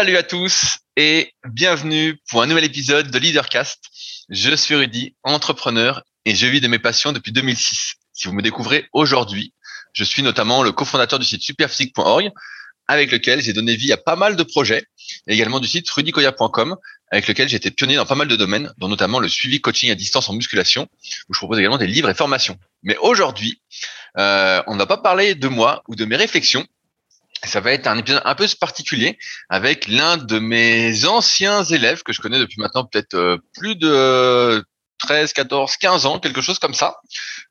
Salut 0.00 0.16
à 0.16 0.22
tous 0.22 0.78
et 0.96 1.34
bienvenue 1.46 2.18
pour 2.30 2.40
un 2.40 2.46
nouvel 2.46 2.64
épisode 2.64 3.10
de 3.10 3.18
Leadercast. 3.18 3.84
Je 4.30 4.54
suis 4.56 4.74
Rudy, 4.74 5.14
entrepreneur 5.24 6.02
et 6.24 6.34
je 6.34 6.46
vis 6.46 6.62
de 6.62 6.68
mes 6.68 6.78
passions 6.78 7.12
depuis 7.12 7.32
2006. 7.32 7.96
Si 8.14 8.26
vous 8.26 8.32
me 8.32 8.40
découvrez 8.40 8.88
aujourd'hui, 8.94 9.52
je 9.92 10.02
suis 10.02 10.22
notamment 10.22 10.62
le 10.62 10.72
cofondateur 10.72 11.18
du 11.18 11.26
site 11.26 11.42
superphysique.org 11.42 12.30
avec 12.88 13.12
lequel 13.12 13.42
j'ai 13.42 13.52
donné 13.52 13.76
vie 13.76 13.92
à 13.92 13.98
pas 13.98 14.16
mal 14.16 14.36
de 14.36 14.42
projets 14.42 14.86
et 15.26 15.34
également 15.34 15.60
du 15.60 15.68
site 15.68 15.90
rudicoya.com 15.90 16.76
avec 17.12 17.28
lequel 17.28 17.50
j'ai 17.50 17.56
été 17.56 17.70
pionnier 17.70 17.96
dans 17.96 18.06
pas 18.06 18.14
mal 18.14 18.28
de 18.28 18.36
domaines, 18.36 18.72
dont 18.78 18.88
notamment 18.88 19.18
le 19.18 19.28
suivi 19.28 19.60
coaching 19.60 19.90
à 19.90 19.94
distance 19.94 20.30
en 20.30 20.32
musculation, 20.32 20.88
où 21.28 21.34
je 21.34 21.38
propose 21.40 21.58
également 21.58 21.76
des 21.76 21.86
livres 21.86 22.08
et 22.08 22.14
formations. 22.14 22.56
Mais 22.84 22.96
aujourd'hui, 23.02 23.60
euh, 24.16 24.62
on 24.66 24.76
ne 24.76 24.84
pas 24.84 24.96
parler 24.96 25.34
de 25.34 25.48
moi 25.48 25.82
ou 25.88 25.94
de 25.94 26.06
mes 26.06 26.16
réflexions. 26.16 26.66
Ça 27.44 27.60
va 27.60 27.72
être 27.72 27.86
un 27.86 27.96
épisode 27.96 28.22
un 28.24 28.34
peu 28.34 28.46
particulier 28.60 29.18
avec 29.48 29.88
l'un 29.88 30.16
de 30.16 30.38
mes 30.38 31.06
anciens 31.06 31.64
élèves 31.64 32.02
que 32.02 32.12
je 32.12 32.20
connais 32.20 32.38
depuis 32.38 32.60
maintenant 32.60 32.84
peut-être 32.84 33.14
euh, 33.14 33.38
plus 33.54 33.76
de 33.76 34.64
13, 34.98 35.32
14, 35.32 35.76
15 35.76 36.06
ans, 36.06 36.18
quelque 36.18 36.42
chose 36.42 36.58
comme 36.58 36.74
ça. 36.74 36.96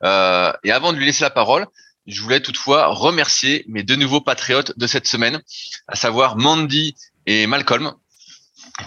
Euh, 0.04 0.52
et 0.64 0.72
avant 0.72 0.92
de 0.92 0.98
lui 0.98 1.06
laisser 1.06 1.24
la 1.24 1.30
parole, 1.30 1.66
je 2.06 2.22
voulais 2.22 2.40
toutefois 2.40 2.86
remercier 2.86 3.64
mes 3.68 3.82
deux 3.82 3.96
nouveaux 3.96 4.20
patriotes 4.20 4.78
de 4.78 4.86
cette 4.86 5.06
semaine, 5.06 5.40
à 5.88 5.96
savoir 5.96 6.36
Mandy 6.36 6.94
et 7.26 7.46
Malcolm, 7.46 7.92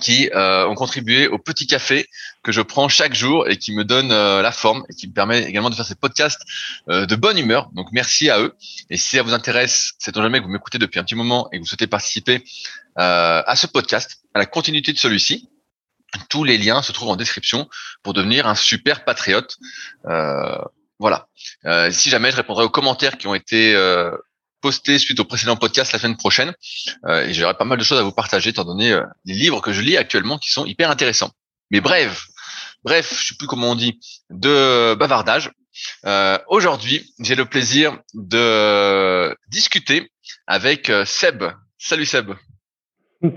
qui 0.02 0.30
euh, 0.34 0.68
ont 0.68 0.76
contribué 0.76 1.28
au 1.28 1.38
petit 1.38 1.68
café 1.68 2.10
que 2.44 2.52
je 2.52 2.62
prends 2.62 2.90
chaque 2.90 3.14
jour 3.14 3.48
et 3.48 3.58
qui 3.58 3.74
me 3.74 3.84
donne 3.84 4.12
euh, 4.12 4.41
la 4.41 4.52
forme 4.52 4.84
et 4.90 4.94
qui 4.94 5.08
me 5.08 5.14
permet 5.14 5.44
également 5.44 5.70
de 5.70 5.76
faire 5.76 5.86
ces 5.86 5.96
podcasts 5.96 6.41
euh, 6.90 7.05
de 7.05 7.16
bonne 7.16 7.38
humeur. 7.38 7.70
Donc 7.74 7.88
merci 7.91 8.30
à 8.30 8.40
eux. 8.40 8.55
Et 8.90 8.98
si 8.98 9.16
ça 9.16 9.24
vous 9.24 9.34
intéresse, 9.34 9.94
c'est 10.00 10.16
jamais 10.16 10.40
que 10.40 10.46
vous 10.46 10.52
m'écoutez 10.52 10.77
depuis 10.77 11.00
un 11.00 11.04
petit 11.04 11.16
moment 11.16 11.50
et 11.52 11.58
que 11.58 11.62
vous 11.62 11.68
souhaitez 11.68 11.88
participer 11.88 12.44
à 12.96 13.55
ce 13.55 13.66
podcast, 13.66 14.22
à 14.35 14.40
la 14.40 14.46
continuité 14.46 14.94
de 14.94 14.99
celui-ci, 14.99 15.49
tous 16.29 16.44
les 16.44 16.60
liens 16.60 16.84
se 16.84 16.91
trouvent 16.91 17.10
en 17.10 17.16
description 17.16 17.68
pour 18.04 18.13
devenir 18.13 18.46
un 18.46 18.54
super 18.54 19.04
patriote. 19.04 19.57
voilà. 21.00 21.27
si 21.90 22.12
jamais 22.12 22.29
je 22.29 22.35
répondrai 22.35 22.63
aux 22.66 22.70
commentaires 22.70 23.18
qui 23.18 23.26
ont 23.26 23.34
été 23.34 23.74
poster 24.64 24.98
suite 24.98 25.20
au 25.20 25.26
précédent 25.26 25.58
podcast 25.58 25.92
la 25.92 26.00
semaine 26.00 26.16
prochaine. 26.16 26.54
Euh, 27.06 27.28
et 27.28 27.34
j'aurai 27.34 27.54
pas 27.54 27.66
mal 27.66 27.78
de 27.78 27.84
choses 27.84 28.00
à 28.00 28.04
vous 28.04 28.14
partager, 28.14 28.50
étant 28.52 28.64
donné 28.64 28.94
euh, 28.94 29.04
les 29.26 29.34
livres 29.34 29.62
que 29.62 29.74
je 29.74 29.82
lis 29.82 29.98
actuellement 29.98 30.38
qui 30.38 30.52
sont 30.52 30.66
hyper 30.66 30.90
intéressants. 30.90 31.32
Mais 31.70 31.82
bref, 31.82 32.28
bref, 32.84 33.14
je 33.20 33.28
sais 33.28 33.36
plus 33.38 33.48
comment 33.48 33.72
on 33.72 33.76
dit, 33.76 34.00
de 34.30 34.96
bavardage. 34.96 35.52
Euh, 36.06 36.38
Aujourd'hui, 36.48 37.14
j'ai 37.20 37.36
le 37.36 37.46
plaisir 37.46 38.00
de 38.14 39.36
discuter 39.50 40.10
avec 40.48 40.90
euh, 40.90 41.04
Seb. 41.04 41.44
Salut 41.78 42.06
Seb. 42.06 42.32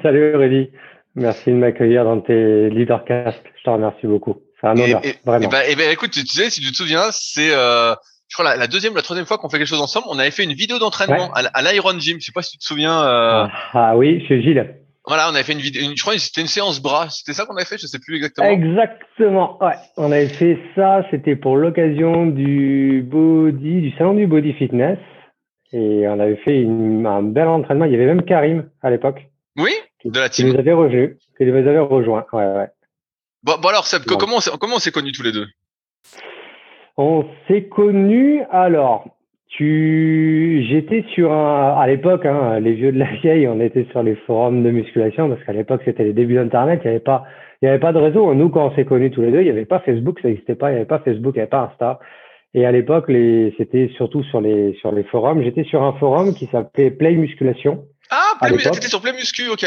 Salut 0.03 0.37
Rudy. 0.37 0.71
Merci 1.17 1.51
de 1.51 1.57
m'accueillir 1.57 2.05
dans 2.05 2.21
tes 2.21 2.71
leadercasts. 2.71 3.43
Je 3.59 3.65
te 3.65 3.71
remercie 3.71 4.07
beaucoup. 4.07 4.37
C'est 4.61 4.69
un 4.69 4.79
honneur, 4.79 5.03
vraiment. 5.25 5.45
Et 5.45 5.51
ben, 5.51 5.63
et 5.69 5.75
ben, 5.75 5.91
écoute, 5.91 6.13
tu 6.13 6.27
sais, 6.27 6.51
si 6.51 6.61
tu 6.61 6.71
te 6.71 6.77
souviens, 6.77 7.09
c'est 7.11 7.51
euh, 7.53 7.95
je 8.29 8.35
crois 8.35 8.45
la, 8.45 8.57
la 8.57 8.67
deuxième, 8.67 8.95
la 8.95 9.03
troisième 9.03 9.27
fois 9.27 9.39
qu'on 9.39 9.49
fait 9.49 9.59
quelque 9.59 9.69
chose 9.69 9.81
ensemble, 9.81 10.07
on 10.11 10.19
avait 10.19 10.31
fait 10.31 10.45
une 10.45 10.53
vidéo 10.53 10.79
d'entraînement 10.79 11.31
à, 11.33 11.63
l'Iron 11.63 11.99
Gym. 11.99 12.19
Je 12.21 12.27
sais 12.27 12.33
pas 12.33 12.43
si 12.43 12.53
tu 12.53 12.59
te 12.59 12.65
souviens. 12.65 13.03
Euh... 13.03 13.47
Ah, 13.47 13.91
ah, 13.91 13.97
oui, 13.97 14.25
chez 14.27 14.43
Gilles. 14.43 14.77
Voilà, 15.07 15.31
on 15.31 15.35
avait 15.35 15.45
fait 15.45 15.53
une 15.53 15.61
vidéo. 15.61 15.85
je 15.95 16.03
crois 16.03 16.15
que 16.15 16.21
c'était 16.21 16.41
une 16.41 16.49
séance 16.49 16.81
bras. 16.81 17.09
C'était 17.11 17.33
ça 17.33 17.47
qu'on 17.47 17.55
avait 17.55 17.65
fait. 17.65 17.79
Je 17.79 17.87
sais 17.87 18.01
plus 18.01 18.17
exactement. 18.17 18.49
Exactement. 18.49 19.63
Ouais, 19.63 19.75
on 19.97 20.11
avait 20.11 20.29
fait 20.29 20.59
ça. 20.75 21.07
C'était 21.13 21.37
pour 21.37 21.57
l'occasion 21.57 22.27
du 22.27 23.05
body, 23.07 23.83
du 23.83 23.97
salon 23.97 24.15
du 24.15 24.27
body 24.27 24.53
fitness, 24.55 24.99
et 25.73 26.09
on 26.09 26.19
avait 26.19 26.37
fait 26.37 26.61
une, 26.61 27.07
un 27.07 27.23
bel 27.23 27.47
entraînement. 27.47 27.85
Il 27.85 27.93
y 27.93 27.95
avait 27.95 28.07
même 28.07 28.25
Karim 28.25 28.69
à 28.83 28.91
l'époque. 28.91 29.29
Oui, 29.57 29.71
de 30.05 30.19
la 30.19 30.29
team. 30.29 30.49
Qui 30.49 30.53
nous 30.53 30.59
avait 30.59 30.73
revenu, 30.73 31.17
qui 31.39 31.45
nous 31.45 31.57
avait 31.57 31.79
rejoint. 31.79 32.27
Ouais, 32.33 32.45
ouais. 32.45 32.69
Bon, 33.45 33.59
bon 33.59 33.69
alors, 33.69 33.87
Seb, 33.87 34.03
comment 34.03 34.39
comment 34.59 34.77
on 34.77 34.81
s'est 34.81 34.91
connus 34.91 35.13
tous 35.13 35.23
les 35.23 35.33
deux? 35.33 35.47
On 36.97 37.25
s'est 37.47 37.65
connus 37.65 38.43
alors. 38.51 39.09
Tu, 39.49 40.67
j'étais 40.69 41.05
sur 41.15 41.33
un, 41.33 41.79
à 41.79 41.87
l'époque, 41.87 42.27
hein, 42.27 42.61
les 42.61 42.73
vieux 42.73 42.93
de 42.93 42.99
la 42.99 43.11
vieille, 43.23 43.49
on 43.49 43.61
était 43.61 43.87
sur 43.91 44.03
les 44.03 44.17
forums 44.27 44.63
de 44.63 44.71
musculation 44.71 45.29
parce 45.31 45.43
qu'à 45.45 45.53
l'époque 45.53 45.83
c'était 45.85 46.05
les 46.05 46.13
débuts 46.13 46.35
d'Internet, 46.35 46.81
il 46.85 46.89
n'y 46.89 46.91
avait 46.91 47.01
pas, 47.01 47.25
il 47.63 47.67
y 47.67 47.69
avait 47.69 47.79
pas 47.79 47.93
de 47.93 47.99
réseau. 47.99 48.35
Nous, 48.35 48.51
quand 48.51 48.67
on 48.67 48.75
s'est 48.75 48.85
connus 48.85 49.11
tous 49.13 49.23
les 49.23 49.31
deux, 49.31 49.41
il 49.41 49.45
n'y 49.45 49.51
avait 49.51 49.65
pas 49.65 49.79
Facebook, 49.81 50.19
ça 50.21 50.29
n'existait 50.29 50.57
pas, 50.57 50.71
il 50.71 50.73
n'y 50.73 50.79
avait 50.79 50.87
pas 50.87 50.99
Facebook, 50.99 51.35
il 51.37 51.39
n'y 51.39 51.43
avait 51.43 51.49
pas 51.51 51.71
Insta. 51.71 52.01
Et 52.55 52.67
à 52.67 52.73
l'époque, 52.73 53.09
les, 53.09 53.55
c'était 53.57 53.91
surtout 53.97 54.23
sur 54.25 54.41
les, 54.41 54.75
sur 54.81 54.91
les 54.91 55.05
forums. 55.05 55.43
J'étais 55.43 55.65
sur 55.65 55.83
un 55.83 55.93
forum 55.95 56.35
qui 56.35 56.47
s'appelait 56.47 56.91
Play 56.91 57.15
Musculation. 57.15 57.85
Ah, 58.11 58.35
Play, 58.41 58.57
t'étais 58.57 58.89
sur 58.89 59.01
Play 59.01 59.13
Muscu, 59.13 59.49
ok. 59.49 59.65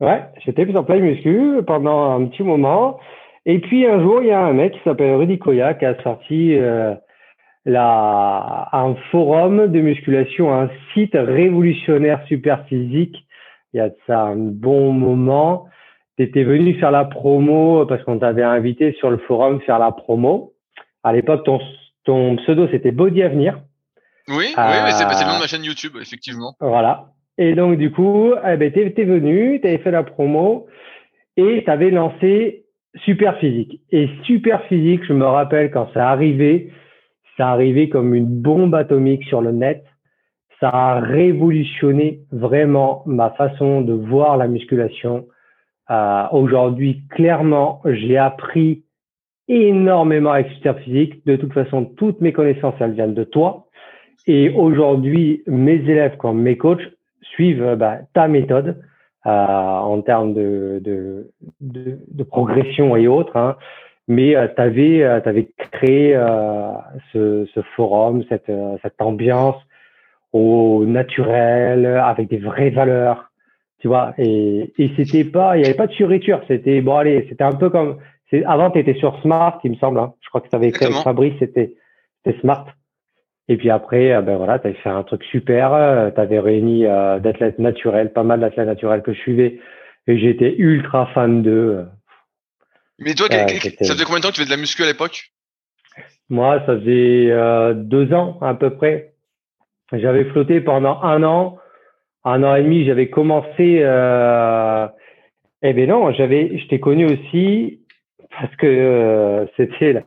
Ouais, 0.00 0.22
j'étais 0.44 0.66
sur 0.66 0.86
Play 0.86 1.00
Muscu 1.00 1.62
pendant 1.66 2.12
un 2.12 2.26
petit 2.26 2.42
moment. 2.42 2.98
Et 3.46 3.58
puis 3.58 3.86
un 3.86 4.00
jour, 4.00 4.22
il 4.22 4.28
y 4.28 4.32
a 4.32 4.40
un 4.40 4.52
mec 4.52 4.72
qui 4.72 4.80
s'appelle 4.84 5.14
Rudy 5.14 5.38
Koya 5.38 5.74
qui 5.74 5.84
a 5.84 6.02
sorti 6.02 6.56
euh, 6.56 6.94
la, 7.66 8.68
un 8.72 8.94
forum 9.10 9.68
de 9.68 9.80
musculation, 9.80 10.52
un 10.52 10.70
site 10.92 11.14
révolutionnaire 11.14 12.24
super 12.26 12.66
physique. 12.66 13.16
Il 13.72 13.78
y 13.78 13.80
a 13.80 13.88
de 13.88 13.96
ça 14.06 14.22
un 14.22 14.36
bon 14.36 14.92
moment. 14.92 15.66
Tu 16.16 16.24
étais 16.24 16.44
venu 16.44 16.74
faire 16.74 16.90
la 16.90 17.04
promo 17.04 17.86
parce 17.86 18.02
qu'on 18.04 18.18
t'avait 18.18 18.42
invité 18.42 18.92
sur 18.98 19.10
le 19.10 19.18
forum 19.18 19.60
faire 19.62 19.78
la 19.78 19.92
promo. 19.92 20.52
À 21.02 21.12
l'époque, 21.12 21.44
ton, 21.44 21.60
ton 22.04 22.36
pseudo, 22.36 22.68
c'était 22.70 22.92
Body 22.92 23.22
Avenir. 23.22 23.60
Oui, 24.28 24.36
oui, 24.36 24.52
mais 24.56 24.90
c'est 24.92 25.04
le 25.04 25.28
nom 25.28 25.34
de 25.34 25.40
ma 25.40 25.46
chaîne 25.46 25.64
YouTube, 25.64 25.92
effectivement. 26.00 26.54
Voilà. 26.60 27.10
Et 27.36 27.54
donc, 27.54 27.76
du 27.76 27.90
coup, 27.90 28.32
eh 28.46 28.56
ben, 28.56 28.72
tu 28.72 28.80
es, 28.80 29.04
venu, 29.04 29.60
tu 29.60 29.66
avais 29.66 29.78
fait 29.78 29.90
la 29.90 30.02
promo 30.02 30.66
et 31.36 31.62
tu 31.64 31.70
avais 31.70 31.90
lancé 31.90 32.63
super 32.96 33.36
physique. 33.38 33.80
Et 33.90 34.08
super 34.24 34.62
physique, 34.64 35.04
je 35.04 35.12
me 35.12 35.26
rappelle 35.26 35.70
quand 35.70 35.88
ça 35.92 36.08
arrivait, 36.10 36.70
ça 37.36 37.48
arrivait 37.48 37.88
comme 37.88 38.14
une 38.14 38.26
bombe 38.26 38.74
atomique 38.74 39.24
sur 39.24 39.40
le 39.40 39.52
net. 39.52 39.84
Ça 40.60 40.68
a 40.68 41.00
révolutionné 41.00 42.20
vraiment 42.30 43.02
ma 43.06 43.30
façon 43.30 43.80
de 43.80 43.92
voir 43.92 44.36
la 44.36 44.46
musculation. 44.46 45.26
Euh, 45.90 46.24
Aujourd'hui, 46.32 47.02
clairement, 47.10 47.82
j'ai 47.84 48.16
appris 48.16 48.84
énormément 49.48 50.30
avec 50.32 50.50
super 50.52 50.78
physique. 50.78 51.26
De 51.26 51.36
toute 51.36 51.52
façon, 51.52 51.84
toutes 51.84 52.20
mes 52.20 52.32
connaissances, 52.32 52.74
elles 52.80 52.92
viennent 52.92 53.14
de 53.14 53.24
toi. 53.24 53.66
Et 54.26 54.50
aujourd'hui, 54.50 55.42
mes 55.46 55.74
élèves 55.74 56.16
comme 56.16 56.40
mes 56.40 56.56
coachs 56.56 56.88
suivent 57.20 57.74
bah, 57.76 57.98
ta 58.14 58.28
méthode. 58.28 58.80
Euh, 59.26 59.30
en 59.30 60.02
termes 60.02 60.34
de, 60.34 60.82
de, 60.84 61.30
de, 61.62 61.98
de, 62.08 62.22
progression 62.24 62.94
et 62.94 63.08
autres. 63.08 63.38
Hein. 63.38 63.56
Mais 64.06 64.36
euh, 64.36 64.48
tu 64.54 64.60
avais, 64.60 65.02
euh, 65.02 65.18
avais, 65.24 65.48
créé 65.72 66.14
ce, 67.10 67.46
ce, 67.54 67.60
forum, 67.74 68.22
cette, 68.28 68.52
cette 68.82 69.00
ambiance 69.00 69.56
au 70.34 70.84
naturel, 70.84 71.86
avec 71.86 72.28
des 72.28 72.36
vraies 72.36 72.68
valeurs, 72.68 73.30
tu 73.80 73.88
vois. 73.88 74.12
Et, 74.18 74.74
et 74.76 74.90
c'était 74.94 75.24
pas, 75.24 75.56
il 75.56 75.60
n'y 75.60 75.68
avait 75.68 75.76
pas 75.76 75.86
de 75.86 75.94
surriture. 75.94 76.42
C'était 76.46 76.82
bon, 76.82 76.96
allez, 76.96 77.24
c'était 77.30 77.44
un 77.44 77.52
peu 77.52 77.70
comme. 77.70 77.96
Avant, 78.44 78.70
tu 78.70 78.78
étais 78.78 78.94
sur 78.94 79.18
Smart, 79.22 79.58
il 79.64 79.70
me 79.70 79.76
semble. 79.76 80.00
Hein. 80.00 80.12
Je 80.20 80.28
crois 80.28 80.42
que 80.42 80.48
tu 80.50 80.56
avais 80.56 80.70
créé 80.70 80.90
Fabrice, 81.02 81.32
c'était 81.38 81.72
Smart. 82.42 82.66
Et 83.48 83.56
puis 83.56 83.70
après, 83.70 84.12
euh, 84.12 84.22
ben 84.22 84.36
voilà, 84.36 84.58
tu 84.58 84.68
avais 84.68 84.76
fait 84.76 84.88
un 84.88 85.02
truc 85.02 85.22
super. 85.24 85.74
Euh, 85.74 86.10
tu 86.10 86.20
avais 86.20 86.38
réuni 86.38 86.86
euh, 86.86 87.18
d'athlètes 87.18 87.58
naturels, 87.58 88.12
pas 88.12 88.22
mal 88.22 88.40
d'athlètes 88.40 88.66
naturels 88.66 89.02
que 89.02 89.12
je 89.12 89.20
suivais. 89.20 89.60
Et 90.06 90.18
j'étais 90.18 90.54
ultra 90.56 91.06
fan 91.14 91.42
d'eux. 91.42 91.86
Mais 92.98 93.14
toi, 93.14 93.26
ça 93.30 93.46
faisait 93.48 94.04
combien 94.04 94.18
de 94.18 94.22
temps 94.22 94.28
que 94.28 94.34
tu 94.34 94.40
faisais 94.40 94.50
de 94.50 94.50
la 94.50 94.60
muscu 94.60 94.82
à 94.82 94.86
l'époque? 94.86 95.30
Moi, 96.28 96.62
ça 96.66 96.78
faisait 96.78 97.32
deux 97.74 98.12
ans 98.12 98.38
à 98.40 98.54
peu 98.54 98.70
près. 98.70 99.14
J'avais 99.92 100.24
flotté 100.26 100.60
pendant 100.60 101.02
un 101.02 101.22
an. 101.22 101.58
Un 102.24 102.42
an 102.42 102.54
et 102.54 102.62
demi, 102.62 102.84
j'avais 102.84 103.08
commencé. 103.08 103.82
Eh 105.66 105.72
ben 105.72 105.88
non, 105.88 106.12
j'avais, 106.12 106.58
je 106.58 106.68
t'ai 106.68 106.78
connu 106.78 107.06
aussi 107.06 107.80
parce 108.40 108.54
que 108.56 108.66
euh, 108.66 109.46
c'était 109.56 109.92
la, 109.92 110.02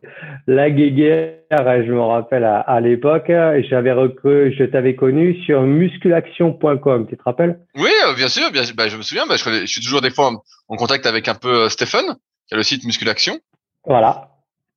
la, 0.48 0.70
guéguerre, 0.70 1.40
je 1.52 1.92
me 1.92 2.02
rappelle 2.02 2.44
à, 2.44 2.80
l'époque, 2.82 3.28
j'avais 3.28 3.92
je 3.92 4.64
t'avais 4.66 4.96
connu 4.96 5.36
sur 5.46 5.62
musculaction.com, 5.62 7.08
tu 7.08 7.18
te 7.18 7.24
rappelles? 7.24 7.60
Oui, 7.76 7.90
euh, 8.08 8.16
bien 8.16 8.28
sûr, 8.28 8.52
bien, 8.52 8.64
bah, 8.76 8.88
je 8.88 8.98
me 8.98 9.02
souviens, 9.02 9.26
bah, 9.28 9.36
je, 9.38 9.66
suis 9.66 9.82
toujours 9.82 10.02
des 10.02 10.10
fois 10.10 10.32
en, 10.68 10.76
contact 10.76 11.06
avec 11.06 11.28
un 11.28 11.36
peu 11.36 11.66
euh, 11.66 11.70
Stéphane, 11.70 12.18
qui 12.48 12.54
a 12.54 12.58
le 12.58 12.64
site 12.64 12.86
Musculaction. 12.86 13.34
Voilà. 13.86 14.30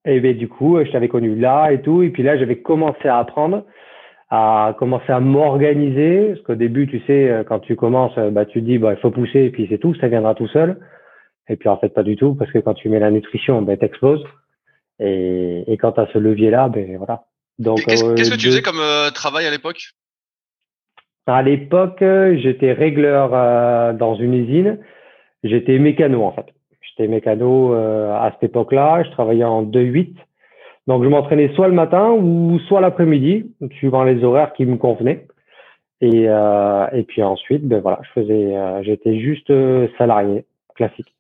Et 0.07 0.21
ben 0.21 0.37
du 0.37 0.49
coup, 0.49 0.83
je 0.83 0.91
t'avais 0.91 1.09
connu 1.09 1.35
là 1.37 1.71
et 1.73 1.83
tout, 1.83 2.03
et 2.03 2.09
puis 2.09 2.23
là, 2.23 2.39
j'avais 2.39 2.63
commencé 2.63 3.07
à 3.07 3.19
apprendre, 3.19 3.65
à 4.31 4.75
commencer 4.79 5.13
à 5.13 5.21
m'organiser, 5.21 6.29
parce 6.29 6.41
qu'au 6.43 6.55
début, 6.55 6.87
tu 6.87 7.03
sais, 7.07 7.45
quand 7.47 7.59
tu 7.59 7.77
commences, 7.77 8.17
bah, 8.17 8.47
tu 8.47 8.61
te 8.61 8.65
dis, 8.65 8.79
bah, 8.79 8.95
il 8.95 9.01
faut 9.01 9.11
pousser, 9.11 9.41
et 9.41 9.51
puis 9.51 9.67
c'est 9.69 9.79
tout, 9.79 9.95
ça 9.97 10.09
viendra 10.09 10.35
tout 10.35 10.49
seul. 10.49 10.79
Et 11.51 11.57
puis 11.57 11.69
en 11.69 11.77
fait, 11.77 11.91
pas 11.91 12.03
du 12.03 12.17
tout, 12.17 12.35
parce 12.35 12.51
que 12.53 12.59
quand 12.59 12.75
tu 12.75 12.89
mets 12.89 13.01
la 13.01 13.11
nutrition, 13.11 13.61
ben, 13.61 13.77
t'exploses. 13.77 14.25
Et, 15.01 15.65
et 15.67 15.77
quand 15.77 15.93
tu 15.93 16.01
as 16.01 16.07
ce 16.13 16.19
levier-là, 16.19 16.69
ben 16.69 16.97
voilà. 16.97 17.25
Donc, 17.59 17.85
qu'est-ce, 17.85 18.05
que 18.05 18.37
tu 18.37 18.47
euh, 18.47 18.51
faisais 18.51 18.63
comme 18.63 18.81
euh, 18.81 19.11
travail 19.11 19.47
à 19.47 19.51
l'époque? 19.51 19.83
À 21.27 21.43
l'époque, 21.43 21.99
j'étais 22.01 22.73
régleur 22.73 23.31
euh, 23.35 23.93
dans 23.93 24.15
une 24.15 24.35
usine. 24.35 24.79
J'étais 25.43 25.79
mécano 25.79 26.25
en 26.25 26.33
fait. 26.33 26.47
J'étais 26.81 27.09
mécano 27.09 27.75
euh, 27.75 28.13
à 28.15 28.33
cette 28.33 28.51
époque-là. 28.51 29.03
Je 29.05 29.11
travaillais 29.11 29.45
en 29.45 29.65
2-8. 29.65 30.15
Donc, 30.87 31.05
je 31.05 31.09
m'entraînais 31.09 31.53
soit 31.55 31.69
le 31.69 31.75
matin 31.75 32.11
ou 32.11 32.59
soit 32.67 32.81
l'après-midi, 32.81 33.53
suivant 33.79 34.05
les 34.05 34.25
horaires 34.25 34.53
qui 34.55 34.65
me 34.65 34.77
convenaient. 34.77 35.27
Et, 36.01 36.29
euh, 36.29 36.87
et 36.93 37.03
puis 37.05 37.23
ensuite, 37.23 37.67
ben 37.67 37.81
voilà, 37.81 38.01
je 38.03 38.21
faisais, 38.21 38.57
euh, 38.57 38.83
j'étais 38.83 39.21
juste 39.21 39.51
euh, 39.51 39.87
salarié 39.99 40.47
classique. 40.75 41.15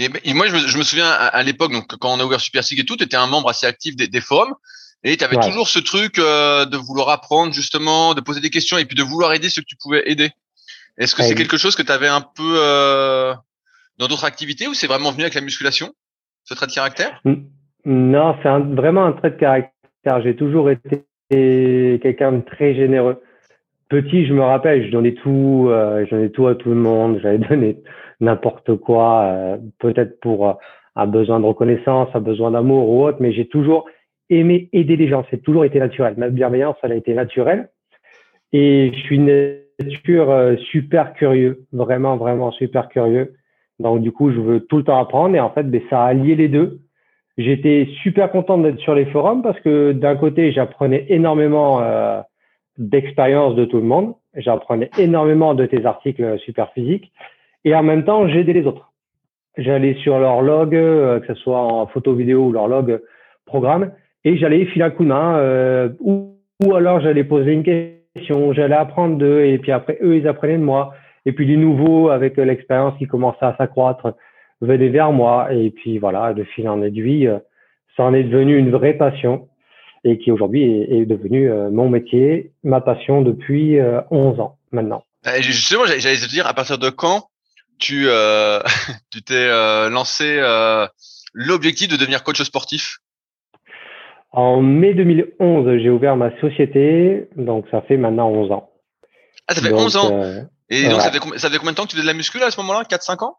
Et, 0.00 0.32
moi, 0.32 0.46
je 0.46 0.54
me, 0.54 0.58
je 0.60 0.78
me, 0.78 0.82
souviens 0.82 1.10
à, 1.10 1.42
l'époque, 1.42 1.72
donc 1.72 1.86
quand 1.98 2.14
on 2.14 2.20
a 2.20 2.24
ouvert 2.24 2.40
Super 2.40 2.62
et 2.70 2.84
tout, 2.84 2.96
tu 2.96 3.04
étais 3.04 3.16
un 3.16 3.26
membre 3.26 3.50
assez 3.50 3.66
actif 3.66 3.96
des, 3.96 4.08
des 4.08 4.20
forums. 4.22 4.54
Et 5.04 5.16
tu 5.16 5.24
avais 5.24 5.36
toujours 5.36 5.68
ce 5.68 5.78
truc 5.78 6.18
euh, 6.18 6.66
de 6.66 6.76
vouloir 6.76 7.08
apprendre 7.08 7.52
justement, 7.52 8.14
de 8.14 8.20
poser 8.20 8.40
des 8.40 8.50
questions 8.50 8.76
et 8.76 8.84
puis 8.84 8.96
de 8.96 9.02
vouloir 9.02 9.32
aider 9.32 9.48
ceux 9.48 9.62
que 9.62 9.66
tu 9.66 9.76
pouvais 9.76 10.02
aider. 10.06 10.30
Est-ce 10.98 11.14
que 11.14 11.22
c'est 11.22 11.34
quelque 11.34 11.56
chose 11.56 11.74
que 11.74 11.82
tu 11.82 11.92
avais 11.92 12.08
un 12.08 12.20
peu 12.20 12.56
euh, 12.58 13.32
dans 13.98 14.08
d'autres 14.08 14.26
activités 14.26 14.68
ou 14.68 14.74
c'est 14.74 14.86
vraiment 14.86 15.10
venu 15.10 15.22
avec 15.22 15.34
la 15.34 15.40
musculation, 15.40 15.92
ce 16.44 16.52
trait 16.52 16.66
de 16.66 16.72
caractère? 16.72 17.22
Non, 17.86 18.36
c'est 18.42 18.48
vraiment 18.74 19.06
un 19.06 19.12
trait 19.12 19.30
de 19.30 19.36
caractère. 19.36 20.22
J'ai 20.22 20.36
toujours 20.36 20.70
été 20.70 21.06
quelqu'un 22.02 22.32
de 22.32 22.40
très 22.40 22.74
généreux. 22.74 23.22
Petit, 23.88 24.26
je 24.26 24.34
me 24.34 24.42
rappelle, 24.42 24.86
je 24.86 24.92
donnais 24.92 25.14
tout, 25.14 25.68
euh, 25.70 26.04
je 26.04 26.10
donnais 26.14 26.28
tout 26.28 26.46
à 26.46 26.54
tout 26.54 26.68
le 26.68 26.76
monde. 26.76 27.20
J'avais 27.22 27.38
donné 27.38 27.78
n'importe 28.20 28.76
quoi, 28.76 29.22
euh, 29.24 29.56
peut-être 29.78 30.20
pour 30.20 30.58
un 30.96 31.06
besoin 31.06 31.40
de 31.40 31.46
reconnaissance, 31.46 32.08
un 32.14 32.20
besoin 32.20 32.50
d'amour 32.50 32.88
ou 32.88 33.04
autre, 33.04 33.18
mais 33.20 33.32
j'ai 33.32 33.46
toujours 33.46 33.86
aimer 34.28 34.68
aider 34.72 34.96
les 34.96 35.08
gens. 35.08 35.24
C'est 35.30 35.42
toujours 35.42 35.64
été 35.64 35.78
naturel. 35.78 36.14
Ma 36.16 36.28
bienveillance, 36.28 36.76
elle 36.82 36.92
a 36.92 36.96
été 36.96 37.14
naturelle. 37.14 37.68
Et 38.52 38.92
je 38.94 38.98
suis 39.00 39.16
une 39.16 39.56
nature 39.80 40.30
euh, 40.30 40.56
super 40.70 41.14
curieux, 41.14 41.64
vraiment, 41.72 42.16
vraiment 42.16 42.50
super 42.52 42.88
curieux. 42.88 43.34
Donc, 43.78 44.02
du 44.02 44.12
coup, 44.12 44.30
je 44.30 44.40
veux 44.40 44.60
tout 44.60 44.78
le 44.78 44.84
temps 44.84 45.00
apprendre. 45.00 45.34
Et 45.34 45.40
en 45.40 45.50
fait, 45.50 45.64
ben, 45.64 45.80
ça 45.88 46.02
a 46.02 46.06
allié 46.06 46.34
les 46.34 46.48
deux. 46.48 46.80
J'étais 47.38 47.88
super 48.02 48.30
content 48.30 48.58
d'être 48.58 48.80
sur 48.80 48.94
les 48.94 49.06
forums 49.06 49.42
parce 49.42 49.58
que 49.60 49.92
d'un 49.92 50.16
côté, 50.16 50.52
j'apprenais 50.52 51.06
énormément 51.08 51.80
euh, 51.80 52.20
d'expérience 52.76 53.54
de 53.54 53.64
tout 53.64 53.78
le 53.78 53.84
monde. 53.84 54.14
J'apprenais 54.34 54.90
énormément 54.98 55.54
de 55.54 55.64
tes 55.64 55.86
articles 55.86 56.38
super 56.40 56.70
physiques. 56.72 57.10
Et 57.64 57.74
en 57.74 57.82
même 57.82 58.04
temps, 58.04 58.28
j'aidais 58.28 58.52
les 58.52 58.66
autres. 58.66 58.92
J'allais 59.56 59.94
sur 60.02 60.18
leur 60.18 60.42
log, 60.42 60.74
euh, 60.74 61.20
que 61.20 61.26
ce 61.26 61.34
soit 61.34 61.60
en 61.60 61.86
photo, 61.86 62.14
vidéo 62.14 62.46
ou 62.46 62.52
leur 62.52 62.68
log 62.68 63.00
programme 63.46 63.92
et 64.24 64.36
j'allais 64.36 64.64
filer 64.66 64.84
un 64.84 64.90
coup 64.90 65.04
de 65.04 65.08
main 65.08 65.36
euh, 65.38 65.88
ou, 66.00 66.36
ou, 66.64 66.74
alors 66.74 67.00
j'allais 67.00 67.24
poser 67.24 67.52
une 67.52 67.64
question, 67.64 68.52
j'allais 68.52 68.74
apprendre 68.74 69.16
d'eux 69.16 69.44
et 69.44 69.58
puis 69.58 69.72
après 69.72 69.98
eux 70.02 70.16
ils 70.16 70.28
apprenaient 70.28 70.58
de 70.58 70.62
moi 70.62 70.94
et 71.26 71.32
puis 71.32 71.46
les 71.46 71.56
nouveaux 71.56 72.10
avec 72.10 72.36
l'expérience 72.36 72.96
qui 72.98 73.06
commençait 73.06 73.44
à 73.44 73.56
s'accroître 73.56 74.14
venaient 74.60 74.88
vers 74.88 75.12
moi 75.12 75.52
et 75.52 75.70
puis 75.70 75.98
voilà 75.98 76.34
de 76.34 76.44
fil 76.44 76.68
en 76.68 76.82
aiguille 76.82 77.28
euh, 77.28 77.38
ça 77.96 78.04
en 78.04 78.14
est 78.14 78.24
devenu 78.24 78.56
une 78.56 78.70
vraie 78.70 78.94
passion 78.94 79.48
et 80.04 80.18
qui 80.18 80.30
aujourd'hui 80.30 80.62
est, 80.62 81.00
est, 81.00 81.06
devenu 81.06 81.50
euh, 81.50 81.70
mon 81.70 81.90
métier, 81.90 82.52
ma 82.62 82.80
passion 82.80 83.20
depuis 83.20 83.78
11 84.10 84.40
ans 84.40 84.56
maintenant. 84.72 85.02
Justement, 85.40 85.84
j'allais 85.84 86.16
te 86.16 86.28
dire 86.30 86.46
à 86.46 86.54
partir 86.54 86.78
de 86.78 86.88
quand 86.88 87.24
tu 87.80 88.04
euh, 88.08 88.60
tu 89.10 89.22
t'es 89.22 89.48
lancé 89.90 90.40
l'objectif 91.34 91.88
de 91.88 91.96
devenir 91.96 92.22
coach 92.22 92.42
sportif? 92.42 92.98
En 94.32 94.62
mai 94.62 94.94
2011, 94.94 95.82
j'ai 95.82 95.90
ouvert 95.90 96.16
ma 96.16 96.30
société, 96.40 97.28
donc 97.36 97.66
ça 97.70 97.82
fait 97.82 97.96
maintenant 97.96 98.28
11 98.28 98.52
ans. 98.52 98.70
Ah, 99.48 99.54
ça 99.54 99.62
fait 99.62 99.72
11 99.72 99.96
ans 99.96 100.10
euh, 100.12 100.42
Et 100.68 100.88
donc, 100.88 101.00
ça, 101.00 101.10
fait, 101.10 101.18
ça 101.38 101.50
fait 101.50 101.58
combien 101.58 101.72
de 101.72 101.76
temps 101.76 101.84
que 101.84 101.90
tu 101.90 101.96
fais 101.96 102.02
de 102.02 102.06
la 102.06 102.14
muscu 102.14 102.40
à 102.40 102.50
ce 102.52 102.60
moment-là? 102.60 102.84
4-5 102.84 103.24
ans? 103.24 103.38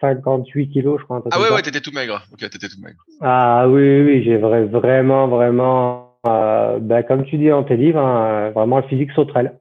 58 0.00 0.68
kilos, 0.68 1.00
je 1.00 1.04
crois. 1.04 1.22
Ah 1.30 1.40
ouais, 1.40 1.50
ouais, 1.50 1.62
t'étais 1.62 1.80
tout 1.80 1.92
maigre. 1.94 2.22
Ok, 2.32 2.40
t'étais 2.40 2.68
tout 2.68 2.82
maigre. 2.82 2.98
Ah 3.22 3.66
oui, 3.66 4.02
oui, 4.02 4.22
j'ai 4.24 4.36
vraiment, 4.36 5.26
vraiment, 5.28 6.16
euh, 6.26 6.78
ben, 6.80 7.02
comme 7.02 7.24
tu 7.24 7.38
dis 7.38 7.48
dans 7.48 7.64
tes 7.64 7.78
livres, 7.78 7.98
hein, 7.98 8.50
vraiment 8.50 8.76
le 8.78 8.84
physique 8.84 9.12
sauterelle. 9.12 9.54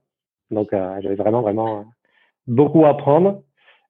Donc, 0.51 0.73
euh, 0.73 0.99
j'avais 1.01 1.15
vraiment, 1.15 1.41
vraiment 1.41 1.85
beaucoup 2.47 2.85
à 2.85 2.89
apprendre 2.89 3.43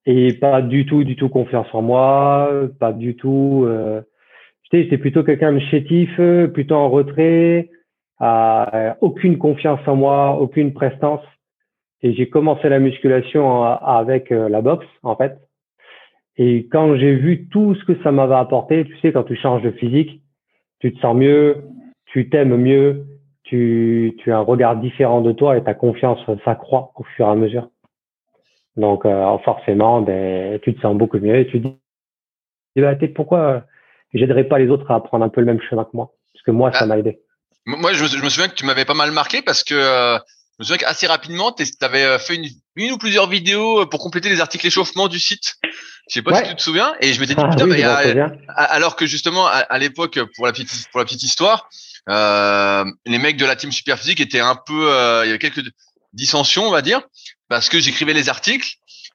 et 0.06 0.34
pas 0.34 0.62
du 0.62 0.86
tout, 0.86 1.02
du 1.02 1.16
tout 1.16 1.28
confiance 1.28 1.66
en 1.72 1.82
moi, 1.82 2.48
pas 2.78 2.92
du 2.92 3.16
tout. 3.16 3.64
Euh, 3.66 4.02
j'étais 4.72 4.98
plutôt 4.98 5.24
quelqu'un 5.24 5.52
de 5.52 5.58
chétif, 5.58 6.14
plutôt 6.52 6.76
en 6.76 6.90
retrait, 6.90 7.70
euh, 8.22 8.94
aucune 9.00 9.38
confiance 9.38 9.80
en 9.86 9.96
moi, 9.96 10.38
aucune 10.40 10.72
prestance. 10.72 11.22
Et 12.02 12.14
j'ai 12.14 12.28
commencé 12.28 12.68
la 12.68 12.78
musculation 12.78 13.62
avec 13.62 14.32
euh, 14.32 14.48
la 14.48 14.62
boxe, 14.62 14.86
en 15.02 15.16
fait. 15.16 15.38
Et 16.36 16.66
quand 16.72 16.96
j'ai 16.96 17.14
vu 17.14 17.48
tout 17.48 17.74
ce 17.74 17.84
que 17.84 18.02
ça 18.02 18.12
m'avait 18.12 18.36
apporté, 18.36 18.84
tu 18.84 18.98
sais, 19.00 19.12
quand 19.12 19.24
tu 19.24 19.36
changes 19.36 19.62
de 19.62 19.70
physique, 19.72 20.22
tu 20.78 20.94
te 20.94 21.00
sens 21.00 21.14
mieux, 21.14 21.62
tu 22.06 22.30
t'aimes 22.30 22.56
mieux, 22.56 23.04
tu, 23.44 24.14
tu 24.18 24.32
as 24.32 24.38
un 24.38 24.42
regard 24.42 24.76
différent 24.76 25.20
de 25.20 25.32
toi 25.32 25.56
et 25.56 25.62
ta 25.62 25.74
confiance 25.74 26.18
s'accroît 26.44 26.92
au 26.96 27.02
fur 27.02 27.26
et 27.26 27.30
à 27.30 27.34
mesure. 27.34 27.68
Donc 28.76 29.04
euh, 29.04 29.38
forcément, 29.38 30.00
ben, 30.00 30.58
tu 30.60 30.74
te 30.74 30.80
sens 30.80 30.96
beaucoup 30.96 31.18
mieux 31.18 31.36
et 31.36 31.46
tu 31.46 31.60
te 31.60 31.68
dis, 31.68 31.76
bah, 32.76 32.94
pourquoi 33.14 33.64
j'aiderais 34.14 34.44
pas 34.44 34.58
les 34.58 34.68
autres 34.68 34.90
à 34.90 35.02
prendre 35.02 35.24
un 35.24 35.28
peu 35.28 35.40
le 35.40 35.46
même 35.46 35.60
chemin 35.68 35.84
que 35.84 35.90
moi? 35.94 36.12
Parce 36.32 36.42
que 36.44 36.50
moi, 36.50 36.72
ça 36.72 36.84
ah. 36.84 36.86
m'a 36.86 36.98
aidé. 36.98 37.20
Moi, 37.66 37.92
je 37.92 38.02
me, 38.02 38.28
souviens 38.30 38.48
que 38.48 38.54
tu 38.54 38.64
m'avais 38.64 38.84
pas 38.86 38.94
mal 38.94 39.10
marqué 39.10 39.42
parce 39.42 39.62
que 39.62 39.74
euh, 39.74 40.18
me 40.60 40.64
souviens 40.64 40.76
qu'assez 40.76 41.06
rapidement, 41.06 41.52
tu 41.52 41.64
avais 41.80 42.04
euh, 42.04 42.18
fait 42.18 42.34
une, 42.36 42.48
une, 42.76 42.92
ou 42.92 42.98
plusieurs 42.98 43.28
vidéos 43.28 43.86
pour 43.86 43.98
compléter 43.98 44.28
les 44.28 44.40
articles 44.40 44.66
échauffement 44.66 45.08
du 45.08 45.18
site. 45.18 45.56
Je 46.08 46.14
sais 46.14 46.22
pas 46.22 46.42
si 46.42 46.50
tu 46.50 46.56
te 46.56 46.62
souviens. 46.62 46.94
Et 47.00 47.12
je 47.12 47.20
m'étais 47.20 47.34
dit, 47.34 47.40
ah 47.42 47.48
putain, 47.48 47.66
mais 47.66 47.82
alors 48.54 48.96
que 48.96 49.06
justement, 49.06 49.46
à, 49.46 49.78
l'époque, 49.78 50.18
pour 50.36 50.46
la 50.46 50.52
petite, 50.52 50.88
pour 50.90 51.00
la 51.00 51.06
petite 51.06 51.22
histoire, 51.22 51.68
euh, 52.08 52.84
les 53.06 53.18
mecs 53.18 53.36
de 53.36 53.46
la 53.46 53.56
team 53.56 53.72
super 53.72 53.98
physique 53.98 54.20
étaient 54.20 54.40
un 54.40 54.56
peu, 54.56 54.92
euh, 54.92 55.24
il 55.24 55.28
y 55.28 55.30
avait 55.30 55.38
quelques 55.38 55.62
dissensions, 56.12 56.66
on 56.66 56.70
va 56.70 56.82
dire, 56.82 57.00
parce 57.48 57.68
que 57.68 57.80
j'écrivais 57.80 58.12
les 58.12 58.28
articles. 58.28 58.68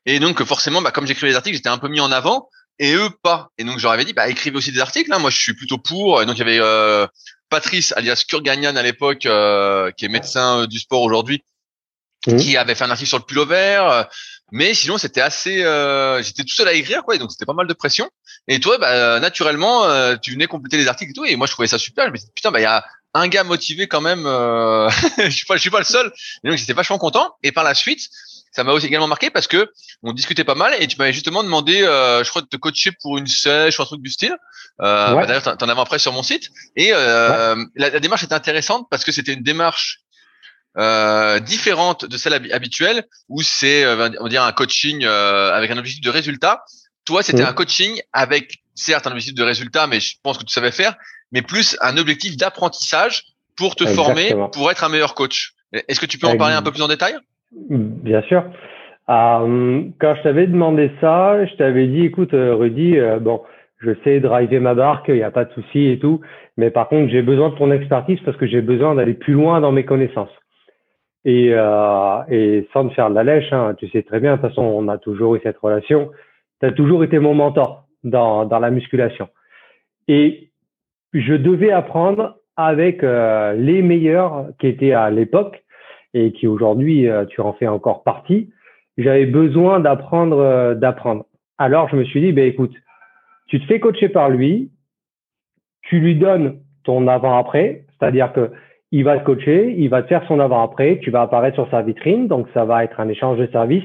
Et 0.06 0.20
donc, 0.20 0.44
forcément, 0.44 0.82
bah, 0.82 0.92
comme 0.92 1.06
j'écrivais 1.06 1.30
les 1.30 1.36
articles, 1.36 1.58
j'étais 1.58 1.70
un 1.70 1.78
peu 1.78 1.90
mis 1.90 2.00
en 2.00 2.12
avant 2.12 2.50
et 2.80 2.94
eux 2.94 3.10
pas. 3.24 3.50
Et 3.58 3.64
donc, 3.64 3.80
j'aurais 3.80 4.04
dit, 4.04 4.14
bah, 4.14 4.30
écrivez 4.30 4.58
aussi 4.58 4.72
des 4.72 4.80
articles. 4.80 5.12
Hein. 5.14 5.20
Moi, 5.20 5.30
je 5.30 5.38
suis 5.38 5.54
plutôt 5.54 5.78
pour. 5.78 6.22
Et 6.22 6.26
donc, 6.26 6.38
il 6.38 6.40
y 6.40 6.42
avait 6.44 6.60
euh, 6.60 7.08
Patrice, 7.50 7.94
alias 7.96 8.26
Kurganian 8.28 8.76
à 8.76 8.84
l'époque, 8.84 9.26
euh, 9.26 9.92
qui 9.92 10.06
est 10.06 10.10
médecin 10.10 10.62
euh, 10.62 10.68
du 10.68 10.80
sport 10.80 11.02
aujourd'hui, 11.02 11.44
mmh. 12.28 12.38
qui 12.38 12.58
avait 12.58 12.76
fait 12.76 12.84
un 12.84 12.92
article 12.92 13.10
sur 13.10 13.20
le 13.20 13.24
pullover. 13.24 13.88
Euh, 13.90 14.04
mais 14.52 14.74
sinon, 14.74 14.98
c'était 14.98 15.22
assez. 15.22 15.64
Euh, 15.64 16.22
J'étais 16.22 16.44
tout 16.44 16.54
seul 16.56 16.68
à 16.68 16.74
écrire, 16.74 17.04
quoi. 17.04 17.18
donc, 17.18 17.32
c'était 17.32 17.46
pas 17.46 17.54
mal 17.54 17.68
de 17.68 17.74
pression. 17.74 18.10
Et 18.48 18.60
toi, 18.60 18.78
bah, 18.78 19.20
naturellement, 19.20 19.86
euh, 19.86 20.16
tu 20.22 20.32
venais 20.32 20.48
compléter 20.48 20.78
les 20.78 20.88
articles 20.88 21.12
et 21.12 21.14
tout. 21.14 21.26
Et 21.26 21.36
moi, 21.36 21.48
je 21.48 21.52
trouvais 21.52 21.68
ça 21.68 21.80
super. 21.80 22.06
Je 22.06 22.12
me 22.12 22.18
disais, 22.18 22.30
putain, 22.34 22.52
bah, 22.52 22.60
il 22.60 22.64
y 22.64 22.68
a 22.68 22.86
un 23.16 23.28
gars 23.28 23.44
motivé 23.44 23.88
quand 23.88 24.02
même. 24.02 24.26
Euh, 24.26 24.90
je 25.18 25.30
suis 25.30 25.46
pas, 25.46 25.56
je 25.56 25.62
suis 25.62 25.72
pas 25.72 25.80
le 25.80 25.86
seul. 25.86 26.12
Et 26.44 26.50
donc, 26.50 26.58
j'étais 26.58 26.74
vachement 26.74 27.00
content. 27.00 27.36
Et 27.42 27.52
par 27.52 27.64
la 27.64 27.74
suite, 27.74 28.10
ça 28.56 28.64
m'a 28.64 28.72
aussi 28.72 28.86
également 28.88 29.08
marqué 29.08 29.30
parce 29.30 29.48
que 29.48 29.70
on 30.02 30.14
discutait 30.14 30.46
pas 30.46 30.56
mal 30.56 30.74
et 30.80 30.88
tu 30.88 30.96
m'avais 30.98 31.12
justement 31.12 31.44
demandé, 31.44 31.82
euh, 31.84 32.24
je 32.24 32.30
crois, 32.30 32.42
de 32.42 32.48
te 32.48 32.56
coacher 32.56 32.92
pour 33.02 33.18
une 33.18 33.28
sèche 33.28 33.80
ou 33.80 33.82
un 33.82 33.86
truc 33.86 34.02
du 34.02 34.10
style. 34.10 34.36
Euh, 34.82 35.14
bah, 35.14 35.26
D'ailleurs, 35.26 35.58
t'en 35.58 35.68
avais 35.68 35.82
après 35.82 36.00
sur 36.00 36.14
mon 36.14 36.24
site. 36.24 36.50
Et 36.78 36.92
euh, 36.94 37.56
la, 37.76 37.90
la, 37.90 38.00
démarche 38.00 38.24
était 38.24 38.34
intéressante 38.34 38.88
parce 38.90 39.04
que 39.04 39.12
c'était 39.12 39.34
une 39.34 39.44
démarche 39.44 40.06
euh, 40.78 41.40
différente 41.40 42.06
de 42.06 42.18
celle 42.18 42.34
habituelle 42.52 43.06
où 43.30 43.42
c'est 43.42 43.86
euh, 43.86 44.10
on 44.20 44.24
va 44.24 44.30
dire 44.30 44.44
un 44.44 44.52
coaching 44.52 45.06
euh, 45.06 45.54
avec 45.54 45.72
un 45.72 45.78
objectif 45.78 46.04
de 46.04 46.10
résultat. 46.10 46.64
Toi, 47.06 47.24
c'était 47.24 47.44
un 47.44 47.54
coaching 47.54 48.02
avec 48.14 48.64
certes 48.74 49.08
un 49.08 49.12
objectif 49.12 49.36
de 49.36 49.44
résultat, 49.44 49.88
mais 49.88 50.00
je 50.00 50.16
pense 50.24 50.38
que 50.38 50.44
tu 50.44 50.52
savais 50.52 50.72
faire, 50.72 50.96
mais 51.32 51.42
plus 51.42 51.78
un 51.82 51.98
objectif 51.98 52.36
d'apprentissage 52.36 53.24
pour 53.56 53.76
te 53.76 53.86
former, 53.86 54.34
pour 54.52 54.72
être 54.72 54.84
un 54.84 54.90
meilleur 54.90 55.14
coach. 55.14 55.54
Est-ce 55.72 56.00
que 56.00 56.06
tu 56.06 56.18
peux 56.18 56.28
en 56.28 56.38
parler 56.38 56.56
un 56.56 56.62
peu 56.62 56.72
plus 56.72 56.82
en 56.82 56.88
détail? 56.88 57.16
Bien 57.52 58.22
sûr. 58.24 58.44
Euh, 59.10 59.84
quand 60.00 60.16
je 60.16 60.24
t'avais 60.24 60.48
demandé 60.48 60.92
ça, 61.00 61.46
je 61.46 61.56
t'avais 61.56 61.88
dit, 61.88 62.06
écoute, 62.06 62.32
Rudy, 62.34 62.98
bon, 63.22 63.42
je 63.78 63.92
sais 64.04 64.20
driver 64.20 64.60
ma 64.60 64.74
barque, 64.74 65.06
il 65.10 65.16
n'y 65.16 65.24
a 65.24 65.32
pas 65.32 65.46
de 65.46 65.54
souci 65.54 65.88
et 65.88 66.00
tout, 66.00 66.22
mais 66.58 66.72
par 66.72 66.88
contre, 66.88 67.12
j'ai 67.12 67.22
besoin 67.22 67.50
de 67.50 67.56
ton 67.56 67.72
expertise 67.72 68.20
parce 68.26 68.38
que 68.38 68.48
j'ai 68.48 68.62
besoin 68.62 68.96
d'aller 68.96 69.14
plus 69.14 69.34
loin 69.34 69.62
dans 69.62 69.72
mes 69.72 69.86
connaissances. 69.86 70.34
Et, 71.24 71.50
euh, 71.54 72.18
et 72.30 72.68
sans 72.72 72.88
te 72.88 72.94
faire 72.94 73.10
de 73.10 73.16
la 73.16 73.24
lèche, 73.24 73.52
hein, 73.52 73.76
tu 73.78 73.88
sais 73.90 74.04
très 74.04 74.20
bien, 74.20 74.36
de 74.36 74.42
toute 74.42 74.50
façon, 74.50 74.62
on 74.62 74.88
a 74.88 74.98
toujours 74.98 75.36
eu 75.36 75.40
cette 75.44 75.58
relation. 75.58 76.12
Tu 76.62 76.68
as 76.68 76.72
toujours 76.72 77.04
été 77.04 77.20
mon 77.20 77.34
mentor 77.34 77.86
dans, 78.04 78.46
dans 78.46 78.60
la 78.60 78.70
musculation. 78.70 79.28
Et 80.08 80.52
je 81.14 81.34
devais 81.34 81.72
apprendre 81.72 82.38
avec 82.58 83.02
les 83.02 83.82
meilleurs 83.82 84.48
qui 84.60 84.68
étaient 84.68 84.94
à 84.94 85.10
l'époque 85.10 85.65
et 86.16 86.32
qui 86.32 86.48
aujourd'hui 86.48 87.08
tu 87.30 87.42
en 87.42 87.54
fais 87.54 87.68
encore 87.68 88.02
partie. 88.02 88.50
J'avais 88.98 89.28
besoin 89.28 89.80
d'apprendre, 89.80 90.74
d'apprendre. 90.74 91.26
Alors 91.60 91.90
je 91.90 91.98
me 91.98 92.04
suis 92.06 92.22
dit, 92.22 92.32
ben 92.32 92.48
écoute, 92.48 92.74
tu 93.48 93.60
te 93.60 93.66
fais 93.66 93.80
coacher 93.80 94.10
par 94.10 94.30
lui, 94.30 94.72
tu 95.84 96.00
lui 96.00 96.16
donnes 96.16 96.60
ton 96.84 97.08
avant-après, 97.08 97.84
c'est-à-dire 97.92 98.34
que 98.34 98.52
il 98.92 99.04
va 99.04 99.20
te 99.20 99.26
coacher, 99.26 99.74
il 99.78 99.90
va 99.90 100.04
te 100.04 100.08
faire 100.08 100.26
son 100.28 100.40
avant-après, 100.40 101.00
tu 101.02 101.12
vas 101.12 101.24
apparaître 101.24 101.56
sur 101.56 101.70
sa 101.70 101.82
vitrine, 101.82 102.28
donc 102.28 102.48
ça 102.54 102.64
va 102.66 102.84
être 102.84 103.00
un 103.00 103.10
échange 103.10 103.38
de 103.38 103.48
services. 103.48 103.84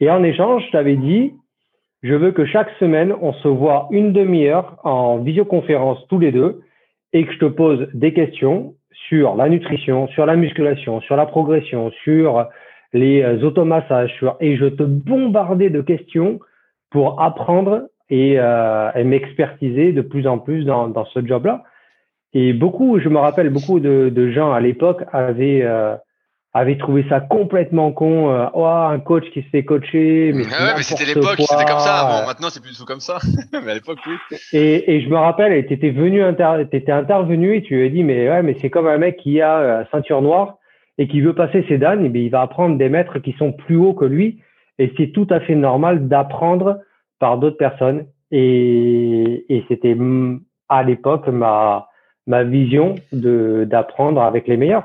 Et 0.00 0.10
en 0.10 0.22
échange, 0.22 0.64
je 0.66 0.72
t'avais 0.72 0.96
dit, 0.96 1.32
je 2.02 2.14
veux 2.14 2.30
que 2.30 2.44
chaque 2.44 2.70
semaine, 2.78 3.14
on 3.20 3.32
se 3.32 3.48
voit 3.48 3.88
une 3.90 4.12
demi-heure 4.12 4.76
en 4.84 5.18
visioconférence 5.18 6.06
tous 6.08 6.18
les 6.18 6.30
deux 6.30 6.60
et 7.12 7.24
que 7.24 7.32
je 7.32 7.38
te 7.38 7.46
pose 7.46 7.88
des 7.94 8.12
questions 8.12 8.74
sur 9.08 9.36
la 9.36 9.48
nutrition, 9.48 10.08
sur 10.08 10.26
la 10.26 10.36
musculation, 10.36 11.00
sur 11.00 11.16
la 11.16 11.26
progression, 11.26 11.90
sur 12.02 12.46
les 12.92 13.22
euh, 13.22 13.42
automassages, 13.42 14.24
et 14.40 14.56
je 14.56 14.66
te 14.66 14.82
bombardais 14.82 15.70
de 15.70 15.80
questions 15.80 16.40
pour 16.90 17.20
apprendre 17.20 17.88
et, 18.08 18.36
euh, 18.38 19.04
m'expertiser 19.04 19.92
de 19.92 20.00
plus 20.00 20.26
en 20.26 20.38
plus 20.38 20.64
dans, 20.64 21.04
ce 21.06 21.26
job-là. 21.26 21.64
Et 22.32 22.52
beaucoup, 22.52 22.98
je 22.98 23.08
me 23.08 23.18
rappelle, 23.18 23.50
beaucoup 23.50 23.80
de, 23.80 24.10
de 24.14 24.30
gens 24.30 24.52
à 24.52 24.60
l'époque 24.60 25.02
avaient, 25.12 25.62
euh, 25.62 25.96
avaient 26.54 26.78
trouvé 26.78 27.04
ça 27.08 27.20
complètement 27.20 27.90
con. 27.90 28.30
Euh, 28.30 28.46
oh, 28.54 28.64
un 28.64 29.00
coach 29.00 29.24
qui 29.32 29.42
se 29.42 29.48
fait 29.48 29.64
coacher. 29.64 30.32
Mais, 30.32 30.44
ah 30.56 30.66
ouais, 30.66 30.72
mais 30.76 30.82
c'était 30.82 31.04
l'époque, 31.04 31.36
c'était 31.38 31.64
comme 31.64 31.80
ça. 31.80 32.08
Bon, 32.08 32.26
maintenant, 32.26 32.48
c'est 32.48 32.62
plus 32.62 32.70
du 32.70 32.78
tout 32.78 32.84
comme 32.84 33.00
ça. 33.00 33.18
mais 33.52 33.72
à 33.72 33.74
l'époque, 33.74 33.98
oui. 34.06 34.14
Et, 34.52 34.94
et 34.94 35.00
je 35.02 35.08
me 35.08 35.16
rappelle, 35.16 35.66
tu 35.66 35.74
étais 35.74 35.90
venu, 35.90 36.22
inter 36.22 36.62
étais 36.72 36.90
intervenu 36.92 37.56
et 37.56 37.62
tu 37.62 37.76
lui 37.76 37.86
as 37.86 37.90
dit, 37.90 38.04
mais 38.04 38.28
ouais, 38.30 38.42
mais 38.42 38.56
c'est 38.60 38.70
comme 38.70 38.86
un 38.86 38.98
mec 38.98 39.16
qui 39.16 39.40
a 39.40 39.58
euh, 39.58 39.84
ceinture 39.90 40.22
noire 40.22 40.58
et 40.96 41.08
qui 41.08 41.20
veut 41.20 41.34
passer 41.34 41.64
ses 41.68 41.76
dames, 41.76 42.06
et 42.06 42.08
bien, 42.08 42.22
il 42.22 42.30
va 42.30 42.42
apprendre 42.42 42.78
des 42.78 42.88
maîtres 42.88 43.18
qui 43.18 43.32
sont 43.32 43.52
plus 43.52 43.76
hauts 43.76 43.94
que 43.94 44.04
lui. 44.04 44.40
Et 44.78 44.92
c'est 44.96 45.08
tout 45.08 45.26
à 45.30 45.40
fait 45.40 45.56
normal 45.56 46.06
d'apprendre 46.06 46.78
par 47.18 47.38
d'autres 47.38 47.56
personnes. 47.56 48.06
Et, 48.30 49.44
et 49.48 49.64
c'était 49.68 49.96
à 50.68 50.82
l'époque 50.84 51.26
ma, 51.26 51.88
ma 52.26 52.44
vision 52.44 52.94
de 53.12 53.66
d'apprendre 53.68 54.22
avec 54.22 54.46
les 54.46 54.56
meilleurs. 54.56 54.84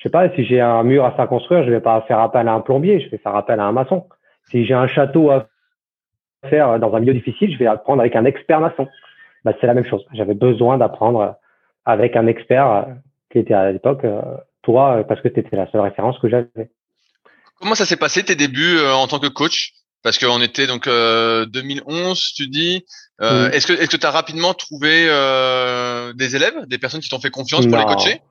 Je 0.00 0.04
sais 0.04 0.10
pas 0.10 0.30
si 0.34 0.46
j'ai 0.46 0.62
un 0.62 0.82
mur 0.82 1.04
à 1.04 1.12
faire 1.12 1.28
construire, 1.28 1.62
je 1.62 1.70
vais 1.70 1.80
pas 1.80 2.00
faire 2.08 2.20
appel 2.20 2.48
à 2.48 2.54
un 2.54 2.60
plombier, 2.60 3.00
je 3.00 3.10
vais 3.10 3.18
faire 3.18 3.36
appel 3.36 3.60
à 3.60 3.64
un 3.64 3.72
maçon. 3.72 4.08
Si 4.50 4.64
j'ai 4.64 4.72
un 4.72 4.86
château 4.86 5.30
à 5.30 5.48
faire 6.48 6.78
dans 6.78 6.94
un 6.94 7.00
milieu 7.00 7.12
difficile, 7.12 7.52
je 7.52 7.58
vais 7.58 7.66
apprendre 7.66 8.00
avec 8.00 8.16
un 8.16 8.24
expert 8.24 8.60
maçon. 8.60 8.88
Bah, 9.44 9.52
c'est 9.60 9.66
la 9.66 9.74
même 9.74 9.84
chose. 9.84 10.02
J'avais 10.14 10.32
besoin 10.32 10.78
d'apprendre 10.78 11.36
avec 11.84 12.16
un 12.16 12.26
expert 12.28 12.86
qui 13.30 13.40
était 13.40 13.52
à 13.52 13.70
l'époque 13.70 14.06
euh, 14.06 14.22
toi 14.62 15.04
parce 15.06 15.20
que 15.20 15.28
tu 15.28 15.40
étais 15.40 15.54
la 15.54 15.70
seule 15.70 15.82
référence 15.82 16.18
que 16.18 16.30
j'avais. 16.30 16.70
Comment 17.60 17.74
ça 17.74 17.84
s'est 17.84 17.96
passé 17.96 18.22
tes 18.22 18.36
débuts 18.36 18.78
euh, 18.78 18.94
en 18.94 19.06
tant 19.06 19.18
que 19.18 19.26
coach? 19.26 19.74
Parce 20.02 20.18
qu'on 20.18 20.40
était 20.40 20.66
donc 20.66 20.86
2011, 20.86 20.88
euh, 20.88 22.14
tu 22.34 22.48
dis. 22.48 22.86
Euh, 23.20 23.50
Est-ce 23.50 23.66
que 23.66 23.74
est-ce 23.74 23.90
que 23.90 23.98
tu 23.98 24.06
as 24.06 24.10
rapidement 24.10 24.54
trouvé 24.54 25.08
euh, 25.10 26.14
des 26.14 26.36
élèves, 26.36 26.66
des 26.68 26.78
personnes 26.78 27.02
qui 27.02 27.10
t'ont 27.10 27.20
fait 27.20 27.28
confiance 27.28 27.66
pour 27.66 27.76
les 27.76 27.84
coacher? 27.84 28.22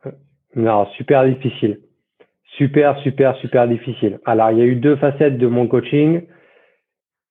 Non, 0.55 0.85
super 0.97 1.25
difficile. 1.25 1.79
Super, 2.57 2.97
super, 2.99 3.35
super 3.37 3.67
difficile. 3.67 4.19
Alors, 4.25 4.51
il 4.51 4.57
y 4.57 4.61
a 4.61 4.65
eu 4.65 4.75
deux 4.75 4.95
facettes 4.95 5.37
de 5.37 5.47
mon 5.47 5.67
coaching. 5.67 6.23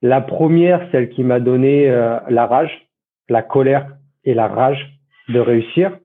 La 0.01 0.21
première, 0.21 0.89
celle 0.93 1.09
qui 1.11 1.25
m'a 1.25 1.41
donné 1.41 1.91
euh, 1.91 2.19
la 2.29 2.47
rage, 2.47 2.89
la 3.29 3.43
colère 3.43 3.97
et 4.25 4.35
la 4.35 4.47
rage 4.47 4.99
de 5.29 5.41
réussir. 5.41 5.99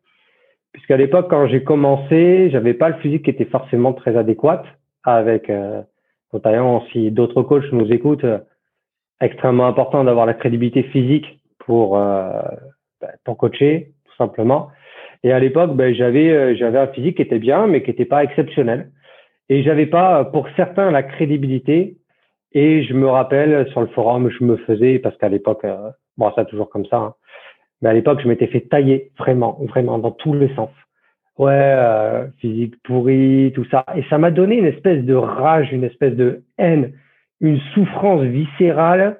Puisqu'à 0.74 0.98
l'époque, 0.98 1.30
quand 1.30 1.48
j'ai 1.48 1.64
commencé, 1.64 2.50
j'avais 2.50 2.74
pas 2.74 2.90
le 2.90 2.96
physique 2.96 3.26
qui 3.26 3.30
était 3.30 3.46
forcément 3.46 3.94
très 3.94 4.18
adéquat 4.18 4.64
avec, 5.04 5.50
euh, 5.50 5.82
notamment 6.34 6.84
si 6.92 7.12
d'autres 7.12 7.44
coachs 7.44 7.72
nous 7.72 7.92
écoutent, 7.92 8.24
euh, 8.24 8.40
extrêmement 9.22 9.68
important 9.68 10.04
d'avoir 10.04 10.26
la 10.26 10.34
crédibilité 10.34 10.84
physique 10.84 11.40
pour 11.60 11.98
euh, 11.98 12.42
ben, 13.02 13.12
pour 13.24 13.38
coacher 13.38 13.94
tout 14.06 14.16
simplement. 14.16 14.70
Et 15.24 15.32
à 15.32 15.40
l'époque, 15.40 15.76
ben, 15.76 15.94
j'avais 15.94 16.32
euh, 16.32 16.56
j'avais 16.56 16.80
un 16.80 16.88
physique 16.88 17.18
qui 17.18 17.22
était 17.22 17.40
bien, 17.40 17.68
mais 17.68 17.82
qui 17.82 17.90
n'était 17.90 18.06
pas 18.06 18.24
exceptionnel. 18.24 18.92
Et 19.50 19.64
j'avais 19.64 19.86
pas, 19.86 20.26
pour 20.26 20.48
certains, 20.56 20.92
la 20.92 21.04
crédibilité. 21.04 21.98
Et 22.54 22.84
je 22.84 22.94
me 22.94 23.08
rappelle 23.08 23.68
sur 23.72 23.82
le 23.82 23.88
forum, 23.88 24.30
je 24.30 24.44
me 24.44 24.58
faisais 24.58 25.00
parce 25.00 25.18
qu'à 25.18 25.30
l'époque, 25.30 25.66
euh, 25.66 25.90
bon, 26.18 26.32
c'est 26.36 26.48
toujours 26.48 26.70
comme 26.70 26.86
ça. 26.86 26.98
Hein, 26.98 27.14
mais 27.82 27.90
à 27.90 27.94
l'époque, 27.94 28.22
je 28.22 28.28
m'étais 28.28 28.48
fait 28.48 28.62
tailler 28.62 29.12
vraiment, 29.18 29.60
vraiment 29.68 29.98
dans 29.98 30.12
tous 30.12 30.34
les 30.34 30.54
sens. 30.56 30.70
Ouais, 31.38 31.52
euh, 31.52 32.28
physique 32.40 32.76
pourri, 32.84 33.52
tout 33.56 33.66
ça. 33.72 33.86
Et 33.96 34.04
ça 34.10 34.20
m'a 34.20 34.30
donné 34.30 34.58
une 34.58 34.68
espèce 34.68 35.04
de 35.04 35.16
rage, 35.16 35.72
une 35.72 35.84
espèce 35.84 36.16
de 36.16 36.44
haine, 36.60 36.94
une 37.42 37.60
souffrance 37.74 38.22
viscérale 38.22 39.20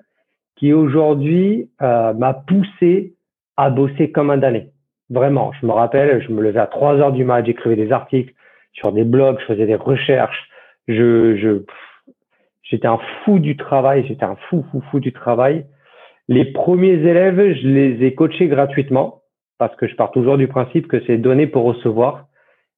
qui 0.56 0.74
aujourd'hui 0.74 1.70
euh, 1.82 2.14
m'a 2.14 2.34
poussé 2.34 3.16
à 3.58 3.72
bosser 3.72 4.12
comme 4.12 4.30
un 4.30 4.38
damné. 4.38 4.73
Vraiment, 5.14 5.52
je 5.62 5.68
me 5.68 5.72
rappelle, 5.72 6.24
je 6.24 6.32
me 6.32 6.42
levais 6.42 6.60
à 6.60 6.66
3 6.66 6.96
heures 6.96 7.12
du 7.12 7.24
mat, 7.24 7.46
j'écrivais 7.46 7.76
des 7.76 7.92
articles 7.92 8.34
sur 8.72 8.92
des 8.92 9.04
blogs, 9.04 9.40
je 9.42 9.46
faisais 9.46 9.68
des 9.68 9.76
recherches. 9.76 10.50
Je, 10.88 11.36
je, 11.38 11.64
j'étais 12.64 12.88
un 12.88 13.00
fou 13.24 13.38
du 13.38 13.56
travail, 13.56 14.04
j'étais 14.08 14.26
un 14.26 14.38
fou, 14.50 14.66
fou, 14.72 14.82
fou 14.90 15.00
du 15.00 15.14
travail. 15.14 15.68
Les 16.28 16.46
premiers 16.46 16.94
élèves, 16.94 17.38
je 17.38 17.68
les 17.68 18.04
ai 18.04 18.16
coachés 18.16 18.48
gratuitement 18.48 19.22
parce 19.60 19.76
que 19.76 19.88
je 19.88 19.96
pars 19.96 20.10
toujours 20.10 20.38
du 20.38 20.48
principe 20.48 20.88
que 20.88 21.00
c'est 21.06 21.18
donné 21.18 21.46
pour 21.46 21.64
recevoir. 21.64 22.26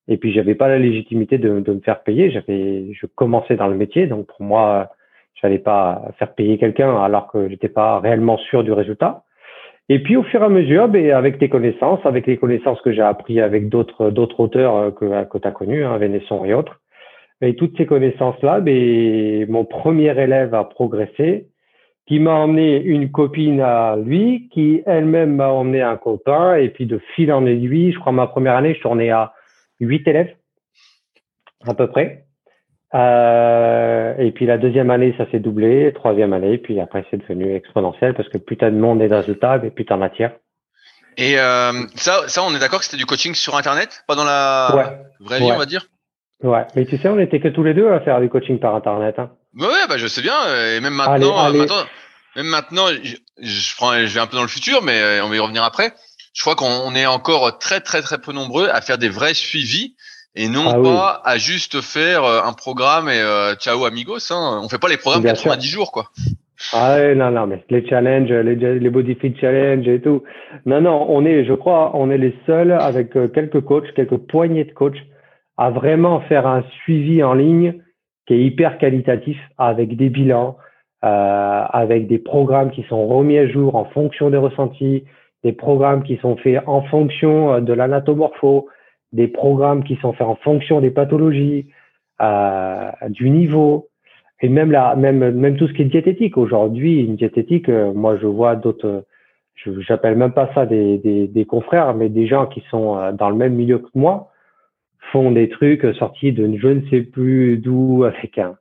Et 0.09 0.17
puis, 0.17 0.33
j'avais 0.33 0.55
pas 0.55 0.67
la 0.67 0.77
légitimité 0.77 1.37
de, 1.37 1.61
de 1.61 1.73
me 1.73 1.79
faire 1.79 2.03
payer. 2.03 2.31
J'avais, 2.31 2.91
je 2.91 3.05
commençais 3.05 3.55
dans 3.55 3.67
le 3.67 3.75
métier, 3.75 4.07
donc 4.07 4.27
pour 4.27 4.41
moi, 4.41 4.89
j'allais 5.35 5.59
pas 5.59 6.11
faire 6.19 6.33
payer 6.33 6.57
quelqu'un 6.57 7.01
alors 7.01 7.31
que 7.31 7.47
j'étais 7.47 7.69
pas 7.69 8.01
réellement 8.01 8.37
sûr 8.37 8.65
du 8.65 8.73
résultat. 8.73 9.23
Et 9.87 9.99
puis 9.99 10.17
au 10.17 10.23
fur 10.23 10.41
et 10.41 10.45
à 10.45 10.49
mesure, 10.49 10.87
ben, 10.87 11.11
avec 11.11 11.37
tes 11.37 11.49
connaissances, 11.49 12.03
avec 12.05 12.25
les 12.25 12.37
connaissances 12.37 12.81
que 12.81 12.91
j'ai 12.91 13.01
appris 13.01 13.39
avec 13.39 13.69
d'autres 13.69 14.09
d'autres 14.09 14.39
auteurs 14.39 14.75
euh, 14.75 14.91
que, 14.91 15.25
que 15.25 15.37
tu 15.37 15.47
as 15.47 15.51
connus, 15.51 15.85
hein, 15.85 15.97
Vénesson 15.97 16.43
et 16.43 16.53
autres, 16.53 16.81
et 17.41 17.55
toutes 17.55 17.77
ces 17.77 17.85
connaissances-là, 17.85 18.61
ben, 18.61 19.49
mon 19.49 19.65
premier 19.65 20.17
élève 20.19 20.55
a 20.55 20.63
progressé, 20.63 21.47
qui 22.07 22.19
m'a 22.19 22.33
emmené 22.33 22.81
une 22.81 23.11
copine 23.11 23.61
à 23.61 23.95
lui, 23.97 24.49
qui 24.51 24.81
elle-même 24.85 25.35
m'a 25.35 25.49
emmené 25.49 25.81
un 25.81 25.97
copain, 25.97 26.55
et 26.55 26.69
puis 26.69 26.85
de 26.85 26.99
fil 27.15 27.31
en 27.31 27.45
aiguille, 27.45 27.91
je 27.91 27.99
crois 27.99 28.11
ma 28.11 28.27
première 28.27 28.55
année, 28.55 28.75
je 28.75 28.81
tournais 28.81 29.09
à 29.09 29.33
huit 29.79 30.07
élèves, 30.07 30.35
à 31.67 31.73
peu 31.73 31.87
près. 31.87 32.24
Euh, 32.95 34.13
et 34.17 34.31
puis 34.31 34.45
la 34.45 34.57
deuxième 34.57 34.89
année, 34.89 35.13
ça 35.17 35.29
s'est 35.29 35.39
doublé, 35.39 35.91
troisième 35.93 36.33
année, 36.33 36.57
puis 36.57 36.79
après 36.79 37.05
c'est 37.11 37.17
devenu 37.17 37.53
exponentiel 37.53 38.13
parce 38.13 38.29
que 38.29 38.37
plus 38.37 38.57
t'as 38.57 38.69
de 38.69 38.77
monde 38.77 39.01
et 39.01 39.09
de 39.09 39.15
résultats, 39.15 39.59
et 39.63 39.69
plus 39.69 39.85
t'en 39.85 39.97
matière. 39.97 40.31
Et 41.17 41.39
euh, 41.39 41.71
ça, 41.95 42.27
ça, 42.27 42.43
on 42.43 42.53
est 42.55 42.59
d'accord 42.59 42.79
que 42.79 42.85
c'était 42.85 42.97
du 42.97 43.05
coaching 43.05 43.35
sur 43.35 43.55
Internet, 43.55 44.03
pas 44.07 44.15
dans 44.15 44.25
la 44.25 45.03
vraie 45.19 45.39
vie, 45.39 45.51
on 45.51 45.57
va 45.57 45.65
dire? 45.65 45.87
Ouais, 46.43 46.65
mais 46.75 46.85
tu 46.85 46.97
sais, 46.97 47.07
on 47.09 47.19
était 47.19 47.39
que 47.39 47.47
tous 47.47 47.63
les 47.63 47.73
deux 47.73 47.89
à 47.89 48.01
faire 48.01 48.19
du 48.19 48.29
coaching 48.29 48.59
par 48.59 48.75
Internet. 48.75 49.17
Hein. 49.19 49.31
Ouais, 49.57 49.87
bah 49.87 49.97
je 49.97 50.07
sais 50.07 50.21
bien. 50.21 50.35
Et 50.75 50.79
même 50.81 50.93
maintenant, 50.93 51.51
maintenant 51.51 51.85
même 52.35 52.47
maintenant, 52.47 52.87
je, 52.87 53.15
je, 53.39 53.75
prends, 53.75 53.93
je 53.93 54.13
vais 54.13 54.19
un 54.19 54.27
peu 54.27 54.35
dans 54.35 54.43
le 54.43 54.49
futur, 54.49 54.81
mais 54.83 54.99
euh, 54.99 55.25
on 55.25 55.29
va 55.29 55.35
y 55.35 55.39
revenir 55.39 55.63
après. 55.63 55.93
Je 56.33 56.41
crois 56.41 56.55
qu'on 56.55 56.93
est 56.95 57.05
encore 57.05 57.57
très, 57.59 57.79
très, 57.79 58.01
très 58.01 58.17
peu 58.17 58.33
nombreux 58.33 58.67
à 58.67 58.81
faire 58.81 58.97
des 58.97 59.07
vrais 59.07 59.33
suivis 59.33 59.95
et 60.35 60.49
non 60.49 60.65
ah 60.67 60.79
pas 60.81 61.21
à 61.23 61.37
juste 61.37 61.81
faire 61.81 62.23
euh, 62.23 62.41
un 62.43 62.53
programme 62.53 63.09
et 63.09 63.19
euh, 63.19 63.55
ciao 63.55 63.85
amigos. 63.85 64.31
Hein. 64.31 64.59
On 64.63 64.69
fait 64.69 64.79
pas 64.79 64.89
les 64.89 64.97
programmes 64.97 65.23
Bien 65.23 65.33
90 65.33 65.67
jours, 65.67 65.91
quoi. 65.91 66.09
Ah 66.73 66.95
ouais, 66.95 67.15
non, 67.15 67.31
non, 67.31 67.47
mais 67.47 67.63
les 67.69 67.85
challenges, 67.85 68.31
les, 68.31 68.55
les 68.55 68.89
body 68.89 69.15
fit 69.15 69.35
challenge 69.39 69.87
et 69.87 69.99
tout. 69.99 70.23
Non, 70.65 70.81
non, 70.81 71.05
on 71.09 71.25
est, 71.25 71.45
je 71.45 71.53
crois, 71.53 71.91
on 71.95 72.09
est 72.09 72.17
les 72.17 72.33
seuls 72.45 72.71
avec 72.71 73.15
euh, 73.17 73.27
quelques 73.27 73.61
coachs, 73.61 73.93
quelques 73.93 74.17
poignées 74.17 74.63
de 74.63 74.71
coachs 74.71 75.03
à 75.57 75.69
vraiment 75.69 76.21
faire 76.21 76.47
un 76.47 76.63
suivi 76.83 77.23
en 77.23 77.33
ligne 77.33 77.81
qui 78.27 78.33
est 78.33 78.43
hyper 78.43 78.77
qualitatif 78.77 79.37
avec 79.57 79.95
des 79.95 80.09
bilans, 80.09 80.57
euh, 81.03 81.07
avec 81.69 82.07
des 82.07 82.17
programmes 82.17 82.71
qui 82.71 82.83
sont 82.83 83.07
remis 83.07 83.37
à 83.37 83.47
jour 83.47 83.75
en 83.75 83.85
fonction 83.85 84.29
des 84.29 84.37
ressentis, 84.37 85.03
des 85.43 85.53
programmes 85.53 86.03
qui 86.03 86.17
sont 86.17 86.37
faits 86.37 86.63
en 86.67 86.81
fonction 86.83 87.53
euh, 87.53 87.59
de 87.59 87.73
l'anatomorpho, 87.73 88.67
des 89.13 89.27
programmes 89.27 89.83
qui 89.83 89.95
sont 89.97 90.13
faits 90.13 90.27
en 90.27 90.35
fonction 90.35 90.81
des 90.81 90.91
pathologies, 90.91 91.67
euh, 92.21 92.91
du 93.09 93.29
niveau, 93.29 93.89
et 94.41 94.49
même 94.49 94.71
là, 94.71 94.95
même 94.95 95.31
même 95.31 95.57
tout 95.57 95.67
ce 95.67 95.73
qui 95.73 95.83
est 95.83 95.85
diététique. 95.85 96.37
Aujourd'hui, 96.37 97.01
une 97.01 97.15
diététique, 97.15 97.69
euh, 97.69 97.93
moi 97.93 98.17
je 98.17 98.27
vois 98.27 98.55
d'autres, 98.55 99.05
je 99.55 99.79
j'appelle 99.81 100.15
même 100.17 100.33
pas 100.33 100.49
ça 100.53 100.65
des, 100.65 100.97
des, 100.97 101.27
des 101.27 101.45
confrères, 101.45 101.93
mais 101.95 102.09
des 102.09 102.27
gens 102.27 102.45
qui 102.45 102.61
sont 102.69 102.97
euh, 102.97 103.11
dans 103.11 103.29
le 103.29 103.35
même 103.35 103.53
milieu 103.55 103.79
que 103.79 103.89
moi 103.95 104.31
font 105.11 105.31
des 105.31 105.49
trucs 105.49 105.85
sortis 105.95 106.33
de 106.33 106.57
je 106.57 106.67
ne 106.67 106.81
sais 106.89 107.01
plus 107.01 107.57
d'où 107.57 108.03
avec 108.05 108.37
un 108.37 108.55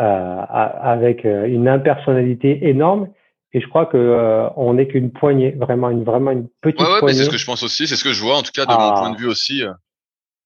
euh, 0.00 0.42
avec 0.48 1.24
une 1.24 1.68
impersonnalité 1.68 2.68
énorme 2.68 3.08
Et 3.52 3.60
je 3.60 3.66
crois 3.68 3.86
que 3.86 3.96
euh, 3.96 4.48
on 4.56 4.74
n'est 4.74 4.86
qu'une 4.86 5.10
poignée, 5.10 5.50
vraiment 5.52 5.90
une 5.90 6.04
vraiment 6.04 6.30
une 6.30 6.48
petite 6.60 6.80
ouais, 6.80 6.86
ouais, 6.86 6.98
poignée. 7.00 7.14
c'est 7.14 7.24
ce 7.24 7.30
que 7.30 7.38
je 7.38 7.46
pense 7.46 7.62
aussi, 7.62 7.86
c'est 7.86 7.96
ce 7.96 8.04
que 8.04 8.12
je 8.12 8.22
vois 8.22 8.36
en 8.36 8.42
tout 8.42 8.52
cas 8.54 8.64
de 8.64 8.70
mon 8.70 8.92
point 8.92 9.10
de 9.10 9.16
vue 9.16 9.26
aussi. 9.26 9.64
Euh. 9.64 9.72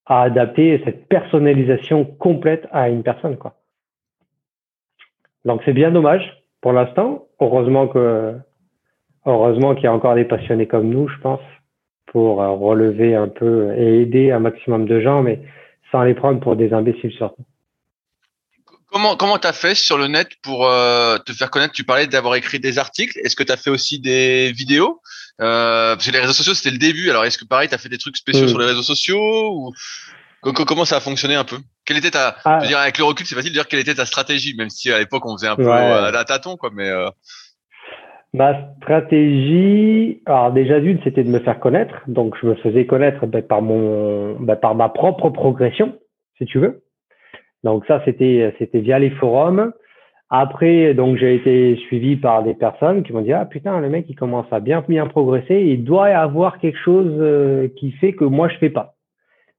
À 0.07 0.23
adapter 0.23 0.81
cette 0.85 1.09
personnalisation 1.09 2.05
complète 2.05 2.67
à 2.73 2.89
une 2.89 3.03
personne, 3.03 3.37
quoi. 3.37 3.55
Donc 5.45 5.61
c'est 5.65 5.73
bien 5.73 5.91
dommage 5.91 6.23
pour 6.63 6.73
l'instant. 6.73 7.27
Heureusement 7.41 7.89
que 7.89 8.35
heureusement 9.27 9.75
qu'il 9.75 9.85
y 9.85 9.89
a 9.89 9.93
encore 9.93 10.15
des 10.15 10.25
passionnés 10.25 10.67
comme 10.67 10.89
nous, 10.89 11.09
je 11.09 11.19
pense, 11.19 11.41
pour 12.07 12.43
euh, 12.43 12.51
relever 12.51 13.15
un 13.15 13.29
peu 13.29 13.75
et 13.77 14.03
aider 14.03 14.31
un 14.31 14.39
maximum 14.39 14.87
de 14.87 15.01
gens, 15.01 15.23
mais 15.23 15.41
sans 15.93 16.03
les 16.05 16.15
prendre 16.15 16.41
pour 16.41 16.57
des 16.57 16.73
imbéciles 16.73 17.13
surtout. 17.13 17.45
Comment 18.95 19.17
comment 19.17 19.39
t'as 19.39 19.53
fait 19.53 19.75
sur 19.75 19.99
le 19.99 20.07
net 20.07 20.29
pour 20.41 20.69
euh, 20.69 21.19
te 21.19 21.33
faire 21.33 21.51
connaître? 21.51 21.73
Tu 21.73 21.83
parlais 21.83 22.07
d'avoir 22.07 22.37
écrit 22.37 22.61
des 22.61 22.79
articles. 22.79 23.19
Est-ce 23.25 23.35
que 23.35 23.43
tu 23.43 23.51
as 23.51 23.57
fait 23.57 23.71
aussi 23.71 23.99
des 23.99 24.53
vidéos? 24.53 25.01
Euh, 25.41 25.97
Parce 25.97 26.07
que 26.07 26.13
les 26.13 26.21
réseaux 26.21 26.33
sociaux 26.33 26.55
c'était 26.55 26.71
le 26.71 26.79
début. 26.79 27.11
Alors 27.11 27.25
est-ce 27.25 27.37
que 27.37 27.45
pareil 27.45 27.69
tu 27.69 27.75
as 27.75 27.79
fait 27.79 27.89
des 27.89 27.99
trucs 27.99 28.17
spéciaux 28.17 28.45
mm. 28.45 28.49
sur 28.51 28.59
les 28.61 28.67
réseaux 28.67 28.85
sociaux 28.85 29.51
ou 29.53 29.73
comment 30.43 30.85
ça 30.85 30.99
a 30.99 31.01
fonctionné 31.01 31.35
un 31.35 31.43
peu? 31.43 31.57
Quelle 31.85 31.97
était 31.97 32.13
ta 32.13 32.37
ah. 32.45 32.61
dire 32.65 32.79
avec 32.79 32.97
le 32.99 33.03
recul 33.03 33.27
c'est 33.27 33.35
facile 33.35 33.51
de 33.51 33.57
dire 33.57 33.67
quelle 33.67 33.81
était 33.81 33.97
ta 33.97 34.07
stratégie 34.07 34.55
même 34.57 34.71
si 34.71 34.93
à 34.93 35.01
l'époque 35.01 35.27
on 35.27 35.37
faisait 35.37 35.49
un 35.49 35.57
peu 35.57 35.73
à 35.73 36.13
la 36.13 36.25
tâton 36.25 36.57
quoi 36.57 36.71
mais 36.73 36.89
euh... 36.89 37.11
Ma 38.33 38.55
stratégie, 38.77 40.23
alors 40.27 40.53
déjà 40.53 40.79
d'une, 40.79 41.01
c'était 41.03 41.25
de 41.25 41.31
me 41.31 41.39
faire 41.39 41.61
connaître. 41.61 41.95
Donc, 42.09 42.35
je 42.43 42.49
me 42.49 42.57
faisais 42.57 42.85
connaître 42.85 43.27
ben, 43.27 43.43
par 43.43 43.63
mon, 43.63 44.35
ben, 44.41 44.57
par 44.57 44.75
ma 44.75 44.89
propre 44.89 45.31
progression, 45.31 45.97
si 46.39 46.45
tu 46.45 46.59
veux. 46.59 46.84
Donc 47.65 47.87
ça, 47.87 48.03
c'était 48.05 48.53
via 48.75 48.99
les 48.99 49.11
forums. 49.11 49.73
Après, 50.31 50.95
donc 50.95 51.17
j'ai 51.17 51.35
été 51.35 51.77
suivi 51.87 52.17
par 52.17 52.43
des 52.43 52.55
personnes 52.55 53.03
qui 53.03 53.13
m'ont 53.13 53.21
dit 53.21 53.33
ah 53.33 53.45
putain 53.45 53.81
le 53.81 53.89
mec 53.89 54.07
il 54.09 54.17
commence 54.17 54.47
à 54.51 54.59
bien 54.59 54.83
bien 54.89 55.07
progresser, 55.07 55.61
il 55.61 55.85
doit 55.85 56.11
y 56.11 56.13
avoir 56.13 56.59
quelque 56.59 56.79
chose 56.79 57.13
euh, 57.21 57.69
qui 57.77 57.93
fait 57.93 58.15
que 58.15 58.25
moi 58.25 58.49
je 58.49 58.57
fais 58.57 58.71
pas. 58.71 58.95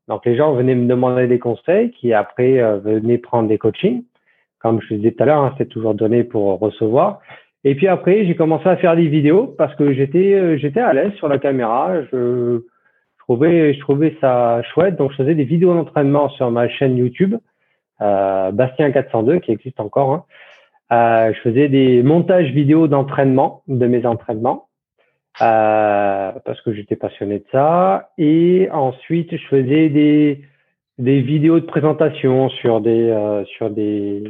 Donc 0.07 0.25
les 0.25 0.35
gens 0.35 0.53
venaient 0.53 0.75
me 0.75 0.87
demander 0.87 1.27
des 1.27 1.39
conseils, 1.39 1.91
qui 1.91 2.13
après 2.13 2.59
euh, 2.59 2.77
venaient 2.77 3.19
prendre 3.19 3.47
des 3.47 3.57
coachings. 3.57 4.03
Comme 4.59 4.81
je 4.81 4.95
disais 4.95 5.11
tout 5.11 5.23
à 5.23 5.27
l'heure, 5.27 5.43
hein, 5.43 5.55
c'est 5.57 5.69
toujours 5.69 5.93
donné 5.93 6.23
pour 6.23 6.59
recevoir. 6.59 7.21
Et 7.63 7.75
puis 7.75 7.87
après, 7.87 8.25
j'ai 8.25 8.35
commencé 8.35 8.67
à 8.67 8.75
faire 8.75 8.95
des 8.95 9.07
vidéos 9.07 9.55
parce 9.57 9.73
que 9.75 9.93
j'étais 9.93 10.33
euh, 10.33 10.57
j'étais 10.57 10.81
à 10.81 10.93
l'aise 10.93 11.13
sur 11.13 11.29
la 11.29 11.37
caméra. 11.37 11.93
Trouvais 13.19 13.73
je 13.73 13.79
trouvais 13.79 14.17
ça 14.19 14.61
chouette, 14.73 14.97
donc 14.97 15.11
je 15.11 15.17
faisais 15.17 15.35
des 15.35 15.45
vidéos 15.45 15.73
d'entraînement 15.73 16.29
sur 16.29 16.51
ma 16.51 16.67
chaîne 16.67 16.97
YouTube 16.97 17.35
Bastien 17.99 18.91
402 18.91 19.39
qui 19.39 19.51
existe 19.51 19.79
encore. 19.79 20.11
Hein. 20.13 20.25
Euh, 20.91 21.33
je 21.33 21.39
faisais 21.41 21.67
des 21.67 22.03
montages 22.03 22.51
vidéo 22.51 22.87
d'entraînement 22.87 23.63
de 23.67 23.87
mes 23.87 24.05
entraînements 24.05 24.67
euh, 25.41 26.31
parce 26.45 26.61
que 26.61 26.73
j'étais 26.73 26.95
passionné 26.95 27.39
de 27.39 27.45
ça. 27.51 28.11
Et 28.17 28.69
ensuite, 28.71 29.35
je 29.35 29.47
faisais 29.47 29.89
des 29.89 31.21
vidéos 31.21 31.59
de 31.59 31.65
présentation 31.65 32.49
sur 32.49 32.81
des 32.81 33.09
euh, 33.09 33.43
sur 33.45 33.69
des 33.69 34.23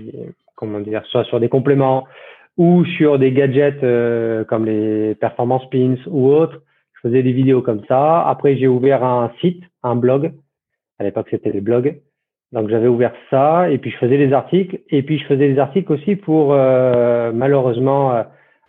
comment 0.56 0.80
dire 0.80 1.06
soit 1.08 1.26
sur 1.26 1.40
des 1.40 1.50
compléments 1.50 2.06
ou 2.58 2.86
sur 2.86 3.20
des 3.20 3.34
gadgets 3.34 3.84
euh, 3.84 4.46
comme 4.46 4.66
les 4.66 5.16
performance 5.16 5.70
pins 5.70 5.98
ou 6.08 6.30
autres. 6.30 6.62
Je 6.94 7.10
faisais 7.10 7.22
des 7.22 7.34
vidéos 7.34 7.62
comme 7.62 7.84
ça. 7.88 8.26
Après, 8.28 8.56
j'ai 8.56 8.68
ouvert 8.68 9.04
un 9.04 9.32
site, 9.42 9.64
un 9.84 9.96
blog. 9.96 10.34
À 10.98 11.04
l'époque, 11.04 11.28
c'était 11.30 11.52
les 11.52 11.62
blogs. 11.62 12.00
Donc 12.56 12.70
j'avais 12.70 12.88
ouvert 12.88 13.12
ça 13.30 13.70
et 13.70 13.78
puis 13.78 13.92
je 13.92 13.98
faisais 13.98 14.18
des 14.18 14.32
articles 14.32 14.80
et 14.90 15.04
puis 15.04 15.20
je 15.20 15.26
faisais 15.26 15.50
des 15.50 15.60
articles 15.60 15.92
aussi 15.92 16.16
pour 16.16 16.54
euh, 16.54 17.34
malheureusement 17.34 18.16
euh, 18.16 18.24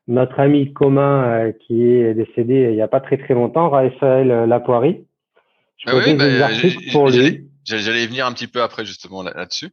notre 0.09 0.41
ami 0.41 0.73
commun 0.73 1.23
euh, 1.23 1.53
qui 1.53 1.87
est 1.87 2.13
décédé 2.15 2.67
il 2.71 2.75
n'y 2.75 2.83
a 2.83 2.89
pas 2.89 2.99
très 2.99 3.17
très 3.17 3.35
longtemps, 3.35 3.71
Raphaël 3.71 4.27
Lapoirie. 4.49 5.05
Je 5.77 5.85
ah 5.89 6.05
des 6.05 6.15
bah, 6.17 6.47
articles 6.47 6.91
pour 6.91 7.11
lui. 7.11 7.47
J'allais 7.65 8.07
venir 8.07 8.27
un 8.27 8.33
petit 8.33 8.49
peu 8.49 8.61
après 8.61 8.85
justement 8.85 9.23
là-dessus. 9.23 9.69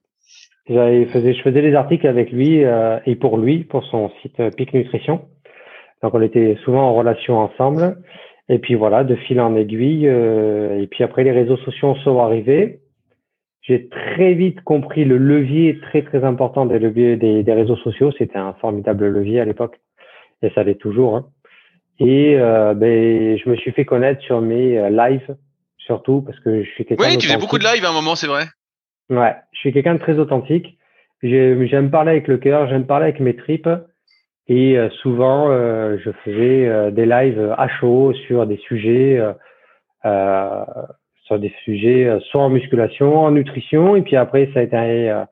je 0.70 1.42
faisais 1.44 1.62
des 1.64 1.74
articles 1.74 2.06
avec 2.06 2.32
lui 2.32 2.64
et 3.08 3.16
pour 3.16 3.40
lui 3.40 3.64
pour 3.64 3.84
son 3.86 4.12
site 4.22 4.40
Pic 4.56 4.76
Nutrition. 4.76 5.26
Donc 6.04 6.14
on 6.14 6.22
était 6.22 6.56
souvent 6.64 6.84
en 6.84 6.94
relation 6.94 7.40
ensemble. 7.40 7.98
Et 8.48 8.60
puis 8.60 8.76
voilà, 8.76 9.04
de 9.04 9.16
fil 9.16 9.42
en 9.42 9.56
aiguille. 9.56 10.06
et 10.06 10.88
puis 10.92 11.04
après 11.04 11.24
les 11.24 11.32
réseaux 11.32 11.58
sociaux 11.58 11.96
sont 12.04 12.20
arrivés 12.20 12.83
j'ai 13.64 13.88
très 13.88 14.34
vite 14.34 14.62
compris 14.62 15.06
le 15.06 15.18
levier 15.18 15.80
très 15.80 16.04
très 16.04 16.24
important 16.24 16.66
des 16.66 16.80
leviers 16.80 17.16
des, 17.16 17.44
des 17.44 17.54
réseaux 17.54 17.78
sociaux. 17.78 18.12
C'était 18.18 18.38
un 18.38 18.54
formidable 18.54 19.08
levier 19.08 19.40
à 19.40 19.46
l'époque 19.46 19.80
et 20.42 20.50
ça 20.52 20.64
l'est 20.64 20.76
toujours. 20.76 21.16
Hein. 21.16 21.26
Et 22.00 22.36
euh, 22.38 22.74
ben, 22.74 23.38
je 23.38 23.50
me 23.50 23.56
suis 23.56 23.72
fait 23.72 23.86
connaître 23.86 24.22
sur 24.24 24.42
mes 24.42 24.78
euh, 24.78 24.90
lives 24.90 25.36
surtout 25.78 26.22
parce 26.22 26.40
que 26.42 26.64
je 26.64 26.70
suis 26.72 26.86
quelqu'un. 26.86 27.06
Oui, 27.06 27.18
tu 27.18 27.28
faisais 27.28 27.40
beaucoup 27.40 27.58
de 27.58 27.64
lives 27.64 27.86
à 27.86 27.90
un 27.90 27.94
moment, 27.94 28.16
c'est 28.16 28.28
vrai. 28.28 28.46
Ouais, 29.10 29.36
je 29.54 29.60
suis 29.60 29.74
quelqu'un 29.74 29.96
de 29.96 30.00
très 30.00 30.20
authentique. 30.20 30.78
J'aime 31.22 31.90
parler 31.90 32.12
avec 32.12 32.28
le 32.28 32.38
cœur, 32.38 32.68
j'aime 32.68 32.86
parler 32.86 33.06
avec 33.06 33.20
mes 33.20 33.36
tripes. 33.36 33.70
Et 34.48 34.78
euh, 34.78 34.90
souvent, 35.02 35.50
euh, 35.50 35.98
je 36.04 36.12
faisais 36.26 36.92
des 36.92 37.06
lives 37.06 37.54
à 37.58 37.70
chaud 37.70 38.14
sur 38.28 38.46
des 38.46 38.58
sujets 38.58 39.24
euh, 40.06 40.64
sur 41.34 41.40
des 41.40 41.54
sujets 41.64 42.06
euh, 42.06 42.20
soit 42.32 42.42
en 42.42 42.50
musculation, 42.50 43.18
en 43.18 43.32
nutrition, 43.32 43.96
et 43.96 44.02
puis 44.02 44.16
après 44.16 44.50
ça 44.54 44.60
a 44.60 44.64
été 44.64 44.78
euh, 44.78 45.24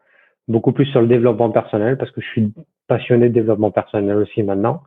beaucoup 0.47 0.71
plus 0.71 0.85
sur 0.85 1.01
le 1.01 1.07
développement 1.07 1.49
personnel 1.51 1.97
parce 1.97 2.11
que 2.11 2.21
je 2.21 2.27
suis 2.27 2.53
passionné 2.87 3.29
de 3.29 3.33
développement 3.33 3.71
personnel 3.71 4.17
aussi 4.17 4.43
maintenant. 4.43 4.83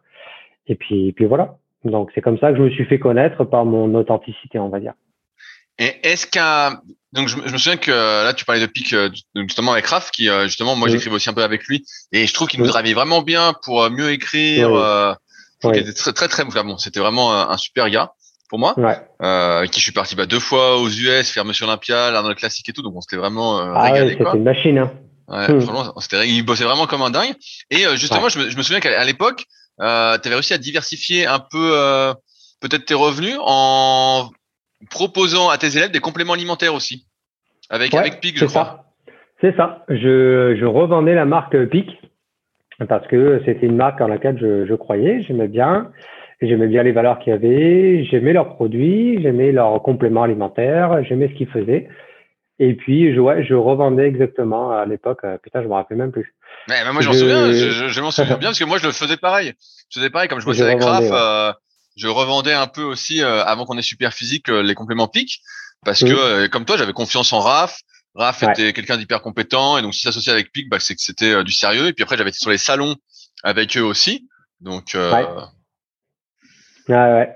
Et 0.66 0.74
puis, 0.74 1.08
et 1.08 1.12
puis 1.12 1.26
voilà. 1.26 1.56
Donc 1.84 2.10
c'est 2.14 2.20
comme 2.20 2.38
ça 2.38 2.50
que 2.50 2.58
je 2.58 2.62
me 2.62 2.70
suis 2.70 2.84
fait 2.86 2.98
connaître 2.98 3.44
par 3.44 3.64
mon 3.64 3.94
authenticité, 3.94 4.58
on 4.58 4.68
va 4.68 4.80
dire. 4.80 4.94
Et 5.78 5.92
est-ce 6.02 6.26
qu'un 6.26 6.80
donc 7.12 7.28
je, 7.28 7.36
me 7.36 7.58
souviens 7.58 7.76
que 7.76 7.90
là 7.90 8.32
tu 8.32 8.44
parlais 8.44 8.60
de 8.60 8.66
Pic 8.66 8.94
justement 9.34 9.72
avec 9.72 9.86
Raph 9.86 10.10
qui 10.10 10.28
justement 10.44 10.74
moi 10.74 10.88
j'écrivais 10.88 11.14
aussi 11.14 11.30
un 11.30 11.32
peu 11.32 11.42
avec 11.42 11.64
lui 11.64 11.84
et 12.12 12.26
je 12.26 12.34
trouve 12.34 12.48
qu'il 12.48 12.60
nous 12.60 12.66
travaillait 12.66 12.94
vraiment 12.94 13.22
bien 13.22 13.54
pour 13.64 13.88
mieux 13.90 14.10
écrire. 14.10 14.70
Oui. 15.62 15.78
était 15.78 15.92
très 15.92 16.12
très 16.28 16.28
très 16.28 16.62
bon. 16.62 16.78
C'était 16.78 17.00
vraiment 17.00 17.32
un, 17.50 17.56
super 17.56 17.88
gars 17.90 18.12
pour 18.48 18.58
moi, 18.58 18.74
ouais. 18.76 18.96
euh, 19.22 19.66
qui 19.66 19.80
je 19.80 19.84
suis 19.84 19.92
parti 19.92 20.16
bah, 20.16 20.26
deux 20.26 20.40
fois 20.40 20.78
aux 20.78 20.88
US, 20.88 21.30
faire 21.30 21.44
Monsieur 21.44 21.64
Olympia, 21.64 22.10
l'Arnold 22.10 22.36
Classique 22.36 22.68
et 22.68 22.72
tout, 22.72 22.82
donc 22.82 22.94
on 22.94 23.00
s'était 23.00 23.16
vraiment 23.16 23.58
euh, 23.58 23.72
ah 23.74 23.84
régalé. 23.84 24.16
c'était 24.18 24.36
une 24.36 24.44
machine. 24.44 24.78
Hein. 24.78 24.92
Ouais, 25.28 25.50
hmm. 25.50 25.90
c'était, 26.00 26.28
il 26.28 26.44
bossait 26.44 26.64
vraiment 26.64 26.86
comme 26.86 27.02
un 27.02 27.10
dingue. 27.10 27.34
Et 27.70 27.86
euh, 27.86 27.96
justement, 27.96 28.28
je, 28.28 28.38
me, 28.38 28.50
je, 28.50 28.56
me, 28.56 28.62
souviens 28.62 28.80
qu'à 28.80 29.04
l'époque, 29.04 29.44
euh, 29.80 30.18
tu 30.18 30.28
avais 30.28 30.36
réussi 30.36 30.52
à 30.52 30.58
diversifier 30.58 31.26
un 31.26 31.38
peu 31.38 31.72
euh, 31.72 32.12
peut-être 32.60 32.84
tes 32.84 32.94
revenus 32.94 33.36
en 33.40 34.28
proposant 34.90 35.48
à 35.48 35.56
tes 35.56 35.76
élèves 35.78 35.90
des 35.90 36.00
compléments 36.00 36.34
alimentaires 36.34 36.74
aussi, 36.74 37.06
avec 37.70 37.94
avec 37.94 38.20
Pic, 38.20 38.38
je 38.38 38.44
crois. 38.44 38.84
C'est 39.40 39.56
ça. 39.56 39.84
Je, 39.88 40.56
je 40.58 40.64
revendais 40.64 41.14
la 41.14 41.24
marque 41.24 41.56
Pic 41.68 41.88
parce 42.88 43.06
que 43.06 43.40
c'était 43.46 43.66
une 43.66 43.76
marque 43.76 44.00
en 44.00 44.08
laquelle 44.08 44.38
je, 44.38 44.66
je 44.66 44.74
croyais, 44.74 45.22
j'aimais 45.22 45.48
bien. 45.48 45.90
J'aimais 46.40 46.66
bien 46.66 46.82
les 46.82 46.92
valeurs 46.92 47.18
qu'il 47.20 47.30
y 47.30 47.34
avait, 47.34 48.04
j'aimais 48.04 48.32
leurs 48.32 48.54
produits, 48.56 49.22
j'aimais 49.22 49.52
leurs 49.52 49.82
compléments 49.82 50.24
alimentaires, 50.24 51.02
j'aimais 51.04 51.28
ce 51.28 51.34
qu'ils 51.34 51.48
faisaient. 51.48 51.88
Et 52.58 52.74
puis, 52.74 53.12
je, 53.14 53.20
ouais, 53.20 53.44
je 53.44 53.54
revendais 53.54 54.06
exactement 54.06 54.70
à 54.70 54.86
l'époque. 54.86 55.20
Euh, 55.24 55.38
putain, 55.38 55.62
je 55.62 55.68
me 55.68 55.72
rappelle 55.72 55.98
même 55.98 56.12
plus. 56.12 56.34
Mais, 56.68 56.84
moi, 56.92 57.02
j'en 57.02 57.12
souviens. 57.12 57.52
Je, 57.52 57.88
je, 57.88 58.00
m'en 58.00 58.10
souviens 58.10 58.36
bien 58.38 58.48
parce 58.50 58.58
que 58.58 58.64
moi, 58.64 58.78
je 58.78 58.86
le 58.86 58.92
faisais 58.92 59.16
pareil. 59.16 59.54
Je 59.90 59.98
faisais 59.98 60.10
pareil 60.10 60.28
comme 60.28 60.40
je 60.40 60.46
bossais 60.46 60.62
avec 60.62 60.82
Raph. 60.82 61.04
Euh, 61.10 61.52
je 61.96 62.08
revendais 62.08 62.52
un 62.52 62.66
peu 62.66 62.82
aussi 62.82 63.22
euh, 63.22 63.44
avant 63.44 63.64
qu'on 63.64 63.78
ait 63.78 63.82
super 63.82 64.12
physique 64.12 64.48
les 64.48 64.74
compléments 64.74 65.06
PIC 65.06 65.40
parce 65.84 66.02
que 66.02 66.46
comme 66.48 66.64
toi, 66.64 66.76
j'avais 66.76 66.92
confiance 66.92 67.32
en 67.32 67.40
Raph. 67.40 67.80
Raph 68.14 68.44
était 68.44 68.72
quelqu'un 68.72 68.96
d'hyper 68.96 69.22
compétent 69.22 69.76
et 69.76 69.82
donc 69.82 69.94
si 69.94 70.00
s'associait 70.00 70.32
avec 70.32 70.52
PIC, 70.52 70.68
bah, 70.68 70.78
c'est 70.80 70.94
que 70.94 71.02
c'était 71.02 71.42
du 71.44 71.52
sérieux. 71.52 71.88
Et 71.88 71.92
puis 71.92 72.02
après, 72.02 72.16
j'avais 72.16 72.30
été 72.30 72.38
sur 72.38 72.50
les 72.50 72.58
salons 72.58 72.96
avec 73.42 73.76
eux 73.76 73.82
aussi. 73.82 74.28
Donc, 74.60 74.96
ah 76.88 77.14
ouais. 77.14 77.28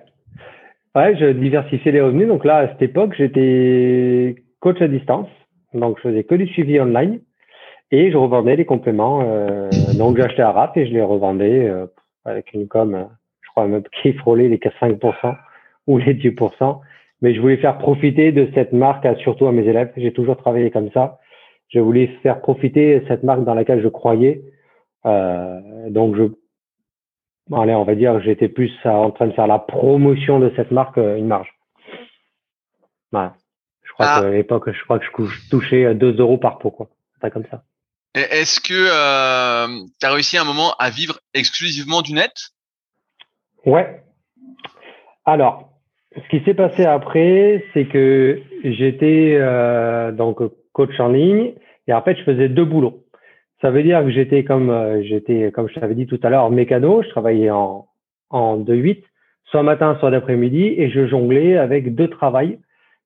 Ouais, 0.95 1.17
je 1.17 1.27
diversifiais 1.27 1.93
les 1.93 2.01
revenus. 2.01 2.29
Donc 2.29 2.45
là, 2.45 2.59
à 2.59 2.69
cette 2.69 2.83
époque, 2.83 3.15
j'étais 3.17 4.37
coach 4.61 4.81
à 4.81 4.89
distance. 4.89 5.29
Donc, 5.75 5.99
je 5.99 6.09
faisais 6.09 6.25
que 6.25 6.35
du 6.35 6.47
suivi 6.47 6.81
online 6.81 7.21
et 7.91 8.11
je 8.11 8.17
revendais 8.17 8.57
les 8.57 8.65
compléments. 8.65 9.21
Euh, 9.23 9.69
donc, 9.97 10.17
j'achetais 10.17 10.43
à 10.43 10.51
rap 10.51 10.77
et 10.77 10.87
je 10.87 10.93
les 10.93 11.03
revendais 11.03 11.69
euh, 11.69 11.87
avec 12.25 12.53
une 12.53 12.69
com, 12.69 12.95
euh, 12.95 13.05
je 13.43 13.51
crois 13.51 13.67
même 13.67 13.83
qui 14.03 14.13
frôlait 14.15 14.49
les 14.49 14.59
5% 14.59 15.37
ou 15.87 15.99
les 15.99 16.15
10%. 16.15 16.81
Mais 17.21 17.35
je 17.35 17.41
voulais 17.41 17.57
faire 17.57 17.79
profiter 17.79 18.33
de 18.33 18.49
cette 18.55 18.73
marque, 18.73 19.07
surtout 19.19 19.47
à 19.47 19.53
mes 19.53 19.67
élèves. 19.67 19.93
J'ai 19.97 20.13
toujours 20.13 20.37
travaillé 20.37 20.71
comme 20.71 20.91
ça. 20.93 21.19
Je 21.69 21.81
voulais 21.81 22.07
faire 22.23 22.41
profiter 22.41 23.03
cette 23.09 23.25
marque 23.25 23.45
dans 23.45 23.55
laquelle 23.55 23.83
je 23.83 23.89
croyais. 23.89 24.43
Euh, 25.05 25.61
donc, 25.91 26.17
je 26.17 26.25
allez, 27.53 27.75
on 27.75 27.85
va 27.85 27.95
dire, 27.95 28.21
j'étais 28.21 28.49
plus 28.49 28.73
en 28.85 29.11
train 29.11 29.27
de 29.27 29.33
faire 29.33 29.47
la 29.47 29.59
promotion 29.59 30.39
de 30.39 30.53
cette 30.57 30.71
marque, 30.71 30.99
euh, 30.99 31.17
une 31.17 31.27
marge. 31.27 31.53
Voilà. 33.13 33.35
Je 33.83 33.93
crois 33.93 34.07
ah. 34.09 34.21
qu'à 34.21 34.31
l'époque, 34.31 34.71
je 34.71 34.85
crois 34.85 34.99
que 34.99 35.07
je 35.25 35.51
touchais 35.51 35.95
2 35.95 36.17
euros 36.19 36.39
par 36.39 36.59
pot, 36.59 36.71
quoi. 36.71 36.89
Pas 37.21 37.31
comme 37.31 37.47
ça. 37.51 37.63
Est-ce 38.15 38.61
que 38.61 38.75
euh, 38.75 39.85
tu 40.01 40.07
as 40.07 40.13
réussi 40.13 40.37
à 40.37 40.43
un 40.43 40.45
moment 40.45 40.75
à 40.79 40.91
vivre 40.91 41.19
exclusivement 41.35 42.03
du 42.03 42.13
net? 42.13 42.51
Ouais. 43.65 44.03
Alors, 45.25 45.71
ce 46.15 46.29
qui 46.29 46.45
s'est 46.45 46.55
passé 46.55 46.85
après, 46.85 47.65
c'est 47.75 47.87
que 47.87 48.41
j'étais 48.65 49.37
euh, 49.39 50.11
donc 50.13 50.41
coach 50.73 50.99
en 50.99 51.09
ligne 51.09 51.55
et 51.87 51.93
en 51.93 52.03
fait, 52.03 52.17
je 52.17 52.25
faisais 52.25 52.49
deux 52.49 52.65
boulots. 52.65 53.05
Ça 53.61 53.71
veut 53.71 53.83
dire 53.83 54.03
que 54.05 54.11
j'étais 54.11 54.45
comme 54.45 54.71
euh, 54.71 55.03
j'étais 55.03 55.51
comme 55.51 55.69
je 55.69 55.75
t'avais 55.81 55.95
dit 55.95 56.07
tout 56.07 56.21
à 56.23 56.31
l'heure 56.31 56.51
mécano, 56.51 57.03
je 57.03 57.09
travaillais 57.09 57.51
en 57.51 57.87
en 58.31 58.59
2-8, 58.59 59.03
soit 59.45 59.63
matin, 59.63 59.97
soit 60.01 60.11
d'après-midi, 60.11 60.75
et 60.77 60.91
je 60.91 61.07
jonglais 61.07 61.57
avec 61.57 61.95
deux 61.95 62.09
travails. 62.09 62.59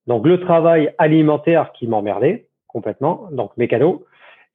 Donc 0.07 0.27
le 0.27 0.41
travail 0.41 0.93
alimentaire 0.99 1.73
qui 1.73 1.87
m'emmerdait 1.87 2.47
complètement, 2.67 3.29
donc 3.31 3.57
mécano, 3.57 4.05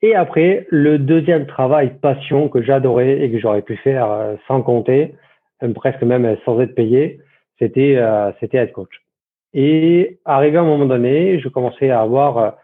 et 0.01 0.13
après 0.13 0.67
le 0.69 0.99
deuxième 0.99 1.47
travail 1.47 1.93
passion 2.01 2.49
que 2.49 2.61
j'adorais 2.61 3.21
et 3.21 3.31
que 3.31 3.39
j'aurais 3.39 3.61
pu 3.61 3.77
faire 3.77 4.11
euh, 4.11 4.35
sans 4.47 4.61
compter, 4.61 5.15
presque 5.73 6.03
même 6.03 6.37
sans 6.45 6.59
être 6.59 6.75
payé, 6.75 7.19
c'était 7.57 7.95
euh, 7.97 8.31
c'était 8.39 8.57
être 8.57 8.73
coach. 8.73 9.01
Et 9.53 10.19
arrivé 10.25 10.57
à 10.57 10.61
un 10.61 10.65
moment 10.65 10.85
donné, 10.85 11.39
je 11.39 11.49
commençais 11.49 11.89
à 11.89 12.01
avoir 12.01 12.57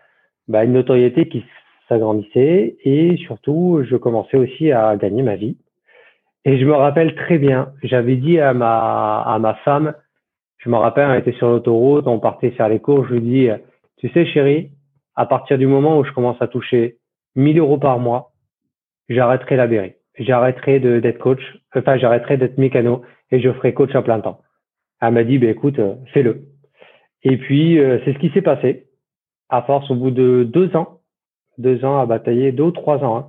bah, 0.48 0.64
une 0.66 0.74
notoriété 0.74 1.28
qui 1.28 1.44
s'agrandissait 1.88 2.78
et 2.84 3.18
surtout, 3.18 3.84
je 3.90 3.96
commençais 3.96 4.38
aussi 4.38 4.72
à 4.72 4.96
gagner 4.96 5.24
ma 5.24 5.36
vie. 5.36 5.58
Et 6.46 6.58
je 6.60 6.66
me 6.66 6.74
rappelle 6.74 7.16
très 7.16 7.38
bien, 7.38 7.72
j'avais 7.84 8.18
dit 8.18 8.40
à 8.40 8.54
ma, 8.54 9.22
à 9.22 9.40
ma 9.40 9.54
femme, 9.56 9.94
je 10.58 10.70
me 10.70 10.76
rappelle, 10.76 11.10
on 11.10 11.14
était 11.16 11.34
sur 11.34 11.50
l'autoroute, 11.50 12.08
on 12.08 12.20
partait 12.20 12.52
faire 12.52 12.70
les 12.70 12.80
cours, 12.80 13.06
je 13.08 13.14
lui 13.14 13.22
dis, 13.22 13.50
tu 13.98 14.10
sais 14.10 14.26
chérie, 14.26 14.72
à 15.16 15.26
partir 15.26 15.58
du 15.58 15.68
moment 15.68 16.00
où 16.00 16.04
je 16.04 16.12
commence 16.12 16.42
à 16.42 16.48
toucher 16.48 16.98
1000 17.36 17.60
euros 17.60 17.78
par 17.78 18.00
mois, 18.00 18.32
j'arrêterai 19.10 19.56
la 19.56 19.68
berry. 19.68 19.94
J'arrêterai 20.18 20.80
d'être 20.80 21.18
coach, 21.18 21.42
enfin 21.76 21.98
j'arrêterai 21.98 22.38
d'être 22.38 22.58
mécano 22.58 23.02
et 23.32 23.40
je 23.40 23.52
ferai 23.52 23.74
coach 23.74 23.96
à 23.96 24.02
plein 24.02 24.20
temps. 24.20 24.42
Elle 25.02 25.14
m'a 25.14 25.24
dit, 25.24 25.38
ben 25.38 25.50
écoute, 25.50 25.80
fais-le. 26.14 26.46
Et 27.24 27.38
puis, 27.38 27.80
euh, 27.80 28.00
c'est 28.06 28.14
ce 28.14 28.20
qui 28.20 28.30
s'est 28.30 28.42
passé. 28.42 28.88
À 29.50 29.64
force, 29.64 29.90
au 29.90 29.96
bout 29.96 30.12
de 30.12 30.44
deux 30.44 30.76
ans, 30.76 31.00
deux 31.58 31.86
ans 31.86 32.00
à 32.00 32.06
batailler, 32.06 32.52
deux 32.52 32.64
ou 32.64 32.72
trois 32.72 33.04
ans, 33.04 33.18
hein, 33.18 33.28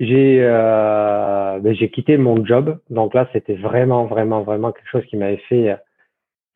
j'ai 0.00 0.38
euh, 0.42 1.60
ben, 1.60 1.74
j'ai 1.74 1.90
quitté 1.90 2.16
mon 2.16 2.44
job. 2.44 2.78
Donc 2.90 3.14
là, 3.14 3.28
c'était 3.32 3.54
vraiment, 3.54 4.06
vraiment, 4.06 4.42
vraiment 4.42 4.72
quelque 4.72 4.90
chose 4.90 5.04
qui 5.06 5.16
m'avait 5.16 5.42
fait 5.48 5.70
euh, 5.70 5.76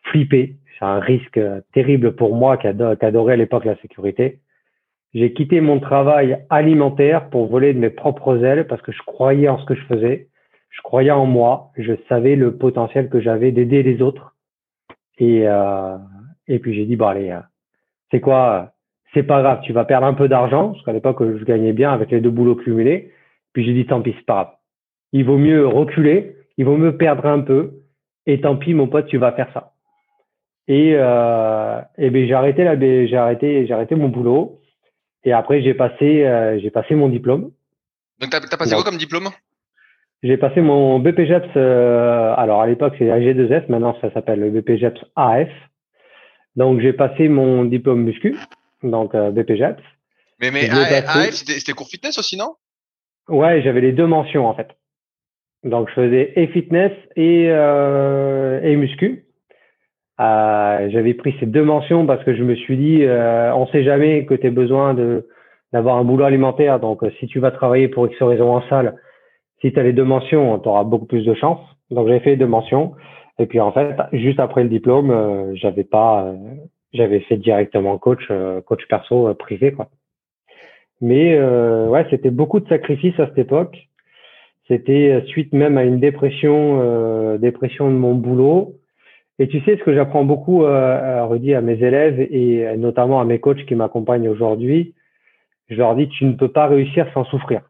flipper. 0.04 0.56
C'est 0.78 0.84
un 0.84 1.00
risque 1.00 1.38
euh, 1.38 1.60
terrible 1.72 2.14
pour 2.16 2.34
moi 2.34 2.56
qui, 2.56 2.66
adorait 2.66 3.34
à 3.34 3.36
l'époque 3.36 3.64
la 3.64 3.76
sécurité. 3.76 4.40
J'ai 5.14 5.32
quitté 5.32 5.60
mon 5.60 5.80
travail 5.80 6.44
alimentaire 6.50 7.30
pour 7.30 7.46
voler 7.46 7.72
de 7.72 7.78
mes 7.78 7.90
propres 7.90 8.44
ailes 8.44 8.66
parce 8.66 8.82
que 8.82 8.92
je 8.92 9.02
croyais 9.06 9.48
en 9.48 9.58
ce 9.58 9.64
que 9.64 9.74
je 9.74 9.84
faisais. 9.86 10.28
Je 10.70 10.82
croyais 10.82 11.10
en 11.10 11.24
moi. 11.24 11.70
Je 11.76 11.94
savais 12.08 12.36
le 12.36 12.56
potentiel 12.56 13.08
que 13.08 13.20
j'avais 13.20 13.52
d'aider 13.52 13.82
les 13.82 14.02
autres. 14.02 14.36
Et, 15.16 15.48
euh, 15.48 15.96
et 16.46 16.58
puis 16.58 16.74
j'ai 16.74 16.84
dit, 16.84 16.96
bon 16.96 17.06
allez, 17.06 17.36
c'est 18.10 18.20
quoi 18.20 18.72
C'est 19.18 19.24
pas 19.24 19.42
grave, 19.42 19.62
tu 19.64 19.72
vas 19.72 19.85
perdre 19.85 20.07
un 20.07 20.14
peu 20.14 20.28
d'argent, 20.28 20.70
parce 20.70 20.85
qu'à 20.85 20.92
l'époque, 20.92 21.18
je 21.20 21.44
gagnais 21.44 21.72
bien 21.72 21.90
avec 21.90 22.12
les 22.12 22.20
deux 22.20 22.31
boulots 22.31 22.54
cumulés. 22.54 23.11
Puis 23.52 23.64
j'ai 23.64 23.74
dit, 23.74 23.85
tant 23.85 24.00
pis, 24.00 24.14
c'est 24.16 24.24
pas 24.24 24.35
grave. 24.35 24.54
Il 25.12 25.24
vaut 25.24 25.38
mieux 25.38 25.66
reculer, 25.66 26.37
il 26.57 26.64
vaut 26.64 26.76
mieux 26.76 26.96
perdre 26.96 27.26
un 27.26 27.40
peu, 27.40 27.72
et 28.26 28.40
tant 28.40 28.54
pis, 28.54 28.74
mon 28.74 28.87
pote, 28.87 29.09
tu 29.09 29.18
vas 29.18 29.33
faire 29.33 29.48
ça. 29.52 29.72
Et, 30.68 30.92
euh, 30.94 31.81
et 31.96 32.11
ben, 32.11 32.28
j'ai 32.28 32.35
arrêté, 32.35 32.62
la, 32.62 32.78
j'ai 32.78 33.16
arrêté, 33.16 33.66
j'ai 33.66 33.74
arrêté 33.74 33.96
mon 33.96 34.09
boulot. 34.09 34.61
Et 35.24 35.33
après, 35.33 35.62
j'ai 35.62 35.74
passé, 35.74 36.24
euh, 36.24 36.61
j'ai 36.61 36.70
passé 36.70 36.94
mon 36.94 37.09
diplôme. 37.09 37.50
Donc, 38.20 38.31
tu 38.31 38.37
as, 38.37 38.57
passé 38.57 38.76
quoi 38.76 38.85
comme 38.85 38.98
diplôme? 38.98 39.31
J'ai 40.22 40.37
passé 40.37 40.61
mon 40.61 41.00
BPGEPS. 41.00 41.57
Euh, 41.57 42.35
alors, 42.37 42.62
à 42.62 42.68
l'époque, 42.68 42.94
c'est 42.98 43.07
AG2F. 43.07 43.64
Maintenant, 43.68 43.96
ça 44.00 44.12
s'appelle 44.12 44.38
le 44.38 44.50
BPGEPS 44.50 45.00
AF. 45.16 45.48
Donc, 46.54 46.81
j'ai 46.81 46.92
passé 46.92 47.28
mon 47.28 47.64
diplôme 47.64 48.02
muscu, 48.02 48.37
donc 48.82 49.14
euh, 49.14 49.30
BPGEPS. 49.30 49.82
Mais, 50.40 50.50
mais 50.50 50.70
AF, 50.70 51.32
c'était 51.32 51.72
cours 51.72 51.88
fitness 51.88 52.18
aussi, 52.18 52.36
non? 52.36 52.54
Ouais, 53.28 53.60
j'avais 53.62 53.80
les 53.80 53.92
deux 53.92 54.06
mentions 54.06 54.46
en 54.46 54.54
fait. 54.54 54.68
Donc 55.64 55.88
je 55.88 55.94
faisais 55.94 56.32
et 56.36 56.46
fitness 56.48 56.92
et, 57.16 57.48
euh, 57.50 58.60
et 58.62 58.76
muscu. 58.76 59.24
Euh, 60.20 60.88
j'avais 60.90 61.14
pris 61.14 61.34
ces 61.38 61.46
deux 61.46 61.64
mentions 61.64 62.06
parce 62.06 62.24
que 62.24 62.34
je 62.34 62.42
me 62.42 62.54
suis 62.54 62.76
dit, 62.76 63.04
euh, 63.04 63.54
on 63.54 63.66
sait 63.68 63.84
jamais 63.84 64.24
que 64.24 64.34
tu 64.34 64.46
as 64.46 64.50
besoin 64.50 64.94
de 64.94 65.28
d'avoir 65.72 65.96
un 65.96 66.04
boulot 66.04 66.24
alimentaire. 66.24 66.80
Donc 66.80 67.02
si 67.18 67.26
tu 67.26 67.40
vas 67.40 67.50
travailler 67.50 67.88
pour 67.88 68.06
X 68.06 68.16
raison 68.22 68.56
en 68.56 68.68
salle, 68.68 68.96
si 69.60 69.72
tu 69.72 69.78
as 69.78 69.82
les 69.82 69.92
deux 69.92 70.04
mentions, 70.04 70.58
tu 70.60 70.68
auras 70.68 70.84
beaucoup 70.84 71.06
plus 71.06 71.24
de 71.24 71.34
chance. 71.34 71.60
Donc 71.90 72.08
j'ai 72.08 72.20
fait 72.20 72.30
les 72.30 72.36
deux 72.36 72.46
mentions. 72.46 72.94
Et 73.38 73.46
puis 73.46 73.60
en 73.60 73.72
fait, 73.72 73.96
juste 74.12 74.40
après 74.40 74.62
le 74.62 74.68
diplôme, 74.68 75.10
euh, 75.10 75.54
j'avais 75.54 75.84
pas, 75.84 76.24
euh, 76.24 76.34
j'avais 76.92 77.20
fait 77.20 77.37
directement 77.37 77.98
coach, 77.98 78.27
euh, 78.31 78.61
coach 78.61 78.87
perso 78.88 79.33
privé 79.35 79.72
quoi. 79.72 79.88
Mais 81.01 81.35
euh, 81.37 81.87
ouais, 81.88 82.07
c'était 82.11 82.31
beaucoup 82.31 82.61
de 82.61 82.68
sacrifices 82.68 83.18
à 83.20 83.27
cette 83.27 83.38
époque. 83.38 83.88
C'était 84.66 85.11
euh, 85.12 85.27
suite 85.27 85.53
même 85.53 85.79
à 85.79 85.85
une 85.85 86.01
dépression, 86.01 86.81
euh, 86.83 87.38
dépression 87.38 87.88
de 87.88 87.94
mon 87.94 88.14
boulot. 88.14 88.74
Et 89.38 89.48
tu 89.48 89.61
sais, 89.61 89.77
ce 89.77 89.85
que 89.85 89.94
j'apprends 89.94 90.24
beaucoup, 90.24 90.64
euh, 90.64 91.24
Rudy, 91.24 91.55
à 91.55 91.61
mes 91.61 91.81
élèves 91.83 92.20
et 92.20 92.77
notamment 92.77 93.20
à 93.20 93.24
mes 93.24 93.38
coachs 93.38 93.64
qui 93.66 93.77
m'accompagnent 93.77 94.29
aujourd'hui, 94.29 94.94
je 95.68 95.77
leur 95.77 95.94
dis, 95.94 96.09
tu 96.09 96.24
ne 96.24 96.33
peux 96.33 96.48
pas 96.48 96.66
réussir 96.66 97.07
sans 97.14 97.24
souffrir. 97.24 97.62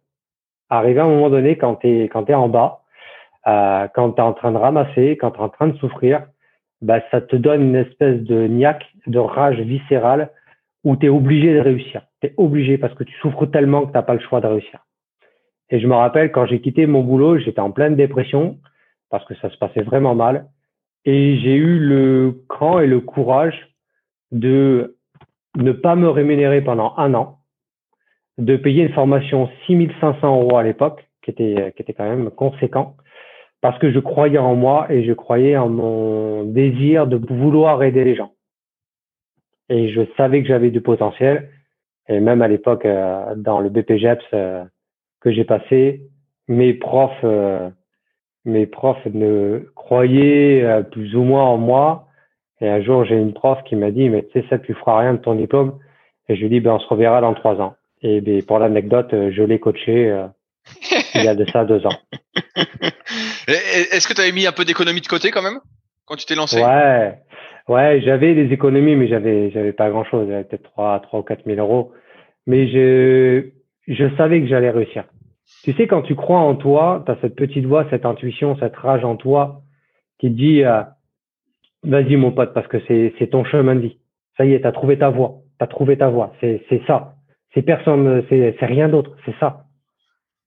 Arrivé 0.71 1.01
à 1.01 1.05
un 1.05 1.09
moment 1.09 1.29
donné, 1.29 1.59
quand 1.59 1.77
tu 1.77 1.89
es, 1.89 2.09
quand 2.09 2.31
es 2.31 2.35
en 2.35 2.49
bas, 2.49 2.81
euh, 3.47 3.87
quand 3.95 4.13
tu 4.13 4.21
es 4.21 4.25
en 4.25 4.33
train 4.33 4.53
de 4.53 4.57
ramasser, 4.57 5.19
quand 5.21 5.33
tu 5.33 5.41
es 5.41 5.43
en 5.43 5.49
train 5.51 5.69
de 5.69 5.77
souffrir, 5.77 6.27
bah, 6.81 7.01
ça 7.11 7.21
te 7.21 7.37
donne 7.37 7.63
une 7.63 7.77
espèce 7.77 8.21
de 8.23 8.47
niaque, 8.47 8.87
de 9.07 9.19
rage 9.19 9.61
viscérale 9.61 10.31
où 10.85 10.97
tu 10.97 11.07
es 11.07 11.09
obligé 11.09 11.55
de 11.55 11.61
réussir. 11.61 12.03
Tu 12.21 12.29
es 12.29 12.35
obligé 12.37 12.79
parce 12.79 12.95
que 12.95 13.05
tu 13.05 13.15
souffres 13.21 13.47
tellement 13.47 13.83
que 13.83 13.93
tu 13.93 13.95
n'as 13.95 14.03
pas 14.03 14.15
le 14.15 14.21
choix 14.21 14.41
de 14.41 14.47
réussir. 14.47 14.85
Et 15.71 15.81
je 15.81 15.87
me 15.87 15.95
rappelle 15.95 16.33
quand 16.33 16.47
j'ai 16.47 16.61
quitté 16.61 16.87
mon 16.87 17.03
boulot, 17.03 17.39
j'étais 17.39 17.61
en 17.61 17.73
pleine 17.73 17.97
dépression 17.97 18.59
parce 19.11 19.25
que 19.27 19.35
ça 19.37 19.51
se 19.51 19.59
passait 19.59 19.83
vraiment 19.83 20.15
mal. 20.15 20.47
Et 21.05 21.39
j'ai 21.39 21.55
eu 21.55 21.79
le 21.79 22.43
cran 22.49 22.81
et 22.81 22.87
le 22.87 23.01
courage 23.01 23.69
de 24.31 24.97
ne 25.57 25.73
pas 25.73 25.97
me 25.97 26.09
rémunérer 26.09 26.61
pendant 26.61 26.95
un 26.97 27.15
an, 27.15 27.39
de 28.37 28.57
payer 28.57 28.85
une 28.85 28.93
formation 28.93 29.49
6500 29.67 30.43
euros 30.43 30.57
à 30.57 30.63
l'époque, 30.63 31.09
qui 31.23 31.31
était, 31.31 31.73
qui 31.77 31.83
était 31.83 31.95
quand 31.95 32.09
même 32.09 32.31
conséquent, 32.31 32.97
parce 33.61 33.79
que 33.79 33.91
je 33.91 33.99
croyais 33.99 34.39
en 34.39 34.55
moi 34.55 34.87
et 34.91 35.05
je 35.05 35.13
croyais 35.13 35.57
en 35.57 35.69
mon 35.69 36.45
désir 36.45 37.07
de 37.07 37.17
vouloir 37.17 37.83
aider 37.83 38.05
les 38.05 38.15
gens 38.15 38.33
et 39.69 39.91
je 39.91 40.03
savais 40.17 40.43
que 40.43 40.49
j'avais 40.49 40.71
du 40.71 40.81
potentiel. 40.81 41.51
Et 42.09 42.21
même 42.21 42.43
à 42.43 42.49
l'époque, 42.49 42.87
euh, 42.87 43.35
dans 43.37 43.61
le 43.61 43.69
BPGEPS 43.69 44.25
euh, 44.33 44.65
que 45.21 45.31
j'ai 45.31 45.45
passé, 45.45 46.03
mes 46.49 46.73
profs, 46.75 47.13
euh, 47.25 47.69
mes 48.45 48.67
profs 48.67 49.05
ne 49.07 49.71
croyaient 49.75 50.83
plus 50.91 51.15
ou 51.15 51.23
moins 51.23 51.45
en 51.45 51.59
moi. 51.59 52.07
Et 52.61 52.69
un 52.69 52.81
jour, 52.81 53.05
j'ai 53.05 53.17
une 53.17 53.35
prof 53.35 53.63
qui 53.65 53.77
m'a 53.77 53.91
dit, 53.91 54.09
mais 54.09 54.25
tu 54.25 54.41
sais, 54.41 54.47
ça, 54.49 54.59
tu 54.59 54.75
feras 54.75 55.01
rien 55.01 55.15
de 55.15 55.19
ton 55.19 55.35
diplôme. 55.35 55.79
Et 56.29 56.37
je 56.37 56.43
lui 56.43 56.49
dis, 56.49 56.61
ben, 56.61 56.73
on 56.73 56.79
se 56.79 56.89
reverra 56.89 57.21
dans 57.21 57.35
trois 57.35 57.61
ans. 57.61 57.75
Et 58.01 58.21
ben, 58.21 58.43
pour 58.43 58.59
l'anecdote, 58.59 59.11
je 59.13 59.43
l'ai 59.43 59.61
coaché 59.61 60.27
il 61.15 61.25
y 61.25 61.29
a 61.29 61.35
de 61.35 61.45
ça 61.51 61.65
deux 61.65 61.85
ans. 61.87 61.99
Est-ce 63.49 64.07
que 64.07 64.15
tu 64.15 64.21
avais 64.21 64.33
mis 64.33 64.47
un 64.47 64.53
peu 64.53 64.65
d'économie 64.65 65.01
de 65.01 65.07
côté 65.07 65.31
quand 65.31 65.43
même 65.43 65.61
quand 66.07 66.17
tu 66.17 66.27
t'es 66.27 66.35
lancé? 66.35 66.63
Ouais, 66.63 67.19
Ouais, 67.69 68.01
j'avais 68.03 68.35
des 68.35 68.53
économies, 68.53 68.97
mais 68.97 69.09
j'avais 69.09 69.51
j'avais 69.51 69.73
pas 69.73 69.91
grand 69.91 70.05
chose. 70.05 70.27
J'avais 70.29 70.45
peut-être 70.45 70.63
3, 70.63 71.01
3 71.01 71.21
ou 71.21 71.23
4 71.23 71.45
000 71.45 71.59
euros. 71.61 71.93
Mais 72.47 72.67
je, 72.69 73.51
je 73.87 74.17
savais 74.17 74.41
que 74.41 74.47
j'allais 74.47 74.71
réussir. 74.71 75.05
Tu 75.65 75.75
sais, 75.75 75.87
quand 75.87 76.01
tu 76.03 76.15
crois 76.15 76.41
en 76.41 76.55
toi, 76.55 77.03
tu 77.05 77.13
as 77.13 77.19
cette 77.21 77.37
petite 77.37 77.67
voix, 77.67 77.87
cette 77.91 78.07
intuition, 78.07 78.57
cette 78.59 78.77
rage 78.77 79.05
en 79.05 79.17
toi 79.17 79.61
qui 80.19 80.31
te 80.31 80.35
dit 80.35 80.65
euh, 80.65 80.83
vas-y 81.83 82.17
mon 82.17 82.33
pote, 82.33 82.55
parce 82.55 82.67
que 82.69 82.79
c'est, 82.89 83.13
c'est 83.19 83.29
ton 83.29 83.45
chemin 83.45 83.75
de 83.75 83.81
vie. 83.81 83.99
Ça 84.39 84.47
y 84.47 84.55
est, 84.55 84.61
tu 84.61 84.67
as 84.67 84.73
trouvé 84.73 84.99
ta 84.99 85.11
voie. 85.11 85.35
Tu 85.59 85.65
as 85.65 85.67
trouvé 85.67 85.99
ta 85.99 86.09
voie. 86.09 86.33
C'est, 86.41 86.65
c'est 86.71 86.81
ça. 86.87 87.17
C'est 87.53 87.63
personne, 87.63 88.25
c'est, 88.31 88.57
c'est 88.59 88.67
rien 88.67 88.89
d'autre. 88.89 89.15
C'est 89.27 89.35
ça. 89.39 89.65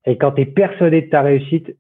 Et 0.05 0.17
quand 0.17 0.31
tu 0.33 0.41
es 0.41 0.45
persuadé 0.45 1.01
de 1.01 1.09
ta 1.09 1.21
réussite, 1.21 1.67
tu 1.67 1.75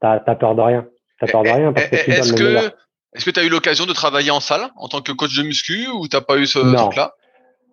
t'as 0.00 0.18
peur 0.18 0.54
de 0.54 0.62
rien. 0.62 0.86
T'as 1.20 1.26
peur 1.26 1.42
de 1.42 1.48
rien 1.48 1.72
parce 1.72 1.88
que 1.88 1.96
tu 2.04 2.10
donnes 2.10 2.38
le 2.38 2.44
meilleur. 2.44 2.72
Est-ce 3.14 3.24
que 3.24 3.30
tu 3.30 3.40
as 3.40 3.44
eu 3.44 3.48
l'occasion 3.48 3.86
de 3.86 3.92
travailler 3.92 4.30
en 4.30 4.40
salle 4.40 4.68
en 4.76 4.88
tant 4.88 5.00
que 5.00 5.12
coach 5.12 5.36
de 5.36 5.42
muscu 5.42 5.88
ou 5.88 6.06
t'as 6.08 6.20
pas 6.20 6.38
eu 6.38 6.46
ce 6.46 6.58
truc-là? 6.58 7.14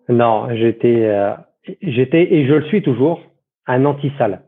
Non, 0.08 0.48
j'étais, 0.54 1.04
euh, 1.04 1.32
j'étais 1.82 2.32
et 2.32 2.46
je 2.46 2.54
le 2.54 2.66
suis 2.66 2.82
toujours 2.82 3.20
un 3.66 3.84
anti-salle. 3.84 4.42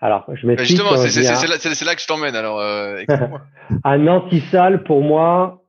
Alors, 0.00 0.24
je 0.32 0.46
m'explique. 0.46 0.76
Justement, 0.76 0.96
c'est 0.96 1.84
là, 1.84 1.94
que 1.94 2.00
je 2.00 2.06
t'emmène. 2.06 2.36
Alors, 2.36 2.60
euh, 2.60 3.02
un 3.84 4.06
anti-salle 4.06 4.84
pour 4.84 5.02
moi, 5.02 5.62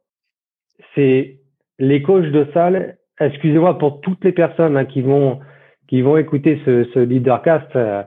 c'est 0.95 1.39
les 1.79 2.01
coachs 2.01 2.31
de 2.31 2.47
salle. 2.53 2.97
Excusez-moi 3.19 3.77
pour 3.77 4.01
toutes 4.01 4.23
les 4.23 4.31
personnes 4.31 4.77
hein, 4.77 4.85
qui 4.85 5.01
vont 5.01 5.39
qui 5.89 6.03
vont 6.03 6.17
écouter 6.17 6.61
ce, 6.65 6.83
ce 6.93 6.99
leadercast, 6.99 7.75
euh, 7.75 8.03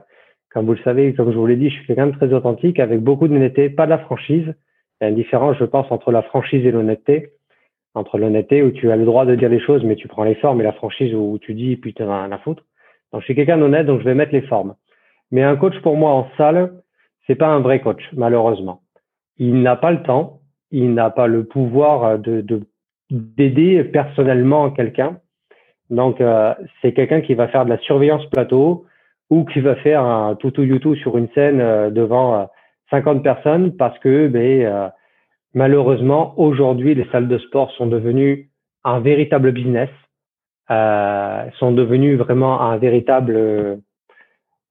Comme 0.51 0.65
vous 0.65 0.73
le 0.73 0.83
savez, 0.83 1.13
comme 1.13 1.31
je 1.31 1.37
vous 1.37 1.45
l'ai 1.45 1.57
dit, 1.57 1.69
je 1.69 1.75
suis 1.75 1.85
quelqu'un 1.85 2.07
de 2.07 2.15
très 2.15 2.33
authentique, 2.33 2.79
avec 2.79 3.01
beaucoup 3.01 3.27
d'honnêteté, 3.27 3.69
pas 3.69 3.85
de 3.85 3.89
la 3.89 3.97
franchise. 3.97 4.55
Il 5.01 5.03
y 5.03 5.05
a 5.05 5.09
une 5.09 5.15
différence, 5.15 5.57
je 5.57 5.65
pense, 5.65 5.91
entre 5.91 6.11
la 6.11 6.21
franchise 6.21 6.65
et 6.65 6.71
l'honnêteté. 6.71 7.31
Entre 7.93 8.17
l'honnêteté 8.17 8.63
où 8.63 8.71
tu 8.71 8.89
as 8.89 8.95
le 8.95 9.03
droit 9.03 9.25
de 9.25 9.35
dire 9.35 9.49
les 9.49 9.59
choses, 9.59 9.83
mais 9.83 9.97
tu 9.97 10.07
prends 10.07 10.23
les 10.23 10.35
formes, 10.35 10.61
et 10.61 10.63
la 10.63 10.71
franchise 10.71 11.13
où 11.13 11.37
tu 11.39 11.53
dis 11.53 11.75
putain 11.75 12.05
rien 12.05 12.31
à 12.31 12.37
foutre. 12.37 12.63
Donc 13.11 13.21
je 13.21 13.25
suis 13.25 13.35
quelqu'un 13.35 13.57
d'honnête, 13.57 13.85
donc 13.85 13.99
je 13.99 14.05
vais 14.05 14.15
mettre 14.15 14.31
les 14.31 14.41
formes. 14.41 14.75
Mais 15.31 15.43
un 15.43 15.57
coach 15.57 15.77
pour 15.81 15.97
moi 15.97 16.11
en 16.11 16.27
salle, 16.37 16.81
c'est 17.27 17.35
pas 17.35 17.47
un 17.47 17.59
vrai 17.59 17.81
coach, 17.81 18.01
malheureusement. 18.13 18.81
Il 19.37 19.61
n'a 19.61 19.75
pas 19.75 19.91
le 19.91 20.01
temps, 20.01 20.39
il 20.71 20.93
n'a 20.93 21.09
pas 21.09 21.27
le 21.27 21.43
pouvoir 21.43 22.17
de 22.17 22.41
d'aider 23.11 23.83
personnellement 23.83 24.71
quelqu'un. 24.71 25.19
Donc 25.93 26.19
euh, 26.19 26.53
c'est 26.81 26.93
quelqu'un 26.93 27.21
qui 27.21 27.35
va 27.35 27.47
faire 27.47 27.65
de 27.65 27.69
la 27.69 27.77
surveillance 27.79 28.25
plateau 28.27 28.85
ou 29.29 29.45
qui 29.45 29.61
va 29.61 29.75
faire 29.75 30.03
un 30.03 30.35
toutou 30.35 30.63
YouTube 30.63 30.95
sur 30.95 31.17
une 31.17 31.29
scène 31.29 31.61
euh, 31.61 31.89
devant 31.89 32.49
50 32.89 33.17
euh, 33.17 33.21
personnes 33.21 33.77
parce 33.77 33.97
que 33.99 34.27
ben, 34.27 34.91
malheureusement 35.53 36.33
aujourd'hui 36.37 36.95
les 36.95 37.05
salles 37.11 37.27
de 37.27 37.37
sport 37.37 37.71
sont 37.71 37.87
devenues 37.87 38.49
un 38.83 38.99
véritable 38.99 39.51
business 39.51 39.89
euh, 40.71 41.49
sont 41.59 41.71
devenus 41.73 42.17
vraiment 42.17 42.61
un 42.61 42.77
véritable 42.77 43.35
euh, 43.35 43.75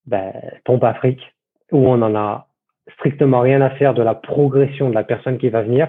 ben, 0.06 0.32
pompe 0.64 0.85
Afrique 0.85 1.20
où 1.70 1.87
on 1.87 2.00
en 2.02 2.14
a 2.16 2.48
strictement 2.94 3.40
rien 3.40 3.61
à 3.61 3.70
faire 3.70 3.94
de 3.94 4.02
la 4.02 4.14
progression 4.14 4.88
de 4.88 4.94
la 4.94 5.04
personne 5.04 5.38
qui 5.38 5.50
va 5.50 5.62
venir. 5.62 5.88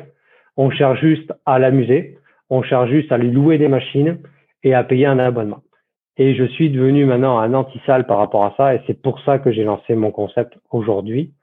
On 0.57 0.69
cherche 0.69 0.99
juste 0.99 1.33
à 1.45 1.57
l'amuser, 1.57 2.17
on 2.49 2.61
cherche 2.63 2.89
juste 2.89 3.11
à 3.11 3.17
lui 3.17 3.31
louer 3.31 3.57
des 3.57 3.69
machines 3.69 4.19
et 4.63 4.73
à 4.73 4.83
payer 4.83 5.05
un 5.05 5.19
abonnement. 5.19 5.61
Et 6.17 6.35
je 6.35 6.43
suis 6.45 6.69
devenu 6.69 7.05
maintenant 7.05 7.39
un 7.39 7.53
anti-salle 7.53 8.05
par 8.05 8.17
rapport 8.19 8.45
à 8.45 8.53
ça 8.55 8.75
et 8.75 8.81
c'est 8.85 9.01
pour 9.01 9.19
ça 9.21 9.39
que 9.39 9.51
j'ai 9.51 9.63
lancé 9.63 9.95
mon 9.95 10.11
concept 10.11 10.53
aujourd'hui. 10.71 11.33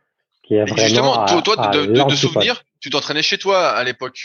Qui 0.45 0.55
est 0.55 0.65
vraiment 0.65 0.77
justement, 0.77 1.25
toi, 1.43 1.57
de, 1.73 1.87
de, 1.87 2.09
de 2.09 2.15
souvenir, 2.15 2.63
tu 2.81 2.91
t'entraînais 2.91 3.23
chez 3.23 3.39
toi 3.39 3.69
à 3.69 3.85
l'époque? 3.85 4.19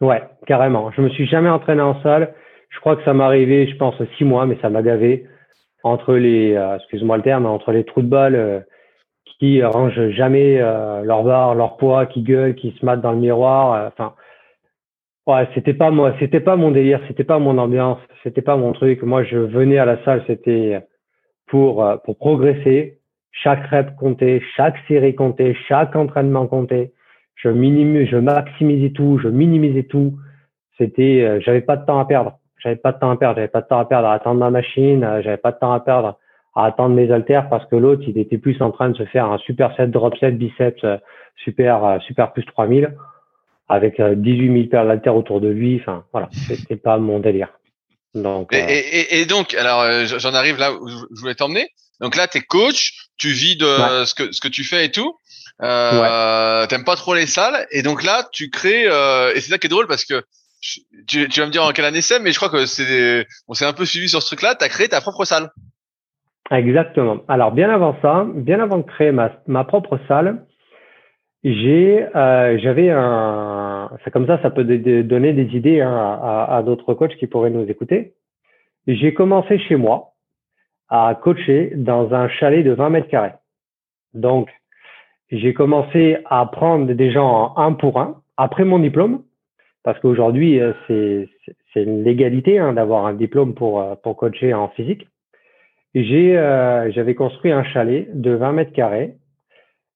Ouais, 0.00 0.22
carrément. 0.46 0.90
Je 0.92 1.00
me 1.00 1.10
suis 1.10 1.26
jamais 1.26 1.48
entraîné 1.48 1.82
en 1.82 2.00
salle. 2.02 2.34
Je 2.70 2.80
crois 2.80 2.96
que 2.96 3.04
ça 3.04 3.14
m'est 3.14 3.24
arrivé, 3.24 3.68
je 3.68 3.76
pense, 3.76 3.94
six 4.16 4.24
mois, 4.24 4.46
mais 4.46 4.58
ça 4.62 4.70
m'a 4.70 4.82
gavé 4.82 5.26
entre 5.82 6.14
les, 6.14 6.54
euh, 6.54 6.76
excuse-moi 6.76 7.16
le 7.16 7.22
terme, 7.22 7.46
entre 7.46 7.72
les 7.72 7.84
trous 7.84 8.02
de 8.02 8.08
balles 8.08 8.34
euh, 8.34 8.60
qui 9.38 9.62
rangent 9.62 10.10
jamais 10.10 10.60
euh, 10.60 11.02
leur 11.02 11.22
barre, 11.22 11.54
leur 11.54 11.76
poids, 11.76 12.06
qui 12.06 12.22
gueulent, 12.22 12.54
qui 12.54 12.76
se 12.78 12.84
matent 12.84 13.00
dans 13.00 13.12
le 13.12 13.18
miroir. 13.18 13.88
Enfin, 13.88 14.14
ouais, 15.30 15.48
c'était 15.54 15.74
pas 15.74 15.90
moi, 15.90 16.14
c'était 16.18 16.40
pas 16.40 16.56
mon 16.56 16.70
délire, 16.70 17.00
c'était 17.08 17.24
pas 17.24 17.38
mon 17.38 17.58
ambiance, 17.58 17.98
c'était 18.22 18.42
pas 18.42 18.56
mon 18.56 18.72
truc. 18.72 19.02
Moi, 19.02 19.24
je 19.24 19.38
venais 19.38 19.78
à 19.78 19.84
la 19.84 20.02
salle, 20.04 20.22
c'était 20.26 20.80
pour 21.46 21.84
pour 22.04 22.16
progresser. 22.16 22.98
Chaque 23.32 23.66
rep 23.68 23.96
comptait, 23.96 24.42
chaque 24.56 24.76
série 24.88 25.14
comptait, 25.14 25.54
chaque 25.68 25.94
entraînement 25.96 26.46
comptait. 26.46 26.92
Je 27.36 27.48
minimisais, 27.48 28.06
je 28.06 28.16
maximisais 28.16 28.90
tout, 28.90 29.18
je 29.22 29.28
minimisais 29.28 29.84
tout. 29.84 30.18
C'était, 30.78 31.40
j'avais 31.40 31.60
pas 31.60 31.76
de 31.76 31.86
temps 31.86 32.00
à 32.00 32.04
perdre 32.04 32.40
j'avais 32.62 32.76
pas 32.76 32.92
de 32.92 32.98
temps 32.98 33.10
à 33.10 33.16
perdre, 33.16 33.36
j'avais 33.36 33.48
pas 33.48 33.62
de 33.62 33.66
temps 33.66 33.78
à 33.78 33.84
perdre 33.84 34.08
à 34.08 34.14
attendre 34.14 34.40
ma 34.40 34.50
machine, 34.50 35.02
euh, 35.04 35.22
j'avais 35.22 35.36
pas 35.36 35.52
de 35.52 35.58
temps 35.58 35.72
à 35.72 35.80
perdre 35.80 36.18
à 36.54 36.64
attendre 36.66 36.94
mes 36.94 37.10
haltères 37.10 37.48
parce 37.48 37.64
que 37.66 37.76
l'autre, 37.76 38.02
il 38.06 38.18
était 38.18 38.38
plus 38.38 38.60
en 38.60 38.70
train 38.70 38.90
de 38.90 38.96
se 38.96 39.04
faire 39.04 39.30
un 39.30 39.38
super 39.38 39.74
set 39.76 39.90
drop 39.90 40.16
set 40.18 40.36
biceps 40.36 40.82
euh, 40.84 40.96
super 41.36 41.84
euh, 41.84 41.98
super 42.00 42.32
plus 42.32 42.44
3000 42.44 42.94
avec 43.70 44.00
18 44.00 44.52
000 44.52 44.68
paires 44.68 44.86
d'haltères 44.86 45.16
autour 45.16 45.40
de 45.40 45.48
lui. 45.48 45.78
Enfin, 45.80 46.04
voilà, 46.12 46.28
c'était 46.48 46.76
pas 46.76 46.98
mon 46.98 47.20
délire. 47.20 47.48
Donc, 48.14 48.52
et, 48.52 49.20
et, 49.20 49.24
donc, 49.24 49.54
alors, 49.54 49.84
j'en 50.04 50.34
arrive 50.34 50.58
là 50.58 50.72
où 50.72 50.88
je 50.88 51.20
voulais 51.20 51.36
t'emmener. 51.36 51.68
Donc 52.00 52.16
là, 52.16 52.26
tu 52.26 52.38
es 52.38 52.40
coach, 52.40 53.08
tu 53.18 53.28
vis 53.28 53.56
de 53.56 53.66
ce, 54.04 54.14
que, 54.14 54.32
ce 54.32 54.40
que 54.40 54.48
tu 54.48 54.64
fais 54.64 54.86
et 54.86 54.90
tout. 54.90 55.14
Euh, 55.62 56.66
T'aimes 56.66 56.84
pas 56.84 56.96
trop 56.96 57.14
les 57.14 57.26
salles. 57.26 57.66
Et 57.70 57.82
donc 57.82 58.02
là, 58.02 58.28
tu 58.32 58.50
crées, 58.50 58.86
euh, 58.86 59.32
et 59.34 59.40
c'est 59.40 59.50
ça 59.50 59.58
qui 59.58 59.66
est 59.66 59.70
drôle 59.70 59.86
parce 59.86 60.04
que 60.04 60.22
tu, 61.06 61.28
tu, 61.28 61.40
vas 61.40 61.46
me 61.46 61.52
dire 61.52 61.64
en 61.64 61.72
quelle 61.72 61.84
année 61.84 62.02
c'est, 62.02 62.18
mais 62.18 62.32
je 62.32 62.36
crois 62.36 62.50
que 62.50 62.66
c'est, 62.66 63.26
on 63.48 63.54
s'est 63.54 63.66
un 63.66 63.72
peu 63.72 63.84
suivi 63.84 64.08
sur 64.08 64.22
ce 64.22 64.26
truc-là. 64.26 64.54
Tu 64.54 64.64
as 64.64 64.68
créé 64.68 64.88
ta 64.88 65.00
propre 65.00 65.24
salle. 65.24 65.50
Exactement. 66.50 67.20
Alors, 67.28 67.52
bien 67.52 67.70
avant 67.70 67.96
ça, 68.02 68.26
bien 68.34 68.60
avant 68.60 68.78
de 68.78 68.82
créer 68.82 69.12
ma, 69.12 69.30
ma 69.46 69.64
propre 69.64 69.98
salle, 70.08 70.44
j'ai, 71.42 72.06
euh, 72.14 72.58
j'avais 72.58 72.90
un, 72.90 73.90
c'est 74.04 74.10
comme 74.10 74.26
ça, 74.26 74.40
ça 74.42 74.50
peut 74.50 74.64
donner 74.64 75.32
des 75.32 75.56
idées 75.56 75.80
hein, 75.80 76.18
à, 76.48 76.62
d'autres 76.64 76.94
coachs 76.94 77.16
qui 77.16 77.26
pourraient 77.26 77.50
nous 77.50 77.68
écouter. 77.70 78.14
J'ai 78.86 79.14
commencé 79.14 79.58
chez 79.58 79.76
moi 79.76 80.12
à 80.88 81.18
coacher 81.20 81.72
dans 81.76 82.12
un 82.12 82.28
chalet 82.28 82.64
de 82.64 82.72
20 82.72 82.90
mètres 82.90 83.08
carrés. 83.08 83.34
Donc, 84.12 84.50
j'ai 85.30 85.54
commencé 85.54 86.18
à 86.26 86.44
prendre 86.46 86.92
des 86.92 87.10
gens 87.12 87.52
en 87.56 87.62
un 87.62 87.72
pour 87.72 88.00
un 88.00 88.20
après 88.36 88.64
mon 88.64 88.78
diplôme 88.78 89.22
parce 89.82 89.98
qu'aujourd'hui, 90.00 90.60
euh, 90.60 90.72
c'est 90.88 91.82
une 91.82 92.04
légalité 92.04 92.58
hein, 92.58 92.74
d'avoir 92.74 93.06
un 93.06 93.14
diplôme 93.14 93.54
pour, 93.54 93.80
euh, 93.80 93.94
pour 94.02 94.16
coacher 94.16 94.52
en 94.52 94.68
physique. 94.68 95.06
J'ai 95.94 96.36
euh, 96.36 96.90
J'avais 96.92 97.14
construit 97.14 97.50
un 97.50 97.64
chalet 97.64 98.08
de 98.12 98.32
20 98.32 98.52
mètres 98.52 98.72
carrés 98.72 99.14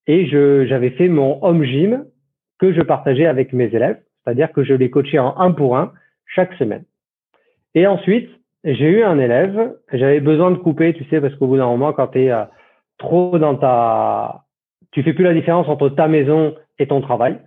et 0.06 0.26
j'avais 0.26 0.90
fait 0.90 1.08
mon 1.08 1.42
home 1.42 1.64
gym 1.64 2.04
que 2.58 2.72
je 2.72 2.82
partageais 2.82 3.26
avec 3.26 3.52
mes 3.52 3.66
élèves, 3.74 4.00
c'est-à-dire 4.22 4.52
que 4.52 4.64
je 4.64 4.74
les 4.74 4.90
coachais 4.90 5.18
en 5.18 5.36
un 5.38 5.52
pour 5.52 5.76
un 5.76 5.92
chaque 6.26 6.54
semaine. 6.54 6.84
Et 7.74 7.86
ensuite, 7.86 8.30
j'ai 8.64 8.88
eu 8.88 9.02
un 9.02 9.18
élève, 9.18 9.74
j'avais 9.92 10.20
besoin 10.20 10.50
de 10.50 10.56
couper, 10.56 10.94
tu 10.94 11.04
sais, 11.04 11.20
parce 11.20 11.34
qu'au 11.34 11.46
bout 11.46 11.56
d'un 11.56 11.66
moment, 11.66 11.92
quand 11.92 12.08
tu 12.08 12.26
es 12.26 12.32
trop 12.98 13.38
dans 13.38 13.56
ta... 13.56 14.44
Tu 14.92 15.02
fais 15.02 15.12
plus 15.12 15.24
la 15.24 15.34
différence 15.34 15.68
entre 15.68 15.88
ta 15.88 16.06
maison 16.06 16.54
et 16.78 16.86
ton 16.86 17.00
travail. 17.00 17.38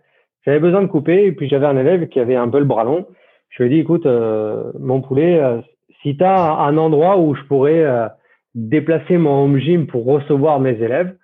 J'avais 0.46 0.60
besoin 0.60 0.82
de 0.82 0.88
couper 0.88 1.26
et 1.26 1.32
puis 1.32 1.48
j'avais 1.48 1.66
un 1.66 1.78
élève 1.78 2.08
qui 2.08 2.20
avait 2.20 2.36
un 2.36 2.50
peu 2.50 2.60
le 2.60 2.66
bras 2.66 2.84
long. 2.84 3.06
Je 3.50 3.64
lui 3.64 3.72
ai 3.72 3.76
dit, 3.76 3.82
écoute, 3.82 4.06
euh, 4.06 4.72
mon 4.80 5.02
poulet, 5.02 5.40
euh, 5.42 5.62
si 6.02 6.18
tu 6.18 6.24
as 6.24 6.60
un 6.60 6.78
endroit 6.78 7.18
où 7.18 7.36
je 7.36 7.44
pourrais 7.44 7.84
euh, 7.84 8.08
déplacer 8.54 9.18
mon 9.18 9.46
home 9.46 9.60
gym 9.60 9.88
pour 9.88 10.06
recevoir 10.06 10.60
mes 10.60 10.82
élèves, 10.82 11.16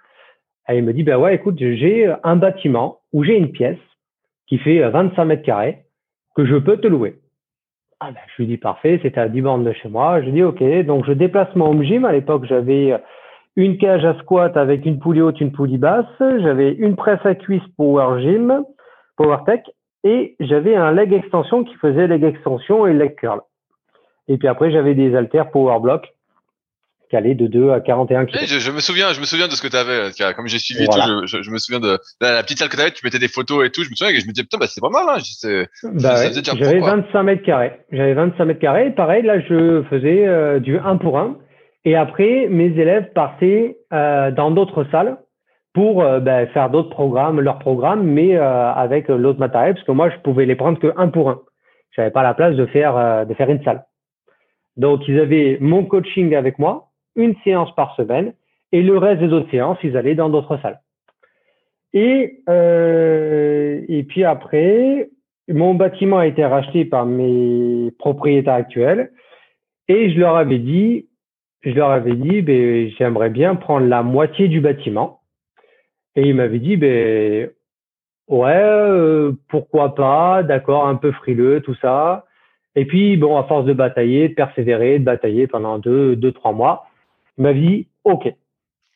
et 0.70 0.78
il 0.78 0.84
me 0.84 0.94
dit, 0.94 1.04
ben 1.04 1.18
ouais, 1.18 1.36
écoute, 1.36 1.58
j'ai 1.60 2.14
un 2.24 2.36
bâtiment 2.36 3.00
où 3.12 3.24
j'ai 3.24 3.38
une 3.38 3.52
pièce 3.52 3.80
qui 4.48 4.58
fait 4.58 4.80
25 4.90 5.26
mètres 5.26 5.44
carrés 5.44 5.84
que 6.36 6.46
je 6.46 6.56
peux 6.56 6.78
te 6.78 6.88
louer. 6.88 7.20
Ah 8.00 8.12
ben, 8.12 8.20
je 8.28 8.42
lui 8.42 8.48
dis, 8.48 8.58
parfait, 8.58 9.00
c'était 9.02 9.20
à 9.20 9.30
10 9.30 9.42
bornes 9.42 9.64
de 9.64 9.74
chez 9.74 9.90
moi. 9.90 10.22
Je 10.22 10.26
lui 10.26 10.34
dis, 10.34 10.44
OK, 10.44 10.64
donc 10.86 11.06
je 11.06 11.14
déplace 11.14 11.54
mon 11.56 11.70
home 11.70 11.84
gym. 11.84 12.06
À 12.06 12.12
l'époque, 12.12 12.46
j'avais 12.46 12.94
une 13.56 13.78
cage 13.78 14.04
à 14.04 14.18
squat 14.20 14.56
avec 14.58 14.86
une 14.86 15.00
poulie 15.00 15.22
haute, 15.22 15.40
une 15.42 15.52
poulie 15.52 15.78
basse. 15.78 16.06
J'avais 16.20 16.72
une 16.72 16.96
presse 16.96 17.26
à 17.26 17.36
cuisse 17.36 17.64
Power 17.78 18.22
Gym 18.22 18.64
PowerTech 19.18 19.70
et 20.04 20.36
j'avais 20.40 20.76
un 20.76 20.92
leg 20.92 21.14
extension 21.14 21.64
qui 21.64 21.76
faisait 21.76 22.08
leg 22.08 22.24
extension 22.24 22.88
et 22.88 22.94
leg 22.94 23.16
curl. 23.16 23.42
Et 24.28 24.38
puis 24.38 24.48
après, 24.48 24.72
j'avais 24.72 24.96
des 24.96 25.16
haltères 25.16 25.52
PowerBlock 25.52 26.08
qui 27.22 27.36
de 27.36 27.48
2 27.48 27.72
à 27.72 27.80
41 27.80 28.26
kg. 28.26 28.38
Je, 28.46 28.72
me 28.72 28.80
souviens, 28.80 29.14
je 29.14 29.20
me 29.20 29.26
souviens 29.26 29.48
de 29.48 29.54
ce 29.54 29.62
que 29.62 29.68
tu 29.68 29.76
avais. 29.76 30.12
Comme 30.36 30.48
j'ai 30.48 30.58
suivi 30.58 30.88
tout, 30.88 31.00
je, 31.26 31.52
me 31.52 31.58
souviens 31.58 31.80
de 31.80 32.00
la, 32.22 32.42
petite 32.42 32.60
salle 32.60 32.70
que 32.70 32.76
tu 32.76 32.82
avais, 32.82 32.92
tu 32.92 33.06
mettais 33.06 33.20
des 33.20 33.28
photos 33.28 33.66
et 33.66 33.70
tout. 33.70 33.84
Je 33.84 33.90
me 33.90 33.96
souviens 33.96 34.14
et 34.14 34.20
je 34.20 34.26
me 34.26 34.32
disais, 34.32 34.44
putain, 34.44 34.58
bah, 34.58 34.66
c'est 34.68 34.82
pas 34.82 34.90
mal. 34.90 35.06
Hein. 35.08 35.66
Bah 36.02 36.16
j'avais 36.44 36.80
25 36.80 37.24
mètres 37.24 37.44
carrés. 37.44 37.74
J'avais 37.92 38.14
25 38.14 38.46
mètres 38.46 38.60
carrés. 38.60 38.92
Pareil, 38.92 39.24
là, 39.24 39.40
je 39.40 39.84
faisais 39.90 40.28
euh, 40.28 40.60
du 40.60 40.78
1 40.78 40.98
pour 40.98 41.20
1. 41.20 41.38
Et 41.86 41.96
après, 41.96 42.48
mes 42.50 42.78
élèves 42.80 43.12
partaient 43.14 43.78
euh, 43.92 44.32
dans 44.32 44.52
d'autres 44.52 44.86
salles 44.92 45.18
pour 45.74 46.02
euh, 46.02 46.20
ben, 46.20 46.48
faire 46.48 46.70
d'autres 46.70 46.90
programmes, 46.90 47.40
leurs 47.42 47.60
programmes, 47.60 48.04
mais 48.04 48.38
avec 48.38 49.08
l'autre 49.10 49.40
matériel, 49.40 49.74
parce 49.76 49.86
que 49.86 49.92
moi, 49.92 50.10
je 50.10 50.18
pouvais 50.24 50.46
les 50.46 50.56
prendre 50.56 50.80
que 50.80 50.94
un 50.98 51.10
pour 51.10 51.30
un. 51.30 51.42
Je 51.92 52.02
n'avais 52.02 52.12
pas 52.12 52.24
la 52.24 52.34
place 52.34 52.56
de 52.56 52.66
faire, 52.66 53.26
de 53.26 53.34
faire 53.34 53.50
une 53.50 53.64
salle. 53.64 53.84
Donc, 54.78 55.08
ils 55.08 55.20
avaient 55.20 55.58
mon 55.62 55.86
coaching 55.86 56.34
avec 56.34 56.58
moi, 56.58 56.88
une 57.16 57.36
séance 57.44 57.74
par 57.76 57.96
semaine, 57.96 58.34
et 58.72 58.82
le 58.82 58.98
reste 58.98 59.22
des 59.22 59.32
autres 59.34 59.50
séances, 59.52 59.78
ils 59.84 59.98
allaient 59.98 60.16
dans 60.16 60.30
d'autres 60.30 60.58
salles. 60.58 60.80
Et, 61.94 62.40
et 63.88 64.04
puis 64.04 64.24
après, 64.24 65.10
mon 65.48 65.76
bâtiment 65.76 66.18
a 66.18 66.28
été 66.28 66.44
racheté 66.44 66.86
par 66.86 67.06
mes 67.06 67.92
propriétaires 68.00 68.56
actuels, 68.56 69.12
et 69.88 70.10
je 70.10 70.20
leur 70.20 70.36
avais 70.36 70.60
dit, 70.60 71.08
je 71.64 71.72
leur 71.72 71.92
avais 71.92 72.16
dit, 72.16 72.42
ben, 72.42 72.90
j'aimerais 72.98 73.30
bien 73.30 73.56
prendre 73.56 73.88
la 73.88 74.04
moitié 74.04 74.48
du 74.48 74.60
bâtiment 74.60 75.22
et 76.16 76.28
il 76.28 76.36
m'avait 76.36 76.60
dit, 76.60 76.78
ben, 76.78 77.50
ouais, 78.28 78.54
euh, 78.54 79.32
pourquoi 79.50 79.96
pas, 79.96 80.44
d'accord, 80.44 80.88
un 80.88 80.96
peu 80.96 81.12
frileux, 81.12 81.62
tout 81.62 81.76
ça. 81.76 82.26
Et 82.76 82.86
puis, 82.86 83.18
bon, 83.18 83.38
à 83.38 83.44
force 83.44 83.66
de 83.66 83.74
batailler, 83.74 84.30
de 84.30 84.34
persévérer, 84.34 85.00
de 85.00 85.04
batailler 85.04 85.48
pendant 85.48 85.80
deux, 85.80 86.16
deux, 86.16 86.32
trois 86.32 86.52
mois, 86.54 86.86
il 87.38 87.44
m'a 87.44 87.54
dit, 87.54 87.88
OK. 88.04 88.28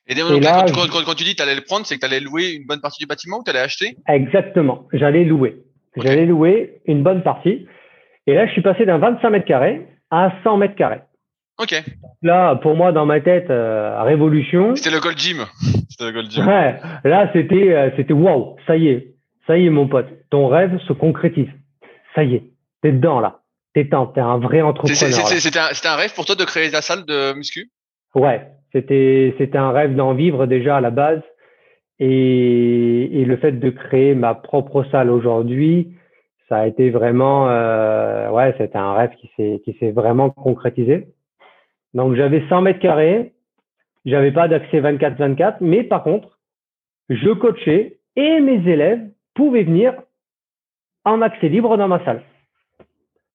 Et, 0.10 0.16
donc, 0.16 0.42
là, 0.42 0.66
quand, 0.74 1.16
tu 1.16 1.26
dis 1.26 1.32
que 1.32 1.38
tu 1.38 1.44
allais 1.44 1.56
le 1.56 1.62
prendre, 1.62 1.86
c'est 1.86 1.96
que 1.96 2.00
tu 2.00 2.06
allais 2.06 2.22
louer 2.22 2.52
une 2.52 2.66
bonne 2.66 2.80
partie 2.80 3.00
du 3.00 3.08
bâtiment 3.08 3.40
ou 3.40 3.44
tu 3.44 3.50
allais 3.50 3.60
acheter? 3.60 3.98
Exactement, 4.08 4.88
j'allais 4.94 5.26
louer. 5.26 5.64
J'allais 5.98 6.26
louer 6.26 6.80
une 6.86 7.04
bonne 7.04 7.24
partie. 7.24 7.68
Et 8.28 8.34
là, 8.34 8.46
je 8.48 8.52
suis 8.52 8.62
passé 8.62 8.86
d'un 8.86 9.00
25 9.00 9.30
mètres 9.30 9.46
carrés 9.46 9.88
à 10.12 10.32
100 10.44 10.58
mètres 10.58 10.76
carrés. 10.76 11.02
Ok. 11.60 11.84
Là, 12.22 12.56
pour 12.56 12.76
moi, 12.76 12.92
dans 12.92 13.06
ma 13.06 13.20
tête, 13.20 13.50
euh, 13.50 14.02
révolution. 14.04 14.76
C'était 14.76 14.92
le 14.92 15.00
Gold 15.00 15.18
Gym. 15.18 15.46
C'était 15.90 16.06
le 16.06 16.12
Gold 16.12 16.30
Gym. 16.30 16.48
Ouais. 16.48 16.80
Là, 17.04 17.30
c'était, 17.34 17.74
euh, 17.74 17.90
c'était 17.98 18.14
waouh. 18.14 18.58
Ça 18.68 18.78
y 18.78 18.90
est, 18.90 19.16
ça 19.48 19.58
y 19.58 19.66
est, 19.66 19.70
mon 19.70 19.88
pote. 19.88 20.08
Ton 20.30 20.48
rêve 20.48 20.78
se 20.88 20.94
concrétise. 20.94 21.48
Ça 22.14 22.24
y 22.24 22.36
est, 22.36 22.44
t'es 22.84 22.92
dedans 22.92 23.20
là. 23.20 23.42
T'es 23.74 23.86
dedans. 23.86 24.06
T'es 24.08 24.22
un 24.22 24.38
vrai 24.38 24.62
entrepreneur. 24.62 24.96
C'était 24.96 25.60
un, 25.60 25.94
un, 25.94 25.96
rêve 25.96 26.14
pour 26.14 26.26
toi 26.26 26.36
de 26.36 26.44
créer 26.44 26.70
ta 26.70 26.82
salle 26.82 27.06
de 27.06 27.34
muscu? 27.34 27.72
Ouais. 28.18 28.42
C'était, 28.74 29.50
un 29.54 29.72
rêve 29.72 29.96
d'en 29.96 30.14
vivre 30.14 30.46
déjà 30.46 30.78
à 30.78 30.82
la 30.82 30.92
base. 30.92 31.22
Et, 32.00 33.22
et 33.22 33.26
le 33.26 33.38
fait 33.38 33.54
de 33.54 33.70
créer 33.70 34.14
ma 34.14 34.36
propre 34.36 34.84
salle 34.92 35.10
aujourd'hui, 35.10 35.96
ça 36.50 36.60
a 36.60 36.68
été 36.68 36.90
vraiment, 36.90 37.50
euh, 37.50 38.30
ouais, 38.30 38.54
c'était 38.58 38.78
un 38.78 38.94
rêve 38.94 39.12
qui 39.20 39.30
s'est, 39.36 39.62
qui 39.64 39.74
s'est 39.80 39.92
vraiment 39.92 40.30
concrétisé. 40.30 41.08
Donc 41.94 42.16
j'avais 42.16 42.44
100 42.48 42.62
mètres 42.62 42.80
carrés, 42.80 43.34
j'avais 44.06 44.32
pas 44.32 44.48
d'accès 44.48 44.80
24-24, 44.80 45.58
mais 45.62 45.84
par 45.84 46.04
contre, 46.04 46.38
je 47.10 47.30
coachais 47.32 47.98
et 48.16 48.40
mes 48.40 48.70
élèves 48.70 49.10
pouvaient 49.34 49.64
venir 49.64 49.94
en 51.06 51.22
accès 51.22 51.50
libre 51.50 51.78
dans 51.78 51.88
ma 51.88 52.04
salle. 52.06 52.22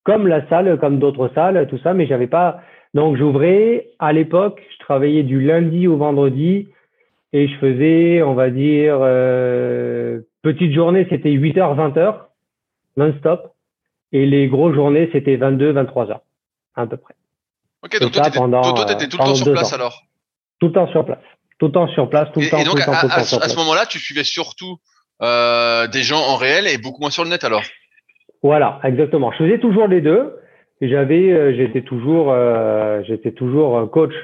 Comme 0.04 0.26
la 0.26 0.46
salle, 0.48 0.78
comme 0.78 0.98
d'autres 0.98 1.30
salles, 1.34 1.66
tout 1.68 1.78
ça, 1.78 1.94
mais 1.94 2.06
j'avais 2.06 2.26
pas. 2.26 2.60
Donc 2.94 3.16
j'ouvrais 3.16 3.90
à 3.98 4.12
l'époque, 4.12 4.60
je 4.72 4.78
travaillais 4.84 5.22
du 5.22 5.40
lundi 5.40 5.86
au 5.86 5.96
vendredi 5.96 6.68
et 7.32 7.48
je 7.48 7.56
faisais, 7.56 8.22
on 8.22 8.34
va 8.34 8.50
dire, 8.50 8.98
euh, 9.00 10.20
petite 10.42 10.74
journée, 10.74 11.06
c'était 11.08 11.30
8h, 11.30 11.76
20h, 11.76 12.16
non-stop. 12.96 13.54
Et 14.14 14.26
les 14.26 14.46
grosses 14.48 14.74
journées, 14.74 15.08
c'était 15.12 15.36
22, 15.36 15.72
23 15.72 16.06
h 16.06 16.18
à 16.74 16.86
peu 16.86 16.98
près. 16.98 17.14
Ok, 17.82 17.98
donc 17.98 18.12
toi, 18.12 18.30
tu 18.30 18.38
étais, 18.92 19.08
tout 19.08 19.16
le 19.18 19.24
temps 19.24 19.34
sur 19.34 19.52
place 19.52 19.72
alors 19.72 20.02
Tout 20.60 20.66
le 20.66 20.72
temps 20.72 20.86
sur 20.88 21.04
place. 21.04 21.18
Tout 21.58 21.66
le 21.66 21.72
temps 21.72 21.88
sur 21.88 22.10
place, 22.10 22.28
tout 22.34 22.40
le 22.40 22.50
temps. 22.50 22.58
Et 22.58 22.64
donc, 22.64 22.80
à, 22.80 22.90
à, 22.90 23.24
ce 23.24 23.56
moment-là, 23.56 23.86
tu 23.86 23.98
suivais 23.98 24.24
surtout 24.24 24.78
euh, 25.22 25.86
des 25.86 26.02
gens 26.02 26.20
en 26.20 26.36
réel 26.36 26.66
et 26.66 26.76
beaucoup 26.76 27.00
moins 27.00 27.10
sur 27.10 27.24
le 27.24 27.30
net 27.30 27.44
alors? 27.44 27.62
Voilà, 28.42 28.80
exactement. 28.84 29.32
Je 29.32 29.38
faisais 29.38 29.58
toujours 29.58 29.86
les 29.86 30.00
deux. 30.00 30.36
J'avais, 30.82 31.32
euh, 31.32 31.54
j'étais 31.54 31.82
toujours, 31.82 32.32
euh, 32.32 33.02
j'étais 33.04 33.32
toujours 33.32 33.90
coach 33.90 34.14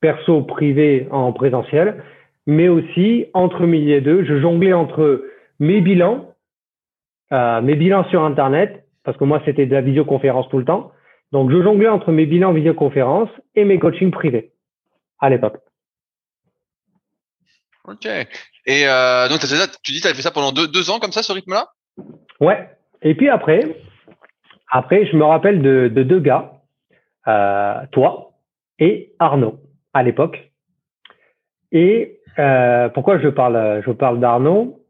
perso 0.00 0.42
privé 0.42 1.06
en 1.10 1.32
présentiel, 1.32 2.02
mais 2.46 2.68
aussi 2.68 3.26
entre 3.34 3.66
midi 3.66 3.92
et 3.92 4.00
deux, 4.00 4.24
je 4.24 4.40
jonglais 4.40 4.72
entre 4.72 5.24
mes 5.58 5.80
bilans, 5.80 6.34
euh, 7.32 7.60
mes 7.60 7.76
bilans 7.76 8.04
sur 8.08 8.24
Internet, 8.24 8.84
parce 9.04 9.16
que 9.16 9.24
moi 9.24 9.42
c'était 9.44 9.66
de 9.66 9.74
la 9.74 9.82
visioconférence 9.82 10.48
tout 10.48 10.58
le 10.58 10.64
temps, 10.64 10.90
donc, 11.32 11.50
je 11.50 11.62
jonglais 11.62 11.88
entre 11.88 12.10
mes 12.10 12.26
bilans 12.26 12.52
visioconférence 12.52 13.28
et 13.54 13.64
mes 13.64 13.78
coachings 13.78 14.10
privés 14.10 14.52
à 15.20 15.30
l'époque. 15.30 15.58
Ok. 17.84 18.06
Et 18.66 18.86
euh, 18.86 19.28
donc, 19.28 19.42
as 19.42 19.78
tu 19.82 19.92
dis 19.92 19.98
que 19.98 20.02
tu 20.02 20.06
avais 20.08 20.16
fait 20.16 20.22
ça 20.22 20.32
pendant 20.32 20.52
deux, 20.52 20.90
ans 20.90 20.98
comme 20.98 21.12
ça, 21.12 21.22
ce 21.22 21.32
rythme-là? 21.32 21.68
Ouais. 22.40 22.68
Et 23.02 23.14
puis 23.14 23.28
après, 23.28 23.60
après, 24.70 25.06
je 25.06 25.16
me 25.16 25.24
rappelle 25.24 25.62
de, 25.62 25.88
deux 25.88 26.20
gars, 26.20 26.52
euh, 27.28 27.74
toi 27.92 28.32
et 28.78 29.12
Arnaud 29.18 29.60
à 29.92 30.02
l'époque. 30.02 30.50
Et 31.72 32.20
euh, 32.38 32.88
pourquoi 32.88 33.18
je 33.20 33.28
parle, 33.28 33.82
je 33.84 33.90
parle 33.92 34.20
d'Arnaud? 34.20 34.84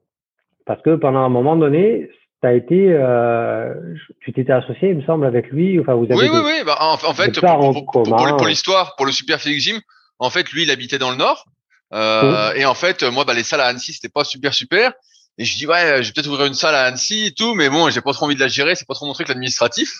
Parce 0.66 0.82
que 0.82 0.94
pendant 0.94 1.20
un 1.20 1.28
moment 1.28 1.56
donné, 1.56 2.08
as 2.42 2.54
été, 2.54 2.92
euh, 2.92 3.74
tu 4.20 4.32
t'étais 4.32 4.52
associé, 4.52 4.90
il 4.90 4.96
me 4.96 5.02
semble, 5.02 5.26
avec 5.26 5.48
lui. 5.50 5.78
Enfin, 5.80 5.94
vous 5.94 6.04
avez 6.04 6.14
oui, 6.14 6.28
oui, 6.32 6.40
oui. 6.44 6.62
Bah, 6.64 6.76
en, 6.80 6.96
fait, 6.96 7.38
pour, 7.40 8.46
l'histoire, 8.46 8.96
pour 8.96 9.06
le 9.06 9.12
Super 9.12 9.40
Phoenix 9.40 9.62
Gym, 9.62 9.80
en 10.18 10.30
fait, 10.30 10.50
lui, 10.52 10.62
il 10.62 10.70
habitait 10.70 10.98
dans 10.98 11.10
le 11.10 11.16
Nord. 11.16 11.44
Euh, 11.92 12.52
Et 12.54 12.64
en 12.64 12.74
fait, 12.74 13.02
moi, 13.02 13.24
bah, 13.24 13.34
les 13.34 13.42
salles 13.42 13.60
à 13.60 13.66
Annecy, 13.66 13.92
c'était 13.92 14.08
pas 14.08 14.24
super 14.24 14.54
super. 14.54 14.92
Et 15.40 15.44
je 15.44 15.56
dis 15.56 15.66
ouais, 15.66 16.02
je 16.02 16.08
vais 16.08 16.12
peut-être 16.12 16.28
ouvrir 16.28 16.46
une 16.46 16.54
salle 16.54 16.74
à 16.74 16.84
Annecy 16.84 17.26
et 17.26 17.32
tout, 17.32 17.54
mais 17.54 17.68
bon, 17.68 17.90
j'ai 17.90 18.00
pas 18.00 18.12
trop 18.12 18.26
envie 18.26 18.36
de 18.36 18.40
la 18.40 18.48
gérer, 18.48 18.74
c'est 18.74 18.86
pas 18.86 18.94
trop 18.94 19.06
mon 19.06 19.14
truc 19.14 19.26
l'administratif, 19.26 19.90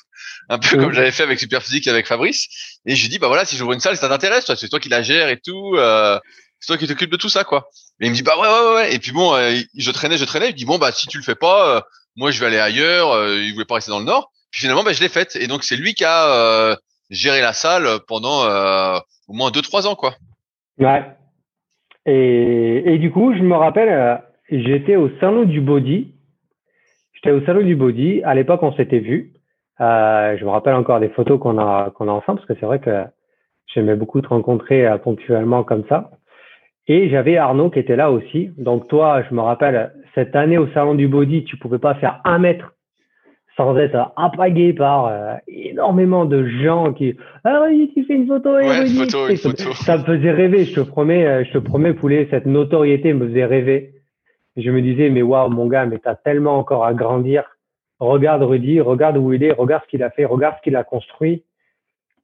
un 0.49 0.59
peu 0.59 0.77
comme 0.77 0.93
j'avais 0.93 1.11
fait 1.11 1.23
avec 1.25 1.41
Superphysique 1.41 1.87
et 1.87 1.91
avec 1.91 2.07
Fabrice. 2.07 2.47
Et 2.87 2.95
je 2.95 3.09
dis 3.09 3.19
bah 3.19 3.27
voilà, 3.27 3.45
si 3.45 3.57
j'ouvre 3.57 3.73
une 3.73 3.81
salle, 3.81 3.97
ça 3.97 4.09
t'intéresse, 4.09 4.45
toi, 4.45 4.55
c'est 4.55 4.69
toi 4.69 4.79
qui 4.79 4.89
la 4.89 5.03
gères 5.03 5.29
et 5.29 5.41
tout, 5.41 5.75
euh, 5.77 6.21
c'est 6.61 6.69
toi 6.69 6.77
qui 6.77 6.87
t'occupes 6.87 7.11
de 7.11 7.17
tout 7.17 7.31
ça 7.31 7.43
quoi. 7.43 7.71
Et 8.01 8.07
il 8.07 8.11
me 8.11 8.15
dit 8.15 8.23
bah 8.23 8.39
ouais 8.39 8.47
ouais 8.47 8.75
ouais. 8.75 8.95
Et 8.95 8.99
puis 8.99 9.13
bon, 9.13 9.35
euh, 9.35 9.59
je 9.77 9.91
traînais, 9.91 10.19
je 10.19 10.25
traînais, 10.25 10.51
il 10.51 10.53
me 10.53 10.59
dit 10.59 10.65
bon 10.67 10.79
bah 10.79 10.93
si 10.93 11.07
tu 11.09 11.17
le 11.17 11.25
fais 11.25 11.35
pas, 11.35 11.77
euh, 11.77 11.81
moi, 12.17 12.31
je 12.31 12.41
vais 12.41 12.47
aller 12.47 12.59
ailleurs. 12.59 13.13
Euh, 13.13 13.41
il 13.41 13.53
voulait 13.53 13.65
pas 13.65 13.77
rester 13.77 13.91
dans 13.91 13.99
le 13.99 14.05
Nord. 14.05 14.31
Puis 14.51 14.63
finalement, 14.63 14.83
ben, 14.83 14.93
je 14.93 15.01
l'ai 15.01 15.09
faite. 15.09 15.37
Et 15.37 15.47
donc, 15.47 15.65
c'est 15.65 15.77
lui 15.77 15.95
qui 15.95 16.05
a 16.05 16.27
euh, 16.29 16.77
géré 17.11 17.41
la 17.41 17.53
salle 17.53 17.87
pendant 18.07 18.45
euh, 18.45 18.99
au 19.29 19.33
moins 19.33 19.51
deux, 19.51 19.63
trois 19.63 19.87
ans, 19.87 19.95
quoi. 19.95 20.15
Ouais. 20.79 21.05
Et, 22.07 22.95
et 22.95 22.99
du 22.99 23.11
coup, 23.11 23.35
je 23.35 23.43
me 23.43 23.57
rappelle, 23.57 24.23
j'étais 24.51 24.97
au 24.97 25.11
salon 25.21 25.45
du 25.45 25.61
body. 25.61 26.15
J'étais 27.15 27.33
au 27.33 27.45
salon 27.45 27.63
du 27.63 27.77
body. 27.77 28.23
À 28.25 28.35
l'époque, 28.35 28.63
on 28.63 28.73
s'était 28.73 28.99
vu. 28.99 29.33
je 29.79 30.45
me 30.45 30.51
rappelle 30.51 30.75
encore 30.75 31.01
des 31.01 31.09
photos 31.11 31.39
qu'on 31.41 31.59
a 31.59 31.91
qu'on 31.91 32.09
a 32.09 32.13
ensemble 32.13 32.39
parce 32.39 32.49
que 32.49 32.55
c'est 32.59 32.67
vrai 32.67 32.81
que 32.81 33.05
j'aimais 33.75 33.97
beaucoup 33.97 34.21
te 34.21 34.29
rencontrer 34.29 34.87
ponctuellement 35.03 35.65
comme 35.65 35.85
ça. 35.89 36.11
Et 36.89 37.09
j'avais 37.09 37.37
Arnaud 37.37 37.71
qui 37.71 37.79
était 37.79 37.97
là 37.97 38.11
aussi. 38.11 38.51
Donc 38.59 38.89
toi, 38.89 39.23
je 39.29 39.35
me 39.35 39.41
rappelle, 39.41 39.93
cette 40.15 40.35
année 40.35 40.59
au 40.59 40.67
salon 40.69 40.95
du 40.95 41.09
body, 41.09 41.45
tu 41.45 41.57
pouvais 41.57 41.79
pas 41.79 41.95
faire 41.95 42.21
un 42.25 42.39
mètre 42.39 42.75
sans 43.57 43.77
être 43.77 44.13
apagué 44.17 44.73
par 44.73 45.07
euh, 45.07 45.35
énormément 45.47 46.25
de 46.25 46.47
gens 46.47 46.93
qui 46.93 47.15
ah 47.45 47.65
oui 47.67 47.91
tu 47.95 48.05
fais 48.05 48.15
une 48.15 48.27
photo, 48.27 48.55
ouais, 48.55 48.87
photo, 48.87 49.29
une 49.29 49.37
photo. 49.37 49.73
ça 49.75 49.99
me 49.99 50.05
faisait 50.05 50.31
rêver 50.31 50.65
je 50.65 50.77
te 50.77 50.81
promets 50.81 51.27
euh, 51.27 51.45
je 51.45 51.53
te 51.53 51.59
promets 51.59 51.93
poulet 51.93 52.29
cette 52.31 52.47
notoriété 52.47 53.13
me 53.13 53.29
faisait 53.29 53.45
rêver 53.45 53.91
je 54.61 54.71
me 54.71 54.83
disais 54.83 55.11
mais 55.11 55.23
waouh 55.23 55.51
mon 55.51 55.67
gars 55.67 55.87
mais 55.87 55.99
t'as 55.99 56.15
tellement 56.15 56.59
encore 56.59 56.85
à 56.85 56.95
grandir 56.95 57.45
regarde 57.99 58.43
Rudy 58.43 58.81
regarde 58.81 59.17
où 59.17 59.33
il 59.33 59.43
est 59.43 59.53
regarde 59.53 59.83
ce 59.85 59.89
qu'il 59.89 60.03
a 60.03 60.11
fait 60.11 60.25
regarde 60.25 60.57
ce 60.59 60.63
qu'il 60.63 60.77
a 60.77 60.85
construit 60.85 61.45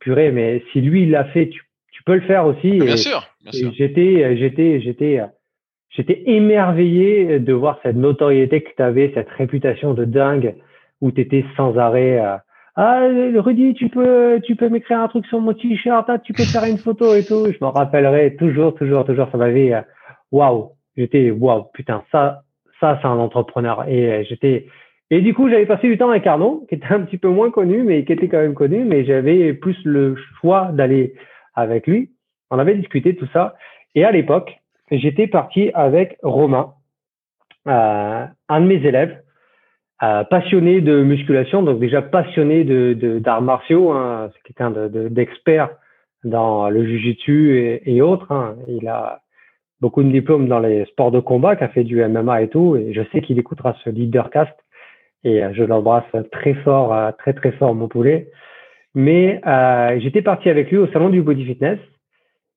purée 0.01 0.33
mais 0.33 0.63
si 0.73 0.81
lui 0.81 1.03
il 1.03 1.11
l'a 1.11 1.25
fait 1.25 1.49
tu, 1.49 1.63
tu 1.93 2.03
peux 2.05 2.15
le 2.15 2.23
faire 2.23 2.47
aussi 2.47 2.79
bien 2.79 2.97
sûr, 2.97 3.27
bien 3.43 3.53
sûr. 3.53 3.73
j'étais 3.73 4.37
j'étais 4.37 4.81
j'étais 4.81 5.21
j'étais 5.97 6.23
émerveillé 6.27 7.39
de 7.39 7.53
voir 7.53 7.79
cette 7.83 7.97
notoriété 7.97 8.63
que 8.63 8.71
tu 8.77 8.83
avais, 8.83 9.11
cette 9.15 9.31
réputation 9.31 9.95
de 9.95 10.05
dingue 10.05 10.55
où 11.01 11.11
tu 11.11 11.21
étais 11.21 11.45
sans 11.57 11.77
arrêt. 11.79 12.21
Euh, 12.21 12.37
ah, 12.77 13.09
Rudy, 13.37 13.75
tu 13.75 13.89
peux, 13.89 14.41
tu 14.45 14.55
peux 14.55 14.69
m'écrire 14.69 15.01
un 15.01 15.09
truc 15.09 15.25
sur 15.27 15.41
mon 15.41 15.55
t-shirt, 15.55 16.05
ah, 16.09 16.19
tu 16.19 16.35
peux 16.35 16.45
faire 16.45 16.65
une 16.65 16.79
photo 16.79 17.15
et 17.15 17.25
tout. 17.25 17.47
Je 17.47 17.65
me 17.65 17.71
rappellerai 17.71 18.37
toujours, 18.37 18.75
toujours, 18.75 19.05
toujours. 19.05 19.29
Ça 19.33 19.39
m'avait, 19.39 19.73
euh, 19.73 19.81
waouh, 20.31 20.73
j'étais, 20.97 21.31
waouh, 21.31 21.65
putain, 21.75 22.03
ça, 22.11 22.43
ça, 22.81 22.99
c'est 23.01 23.09
un 23.09 23.19
entrepreneur. 23.19 23.89
Et 23.89 24.13
euh, 24.13 24.25
j'étais, 24.29 24.67
et 25.11 25.21
du 25.21 25.35
coup, 25.35 25.49
j'avais 25.49 25.67
passé 25.67 25.89
du 25.89 25.99
temps 25.99 26.11
avec 26.11 26.27
Arnaud, 26.27 26.67
qui 26.69 26.75
était 26.75 26.93
un 26.93 27.01
petit 27.01 27.19
peu 27.19 27.29
moins 27.29 27.51
connu, 27.51 27.83
mais 27.85 28.05
qui 28.05 28.13
était 28.13 28.29
quand 28.29 28.39
même 28.39 28.55
connu, 28.55 28.85
mais 28.85 29.05
j'avais 29.05 29.53
plus 29.55 29.77
le 29.85 30.17
choix 30.41 30.71
d'aller 30.73 31.15
avec 31.55 31.87
lui. 31.87 32.11
On 32.51 32.59
avait 32.59 32.75
discuté 32.75 33.15
tout 33.15 33.29
ça. 33.33 33.55
Et 33.95 34.05
à 34.05 34.11
l'époque, 34.11 34.59
j'étais 34.91 35.27
parti 35.29 35.71
avec 35.75 36.17
Romain, 36.23 36.75
euh, 37.69 38.25
un 38.49 38.61
de 38.61 38.67
mes 38.67 38.85
élèves, 38.87 39.21
euh, 40.03 40.25
passionné 40.25 40.81
de 40.81 41.03
musculation, 41.03 41.63
donc 41.63 41.79
déjà 41.79 42.03
passionné 42.03 42.65
de 42.65 43.19
d'arts 43.19 43.43
martiaux. 43.43 43.93
Hein, 43.93 44.31
c'est 44.35 44.43
quelqu'un 44.43 44.71
d'expert 44.71 45.71
dans 46.25 46.69
le 46.69 46.85
jujitsu 46.85 47.57
et, 47.59 47.95
et 47.95 48.03
autres. 48.03 48.31
Hein. 48.33 48.57
Il 48.69 48.89
a 48.89 49.21
beaucoup 49.81 50.03
de 50.03 50.11
diplômes 50.11 50.49
dans 50.49 50.61
les 50.61 50.85
sports 50.87 51.11
de 51.11 51.21
combat, 51.21 51.57
qui 51.57 51.65
a 51.65 51.69
fait 51.69 51.85
du 51.85 52.05
MMA 52.05 52.43
et 52.43 52.49
tout. 52.49 52.77
Et 52.77 52.93
je 52.93 53.03
sais 53.13 53.21
qu'il 53.21 53.39
écoutera 53.39 53.75
ce 53.85 53.91
leadercast 53.91 54.55
et 55.25 55.43
euh, 55.43 55.53
je 55.53 55.65
l'embrasse 55.65 56.05
très 56.33 56.55
fort, 56.55 56.93
euh, 56.95 57.11
très 57.13 57.33
très 57.33 57.53
fort, 57.53 57.75
mon 57.75 57.89
poulet. 57.89 58.29
Mais 58.97 59.43
euh, 59.47 60.01
j'étais 60.01 60.23
parti 60.23 60.49
avec 60.49 60.71
lui 60.71 60.79
au 60.79 60.87
salon 60.89 61.11
du 61.11 61.21
body 61.21 61.45
fitness. 61.45 61.79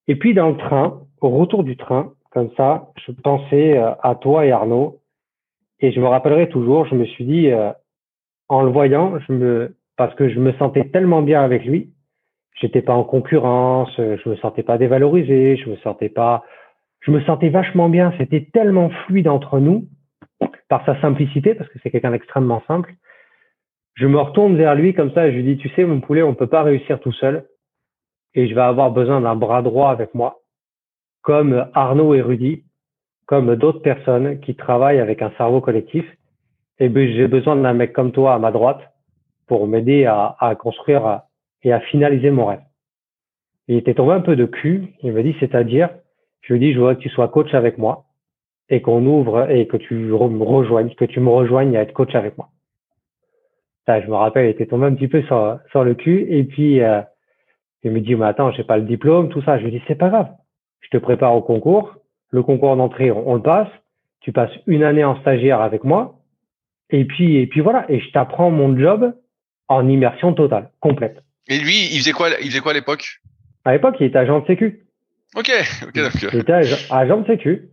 Et 0.07 0.15
puis 0.15 0.33
dans 0.33 0.49
le 0.49 0.57
train, 0.57 1.01
au 1.19 1.29
retour 1.29 1.65
du 1.65 1.75
train, 1.75 2.13
comme 2.31 2.49
ça, 2.55 2.87
je 3.05 3.11
pensais 3.11 3.77
euh, 3.77 3.91
à 4.01 4.15
toi 4.15 4.45
et 4.45 4.51
Arnaud. 4.51 5.01
Et 5.81 5.91
je 5.91 5.99
me 5.99 6.07
rappellerai 6.07 6.47
toujours, 6.47 6.85
je 6.85 6.95
me 6.95 7.03
suis 7.05 7.25
dit, 7.25 7.51
euh, 7.51 7.71
en 8.47 8.63
le 8.63 8.71
voyant, 8.71 9.19
je 9.27 9.33
me, 9.33 9.75
parce 9.97 10.15
que 10.15 10.29
je 10.29 10.39
me 10.39 10.53
sentais 10.53 10.85
tellement 10.85 11.21
bien 11.21 11.43
avec 11.43 11.65
lui, 11.65 11.91
j'étais 12.55 12.81
pas 12.81 12.93
en 12.93 13.03
concurrence, 13.03 13.91
je 13.97 14.29
me 14.29 14.35
sentais 14.37 14.63
pas 14.63 14.77
dévalorisé, 14.77 15.57
je 15.57 15.69
me 15.69 15.75
sentais 15.77 16.09
pas, 16.09 16.43
je 17.01 17.11
me 17.11 17.21
sentais 17.21 17.49
vachement 17.49 17.89
bien. 17.89 18.13
C'était 18.17 18.47
tellement 18.53 18.89
fluide 19.05 19.27
entre 19.27 19.59
nous, 19.59 19.87
par 20.67 20.85
sa 20.85 20.99
simplicité, 21.01 21.55
parce 21.55 21.69
que 21.69 21.79
c'est 21.81 21.91
quelqu'un 21.91 22.11
d'extrêmement 22.11 22.61
simple. 22.67 22.93
Je 23.95 24.07
me 24.07 24.19
retourne 24.19 24.55
vers 24.55 24.75
lui 24.75 24.93
comme 24.93 25.11
ça 25.13 25.27
et 25.27 25.31
je 25.31 25.37
lui 25.37 25.43
dis, 25.43 25.57
tu 25.57 25.69
sais, 25.69 25.83
mon 25.83 25.99
poulet, 25.99 26.21
on 26.23 26.35
peut 26.35 26.47
pas 26.47 26.63
réussir 26.63 26.99
tout 26.99 27.11
seul. 27.11 27.45
Et 28.35 28.47
je 28.47 28.55
vais 28.55 28.61
avoir 28.61 28.91
besoin 28.91 29.21
d'un 29.21 29.35
bras 29.35 29.61
droit 29.61 29.91
avec 29.91 30.13
moi 30.13 30.39
comme 31.21 31.67
Arnaud 31.73 32.13
et 32.13 32.21
Rudy, 32.21 32.63
comme 33.25 33.55
d'autres 33.55 33.81
personnes 33.81 34.39
qui 34.39 34.55
travaillent 34.55 34.99
avec 34.99 35.21
un 35.21 35.31
cerveau 35.37 35.61
collectif. 35.61 36.05
Et 36.79 36.89
ben, 36.89 37.11
j'ai 37.11 37.27
besoin 37.27 37.55
d'un 37.55 37.73
mec 37.73 37.93
comme 37.93 38.11
toi 38.11 38.33
à 38.33 38.39
ma 38.39 38.51
droite 38.51 38.81
pour 39.47 39.67
m'aider 39.67 40.05
à, 40.05 40.55
construire 40.59 41.21
et 41.63 41.73
à 41.73 41.79
finaliser 41.81 42.31
mon 42.31 42.45
rêve. 42.45 42.61
Il 43.67 43.75
était 43.75 43.93
tombé 43.93 44.13
un 44.13 44.21
peu 44.21 44.35
de 44.35 44.45
cul. 44.45 44.93
Il 45.03 45.11
me 45.11 45.21
dit, 45.23 45.35
c'est-à-dire, 45.39 45.89
je 46.41 46.53
lui 46.53 46.59
dis, 46.59 46.73
je 46.73 46.79
voudrais 46.79 46.95
que 46.95 47.01
tu 47.01 47.09
sois 47.09 47.27
coach 47.27 47.53
avec 47.53 47.77
moi 47.77 48.05
et 48.69 48.81
qu'on 48.81 49.05
ouvre 49.05 49.49
et 49.49 49.67
que 49.67 49.77
tu 49.77 49.93
me 49.95 50.43
rejoignes, 50.43 50.93
que 50.95 51.05
tu 51.05 51.19
me 51.19 51.29
rejoignes 51.29 51.75
à 51.75 51.81
être 51.81 51.93
coach 51.93 52.13
avec 52.15 52.37
moi. 52.37 52.49
Ça, 53.85 54.01
je 54.01 54.07
me 54.07 54.15
rappelle, 54.15 54.45
il 54.45 54.49
était 54.49 54.67
tombé 54.67 54.85
un 54.85 54.93
petit 54.93 55.07
peu 55.07 55.23
sur, 55.23 55.59
sur 55.71 55.83
le 55.83 55.95
cul. 55.95 56.27
Et 56.29 56.43
puis, 56.43 56.81
euh, 56.81 57.01
il 57.83 57.91
me 57.91 58.01
dit, 58.01 58.15
mais 58.15 58.27
attends, 58.27 58.51
j'ai 58.51 58.63
pas 58.63 58.77
le 58.77 58.83
diplôme, 58.83 59.29
tout 59.29 59.41
ça. 59.41 59.57
Je 59.57 59.63
lui 59.63 59.71
dis, 59.71 59.81
c'est 59.87 59.95
pas 59.95 60.09
grave. 60.09 60.27
Je 60.81 60.89
te 60.89 60.97
prépare 60.97 61.35
au 61.35 61.41
concours. 61.41 61.95
Le 62.29 62.43
concours 62.43 62.75
d'entrée, 62.75 63.11
on, 63.11 63.33
le 63.33 63.41
passe. 63.41 63.69
Tu 64.21 64.31
passes 64.31 64.51
une 64.67 64.83
année 64.83 65.03
en 65.03 65.19
stagiaire 65.21 65.61
avec 65.61 65.83
moi. 65.83 66.19
Et 66.91 67.05
puis, 67.05 67.37
et 67.37 67.47
puis 67.47 67.61
voilà. 67.61 67.85
Et 67.89 67.99
je 67.99 68.11
t'apprends 68.11 68.51
mon 68.51 68.77
job 68.77 69.13
en 69.67 69.87
immersion 69.87 70.33
totale, 70.33 70.69
complète. 70.79 71.23
Et 71.47 71.57
lui, 71.57 71.87
il 71.91 71.99
faisait 71.99 72.11
quoi, 72.11 72.29
il 72.41 72.47
faisait 72.47 72.59
quoi 72.59 72.71
à 72.71 72.75
l'époque? 72.75 73.21
À 73.65 73.73
l'époque, 73.73 73.95
il 73.99 74.07
était 74.07 74.17
agent 74.17 74.41
de 74.41 74.45
sécu. 74.45 74.85
Ok, 75.35 75.51
ok, 75.83 75.93
d'accord. 75.93 76.29
Il 76.33 76.39
était 76.39 76.53
agent 76.89 77.21
de 77.21 77.27
sécu. 77.27 77.69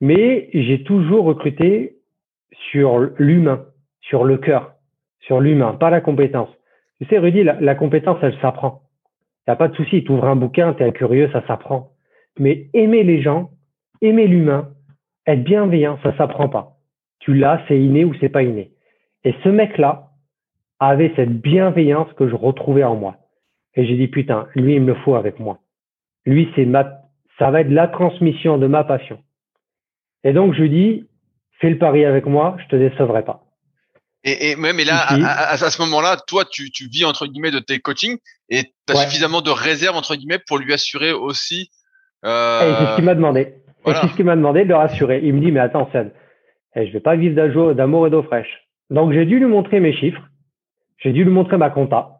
Mais 0.00 0.48
j'ai 0.54 0.82
toujours 0.82 1.24
recruté 1.24 1.96
sur 2.70 2.98
l'humain, 3.18 3.66
sur 4.00 4.24
le 4.24 4.38
cœur, 4.38 4.74
sur 5.20 5.40
l'humain, 5.40 5.74
pas 5.74 5.90
la 5.90 6.00
compétence. 6.00 6.48
Tu 7.00 7.06
sais, 7.06 7.18
Rudy, 7.18 7.44
la, 7.44 7.74
compétence, 7.74 8.18
elle 8.22 8.38
s'apprend. 8.40 8.82
A 9.46 9.56
pas 9.56 9.68
de 9.68 9.74
souci, 9.74 10.04
tu 10.04 10.12
ouvres 10.12 10.26
un 10.26 10.36
bouquin, 10.36 10.74
tu 10.74 10.82
es 10.84 10.92
curieux, 10.92 11.28
ça 11.32 11.44
s'apprend. 11.46 11.92
Mais 12.38 12.68
aimer 12.72 13.02
les 13.02 13.20
gens, 13.20 13.50
aimer 14.00 14.26
l'humain, 14.26 14.70
être 15.26 15.42
bienveillant, 15.42 15.98
ça 16.02 16.16
s'apprend 16.16 16.48
pas. 16.48 16.76
Tu 17.18 17.34
l'as, 17.34 17.60
c'est 17.66 17.78
inné 17.78 18.04
ou 18.04 18.14
c'est 18.20 18.28
pas 18.28 18.42
inné. 18.42 18.70
Et 19.24 19.34
ce 19.42 19.48
mec-là 19.48 20.10
avait 20.78 21.12
cette 21.16 21.40
bienveillance 21.40 22.12
que 22.14 22.28
je 22.28 22.34
retrouvais 22.34 22.84
en 22.84 22.94
moi. 22.94 23.16
Et 23.74 23.84
j'ai 23.86 23.96
dit, 23.96 24.08
putain, 24.08 24.46
lui, 24.54 24.76
il 24.76 24.82
me 24.82 24.88
le 24.88 24.94
faut 24.94 25.16
avec 25.16 25.40
moi. 25.40 25.58
Lui, 26.26 26.48
c'est 26.54 26.64
ma, 26.64 26.99
ça 27.40 27.50
va 27.50 27.62
être 27.62 27.70
la 27.70 27.88
transmission 27.88 28.58
de 28.58 28.66
ma 28.66 28.84
passion. 28.84 29.18
Et 30.22 30.32
donc, 30.32 30.54
je 30.54 30.60
lui 30.60 30.70
dis, 30.70 31.08
fais 31.58 31.70
le 31.70 31.78
pari 31.78 32.04
avec 32.04 32.26
moi, 32.26 32.56
je 32.62 32.68
te 32.68 32.76
décevrai 32.76 33.24
pas. 33.24 33.42
Et, 34.22 34.50
et 34.50 34.56
même, 34.56 34.78
et 34.78 34.84
là, 34.84 35.06
à, 35.08 35.56
ce 35.56 35.80
moment-là, 35.82 36.18
toi, 36.28 36.44
tu, 36.44 36.70
tu 36.70 36.86
vis 36.88 37.06
entre 37.06 37.26
guillemets 37.26 37.50
de 37.50 37.58
tes 37.58 37.78
coachings 37.78 38.18
et 38.50 38.64
tu 38.64 38.92
as 38.92 38.96
suffisamment 38.96 39.40
de 39.40 39.50
réserve 39.50 39.96
entre 39.96 40.14
guillemets 40.14 40.40
pour 40.46 40.58
lui 40.58 40.74
assurer 40.74 41.12
aussi. 41.12 41.70
Euh... 42.26 42.60
Et 42.60 42.74
c'est 42.74 42.90
ce 42.90 42.96
qu'il 42.96 43.04
m'a 43.06 43.14
demandé. 43.14 43.54
C'est 43.86 44.08
ce 44.08 44.14
qu'il 44.14 44.26
m'a 44.26 44.36
demandé 44.36 44.64
de 44.64 44.68
le 44.68 44.76
rassurer. 44.76 45.22
Il 45.24 45.32
me 45.32 45.40
dit, 45.40 45.50
mais 45.50 45.60
attends, 45.60 45.88
Seb, 45.90 46.10
eh, 46.76 46.86
je 46.86 46.92
vais 46.92 47.00
pas 47.00 47.16
vivre 47.16 47.72
d'amour 47.72 48.06
et 48.06 48.10
d'eau 48.10 48.22
fraîche. 48.22 48.68
Donc, 48.90 49.14
j'ai 49.14 49.24
dû 49.24 49.38
lui 49.38 49.46
montrer 49.46 49.80
mes 49.80 49.96
chiffres. 49.96 50.20
J'ai 50.98 51.12
dû 51.12 51.24
lui 51.24 51.32
montrer 51.32 51.56
ma 51.56 51.70
compta. 51.70 52.18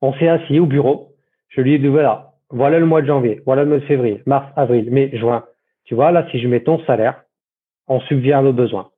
On 0.00 0.14
s'est 0.14 0.28
assis 0.28 0.60
au 0.60 0.66
bureau. 0.66 1.16
Je 1.48 1.62
lui 1.62 1.74
ai 1.74 1.78
dit, 1.80 1.88
voilà, 1.88 2.29
voilà 2.50 2.78
le 2.78 2.86
mois 2.86 3.02
de 3.02 3.06
janvier, 3.06 3.42
voilà 3.46 3.62
le 3.62 3.68
mois 3.68 3.78
de 3.78 3.86
février, 3.86 4.22
mars, 4.26 4.52
avril, 4.56 4.90
mai, 4.90 5.10
juin. 5.16 5.44
Tu 5.84 5.94
vois, 5.94 6.10
là, 6.12 6.26
si 6.30 6.40
je 6.40 6.48
mets 6.48 6.62
ton 6.62 6.84
salaire, 6.84 7.22
on 7.88 8.00
subvient 8.02 8.32
à 8.32 8.42
nos 8.42 8.52
besoins. 8.52 8.90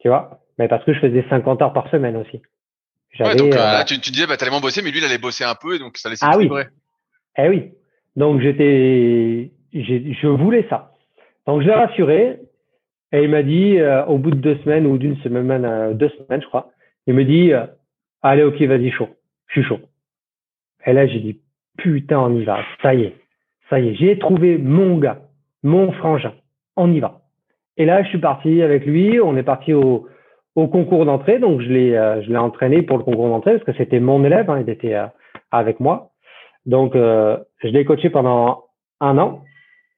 Tu 0.00 0.08
vois? 0.08 0.40
Mais 0.58 0.68
parce 0.68 0.84
que 0.84 0.92
je 0.92 1.00
faisais 1.00 1.24
50 1.28 1.62
heures 1.62 1.72
par 1.72 1.90
semaine 1.90 2.16
aussi. 2.16 2.42
Ouais, 3.18 3.34
donc 3.34 3.52
euh, 3.52 3.58
euh, 3.58 3.72
là, 3.72 3.84
tu, 3.84 3.98
tu 4.00 4.12
disais, 4.12 4.26
bah, 4.26 4.36
t'allais 4.36 4.50
moins 4.50 4.60
bosser, 4.60 4.82
mais 4.82 4.90
lui, 4.90 4.98
il 4.98 5.04
allait 5.04 5.18
bosser 5.18 5.44
un 5.44 5.54
peu, 5.54 5.78
donc 5.78 5.96
ça 5.98 6.08
laissait 6.08 6.24
ah, 6.28 6.36
oui. 6.36 6.48
Eh 7.36 7.48
oui. 7.48 7.72
Donc 8.16 8.40
j'étais, 8.40 9.50
je 9.72 10.26
voulais 10.28 10.66
ça. 10.68 10.92
Donc 11.46 11.62
je 11.62 11.66
l'ai 11.66 11.74
rassuré, 11.74 12.40
et 13.12 13.22
il 13.22 13.30
m'a 13.30 13.42
dit, 13.42 13.78
euh, 13.78 14.04
au 14.06 14.18
bout 14.18 14.30
de 14.30 14.36
deux 14.36 14.58
semaines 14.58 14.86
ou 14.86 14.98
d'une 14.98 15.20
semaine, 15.22 15.96
deux 15.96 16.10
semaines, 16.10 16.42
je 16.42 16.46
crois, 16.46 16.70
il 17.06 17.14
me 17.14 17.24
dit, 17.24 17.52
allez, 18.22 18.44
ok, 18.44 18.60
vas-y, 18.62 18.90
chaud. 18.90 19.08
Je 19.48 19.60
suis 19.60 19.68
chaud. 19.68 19.80
Et 20.86 20.92
là, 20.92 21.06
j'ai 21.06 21.18
dit, 21.18 21.40
putain, 21.82 22.18
on 22.20 22.34
y 22.34 22.44
va. 22.44 22.58
Ça 22.82 22.94
y 22.94 23.02
est. 23.02 23.16
Ça 23.68 23.80
y 23.80 23.88
est. 23.88 23.94
J'ai 23.94 24.18
trouvé 24.18 24.58
mon 24.58 24.98
gars, 24.98 25.18
mon 25.62 25.92
frangin. 25.92 26.32
On 26.76 26.92
y 26.92 27.00
va. 27.00 27.20
Et 27.76 27.84
là, 27.84 28.02
je 28.02 28.08
suis 28.08 28.18
parti 28.18 28.62
avec 28.62 28.86
lui. 28.86 29.20
On 29.20 29.36
est 29.36 29.42
parti 29.42 29.72
au, 29.72 30.06
concours 30.54 31.06
d'entrée. 31.06 31.38
Donc, 31.38 31.62
je 31.62 31.68
l'ai, 31.68 31.96
euh, 31.96 32.22
je 32.22 32.28
l'ai 32.28 32.36
entraîné 32.36 32.82
pour 32.82 32.98
le 32.98 33.04
concours 33.04 33.28
d'entrée 33.28 33.52
parce 33.52 33.64
que 33.64 33.72
c'était 33.72 34.00
mon 34.00 34.24
élève. 34.24 34.50
Hein, 34.50 34.62
il 34.66 34.70
était 34.70 34.94
euh, 34.94 35.06
avec 35.50 35.80
moi. 35.80 36.10
Donc, 36.66 36.94
euh, 36.94 37.38
je 37.62 37.68
l'ai 37.68 37.84
coaché 37.84 38.10
pendant 38.10 38.64
un 39.00 39.16
an. 39.16 39.42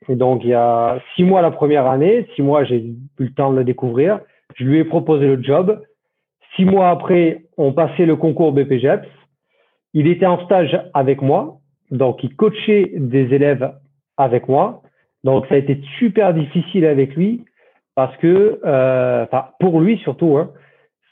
Et 0.08 0.14
donc, 0.14 0.42
il 0.44 0.50
y 0.50 0.54
a 0.54 1.00
six 1.14 1.24
mois 1.24 1.42
la 1.42 1.50
première 1.50 1.86
année. 1.86 2.28
Six 2.36 2.42
mois, 2.42 2.64
j'ai 2.64 2.76
eu 2.76 2.94
le 3.18 3.32
temps 3.32 3.52
de 3.52 3.58
le 3.58 3.64
découvrir. 3.64 4.20
Je 4.56 4.64
lui 4.64 4.78
ai 4.78 4.84
proposé 4.84 5.26
le 5.26 5.42
job. 5.42 5.82
Six 6.54 6.64
mois 6.64 6.90
après, 6.90 7.44
on 7.56 7.72
passait 7.72 8.06
le 8.06 8.16
concours 8.16 8.52
BPGEPS. 8.52 9.08
Il 9.94 10.06
était 10.06 10.26
en 10.26 10.44
stage 10.44 10.80
avec 10.94 11.22
moi. 11.22 11.58
Donc, 11.92 12.24
il 12.24 12.34
coachait 12.34 12.90
des 12.96 13.32
élèves 13.34 13.72
avec 14.16 14.48
moi. 14.48 14.82
Donc, 15.24 15.46
ça 15.46 15.54
a 15.54 15.58
été 15.58 15.80
super 15.98 16.34
difficile 16.34 16.86
avec 16.86 17.14
lui 17.14 17.44
parce 17.94 18.16
que, 18.16 18.58
euh, 18.64 19.26
pour 19.60 19.80
lui 19.80 19.98
surtout, 19.98 20.38
hein, 20.38 20.50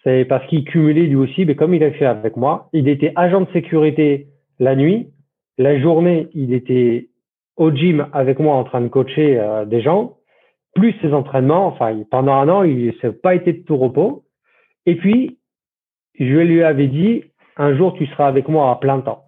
c'est 0.02 0.24
parce 0.24 0.44
qu'il 0.46 0.64
cumulait 0.64 1.02
lui 1.02 1.16
aussi, 1.16 1.44
mais 1.44 1.54
comme 1.54 1.74
il 1.74 1.84
a 1.84 1.92
fait 1.92 2.06
avec 2.06 2.36
moi, 2.36 2.70
il 2.72 2.88
était 2.88 3.12
agent 3.14 3.42
de 3.42 3.52
sécurité 3.52 4.28
la 4.58 4.74
nuit, 4.74 5.10
la 5.58 5.78
journée, 5.78 6.28
il 6.32 6.54
était 6.54 7.10
au 7.56 7.70
gym 7.70 8.06
avec 8.14 8.38
moi 8.38 8.56
en 8.56 8.64
train 8.64 8.80
de 8.80 8.88
coacher 8.88 9.38
euh, 9.38 9.66
des 9.66 9.82
gens, 9.82 10.16
plus 10.74 10.94
ses 11.02 11.12
entraînements. 11.12 11.66
Enfin, 11.66 11.94
pendant 12.10 12.32
un 12.32 12.48
an, 12.48 12.62
il 12.62 12.94
s'est 13.02 13.12
pas 13.12 13.34
été 13.34 13.52
de 13.52 13.62
tout 13.64 13.76
repos. 13.76 14.24
Et 14.86 14.96
puis, 14.96 15.38
je 16.18 16.24
lui 16.24 16.62
avais 16.62 16.86
dit, 16.86 17.24
un 17.58 17.76
jour, 17.76 17.92
tu 17.92 18.06
seras 18.06 18.26
avec 18.26 18.48
moi 18.48 18.70
à 18.70 18.76
plein 18.76 19.00
temps. 19.00 19.24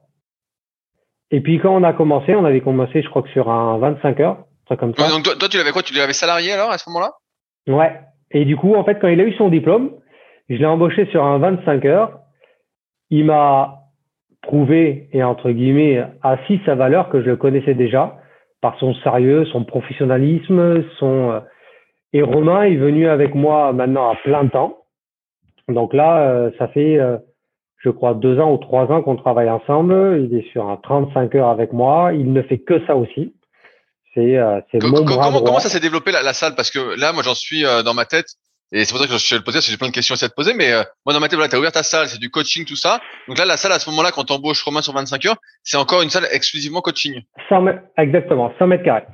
Et 1.33 1.41
puis, 1.41 1.59
quand 1.59 1.75
on 1.75 1.83
a 1.83 1.93
commencé, 1.93 2.35
on 2.35 2.45
avait 2.45 2.61
commencé, 2.61 3.03
je 3.03 3.09
crois 3.09 3.23
que 3.23 3.31
sur 3.31 3.51
un 3.51 3.79
25 3.79 4.21
heures, 4.21 4.45
ça 4.69 4.77
comme 4.77 4.95
ça. 4.95 5.09
donc, 5.09 5.25
toi, 5.25 5.35
toi, 5.37 5.49
tu 5.49 5.57
l'avais 5.57 5.73
quoi? 5.73 5.83
Tu 5.83 5.95
l'avais 5.95 6.13
salarié 6.13 6.53
alors 6.53 6.71
à 6.71 6.79
ce 6.79 6.89
moment-là? 6.91 7.11
Ouais. 7.67 8.01
Et 8.31 8.45
du 8.45 8.57
coup, 8.57 8.75
en 8.75 8.85
fait, 8.85 8.99
quand 9.01 9.09
il 9.09 9.21
a 9.21 9.25
eu 9.25 9.35
son 9.35 9.49
diplôme, 9.49 9.91
je 10.49 10.57
l'ai 10.57 10.67
embauché 10.67 11.07
sur 11.07 11.25
un 11.25 11.39
25 11.39 11.85
heures. 11.87 12.21
Il 13.11 13.25
m'a 13.25 13.79
prouvé 14.43 15.09
et 15.13 15.23
entre 15.23 15.51
guillemets 15.51 16.03
assis 16.23 16.61
sa 16.67 16.75
valeur 16.75 17.09
que 17.09 17.21
je 17.21 17.27
le 17.27 17.37
connaissais 17.37 17.75
déjà 17.75 18.17
par 18.61 18.79
son 18.79 18.95
sérieux, 18.97 19.45
son 19.47 19.65
professionnalisme, 19.65 20.85
son 20.99 21.31
euh, 21.31 21.41
et 22.13 22.23
Romain 22.23 22.63
est 22.63 22.77
venu 22.77 23.09
avec 23.09 23.35
moi 23.35 23.73
maintenant 23.73 24.11
à 24.11 24.17
plein 24.17 24.47
temps. 24.47 24.79
Donc 25.69 25.95
là, 25.95 26.29
euh, 26.29 26.51
ça 26.59 26.69
fait, 26.69 26.99
euh, 26.99 27.17
je 27.83 27.91
crois, 27.91 28.15
deux 28.15 28.39
ans 28.39 28.53
ou 28.53 28.59
trois 28.59 28.91
ans 28.93 29.03
qu'on 29.03 29.17
travaille 29.17 29.51
ensemble. 29.51 30.21
Il 30.21 30.37
est 30.37 30.49
sur 30.53 30.69
un 30.69 30.77
35 30.77 31.35
heures 31.35 31.49
avec 31.49 31.73
moi. 31.73 32.13
Il 32.13 32.33
ne 32.33 32.43
fait 32.43 32.59
que 32.59 32.85
ça 32.87 32.95
aussi. 32.95 33.35
C'est 34.15 34.37
euh, 34.37 34.61
mon 34.83 35.03
bras 35.03 35.25
comment, 35.27 35.43
comment 35.43 35.59
ça 35.59 35.69
s'est 35.69 35.81
développé 35.81 36.13
la, 36.13 36.23
la, 36.23 36.33
salle? 36.33 36.55
Parce 36.55 36.71
que 36.71 36.99
là, 37.01 37.13
moi, 37.13 37.23
j'en 37.23 37.35
suis 37.35 37.65
euh, 37.65 37.83
dans 37.83 37.95
ma 37.95 38.05
tête. 38.05 38.27
Et 38.71 38.85
c'est 38.85 38.93
pour 38.93 39.01
ça 39.01 39.07
que 39.07 39.13
je 39.13 39.19
suis 39.19 39.35
le 39.35 39.43
poser, 39.43 39.57
parce 39.57 39.67
que 39.67 39.73
j'ai 39.73 39.77
plein 39.77 39.89
de 39.89 39.93
questions 39.93 40.15
à 40.15 40.29
te 40.29 40.35
poser. 40.35 40.55
Mais 40.55 40.73
euh, 40.73 40.83
moi, 41.05 41.13
dans 41.13 41.21
ma 41.21 41.29
tête, 41.29 41.37
voilà, 41.37 41.49
tu 41.49 41.57
as 41.57 41.59
ouvert 41.59 41.73
ta 41.73 41.83
salle, 41.83 42.09
c'est 42.09 42.21
du 42.21 42.31
coaching, 42.31 42.65
tout 42.65 42.77
ça. 42.77 43.01
Donc 43.29 43.37
là, 43.37 43.45
la 43.45 43.57
salle, 43.57 43.73
à 43.73 43.79
ce 43.79 43.91
moment-là, 43.91 44.13
quand 44.13 44.25
tu 44.25 44.33
embauches 44.33 44.63
Romain 44.63 44.81
sur 44.81 44.95
25 44.95 45.27
heures, 45.27 45.37
c'est 45.63 45.77
encore 45.77 46.03
une 46.03 46.11
salle 46.11 46.27
exclusivement 46.31 46.81
coaching. 46.81 47.21
100 47.49 47.63
mètres, 47.63 47.81
exactement, 47.99 48.53
100 48.59 48.67
mètres 48.69 48.85
carrés. 48.85 49.05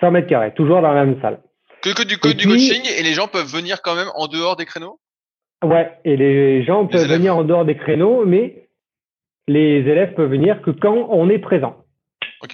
100 0.00 0.10
mètres 0.12 0.28
carrés, 0.28 0.52
toujours 0.54 0.82
dans 0.82 0.92
la 0.92 1.04
même 1.04 1.20
salle. 1.20 1.40
Que, 1.82 1.90
que 1.90 2.02
du, 2.02 2.16
du 2.36 2.46
coaching 2.46 2.82
et 2.98 3.02
les 3.02 3.14
gens 3.14 3.26
peuvent 3.26 3.50
venir 3.50 3.82
quand 3.82 3.94
même 3.94 4.10
en 4.14 4.28
dehors 4.28 4.56
des 4.56 4.66
créneaux? 4.66 5.00
Ouais, 5.62 5.92
et 6.04 6.16
les 6.16 6.62
gens 6.62 6.86
peuvent 6.86 7.08
venir 7.08 7.36
en 7.36 7.44
dehors 7.44 7.64
des 7.64 7.76
créneaux, 7.76 8.24
mais 8.24 8.68
les 9.46 9.78
élèves 9.78 10.14
peuvent 10.14 10.30
venir 10.30 10.62
que 10.62 10.70
quand 10.70 11.08
on 11.10 11.28
est 11.28 11.38
présent. 11.38 11.76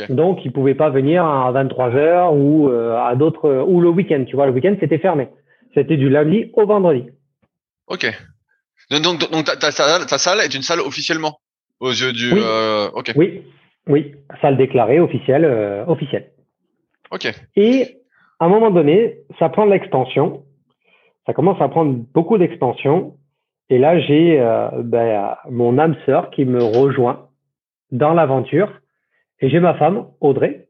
Donc, 0.09 0.45
ils 0.45 0.53
pouvaient 0.53 0.75
pas 0.75 0.91
venir 0.91 1.25
à 1.25 1.51
23 1.53 1.95
heures 1.95 2.35
ou 2.35 2.69
euh, 2.69 2.97
à 2.97 3.15
d'autres 3.15 3.65
ou 3.67 3.81
le 3.81 3.89
week-end. 3.89 4.25
Tu 4.27 4.35
vois, 4.35 4.47
le 4.47 4.53
week-end 4.53 4.75
c'était 4.81 4.99
fermé. 4.99 5.29
C'était 5.75 5.97
du 5.97 6.09
lundi 6.09 6.51
au 6.55 6.67
vendredi. 6.67 7.05
Ok. 7.87 8.07
Donc, 8.91 9.03
donc, 9.03 9.45
ta, 9.45 9.71
salle 9.71 10.41
est 10.41 10.55
une 10.55 10.63
salle 10.63 10.81
officiellement? 10.81 11.39
Aux 11.79 11.91
yeux 11.91 12.13
du. 12.13 12.33
Oui. 12.33 12.41
Euh, 12.43 12.89
Oui, 13.15 13.43
oui, 13.89 14.15
salle 14.41 14.57
déclarée 14.57 14.99
officielle, 14.99 15.45
euh, 15.45 15.85
officielle. 15.87 16.31
Ok. 17.11 17.31
Et 17.55 17.99
à 18.41 18.47
un 18.47 18.49
moment 18.49 18.71
donné, 18.71 19.19
ça 19.39 19.49
prend 19.49 19.67
de 19.67 19.73
l'expansion. 19.73 20.43
Ça 21.27 21.33
commence 21.33 21.61
à 21.61 21.69
prendre 21.69 21.93
beaucoup 22.15 22.39
d'expansion. 22.39 23.17
Et 23.69 23.79
là, 23.79 23.99
j'ai 23.99 24.39
ben, 24.85 25.37
mon 25.51 25.77
âme 25.79 25.97
sœur 26.07 26.31
qui 26.31 26.45
me 26.45 26.63
rejoint 26.63 27.29
dans 27.91 28.15
l'aventure 28.15 28.73
et 29.41 29.51
j'ai 29.51 29.61
ma 29.61 29.75
femme, 29.75 30.07
Audrey, 30.21 30.69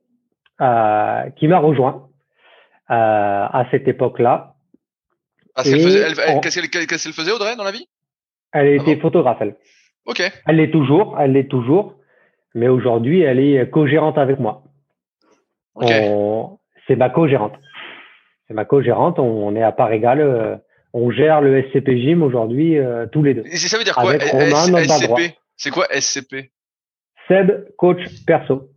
euh, 0.61 1.30
qui 1.36 1.48
m'a 1.48 1.59
rejoint 1.59 2.09
euh, 2.90 2.94
à 2.94 3.66
cette 3.70 3.86
époque-là. 3.86 4.54
Ah, 5.54 5.62
qu'est-ce 5.62 6.61
qu'elle 6.68 7.12
faisait, 7.12 7.32
Audrey, 7.32 7.57
dans 7.57 7.64
la 7.64 7.72
vie? 7.72 7.88
Elle 8.52 8.68
était 8.68 8.96
photographe, 8.96 9.38
elle. 9.40 9.57
Ok. 10.07 10.22
Elle 10.46 10.57
l'est 10.57 10.70
toujours, 10.70 11.16
elle 11.18 11.32
l'est 11.32 11.48
toujours, 11.48 11.94
mais 12.54 12.68
aujourd'hui, 12.68 13.20
elle 13.20 13.40
est 13.40 13.70
co-gérante 13.70 14.18
avec 14.18 14.38
moi. 14.38 14.64
Ok. 15.74 15.90
C'est 16.86 16.96
ma 16.96 17.11
co-gérante. 17.11 17.54
C'est 18.49 18.55
ma 18.55 18.64
co-gérante, 18.64 19.18
on, 19.18 19.55
est 19.57 19.62
à 19.62 19.72
part 19.72 19.92
égale. 19.92 20.20
Euh, 20.20 20.57
on 20.92 21.11
gère 21.11 21.40
le 21.40 21.62
SCP 21.62 21.97
Gym 21.97 22.22
aujourd'hui 22.22 22.78
euh, 22.78 23.07
tous 23.07 23.22
les 23.22 23.34
deux. 23.34 23.44
Et 23.47 23.57
ça 23.57 23.76
veut 23.76 23.84
dire 23.84 23.94
quoi 23.94 24.14
SCP 24.18 25.36
C'est 25.57 25.70
quoi 25.70 25.86
SCP 25.90 26.51
Seb, 27.28 27.66
coach 27.76 28.01
perso. 28.26 28.70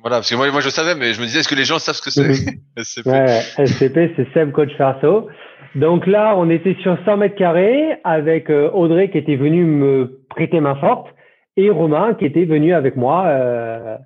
Voilà, 0.00 0.16
parce 0.16 0.30
que 0.30 0.36
moi, 0.36 0.50
moi 0.50 0.60
je 0.60 0.68
savais, 0.68 0.94
mais 0.94 1.12
je 1.12 1.20
me 1.20 1.26
disais, 1.26 1.40
est-ce 1.40 1.48
que 1.48 1.54
les 1.54 1.64
gens 1.64 1.78
savent 1.78 1.94
ce 1.94 2.02
que 2.02 2.10
c'est? 2.10 2.32
SCP 2.82 3.06
Ouais, 3.06 3.40
SCP, 3.66 4.12
c'est 4.16 4.32
Seb 4.32 4.52
Coach 4.52 4.70
Farso. 4.76 5.28
Donc 5.74 6.06
là, 6.06 6.34
on 6.36 6.50
était 6.50 6.76
sur 6.82 6.98
100 7.04 7.16
mètres 7.16 7.36
carrés 7.36 7.96
avec 8.04 8.50
euh, 8.50 8.70
Audrey 8.72 9.10
qui 9.10 9.18
était 9.18 9.36
venue 9.36 9.64
me 9.64 10.20
prêter 10.28 10.60
main 10.60 10.76
forte 10.76 11.08
et 11.56 11.70
Romain 11.70 12.14
qui 12.14 12.26
était 12.26 12.44
venu 12.44 12.74
avec 12.74 12.96
moi 12.96 13.26
euh, 13.26 13.96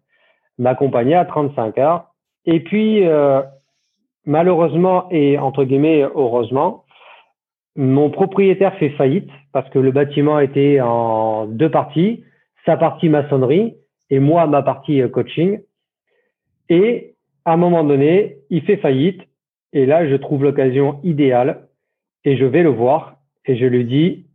m'accompagner 0.59 1.15
à 1.15 1.25
35 1.25 1.79
heures. 1.79 2.07
Et 2.45 2.61
puis, 2.61 3.07
euh, 3.07 3.43
malheureusement 4.27 5.09
et 5.11 5.39
entre 5.39 5.65
guillemets 5.65 6.03
heureusement, 6.03 6.85
mon 7.77 8.11
propriétaire 8.11 8.75
fait 8.79 8.91
faillite 8.91 9.31
parce 9.53 9.69
que 9.71 9.79
le 9.79 9.93
bâtiment 9.93 10.39
était 10.41 10.81
en 10.81 11.47
deux 11.47 11.71
parties, 11.71 12.25
sa 12.65 12.77
partie 12.77 13.09
maçonnerie 13.09 13.77
et 14.11 14.19
moi 14.19 14.47
ma 14.47 14.63
partie 14.63 15.01
euh, 15.01 15.09
coaching. 15.09 15.61
Et 16.69 17.15
à 17.45 17.53
un 17.53 17.57
moment 17.57 17.85
donné, 17.85 18.39
il 18.51 18.63
fait 18.63 18.77
faillite 18.77 19.21
et 19.73 19.87
là 19.87 20.09
je 20.09 20.17
trouve 20.17 20.43
l'occasion 20.43 21.01
idéale 21.05 21.69
et 22.25 22.37
je 22.37 22.45
vais 22.45 22.63
le 22.63 22.71
voir 22.71 23.17
et 23.45 23.57
je 23.57 23.65
lui 23.65 23.85
dis 23.85 24.27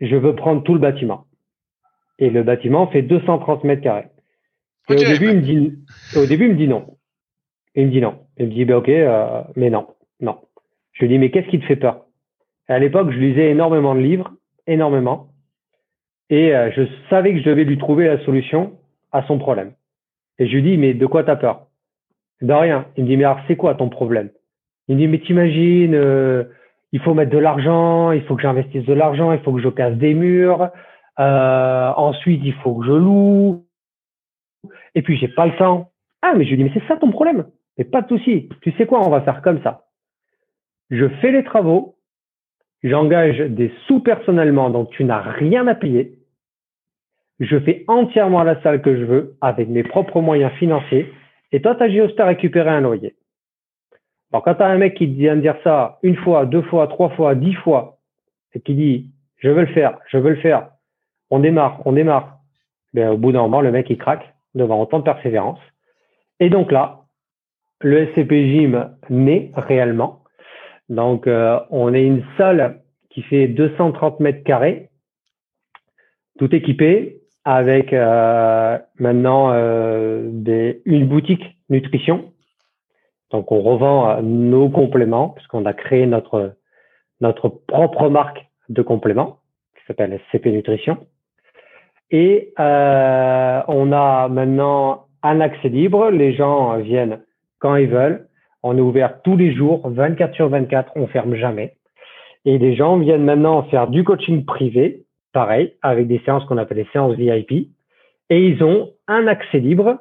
je 0.00 0.16
veux 0.16 0.34
prendre 0.34 0.62
tout 0.62 0.74
le 0.74 0.80
bâtiment. 0.80 1.26
Et 2.18 2.30
le 2.30 2.42
bâtiment 2.42 2.86
fait 2.86 3.02
230 3.02 3.64
mètres 3.64 3.82
carrés. 3.82 4.08
Et 4.88 4.94
au 4.94 4.96
début, 4.96 5.30
il 5.30 5.36
me 5.36 5.40
dit, 5.40 5.78
au 6.16 6.26
début, 6.26 6.46
il 6.46 6.52
me 6.52 6.56
dit 6.56 6.68
non. 6.68 6.96
Il 7.74 7.86
me 7.86 7.90
dit 7.90 8.00
non. 8.00 8.18
Il 8.40 8.46
me 8.46 8.52
dit, 8.52 8.64
ben, 8.64 8.76
ok, 8.76 8.88
euh, 8.88 9.42
mais 9.56 9.70
non, 9.70 9.86
non. 10.20 10.38
Je 10.92 11.02
lui 11.02 11.08
dis, 11.08 11.18
mais 11.18 11.30
qu'est-ce 11.30 11.48
qui 11.48 11.60
te 11.60 11.66
fait 11.66 11.76
peur? 11.76 12.06
À 12.68 12.78
l'époque, 12.78 13.10
je 13.10 13.18
lisais 13.18 13.50
énormément 13.50 13.94
de 13.94 14.00
livres, 14.00 14.32
énormément. 14.66 15.28
Et 16.30 16.54
euh, 16.54 16.70
je 16.72 16.82
savais 17.10 17.32
que 17.32 17.40
je 17.40 17.44
devais 17.44 17.64
lui 17.64 17.78
trouver 17.78 18.06
la 18.06 18.24
solution 18.24 18.78
à 19.12 19.22
son 19.24 19.38
problème. 19.38 19.72
Et 20.38 20.46
je 20.46 20.54
lui 20.54 20.62
dis, 20.62 20.78
mais 20.78 20.94
de 20.94 21.06
quoi 21.06 21.24
t'as 21.24 21.36
peur? 21.36 21.66
De 22.40 22.52
rien. 22.52 22.86
Il 22.96 23.04
me 23.04 23.08
dit, 23.08 23.16
mais 23.16 23.24
alors, 23.24 23.40
c'est 23.46 23.56
quoi 23.56 23.74
ton 23.74 23.88
problème? 23.88 24.30
Il 24.88 24.96
me 24.96 25.00
dit, 25.00 25.08
mais 25.08 25.18
t'imagines, 25.18 25.94
euh, 25.94 26.44
il 26.92 27.00
faut 27.00 27.14
mettre 27.14 27.30
de 27.30 27.38
l'argent, 27.38 28.12
il 28.12 28.22
faut 28.22 28.36
que 28.36 28.42
j'investisse 28.42 28.86
de 28.86 28.94
l'argent, 28.94 29.32
il 29.32 29.40
faut 29.40 29.52
que 29.52 29.60
je 29.60 29.68
casse 29.68 29.94
des 29.96 30.14
murs. 30.14 30.70
ensuite, 31.18 32.40
il 32.42 32.54
faut 32.54 32.74
que 32.76 32.86
je 32.86 32.92
loue. 32.92 33.64
Et 34.94 35.02
puis, 35.02 35.18
j'ai 35.18 35.28
pas 35.28 35.46
le 35.46 35.56
temps. 35.56 35.90
Ah, 36.22 36.32
mais 36.34 36.44
je 36.44 36.50
lui 36.50 36.56
dis, 36.56 36.64
mais 36.64 36.72
c'est 36.72 36.86
ça 36.88 36.96
ton 36.96 37.10
problème? 37.10 37.44
Mais 37.80 37.84
pas 37.84 38.02
de 38.02 38.08
souci. 38.08 38.50
Tu 38.60 38.72
sais 38.72 38.84
quoi, 38.84 39.00
on 39.00 39.08
va 39.08 39.22
faire 39.22 39.40
comme 39.40 39.62
ça. 39.62 39.86
Je 40.90 41.08
fais 41.22 41.32
les 41.32 41.42
travaux, 41.42 41.96
j'engage 42.82 43.38
des 43.38 43.72
sous 43.86 44.00
personnellement, 44.00 44.68
donc 44.68 44.90
tu 44.90 45.02
n'as 45.02 45.22
rien 45.22 45.66
à 45.66 45.74
payer. 45.74 46.18
Je 47.38 47.58
fais 47.58 47.86
entièrement 47.88 48.42
la 48.42 48.60
salle 48.60 48.82
que 48.82 48.94
je 48.94 49.04
veux 49.04 49.38
avec 49.40 49.70
mes 49.70 49.82
propres 49.82 50.20
moyens 50.20 50.52
financiers. 50.58 51.10
Et 51.52 51.62
toi, 51.62 51.74
tu 51.74 51.84
as 51.84 51.88
juste 51.88 52.20
à 52.20 52.26
récupérer 52.26 52.68
un 52.68 52.82
loyer. 52.82 53.16
Alors, 54.30 54.44
quand 54.44 54.56
tu 54.56 54.62
as 54.62 54.66
un 54.66 54.76
mec 54.76 54.94
qui 54.94 55.06
vient 55.06 55.36
de 55.36 55.40
dire 55.40 55.56
ça 55.64 56.00
une 56.02 56.16
fois, 56.16 56.44
deux 56.44 56.62
fois, 56.62 56.86
trois 56.86 57.08
fois, 57.08 57.34
dix 57.34 57.54
fois, 57.54 57.96
et 58.52 58.60
qui 58.60 58.74
dit, 58.74 59.10
je 59.38 59.48
veux 59.48 59.62
le 59.62 59.72
faire, 59.72 59.98
je 60.08 60.18
veux 60.18 60.30
le 60.30 60.40
faire, 60.42 60.68
on 61.30 61.38
démarre, 61.38 61.80
on 61.86 61.92
démarre, 61.92 62.40
ben, 62.92 63.08
au 63.08 63.16
bout 63.16 63.32
d'un 63.32 63.40
moment, 63.40 63.62
le 63.62 63.72
mec, 63.72 63.88
il 63.88 63.96
craque 63.96 64.34
devant 64.54 64.82
autant 64.82 64.98
de 64.98 65.04
persévérance. 65.04 65.60
Et 66.40 66.50
donc 66.50 66.72
là, 66.72 66.99
le 67.80 68.06
SCP 68.06 68.30
Gym 68.30 68.90
naît 69.08 69.50
réellement. 69.54 70.20
Donc, 70.88 71.26
euh, 71.26 71.58
on 71.70 71.94
est 71.94 72.04
une 72.04 72.24
salle 72.36 72.80
qui 73.10 73.22
fait 73.22 73.48
230 73.48 74.20
mètres 74.20 74.44
carrés, 74.44 74.90
tout 76.38 76.54
équipé, 76.54 77.20
avec 77.44 77.92
euh, 77.92 78.78
maintenant 78.98 79.52
euh, 79.52 80.28
des, 80.30 80.82
une 80.84 81.06
boutique 81.06 81.44
nutrition. 81.70 82.32
Donc, 83.30 83.50
on 83.52 83.62
revend 83.62 84.20
nos 84.22 84.68
compléments, 84.68 85.30
puisqu'on 85.30 85.64
a 85.64 85.72
créé 85.72 86.06
notre, 86.06 86.56
notre 87.20 87.48
propre 87.48 88.08
marque 88.08 88.46
de 88.68 88.82
compléments, 88.82 89.38
qui 89.76 89.82
s'appelle 89.86 90.20
SCP 90.28 90.46
Nutrition. 90.46 91.06
Et 92.10 92.52
on 92.58 93.92
a 93.92 94.28
maintenant 94.28 95.06
un 95.22 95.40
accès 95.40 95.68
libre. 95.68 96.10
Les 96.10 96.32
gens 96.32 96.76
viennent 96.78 97.20
quand 97.60 97.76
ils 97.76 97.88
veulent. 97.88 98.26
On 98.62 98.76
est 98.76 98.80
ouvert 98.80 99.22
tous 99.22 99.36
les 99.36 99.54
jours, 99.54 99.88
24 99.88 100.34
sur 100.34 100.48
24, 100.48 100.92
on 100.96 101.06
ferme 101.06 101.34
jamais. 101.34 101.76
Et 102.44 102.58
les 102.58 102.74
gens 102.74 102.98
viennent 102.98 103.24
maintenant 103.24 103.62
faire 103.64 103.88
du 103.88 104.04
coaching 104.04 104.44
privé, 104.44 105.04
pareil, 105.32 105.74
avec 105.82 106.08
des 106.08 106.20
séances 106.24 106.44
qu'on 106.44 106.58
appelle 106.58 106.78
les 106.78 106.88
séances 106.92 107.16
VIP. 107.16 107.68
Et 108.30 108.46
ils 108.46 108.62
ont 108.62 108.92
un 109.08 109.26
accès 109.26 109.58
libre, 109.58 109.98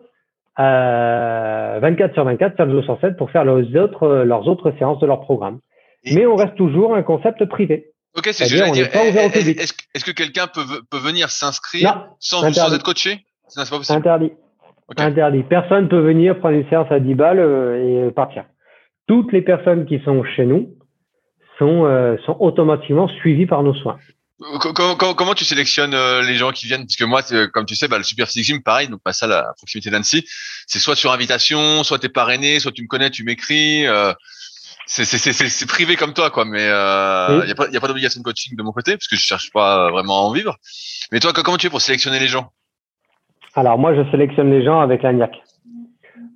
euh, 0.60 1.80
24 1.82 2.14
sur 2.14 2.24
24, 2.26 2.58
7 2.58 2.70
jours 2.70 2.84
sur 2.84 3.00
7, 3.00 3.18
pour 3.18 3.32
faire 3.32 3.46
leurs 3.46 3.76
autres, 3.76 4.24
leurs 4.24 4.48
autres 4.48 4.74
séances 4.78 5.00
de 5.00 5.08
leur 5.08 5.22
programme. 5.22 5.60
Mais 6.12 6.26
on 6.26 6.36
reste 6.36 6.56
toujours 6.56 6.96
un 6.96 7.04
concept 7.04 7.44
privé. 7.46 7.92
Ok, 8.18 8.30
c'est 8.32 8.46
ce 8.46 8.54
que 8.54 8.66
je 8.66 8.72
dire. 8.72 8.88
Est-ce 8.94 10.06
que 10.06 10.12
quelqu'un 10.12 10.48
peut, 10.48 10.62
peut 10.90 10.98
venir 10.98 11.30
s'inscrire 11.30 12.08
sans, 12.20 12.52
sans 12.52 12.74
être 12.74 12.84
coaché? 12.84 13.26
C'est 13.48 13.70
pas 13.70 13.78
possible. 13.78 13.98
Interdit. 13.98 14.32
Interdit. 14.98 15.44
Personne 15.44 15.88
peut 15.88 16.00
venir 16.00 16.40
prendre 16.40 16.56
une 16.56 16.68
séance 16.70 16.92
à 16.92 17.00
10 17.00 17.16
balles 17.16 17.40
euh, 17.40 18.08
et 18.08 18.12
partir. 18.12 18.46
Toutes 19.08 19.32
les 19.32 19.42
personnes 19.42 19.86
qui 19.86 20.00
sont 20.00 20.24
chez 20.24 20.46
nous 20.46 20.76
sont, 21.58 21.86
euh, 21.86 22.18
sont 22.26 22.38
automatiquement 22.40 23.08
suivies 23.08 23.46
par 23.46 23.64
nos 23.64 23.74
soins. 23.74 23.98
Comment, 24.62 24.96
comment, 24.96 25.34
tu 25.34 25.44
sélectionnes 25.44 25.94
euh, 25.94 26.22
les 26.22 26.36
gens 26.36 26.52
qui 26.52 26.66
viennent? 26.66 26.86
Parce 26.86 26.96
que 26.96 27.04
moi, 27.04 27.22
comme 27.52 27.66
tu 27.66 27.76
sais, 27.76 27.90
bah, 27.90 27.98
le 27.98 28.06
Super 28.06 28.26
Physique 28.26 28.46
Gym, 28.46 28.64
pareil, 28.64 28.88
donc 28.88 29.02
pas 29.04 29.12
ça 29.12 29.28
la 29.28 29.54
proximité 29.58 29.90
d'Annecy, 29.90 30.26
c'est 30.66 30.80
soit 30.80 30.96
sur 30.96 31.12
invitation, 31.12 31.84
soit 31.84 32.00
tu 32.00 32.06
es 32.06 32.10
parrainé, 32.10 32.62
soit 32.62 32.72
tu 32.72 32.82
me 32.82 32.88
connais, 32.88 33.10
tu 33.10 33.26
m'écris. 33.26 33.86
Euh, 33.86 34.14
c'est 34.86 35.68
privé 35.68 35.98
comme 35.98 36.14
toi, 36.14 36.32
quoi. 36.32 36.46
Mais 36.46 36.64
il 36.64 36.72
euh, 36.72 37.46
n'y 37.46 37.52
a 37.52 37.56
pas, 37.56 37.68
pas 37.68 37.88
d'obligation 37.88 38.22
de 38.22 38.24
coaching 38.24 38.56
de 38.56 38.64
mon 38.64 38.72
côté, 38.72 38.94
parce 38.94 39.08
que 39.08 39.18
je 39.18 39.22
cherche 39.22 39.52
pas 39.52 39.92
vraiment 39.92 40.20
à 40.20 40.22
en 40.22 40.32
vivre. 40.32 40.58
Mais 41.12 41.20
toi, 41.20 41.34
comment 41.34 41.58
tu 41.58 41.68
fais 41.68 41.70
pour 41.70 41.82
sélectionner 41.82 42.20
les 42.20 42.28
gens? 42.28 42.52
Alors 43.56 43.78
moi, 43.80 43.96
je 43.96 44.10
sélectionne 44.12 44.52
les 44.52 44.64
gens 44.64 44.80
avec 44.80 45.04
l'ANIAC. 45.04 45.42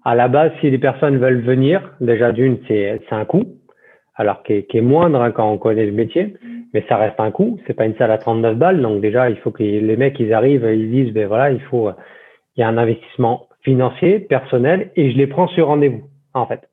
À 0.03 0.15
la 0.15 0.27
base, 0.27 0.51
si 0.59 0.69
les 0.69 0.79
personnes 0.79 1.17
veulent 1.17 1.41
venir, 1.41 1.93
déjà 2.01 2.31
d'une, 2.31 2.57
c'est 2.67 2.99
un 3.11 3.25
coût, 3.25 3.43
alors 4.15 4.43
qui 4.43 4.53
est, 4.53 4.81
moindre 4.81 5.21
hein, 5.21 5.31
quand 5.31 5.49
on 5.49 5.57
connaît 5.57 5.85
le 5.85 5.91
métier, 5.91 6.35
mais 6.73 6.83
ça 6.89 6.97
reste 6.97 7.19
un 7.19 7.31
coût. 7.31 7.59
C'est 7.65 7.73
pas 7.73 7.85
une 7.85 7.95
salle 7.95 8.11
à 8.11 8.17
39 8.17 8.57
balles, 8.57 8.81
donc 8.81 8.99
déjà, 8.99 9.29
il 9.29 9.37
faut 9.37 9.51
que 9.51 9.63
les 9.63 9.97
mecs 9.97 10.19
ils 10.19 10.33
arrivent, 10.33 10.67
ils 10.69 10.91
disent, 10.91 11.13
ben 11.13 11.27
voilà, 11.27 11.51
il 11.51 11.61
faut, 11.61 11.89
il 12.55 12.61
y 12.61 12.63
a 12.63 12.67
un 12.67 12.77
investissement 12.77 13.47
financier, 13.61 14.19
personnel, 14.19 14.91
et 14.95 15.11
je 15.11 15.17
les 15.17 15.27
prends 15.27 15.47
sur 15.47 15.67
rendez-vous, 15.67 16.03
en 16.33 16.45
fait. 16.45 16.67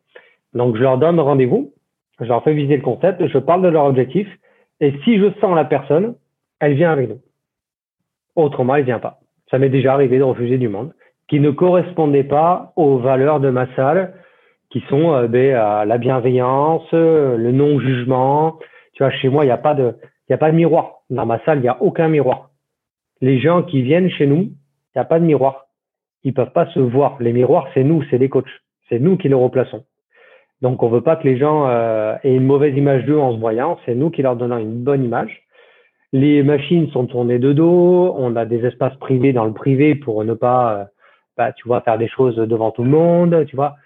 Donc 0.54 0.76
je 0.76 0.82
leur 0.82 0.98
donne 0.98 1.20
rendez-vous, 1.20 1.72
je 2.20 2.26
leur 2.26 2.42
fais 2.42 2.54
viser 2.54 2.76
le 2.76 2.82
concept, 2.82 3.24
je 3.24 3.38
parle 3.38 3.62
de 3.62 3.68
leur 3.68 3.84
objectif, 3.84 4.26
et 4.80 4.92
si 5.04 5.18
je 5.18 5.30
sens 5.40 5.54
la 5.54 5.64
personne, 5.64 6.16
elle 6.58 6.74
vient 6.74 6.90
avec 6.90 7.08
nous. 7.08 7.20
Autrement, 8.34 8.74
elle 8.74 8.84
vient 8.84 8.98
pas 8.98 9.19
ça 9.50 9.58
m'est 9.58 9.68
déjà 9.68 9.94
arrivé 9.94 10.18
de 10.18 10.22
refuser 10.22 10.58
du 10.58 10.68
monde, 10.68 10.92
qui 11.28 11.40
ne 11.40 11.50
correspondait 11.50 12.24
pas 12.24 12.72
aux 12.76 12.98
valeurs 12.98 13.40
de 13.40 13.50
ma 13.50 13.66
salle, 13.74 14.14
qui 14.70 14.82
sont 14.88 15.12
euh, 15.12 15.26
ben, 15.26 15.84
la 15.84 15.98
bienveillance, 15.98 16.90
le 16.92 17.50
non-jugement. 17.50 18.58
Tu 18.94 19.02
vois, 19.02 19.12
chez 19.12 19.28
moi, 19.28 19.44
il 19.44 19.48
n'y 19.48 19.52
a 19.52 19.58
pas 19.58 19.74
de, 19.74 19.94
il 20.30 20.34
a 20.34 20.38
pas 20.38 20.52
de 20.52 20.56
miroir. 20.56 21.00
Dans 21.10 21.26
ma 21.26 21.40
salle, 21.44 21.58
il 21.58 21.62
n'y 21.62 21.68
a 21.68 21.82
aucun 21.82 22.08
miroir. 22.08 22.50
Les 23.20 23.40
gens 23.40 23.64
qui 23.64 23.82
viennent 23.82 24.08
chez 24.10 24.26
nous, 24.26 24.42
il 24.42 24.96
n'y 24.96 25.02
a 25.02 25.04
pas 25.04 25.18
de 25.18 25.24
miroir. 25.24 25.66
Ils 26.22 26.32
peuvent 26.32 26.52
pas 26.52 26.66
se 26.66 26.78
voir. 26.78 27.16
Les 27.18 27.32
miroirs, 27.32 27.66
c'est 27.74 27.82
nous, 27.82 28.04
c'est 28.10 28.18
les 28.18 28.28
coachs. 28.28 28.46
C'est 28.88 29.00
nous 29.00 29.16
qui 29.16 29.28
les 29.28 29.34
replaçons. 29.34 29.84
Donc, 30.62 30.84
on 30.84 30.88
veut 30.88 31.00
pas 31.00 31.16
que 31.16 31.26
les 31.26 31.36
gens 31.36 31.66
euh, 31.68 32.14
aient 32.22 32.34
une 32.34 32.46
mauvaise 32.46 32.76
image 32.76 33.04
d'eux 33.06 33.18
en 33.18 33.32
se 33.32 33.38
voyant. 33.38 33.78
C'est 33.86 33.96
nous 33.96 34.10
qui 34.10 34.22
leur 34.22 34.36
donnons 34.36 34.58
une 34.58 34.84
bonne 34.84 35.02
image. 35.02 35.42
Les 36.12 36.42
machines 36.42 36.90
sont 36.90 37.06
tournées 37.06 37.38
de 37.38 37.52
dos. 37.52 38.14
On 38.16 38.36
a 38.36 38.44
des 38.44 38.64
espaces 38.66 38.96
privés 38.96 39.32
dans 39.32 39.44
le 39.44 39.52
privé 39.52 39.94
pour 39.94 40.24
ne 40.24 40.34
pas, 40.34 40.74
euh, 40.74 40.84
bah, 41.36 41.52
tu 41.52 41.68
vois, 41.68 41.80
faire 41.82 41.98
des 41.98 42.08
choses 42.08 42.36
devant 42.36 42.72
tout 42.72 42.82
le 42.82 42.90
monde. 42.90 43.46
Tu 43.46 43.56
vois, 43.56 43.76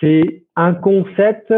c'est 0.00 0.44
un 0.56 0.74
concept 0.74 1.52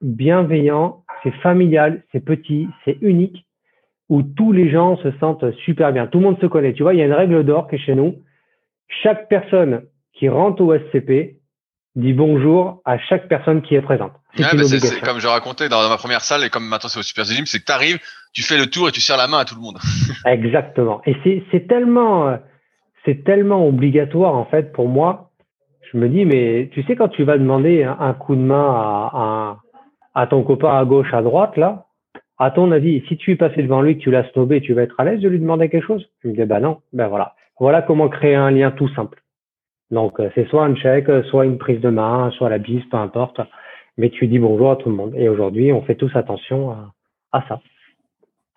bienveillant, 0.00 1.02
c'est 1.22 1.34
familial, 1.36 2.02
c'est 2.12 2.24
petit, 2.24 2.68
c'est 2.84 2.98
unique, 3.00 3.46
où 4.08 4.22
tous 4.22 4.52
les 4.52 4.70
gens 4.70 4.96
se 4.98 5.10
sentent 5.18 5.50
super 5.64 5.92
bien. 5.92 6.06
Tout 6.06 6.18
le 6.18 6.24
monde 6.24 6.40
se 6.40 6.46
connaît. 6.46 6.74
Tu 6.74 6.82
vois, 6.82 6.94
il 6.94 6.98
y 6.98 7.02
a 7.02 7.06
une 7.06 7.12
règle 7.12 7.44
d'or 7.44 7.68
qui 7.68 7.76
est 7.76 7.78
chez 7.78 7.94
nous. 7.94 8.16
Chaque 9.02 9.28
personne 9.28 9.82
qui 10.12 10.28
rentre 10.28 10.62
au 10.62 10.76
SCP 10.76 11.38
dit 11.96 12.12
bonjour 12.12 12.80
à 12.84 12.98
chaque 12.98 13.28
personne 13.28 13.62
qui 13.62 13.74
est 13.74 13.82
présente. 13.82 14.12
C'est 14.34 15.00
comme 15.04 15.20
je 15.20 15.28
racontais 15.28 15.68
dans, 15.68 15.88
ma 15.88 15.96
première 15.96 16.22
salle 16.22 16.44
et 16.44 16.50
comme 16.50 16.66
maintenant 16.66 16.88
c'est 16.88 16.98
au 16.98 17.02
Super 17.02 17.24
Gym, 17.24 17.46
c'est 17.46 17.60
que 17.60 17.64
tu 17.64 17.72
arrives, 17.72 17.98
tu 18.32 18.42
fais 18.42 18.58
le 18.58 18.66
tour 18.66 18.88
et 18.88 18.92
tu 18.92 19.00
serres 19.00 19.16
la 19.16 19.28
main 19.28 19.38
à 19.38 19.44
tout 19.44 19.54
le 19.54 19.60
monde. 19.60 19.78
Exactement. 20.26 21.02
Et 21.06 21.14
c'est 21.50 21.66
tellement, 21.68 22.36
c'est 23.04 23.24
tellement 23.24 23.66
obligatoire 23.66 24.34
en 24.34 24.44
fait 24.46 24.72
pour 24.72 24.88
moi. 24.88 25.30
Je 25.92 25.98
me 25.98 26.08
dis, 26.08 26.24
mais 26.24 26.70
tu 26.72 26.82
sais 26.84 26.96
quand 26.96 27.08
tu 27.08 27.22
vas 27.22 27.38
demander 27.38 27.84
un, 27.84 28.12
coup 28.14 28.34
de 28.34 28.40
main 28.40 28.64
à, 28.64 29.10
à, 30.14 30.20
à, 30.22 30.26
ton 30.26 30.42
copain 30.42 30.76
à 30.76 30.84
gauche, 30.84 31.14
à 31.14 31.22
droite 31.22 31.56
là, 31.56 31.86
à 32.38 32.50
ton 32.50 32.72
avis, 32.72 33.04
si 33.08 33.16
tu 33.16 33.32
es 33.32 33.36
passé 33.36 33.62
devant 33.62 33.80
lui, 33.80 33.96
que 33.96 34.02
tu 34.02 34.10
l'as 34.10 34.28
snobé, 34.32 34.60
tu 34.60 34.74
vas 34.74 34.82
être 34.82 34.98
à 34.98 35.04
l'aise 35.04 35.20
de 35.20 35.28
lui 35.28 35.38
demander 35.38 35.68
quelque 35.68 35.86
chose? 35.86 36.04
Je 36.22 36.28
me 36.28 36.34
dis, 36.34 36.44
bah 36.44 36.58
non, 36.58 36.80
ben 36.92 37.06
voilà. 37.06 37.34
Voilà 37.60 37.82
comment 37.82 38.08
créer 38.08 38.34
un 38.34 38.50
lien 38.50 38.72
tout 38.72 38.88
simple. 38.94 39.22
Donc, 39.94 40.18
euh, 40.18 40.28
c'est 40.34 40.48
soit 40.48 40.64
un 40.64 40.74
check, 40.74 41.06
soit 41.30 41.46
une 41.46 41.56
prise 41.56 41.80
de 41.80 41.88
main, 41.88 42.32
soit 42.36 42.50
la 42.50 42.58
bise, 42.58 42.82
peu 42.90 42.96
importe. 42.96 43.40
Mais 43.96 44.10
tu 44.10 44.26
dis 44.26 44.40
bonjour 44.40 44.72
à 44.72 44.76
tout 44.76 44.88
le 44.88 44.96
monde. 44.96 45.14
Et 45.16 45.28
aujourd'hui, 45.28 45.72
on 45.72 45.82
fait 45.82 45.94
tous 45.94 46.10
attention 46.16 46.76
à, 47.32 47.44
ça, 47.48 47.60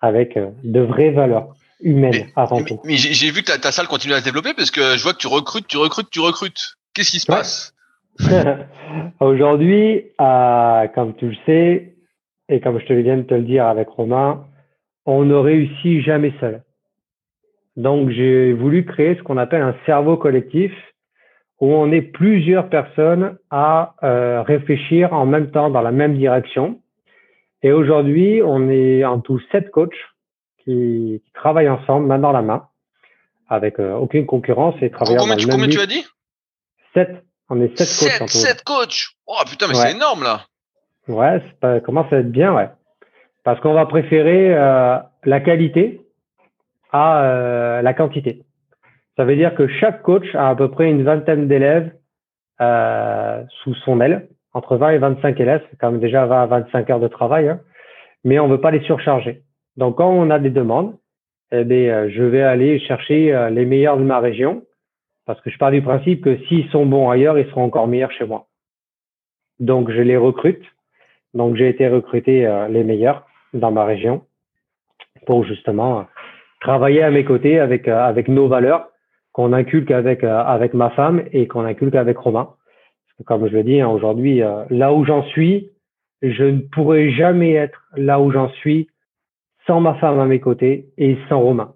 avec 0.00 0.36
euh, 0.36 0.50
de 0.64 0.80
vraies 0.80 1.10
valeurs 1.10 1.54
humaines 1.80 2.26
avant 2.34 2.64
tout. 2.64 2.80
Mais 2.84 2.96
j'ai 2.96 3.30
vu 3.30 3.42
que 3.42 3.56
ta, 3.56 3.70
salle 3.70 3.86
continue 3.86 4.14
à 4.14 4.18
se 4.18 4.24
développer 4.24 4.52
parce 4.52 4.72
que 4.72 4.96
je 4.96 5.02
vois 5.02 5.12
que 5.12 5.18
tu 5.18 5.28
recrutes, 5.28 5.68
tu 5.68 5.76
recrutes, 5.76 6.10
tu 6.10 6.18
recrutes. 6.18 6.74
Qu'est-ce 6.92 7.12
qui 7.12 7.20
se 7.20 7.26
passe? 7.26 7.72
Aujourd'hui, 9.20 10.06
comme 10.18 11.14
tu 11.18 11.28
le 11.28 11.36
sais, 11.46 11.94
et 12.48 12.60
comme 12.60 12.80
je 12.80 12.86
te 12.86 12.92
viens 12.94 13.18
de 13.18 13.22
te 13.22 13.34
le 13.34 13.42
dire 13.42 13.66
avec 13.66 13.88
Romain, 13.88 14.44
on 15.06 15.24
ne 15.24 15.34
réussit 15.36 16.02
jamais 16.02 16.32
seul. 16.40 16.62
Donc, 17.76 18.10
j'ai 18.10 18.52
voulu 18.52 18.84
créer 18.84 19.14
ce 19.14 19.22
qu'on 19.22 19.36
appelle 19.36 19.62
un 19.62 19.76
cerveau 19.86 20.16
collectif 20.16 20.72
où 21.60 21.72
on 21.72 21.90
est 21.90 22.02
plusieurs 22.02 22.68
personnes 22.68 23.36
à 23.50 23.94
euh, 24.02 24.42
réfléchir 24.42 25.12
en 25.12 25.26
même 25.26 25.50
temps 25.50 25.70
dans 25.70 25.80
la 25.80 25.90
même 25.90 26.16
direction. 26.16 26.80
Et 27.62 27.72
aujourd'hui, 27.72 28.40
on 28.44 28.68
est 28.68 29.04
en 29.04 29.20
tout 29.20 29.40
sept 29.50 29.70
coachs 29.70 29.90
qui, 30.64 31.22
travaillent 31.34 31.68
ensemble, 31.68 32.06
main 32.06 32.18
dans 32.18 32.32
la 32.32 32.42
main, 32.42 32.68
avec 33.48 33.80
euh, 33.80 33.94
aucune 33.94 34.26
concurrence 34.26 34.76
et 34.82 34.90
travaillant 34.90 35.22
combien, 35.22 35.36
dans 35.36 35.42
le 35.42 35.50
Combien 35.50 35.68
tu 35.68 35.80
as 35.80 35.86
dit? 35.86 36.04
Sept. 36.94 37.24
On 37.50 37.60
est 37.60 37.76
sept, 37.78 38.18
coachs. 38.18 38.22
En 38.22 38.26
sept 38.28 38.62
coachs 38.62 39.08
Oh 39.26 39.42
putain, 39.48 39.66
mais 39.68 39.74
c'est 39.74 39.92
énorme 39.92 40.22
là 40.22 40.42
Ouais, 41.08 41.42
ça 41.62 41.80
commence 41.80 42.12
à 42.12 42.18
être 42.18 42.30
bien, 42.30 42.54
ouais. 42.54 42.68
Parce 43.42 43.58
qu'on 43.60 43.72
va 43.72 43.86
préférer 43.86 44.54
euh, 44.54 44.98
la 45.24 45.40
qualité 45.40 46.02
à 46.92 47.80
la 47.82 47.94
quantité. 47.94 48.44
Ça 49.18 49.24
veut 49.24 49.34
dire 49.34 49.56
que 49.56 49.66
chaque 49.66 50.02
coach 50.02 50.32
a 50.36 50.50
à 50.50 50.54
peu 50.54 50.70
près 50.70 50.88
une 50.88 51.02
vingtaine 51.02 51.48
d'élèves 51.48 51.90
euh, 52.60 53.42
sous 53.64 53.74
son 53.74 54.00
aile, 54.00 54.28
entre 54.54 54.76
20 54.76 54.90
et 54.90 54.98
25 54.98 55.40
élèves, 55.40 55.60
c'est 55.68 55.76
quand 55.76 55.90
même 55.90 56.00
déjà 56.00 56.24
20 56.24 56.42
à 56.42 56.46
25 56.46 56.90
heures 56.90 57.00
de 57.00 57.08
travail, 57.08 57.48
hein, 57.48 57.60
mais 58.22 58.38
on 58.38 58.46
ne 58.46 58.52
veut 58.52 58.60
pas 58.60 58.70
les 58.70 58.80
surcharger. 58.82 59.42
Donc 59.76 59.96
quand 59.96 60.08
on 60.08 60.30
a 60.30 60.38
des 60.38 60.50
demandes, 60.50 60.96
eh 61.50 61.64
bien, 61.64 61.78
euh, 61.78 62.10
je 62.10 62.22
vais 62.22 62.42
aller 62.42 62.78
chercher 62.78 63.34
euh, 63.34 63.50
les 63.50 63.66
meilleurs 63.66 63.96
de 63.96 64.04
ma 64.04 64.20
région, 64.20 64.62
parce 65.26 65.40
que 65.40 65.50
je 65.50 65.58
pars 65.58 65.72
du 65.72 65.82
principe 65.82 66.22
que 66.22 66.38
s'ils 66.44 66.70
sont 66.70 66.86
bons 66.86 67.10
ailleurs, 67.10 67.40
ils 67.40 67.48
seront 67.48 67.64
encore 67.64 67.88
meilleurs 67.88 68.12
chez 68.12 68.24
moi. 68.24 68.46
Donc 69.58 69.90
je 69.90 70.00
les 70.00 70.16
recrute. 70.16 70.64
Donc 71.34 71.56
j'ai 71.56 71.68
été 71.68 71.88
recruter 71.88 72.46
euh, 72.46 72.68
les 72.68 72.84
meilleurs 72.84 73.26
dans 73.52 73.72
ma 73.72 73.84
région 73.84 74.24
pour 75.26 75.44
justement 75.44 76.06
travailler 76.60 77.02
à 77.02 77.10
mes 77.10 77.24
côtés 77.24 77.58
avec 77.58 77.88
avec 77.88 78.28
nos 78.28 78.46
valeurs 78.46 78.88
qu'on 79.38 79.52
inculque 79.52 79.92
avec 79.92 80.24
euh, 80.24 80.36
avec 80.36 80.74
ma 80.74 80.90
femme 80.90 81.22
et 81.30 81.46
qu'on 81.46 81.64
inculque 81.64 81.94
avec 81.94 82.18
Romain. 82.18 82.48
comme 83.24 83.46
je 83.46 83.52
le 83.52 83.62
dis, 83.62 83.80
hein, 83.80 83.88
aujourd'hui, 83.88 84.42
euh, 84.42 84.64
là 84.68 84.92
où 84.92 85.04
j'en 85.04 85.22
suis, 85.22 85.70
je 86.22 86.42
ne 86.42 86.58
pourrais 86.62 87.10
jamais 87.10 87.52
être 87.52 87.80
là 87.96 88.20
où 88.20 88.32
j'en 88.32 88.48
suis 88.48 88.88
sans 89.64 89.80
ma 89.80 89.94
femme 89.94 90.18
à 90.18 90.26
mes 90.26 90.40
côtés 90.40 90.88
et 90.98 91.16
sans 91.28 91.38
Romain. 91.38 91.72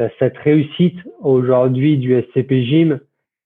Euh, 0.00 0.08
cette 0.18 0.36
réussite 0.38 0.98
aujourd'hui 1.20 1.98
du 1.98 2.20
SCP 2.20 2.64
Gym 2.64 2.98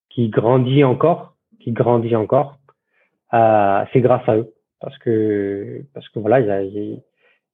qui 0.08 0.30
grandit 0.30 0.82
encore, 0.82 1.34
qui 1.60 1.72
grandit 1.72 2.16
encore, 2.16 2.56
c'est 3.32 4.00
grâce 4.00 4.26
à 4.30 4.36
eux 4.36 4.50
parce 4.80 4.96
que 4.96 5.82
parce 5.92 6.08
que 6.08 6.20
voilà, 6.20 6.40
il 6.40 6.46
y 6.46 6.94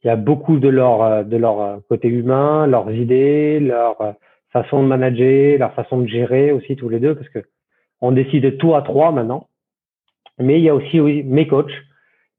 a, 0.05 0.09
y 0.09 0.09
a 0.09 0.17
beaucoup 0.17 0.61
de 0.61 0.69
leur 0.69 1.25
de 1.25 1.37
leur 1.37 1.81
côté 1.89 2.07
humain, 2.07 2.69
leurs 2.69 2.93
idées, 2.93 3.59
leurs 3.59 4.15
façon 4.53 4.83
de 4.83 4.89
manager, 4.89 5.59
leur 5.59 5.75
façon 5.75 5.99
de 5.99 6.07
gérer 6.07 6.53
aussi 6.53 6.77
tous 6.77 6.89
les 6.89 7.01
deux, 7.01 7.15
parce 7.15 7.29
que 7.29 7.41
on 8.01 8.13
décide 8.13 8.59
tout 8.59 8.75
à 8.75 8.83
trois 8.83 9.13
maintenant. 9.13 9.49
Mais 10.39 10.59
il 10.59 10.65
y 10.65 10.69
a 10.69 10.75
aussi 10.75 11.01
oui, 11.01 11.23
mes 11.25 11.47
coachs 11.49 11.73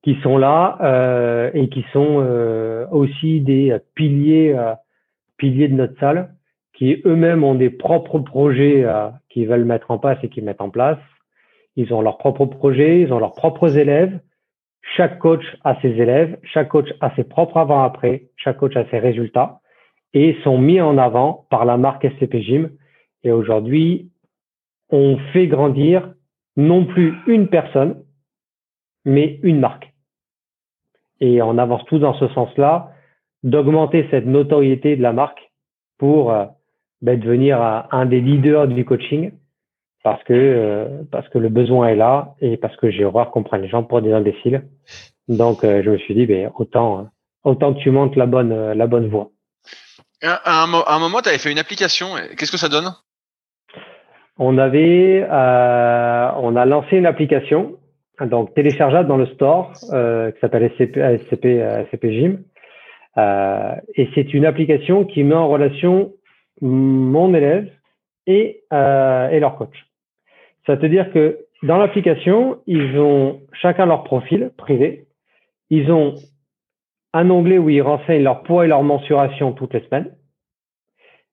qui 0.03 0.15
sont 0.21 0.37
là 0.37 0.77
euh, 0.81 1.51
et 1.53 1.67
qui 1.69 1.85
sont 1.91 2.19
euh, 2.21 2.87
aussi 2.91 3.41
des 3.41 3.77
piliers, 3.95 4.53
euh, 4.57 4.73
piliers 5.37 5.67
de 5.67 5.75
notre 5.75 5.99
salle, 5.99 6.33
qui 6.73 7.01
eux-mêmes 7.05 7.43
ont 7.43 7.55
des 7.55 7.69
propres 7.69 8.19
projets 8.19 8.85
euh, 8.85 9.09
qu'ils 9.29 9.47
veulent 9.47 9.65
mettre 9.65 9.91
en 9.91 9.97
place 9.97 10.17
et 10.23 10.29
qui 10.29 10.41
mettent 10.41 10.61
en 10.61 10.69
place. 10.69 10.99
Ils 11.75 11.93
ont 11.93 12.01
leurs 12.01 12.17
propres 12.17 12.45
projets, 12.45 13.01
ils 13.01 13.11
ont 13.11 13.19
leurs 13.19 13.35
propres 13.35 13.77
élèves. 13.77 14.19
Chaque 14.95 15.19
coach 15.19 15.43
a 15.65 15.79
ses 15.81 15.89
élèves, 15.89 16.37
chaque 16.43 16.69
coach 16.69 16.87
a 17.01 17.13
ses 17.15 17.25
propres 17.25 17.57
avant-après, 17.57 18.29
chaque 18.37 18.57
coach 18.57 18.75
a 18.77 18.89
ses 18.89 18.99
résultats 18.99 19.59
et 20.13 20.37
sont 20.43 20.57
mis 20.57 20.81
en 20.81 20.97
avant 20.97 21.45
par 21.49 21.65
la 21.65 21.77
marque 21.77 22.05
SCP 22.05 22.41
Gym. 22.41 22.71
Et 23.23 23.31
aujourd'hui, 23.31 24.09
on 24.89 25.17
fait 25.33 25.47
grandir 25.47 26.13
non 26.57 26.85
plus 26.85 27.15
une 27.27 27.47
personne, 27.47 28.03
mais 29.05 29.39
une 29.43 29.59
marque. 29.59 29.93
Et 31.19 31.41
on 31.41 31.57
avance 31.57 31.83
tout 31.85 31.99
dans 31.99 32.13
ce 32.13 32.27
sens-là, 32.29 32.91
d'augmenter 33.43 34.07
cette 34.11 34.25
notoriété 34.25 34.95
de 34.95 35.01
la 35.01 35.13
marque 35.13 35.51
pour 35.97 36.31
euh, 36.31 36.45
ben, 37.01 37.19
devenir 37.19 37.61
un 37.61 38.05
des 38.05 38.21
leaders 38.21 38.67
du 38.67 38.85
coaching, 38.85 39.31
parce 40.03 40.23
que 40.23 40.33
euh, 40.33 41.03
parce 41.11 41.27
que 41.29 41.37
le 41.37 41.49
besoin 41.49 41.89
est 41.89 41.95
là 41.95 42.35
et 42.41 42.57
parce 42.57 42.75
que 42.77 42.89
j'ai 42.89 43.05
horreur 43.05 43.31
qu'on 43.31 43.43
prenne 43.43 43.61
les 43.61 43.67
gens 43.67 43.83
pour 43.83 44.01
des 44.01 44.13
imbéciles. 44.13 44.63
Donc 45.27 45.63
euh, 45.63 45.81
je 45.83 45.91
me 45.91 45.97
suis 45.97 46.15
dit, 46.15 46.25
ben, 46.25 46.51
autant 46.55 47.09
autant 47.43 47.73
que 47.73 47.79
tu 47.79 47.91
montes 47.91 48.15
la 48.15 48.25
bonne 48.25 48.73
la 48.73 48.87
bonne 48.87 49.07
voie. 49.07 49.31
À 50.21 50.63
un, 50.63 50.99
moment, 50.99 51.21
tu 51.21 51.29
avais 51.29 51.37
fait 51.37 51.51
une 51.51 51.59
application. 51.59 52.15
Qu'est-ce 52.37 52.51
que 52.51 52.57
ça 52.57 52.69
donne? 52.69 52.93
On 54.37 54.57
avait, 54.57 55.25
euh, 55.29 56.31
on 56.37 56.55
a 56.55 56.65
lancé 56.65 56.97
une 56.97 57.05
application, 57.05 57.77
donc 58.21 58.53
téléchargeable 58.53 59.07
dans 59.07 59.17
le 59.17 59.27
store, 59.27 59.73
euh, 59.91 60.31
qui 60.31 60.39
s'appelle 60.39 60.71
SCP, 60.71 60.97
SCP, 61.87 62.11
Gym. 62.11 62.43
Euh, 63.17 63.75
et 63.95 64.09
c'est 64.15 64.33
une 64.33 64.45
application 64.45 65.05
qui 65.05 65.23
met 65.23 65.35
en 65.35 65.47
relation 65.47 66.13
mon 66.61 67.33
élève 67.33 67.69
et, 68.27 68.63
et 68.71 69.39
leur 69.39 69.55
coach. 69.57 69.85
Ça 70.65 70.75
veut 70.75 70.89
dire 70.89 71.11
que 71.13 71.39
dans 71.63 71.77
l'application, 71.77 72.59
ils 72.67 72.97
ont 72.97 73.41
chacun 73.53 73.85
leur 73.85 74.03
profil 74.03 74.51
privé. 74.57 75.05
Ils 75.69 75.91
ont 75.91 76.15
un 77.13 77.29
onglet 77.29 77.57
où 77.57 77.69
ils 77.69 77.81
renseignent 77.81 78.23
leur 78.23 78.43
poids 78.43 78.65
et 78.65 78.67
leur 78.67 78.83
mensuration 78.83 79.51
toutes 79.53 79.73
les 79.73 79.81
semaines. 79.81 80.11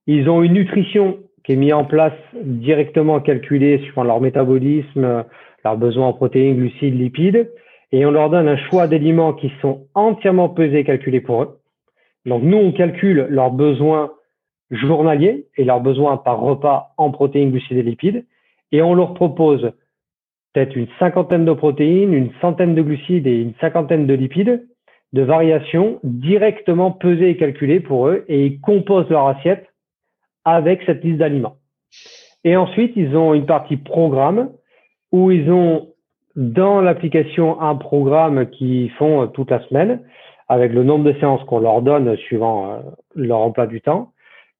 Ils 0.06 0.28
ont 0.28 0.42
une 0.42 0.54
nutrition 0.54 1.18
qui 1.44 1.52
est 1.52 1.56
mise 1.56 1.72
en 1.72 1.84
place 1.84 2.14
directement 2.42 3.20
calculée 3.20 3.78
suivant 3.78 4.04
leur 4.04 4.20
métabolisme, 4.20 5.24
leurs 5.64 5.76
besoins 5.76 6.08
en 6.08 6.12
protéines, 6.12 6.56
glucides, 6.56 6.98
lipides. 6.98 7.50
Et 7.92 8.04
on 8.04 8.10
leur 8.10 8.30
donne 8.30 8.48
un 8.48 8.56
choix 8.56 8.88
d'aliments 8.88 9.32
qui 9.32 9.52
sont 9.60 9.86
entièrement 9.94 10.48
pesés 10.48 10.80
et 10.80 10.84
calculés 10.84 11.20
pour 11.20 11.42
eux. 11.42 11.60
Donc 12.24 12.42
nous, 12.42 12.56
on 12.56 12.72
calcule 12.72 13.26
leurs 13.30 13.52
besoins 13.52 14.12
journaliers 14.70 15.46
et 15.56 15.64
leurs 15.64 15.80
besoins 15.80 16.16
par 16.16 16.40
repas 16.40 16.94
en 16.96 17.10
protéines, 17.10 17.52
glucides 17.52 17.78
et 17.78 17.82
lipides. 17.82 18.26
Et 18.72 18.82
on 18.82 18.94
leur 18.94 19.14
propose 19.14 19.70
peut-être 20.52 20.74
une 20.74 20.88
cinquantaine 20.98 21.44
de 21.44 21.52
protéines, 21.52 22.12
une 22.12 22.32
centaine 22.40 22.74
de 22.74 22.82
glucides 22.82 23.26
et 23.26 23.40
une 23.40 23.54
cinquantaine 23.60 24.06
de 24.06 24.14
lipides 24.14 24.66
de 25.12 25.22
variations 25.22 26.00
directement 26.02 26.90
pesées 26.90 27.30
et 27.30 27.36
calculées 27.36 27.80
pour 27.80 28.08
eux 28.08 28.24
et 28.28 28.46
ils 28.46 28.60
composent 28.60 29.08
leur 29.08 29.26
assiette 29.28 29.66
avec 30.44 30.82
cette 30.84 31.02
liste 31.02 31.18
d'aliments. 31.18 31.56
Et 32.44 32.56
ensuite, 32.56 32.92
ils 32.96 33.16
ont 33.16 33.34
une 33.34 33.46
partie 33.46 33.76
programme 33.76 34.50
où 35.12 35.30
ils 35.30 35.50
ont 35.50 35.88
dans 36.36 36.80
l'application 36.80 37.60
un 37.60 37.76
programme 37.76 38.48
qu'ils 38.50 38.90
font 38.92 39.22
euh, 39.22 39.26
toute 39.26 39.50
la 39.50 39.60
semaine 39.66 40.02
avec 40.48 40.72
le 40.72 40.84
nombre 40.84 41.04
de 41.04 41.18
séances 41.18 41.42
qu'on 41.44 41.60
leur 41.60 41.82
donne 41.82 42.16
suivant 42.18 42.72
euh, 42.72 42.78
leur 43.14 43.38
emploi 43.38 43.66
du 43.66 43.80
temps. 43.80 44.12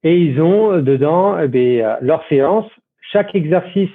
Et 0.03 0.17
ils 0.17 0.41
ont 0.41 0.73
euh, 0.73 0.81
dedans 0.81 1.37
eh 1.39 1.83
leurs 2.01 2.27
séances. 2.27 2.69
Chaque 3.11 3.35
exercice 3.35 3.91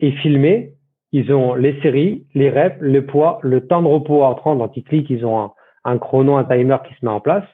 est 0.00 0.12
filmé. 0.12 0.74
Ils 1.12 1.32
ont 1.32 1.54
les 1.54 1.80
séries, 1.80 2.26
les 2.34 2.50
reps, 2.50 2.76
le 2.80 3.04
poids, 3.04 3.40
le 3.42 3.66
temps 3.66 3.82
de 3.82 3.88
repos 3.88 4.22
à 4.22 4.36
prendre. 4.36 4.60
Donc, 4.64 4.76
ils 4.76 5.10
ils 5.10 5.26
ont 5.26 5.40
un, 5.40 5.52
un 5.84 5.98
chrono, 5.98 6.36
un 6.36 6.44
timer 6.44 6.78
qui 6.86 6.94
se 6.94 7.04
met 7.04 7.10
en 7.10 7.20
place. 7.20 7.44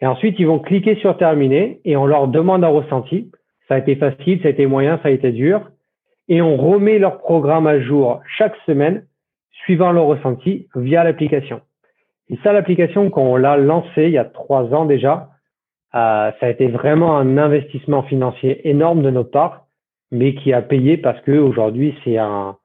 Et 0.00 0.06
ensuite, 0.06 0.38
ils 0.38 0.46
vont 0.46 0.58
cliquer 0.58 0.96
sur 0.96 1.16
terminer 1.16 1.80
et 1.84 1.96
on 1.96 2.06
leur 2.06 2.28
demande 2.28 2.64
un 2.64 2.68
ressenti. 2.68 3.30
Ça 3.68 3.74
a 3.74 3.78
été 3.78 3.96
facile, 3.96 4.40
ça 4.42 4.48
a 4.48 4.50
été 4.50 4.66
moyen, 4.66 4.98
ça 5.02 5.08
a 5.08 5.12
été 5.12 5.30
dur. 5.32 5.70
Et 6.28 6.42
on 6.42 6.56
remet 6.56 6.98
leur 6.98 7.18
programme 7.18 7.66
à 7.66 7.80
jour 7.80 8.20
chaque 8.36 8.56
semaine, 8.66 9.04
suivant 9.64 9.92
leur 9.92 10.06
ressenti, 10.06 10.68
via 10.74 11.04
l'application. 11.04 11.60
Et 12.28 12.38
ça, 12.42 12.52
l'application, 12.52 13.10
quand 13.10 13.22
on 13.22 13.36
l'a 13.36 13.56
lancée 13.56 14.04
il 14.04 14.10
y 14.10 14.18
a 14.18 14.24
trois 14.24 14.72
ans 14.74 14.86
déjà, 14.86 15.28
euh, 15.94 16.32
ça 16.40 16.46
a 16.46 16.48
été 16.48 16.68
vraiment 16.68 17.18
un 17.18 17.36
investissement 17.36 18.02
financier 18.02 18.66
énorme 18.68 19.02
de 19.02 19.10
notre 19.10 19.30
part, 19.30 19.66
mais 20.10 20.34
qui 20.34 20.52
a 20.52 20.62
payé 20.62 20.96
parce 20.96 21.20
que 21.20 21.32
aujourd'hui 21.32 21.94
c'est 22.02 22.16
un, 22.16 22.56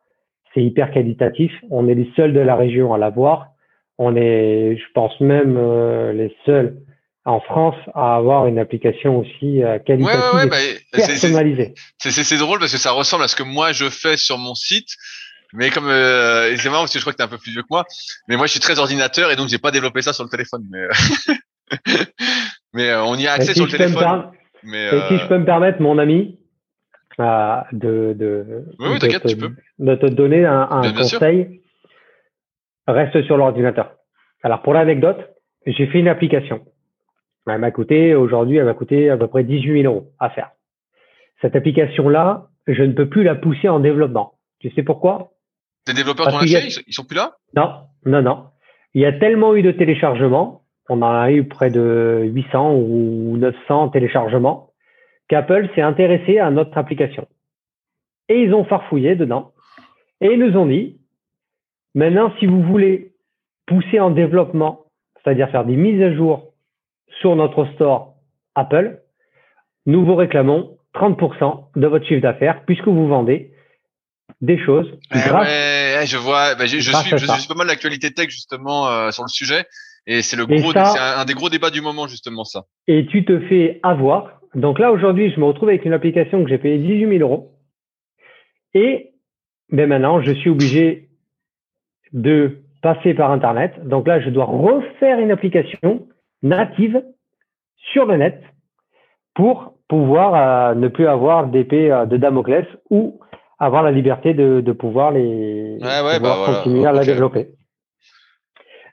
c'est 0.53 0.63
hyper 0.63 0.91
qualitatif. 0.91 1.51
On 1.69 1.87
est 1.87 1.95
les 1.95 2.09
seuls 2.15 2.33
de 2.33 2.39
la 2.39 2.55
région 2.55 2.93
à 2.93 2.97
l'avoir. 2.97 3.49
On 3.97 4.15
est, 4.15 4.77
je 4.77 4.93
pense 4.93 5.19
même, 5.19 5.57
euh, 5.57 6.13
les 6.13 6.35
seuls 6.45 6.77
en 7.27 7.41
France 7.41 7.75
à 7.93 8.15
avoir 8.15 8.47
une 8.47 8.57
application 8.57 9.17
aussi 9.17 9.61
euh, 9.61 9.79
qualitative 9.79 10.19
ouais, 10.33 10.43
ouais, 10.43 10.47
bah, 10.47 10.57
personnalisée. 10.93 11.73
C'est 11.97 12.37
drôle 12.37 12.59
parce 12.59 12.71
que 12.71 12.77
ça 12.77 12.91
ressemble 12.91 13.23
à 13.23 13.27
ce 13.27 13.35
que 13.35 13.43
moi 13.43 13.73
je 13.73 13.89
fais 13.89 14.15
sur 14.15 14.37
mon 14.37 14.55
site. 14.55 14.95
Mais 15.53 15.69
comme 15.69 15.87
euh, 15.87 16.55
c'est 16.55 16.69
marrant 16.69 16.83
parce 16.83 16.93
que 16.93 16.99
je 16.99 17.03
crois 17.03 17.13
que 17.13 17.17
tu 17.17 17.23
es 17.23 17.25
un 17.25 17.29
peu 17.29 17.37
plus 17.37 17.51
vieux 17.51 17.61
que 17.61 17.67
moi, 17.69 17.85
mais 18.27 18.37
moi 18.37 18.47
je 18.47 18.51
suis 18.51 18.59
très 18.59 18.79
ordinateur 18.79 19.29
et 19.31 19.35
donc 19.35 19.49
j'ai 19.49 19.57
pas 19.57 19.71
développé 19.71 20.01
ça 20.01 20.13
sur 20.13 20.23
le 20.23 20.29
téléphone. 20.29 20.65
Mais, 20.69 20.79
euh, 20.79 22.03
mais 22.73 22.95
on 22.95 23.15
y 23.15 23.27
a 23.27 23.33
accès 23.33 23.53
sur 23.53 23.65
le 23.65 23.71
téléphone. 23.71 24.31
Mais, 24.63 24.89
si 25.09 25.17
je 25.17 25.27
peux 25.27 25.37
me 25.37 25.45
permettre, 25.45 25.81
mon 25.81 25.97
ami, 25.97 26.39
de, 27.19 28.13
de, 28.13 28.65
oui, 28.79 28.99
de, 28.99 29.07
te, 29.07 29.27
tu 29.27 29.37
peux. 29.37 29.51
de 29.79 29.95
te 29.95 30.05
donner 30.07 30.45
un, 30.45 30.67
un 30.69 30.93
conseil, 30.93 31.61
reste 32.87 33.21
sur 33.23 33.37
l'ordinateur. 33.37 33.93
Alors 34.43 34.61
pour 34.61 34.73
l'anecdote, 34.73 35.19
j'ai 35.65 35.87
fait 35.87 35.99
une 35.99 36.07
application. 36.07 36.65
Elle 37.47 37.59
m'a 37.59 37.71
coûté, 37.71 38.15
aujourd'hui, 38.15 38.57
elle 38.57 38.65
va 38.65 38.73
coûter 38.73 39.09
à 39.09 39.17
peu 39.17 39.27
près 39.27 39.43
18 39.43 39.81
000 39.83 39.93
euros 39.93 40.11
à 40.19 40.29
faire. 40.29 40.51
Cette 41.41 41.55
application-là, 41.55 42.47
je 42.67 42.83
ne 42.83 42.93
peux 42.93 43.07
plus 43.07 43.23
la 43.23 43.35
pousser 43.35 43.69
en 43.69 43.79
développement. 43.79 44.33
Tu 44.59 44.69
sais 44.71 44.83
pourquoi? 44.83 45.31
Les 45.87 45.93
développeurs 45.93 46.27
t'ont 46.27 46.39
lâché 46.39 46.83
Ils 46.87 46.93
sont 46.93 47.05
plus 47.05 47.15
là? 47.15 47.35
Non, 47.55 47.83
non, 48.05 48.21
non. 48.21 48.47
Il 48.93 49.01
y 49.01 49.05
a 49.05 49.13
tellement 49.13 49.55
eu 49.55 49.61
de 49.61 49.71
téléchargements, 49.71 50.63
on 50.89 51.01
en 51.01 51.13
a 51.13 51.31
eu 51.31 51.47
près 51.47 51.69
de 51.69 52.23
800 52.25 52.73
ou 52.75 53.37
900 53.37 53.89
téléchargements, 53.89 54.71
qu'Apple 55.29 55.69
s'est 55.75 55.81
intéressé 55.81 56.39
à 56.39 56.49
notre 56.49 56.77
application. 56.77 57.27
Et 58.29 58.41
ils 58.41 58.53
ont 58.53 58.65
farfouillé 58.65 59.15
dedans. 59.15 59.53
Et 60.19 60.33
ils 60.33 60.39
nous 60.39 60.57
ont 60.57 60.65
dit, 60.65 60.97
maintenant, 61.97 62.31
si 62.39 62.45
vous 62.45 62.61
voulez 62.61 63.11
pousser 63.65 63.99
en 63.99 64.11
développement, 64.11 64.85
c'est-à-dire 65.23 65.49
faire 65.49 65.65
des 65.65 65.75
mises 65.75 66.01
à 66.01 66.13
jour 66.13 66.53
sur 67.19 67.35
notre 67.35 67.65
store 67.73 68.13
Apple, 68.55 69.01
nous 69.85 70.05
vous 70.05 70.15
réclamons 70.15 70.77
30% 70.93 71.65
de 71.75 71.87
votre 71.87 72.05
chiffre 72.05 72.21
d'affaires 72.21 72.63
puisque 72.65 72.87
vous 72.87 73.07
vendez 73.07 73.51
des 74.41 74.63
choses. 74.63 74.87
ouais, 75.11 76.03
je 76.05 76.17
vois, 76.17 76.55
bah, 76.55 76.65
je, 76.65 76.77
suis, 76.77 77.17
je 77.17 77.25
suis 77.25 77.47
pas 77.47 77.55
mal 77.55 77.67
l'actualité 77.67 78.11
tech 78.11 78.29
justement 78.29 78.87
euh, 78.87 79.11
sur 79.11 79.23
le 79.23 79.29
sujet 79.29 79.65
et 80.05 80.21
c'est 80.21 80.37
le 80.37 80.45
gros, 80.45 80.71
c'est 80.71 80.77
un, 80.77 81.25
des 81.25 81.33
gros 81.33 81.49
débats 81.49 81.71
du 81.71 81.81
moment 81.81 82.07
justement 82.07 82.43
ça. 82.43 82.65
Et 82.87 83.07
tu 83.07 83.25
te 83.25 83.39
fais 83.47 83.79
avoir. 83.83 84.41
Donc 84.53 84.79
là 84.79 84.91
aujourd'hui, 84.91 85.31
je 85.33 85.39
me 85.39 85.45
retrouve 85.45 85.69
avec 85.69 85.85
une 85.85 85.93
application 85.93 86.43
que 86.43 86.49
j'ai 86.49 86.57
payé 86.59 86.77
18 86.77 87.17
000 87.17 87.29
euros 87.29 87.53
et 88.73 89.13
ben 89.71 89.89
maintenant 89.89 90.21
je 90.21 90.31
suis 90.33 90.49
obligé 90.49 91.06
de 92.13 92.59
passer 92.81 93.13
par 93.13 93.31
Internet. 93.31 93.73
Donc 93.87 94.07
là, 94.07 94.19
je 94.19 94.29
dois 94.29 94.45
refaire 94.45 95.19
une 95.19 95.31
application 95.31 96.07
native 96.43 97.01
sur 97.91 98.05
le 98.05 98.17
net 98.17 98.41
pour 99.33 99.73
pouvoir 99.87 100.35
euh, 100.35 100.75
ne 100.75 100.87
plus 100.87 101.07
avoir 101.07 101.47
d'épée 101.47 101.91
euh, 101.91 102.05
de 102.05 102.17
Damoclès 102.17 102.65
ou 102.89 103.19
avoir 103.59 103.83
la 103.83 103.91
liberté 103.91 104.33
de, 104.33 104.61
de 104.61 104.71
pouvoir 104.71 105.11
les 105.11 105.77
bah 105.81 106.03
continuer 106.45 106.85
à 106.85 106.91
la 106.91 107.03
développer. 107.03 107.49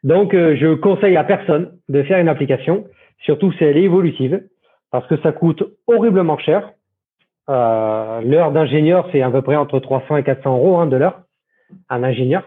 Donc, 0.02 0.34
euh, 0.34 0.56
je 0.56 0.74
conseille 0.74 1.16
à 1.16 1.24
personne 1.24 1.72
de 1.88 2.02
faire 2.02 2.18
une 2.18 2.28
application, 2.28 2.84
surtout 3.20 3.52
si 3.52 3.64
elle 3.64 3.76
est 3.76 3.82
évolutive, 3.82 4.42
parce 4.90 5.06
que 5.06 5.16
ça 5.22 5.32
coûte 5.32 5.62
horriblement 5.86 6.38
cher. 6.38 6.72
l'heure 7.48 8.52
d'ingénieur, 8.52 9.08
c'est 9.12 9.22
à 9.22 9.30
peu 9.30 9.42
près 9.42 9.56
entre 9.56 9.80
300 9.80 10.18
et 10.18 10.22
400 10.22 10.56
euros 10.56 10.78
hein, 10.78 10.86
de 10.86 10.96
l'heure, 10.96 11.20
un 11.88 12.02
ingénieur. 12.02 12.44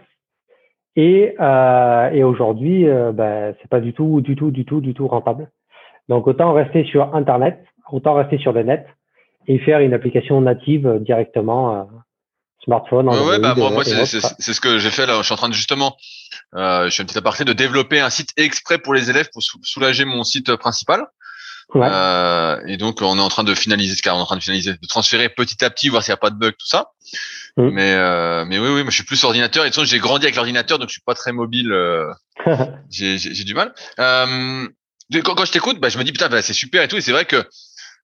Et, 0.98 1.36
euh, 1.40 2.10
et 2.10 2.24
aujourd'hui, 2.24 2.90
euh, 2.90 3.12
ben, 3.12 3.56
c'est 3.62 3.70
pas 3.70 3.80
du 3.80 3.94
tout, 3.94 4.20
du 4.20 4.36
tout, 4.36 4.50
du 4.50 4.66
tout, 4.66 4.82
du 4.82 4.96
tout 4.96 5.08
rentable. 5.08 5.50
Donc 6.10 6.26
autant 6.26 6.54
rester 6.54 6.86
sur 6.86 7.14
Internet, 7.14 7.64
autant 7.92 8.16
rester 8.16 8.40
sur 8.40 8.52
le 8.52 8.64
net 8.64 8.88
et 9.48 9.60
faire 9.60 9.80
une 9.80 9.94
application 9.94 10.42
native 10.42 10.98
directement 11.02 11.76
euh, 11.76 11.84
smartphone. 12.66 13.10
Ouais, 13.10 13.30
ouais 13.30 13.40
bah, 13.40 13.54
moi, 13.56 13.70
moi 13.70 13.84
c'est 13.86 13.94
ce 14.00 14.60
que 14.60 14.80
j'ai 14.80 14.90
fait 14.90 15.06
là. 15.06 15.18
Je 15.18 15.24
suis 15.24 15.34
en 15.34 15.38
train 15.38 15.50
de 15.50 15.54
justement, 15.54 15.96
euh, 16.56 16.86
je 16.86 16.90
suis 16.90 17.04
un 17.04 17.06
petit 17.06 17.18
aparté 17.18 17.46
de 17.46 17.54
développer 17.54 18.00
un 18.00 18.10
site 18.10 18.32
exprès 18.36 18.80
pour 18.80 18.96
les 18.96 19.12
élèves 19.12 19.30
pour 19.32 19.44
soulager 19.44 20.04
mon 20.04 20.24
site 20.24 20.56
principal. 20.56 21.06
Ouais. 21.76 21.88
Euh, 21.92 22.60
et 22.66 22.78
donc 22.78 23.02
on 23.04 23.20
est 23.20 23.22
en 23.22 23.28
train 23.28 23.44
de 23.44 23.54
finaliser 23.54 23.96
ce 23.96 24.02
cas, 24.02 24.16
on 24.16 24.18
est 24.18 24.22
en 24.22 24.26
train 24.26 24.38
de 24.38 24.44
finaliser, 24.44 24.74
de 24.74 24.88
transférer 24.88 25.30
petit 25.30 25.64
à 25.64 25.70
petit, 25.70 25.90
voir 25.90 26.02
s'il 26.02 26.12
n'y 26.12 26.16
a 26.16 26.18
pas 26.18 26.32
de 26.32 26.38
bug, 26.38 26.54
tout 26.54 26.68
ça. 26.68 26.92
Mm. 27.58 27.70
Mais 27.72 27.94
euh, 27.94 28.46
mais 28.46 28.60
oui 28.60 28.70
oui, 28.70 28.84
moi 28.84 28.92
je 28.92 28.96
suis 28.96 29.04
plus 29.04 29.24
ordinateur 29.24 29.66
et 29.66 29.70
de 29.70 29.74
toute 29.74 29.82
façon 29.82 29.92
j'ai 29.92 30.00
grandi 30.00 30.26
avec 30.26 30.36
l'ordinateur 30.36 30.78
donc 30.78 30.90
je 30.90 30.94
suis 30.94 31.02
pas 31.02 31.16
très 31.16 31.32
mobile. 31.32 31.72
Euh, 31.72 32.14
j'ai 32.90 33.44
du 33.44 33.56
mal. 33.56 33.74
Euh, 34.00 34.68
quand, 35.24 35.36
quand, 35.36 35.46
je 35.46 35.52
t'écoute, 35.52 35.80
bah, 35.80 35.90
je 35.90 35.98
me 35.98 36.04
dis 36.04 36.12
putain 36.12 36.30
bah, 36.30 36.42
c'est 36.42 36.54
super 36.54 36.84
et 36.84 36.88
tout 36.88 36.98
et 36.98 37.02
c'est 37.02 37.12
vrai 37.12 37.26
que 37.26 37.44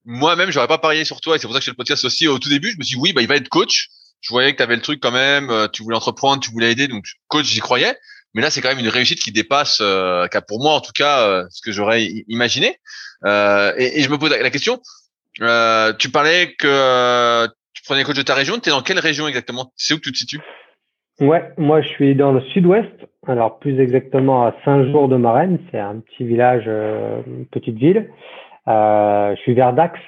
moi-même 0.06 0.51
j'aurais 0.51 0.68
pas 0.68 0.80
parié 0.80 1.06
sur 1.06 1.22
toi 1.22 1.36
et 1.36 1.39
c'est 1.39 1.47
pour 1.47 1.54
ça 1.54 1.60
que 1.60 1.66
j'ai 1.66 1.72
le 1.72 1.78
podcast 1.78 2.04
aussi 2.04 2.28
au 2.28 2.39
tout 2.39 2.49
début. 2.49 2.72
Je 2.72 2.78
me 2.78 2.84
suis 2.84 2.95
dit 2.95 3.01
oui 3.01 3.14
bah 3.14 3.22
il 3.22 3.28
va 3.28 3.36
être 3.36 3.49
coach. 3.49 3.89
Je 4.22 4.30
voyais 4.30 4.54
que 4.54 4.58
tu 4.58 4.64
avais 4.64 4.76
le 4.76 4.82
truc 4.82 5.01
quand 5.01 5.12
même, 5.12 5.49
euh, 5.49 5.68
tu 5.68 5.84
voulais 5.84 5.97
entreprendre, 5.97 6.41
tu 6.41 6.49
voulais 6.49 6.72
aider 6.72 6.88
donc 6.88 7.06
coach 7.28 7.45
j'y 7.45 7.60
croyais. 7.60 7.95
Mais 8.34 8.41
là 8.41 8.49
c'est 8.49 8.62
quand 8.62 8.70
même 8.70 8.80
une 8.80 8.89
réussite 8.89 9.20
qui 9.20 9.32
dépasse, 9.32 9.78
euh, 9.82 10.28
pour 10.47 10.64
moi 10.64 10.74
en 10.74 10.82
tout 10.82 10.93
cas, 10.93 11.28
euh, 11.28 11.45
ce 11.51 11.62
que 11.62 11.72
j'aurais 11.72 12.06
imaginé. 12.28 12.80
Et, 13.26 13.99
et, 13.99 14.01
je 14.01 14.10
me 14.10 14.18
pose 14.18 14.32
la 14.32 14.49
question. 14.49 14.82
tu 15.38 16.10
parlais 16.10 16.56
que 16.56 17.47
prenez 17.86 18.04
coach 18.04 18.18
de 18.18 18.22
ta 18.22 18.36
région. 18.36 18.60
Tu 18.60 18.70
es 18.70 18.72
dans 18.72 18.82
quelle 18.82 19.00
région 19.00 19.28
exactement? 19.28 19.72
C'est 19.76 19.94
où 19.94 19.98
que 19.98 20.04
tu 20.04 20.12
te 20.12 20.18
situes? 20.18 20.42
Ouais, 21.20 21.52
moi 21.58 21.82
je 21.82 21.88
suis 21.90 22.16
dans 22.16 22.32
le 22.32 22.42
sud-ouest, 22.54 22.92
alors 23.28 23.60
plus 23.60 23.80
exactement 23.80 24.48
à 24.48 24.56
Saint-Jour-de-Marenne, 24.66 25.60
c'est 25.70 25.80
un 25.80 26.00
petit 26.00 26.26
village, 26.26 26.64
euh, 26.68 27.22
une 27.28 27.46
petite 27.46 27.78
ville. 27.78 28.10
Euh, 28.68 29.36
je 29.36 29.42
suis 29.42 29.54
vers 29.54 29.74
Dax 29.74 30.00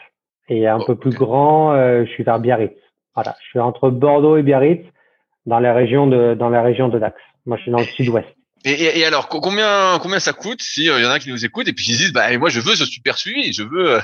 et 0.49 0.67
un 0.67 0.80
oh, 0.80 0.86
peu 0.86 0.95
plus 0.95 1.15
grand, 1.15 1.73
euh, 1.73 2.05
je 2.05 2.11
suis 2.11 2.23
vers 2.23 2.39
Biarritz. 2.39 2.76
Voilà, 3.13 3.36
je 3.43 3.49
suis 3.49 3.59
entre 3.59 3.91
Bordeaux 3.91 4.38
et 4.38 4.41
Biarritz, 4.41 4.84
dans 5.45 5.59
la 5.59 5.73
région 5.73 6.07
de 6.07 6.34
dans 6.34 6.49
la 6.49 6.63
région 6.63 6.89
de 6.89 6.97
Dax. 6.97 7.15
Moi 7.45 7.57
je 7.57 7.61
suis 7.61 7.71
dans 7.71 7.78
le 7.78 7.84
sud-ouest. 7.84 8.28
Et, 8.66 8.99
et, 8.99 9.05
alors, 9.05 9.30
combien 9.30 9.99
combien 10.01 10.20
ça 10.20 10.34
coûte 10.34 10.61
si 10.61 10.86
il 10.86 10.88
y 10.88 11.05
en 11.05 11.09
a 11.11 11.20
qui 11.20 11.30
nous 11.30 11.45
écoutent 11.45 11.68
et 11.68 11.74
puis 11.74 11.86
ils 11.88 11.97
disent 11.97 12.13
bah 12.13 12.36
moi 12.38 12.49
je 12.49 12.59
veux 12.59 12.76
ce 12.76 12.86
super 12.86 13.18
suivi, 13.18 13.53
je 13.53 13.63
veux 13.63 13.99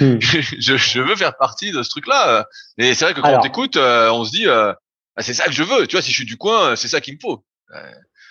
hmm. 0.00 0.18
je, 0.20 0.76
je, 0.76 1.00
veux 1.00 1.16
faire 1.16 1.36
partie 1.36 1.72
de 1.72 1.82
ce 1.82 1.90
truc-là. 1.90 2.46
Et 2.78 2.94
c'est 2.94 3.04
vrai 3.04 3.14
que 3.14 3.20
quand 3.20 3.36
on 3.36 3.40
t'écoute, 3.40 3.76
on 3.76 4.24
se 4.24 4.30
dit 4.30 4.46
ah, 4.48 4.76
c'est 5.18 5.34
ça 5.34 5.46
que 5.46 5.52
je 5.52 5.62
veux. 5.62 5.86
Tu 5.86 5.96
vois, 5.96 6.02
si 6.02 6.12
je 6.12 6.16
suis 6.16 6.26
du 6.26 6.36
coin, 6.36 6.76
c'est 6.76 6.88
ça 6.88 7.00
qu'il 7.00 7.14
me 7.14 7.18
faut. 7.20 7.42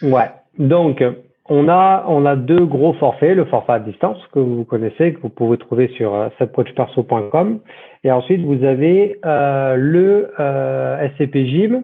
Ouais. 0.02 0.32
Donc 0.58 1.04
on 1.48 1.70
a 1.70 2.06
on 2.08 2.26
a 2.26 2.36
deux 2.36 2.66
gros 2.66 2.94
forfaits, 2.94 3.36
le 3.36 3.46
forfait 3.46 3.74
à 3.74 3.80
distance 3.80 4.18
que 4.32 4.40
vous 4.40 4.66
connaissez 4.66 5.14
que 5.14 5.22
vous 5.22 5.30
pouvez 5.30 5.58
trouver 5.58 5.90
sur 5.96 6.32
subcoachperso.com 6.40 7.60
et 8.04 8.12
ensuite 8.12 8.42
vous 8.42 8.64
avez 8.64 9.20
euh, 9.26 9.76
le 9.76 10.32
euh, 10.40 11.10
SCP 11.10 11.46
Gym. 11.46 11.84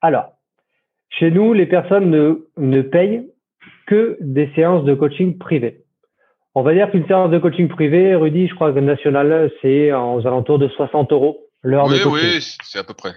Alors 0.00 0.34
chez 1.10 1.30
nous, 1.30 1.52
les 1.52 1.66
personnes 1.66 2.10
ne, 2.10 2.46
ne 2.56 2.82
payent 2.82 3.28
que 3.86 4.16
des 4.20 4.50
séances 4.54 4.84
de 4.84 4.94
coaching 4.94 5.36
privées. 5.38 5.84
On 6.54 6.62
va 6.62 6.74
dire 6.74 6.90
qu'une 6.90 7.06
séance 7.06 7.30
de 7.30 7.38
coaching 7.38 7.68
privé, 7.68 8.14
Rudy, 8.14 8.48
je 8.48 8.54
crois 8.54 8.72
que 8.72 8.78
national, 8.78 9.52
c'est 9.62 9.92
aux 9.92 10.26
alentours 10.26 10.58
de 10.58 10.68
60 10.68 11.12
euros 11.12 11.46
l'heure 11.62 11.88
de 11.88 11.98
coaching. 11.98 12.12
Oui, 12.12 12.56
c'est 12.62 12.78
à 12.78 12.84
peu 12.84 12.94
près. 12.94 13.12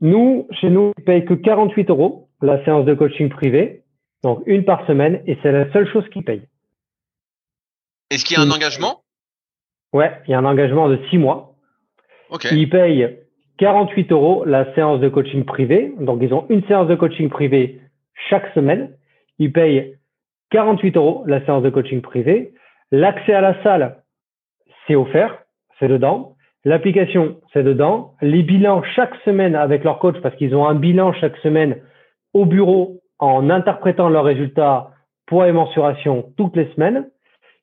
Nous, 0.00 0.48
chez 0.60 0.70
nous, 0.70 0.92
on 0.96 1.02
paye 1.02 1.24
que 1.24 1.34
48 1.34 1.90
euros 1.90 2.28
la 2.42 2.64
séance 2.64 2.84
de 2.84 2.94
coaching 2.94 3.28
privé, 3.28 3.84
donc 4.22 4.42
une 4.46 4.64
par 4.64 4.86
semaine, 4.86 5.22
et 5.26 5.38
c'est 5.42 5.52
la 5.52 5.72
seule 5.72 5.88
chose 5.92 6.04
qu'ils 6.10 6.24
payent. 6.24 6.48
Est-ce 8.10 8.24
qu'il 8.24 8.36
y 8.36 8.40
a 8.40 8.42
un 8.42 8.50
engagement? 8.50 9.02
Ouais, 9.92 10.20
il 10.26 10.32
y 10.32 10.34
a 10.34 10.38
un 10.38 10.44
engagement 10.44 10.88
de 10.88 10.98
6 11.10 11.18
mois. 11.18 11.54
Ils 12.50 12.68
payent 12.68 13.18
48 13.58 14.12
euros 14.12 14.44
la 14.44 14.72
séance 14.74 15.00
de 15.00 15.08
coaching 15.08 15.44
privé. 15.44 15.92
Donc, 15.98 16.20
ils 16.22 16.32
ont 16.32 16.46
une 16.48 16.64
séance 16.66 16.88
de 16.88 16.94
coaching 16.94 17.28
privé 17.28 17.80
chaque 18.30 18.52
semaine. 18.54 18.90
Ils 19.38 19.52
payent 19.52 19.96
48 20.50 20.96
euros 20.96 21.24
la 21.26 21.44
séance 21.44 21.62
de 21.62 21.70
coaching 21.70 22.00
privé. 22.00 22.52
L'accès 22.90 23.34
à 23.34 23.40
la 23.40 23.62
salle, 23.62 23.96
c'est 24.86 24.94
offert, 24.94 25.42
c'est 25.78 25.88
dedans. 25.88 26.36
L'application, 26.64 27.40
c'est 27.52 27.62
dedans. 27.62 28.14
Les 28.22 28.42
bilans 28.42 28.82
chaque 28.94 29.14
semaine 29.24 29.54
avec 29.54 29.84
leur 29.84 29.98
coach, 29.98 30.16
parce 30.22 30.34
qu'ils 30.36 30.54
ont 30.54 30.66
un 30.66 30.74
bilan 30.74 31.12
chaque 31.12 31.36
semaine 31.38 31.76
au 32.34 32.46
bureau 32.46 33.00
en 33.18 33.50
interprétant 33.50 34.08
leurs 34.08 34.24
résultats, 34.24 34.90
poids 35.26 35.48
et 35.48 35.52
mensuration 35.52 36.32
toutes 36.36 36.56
les 36.56 36.68
semaines. 36.74 37.08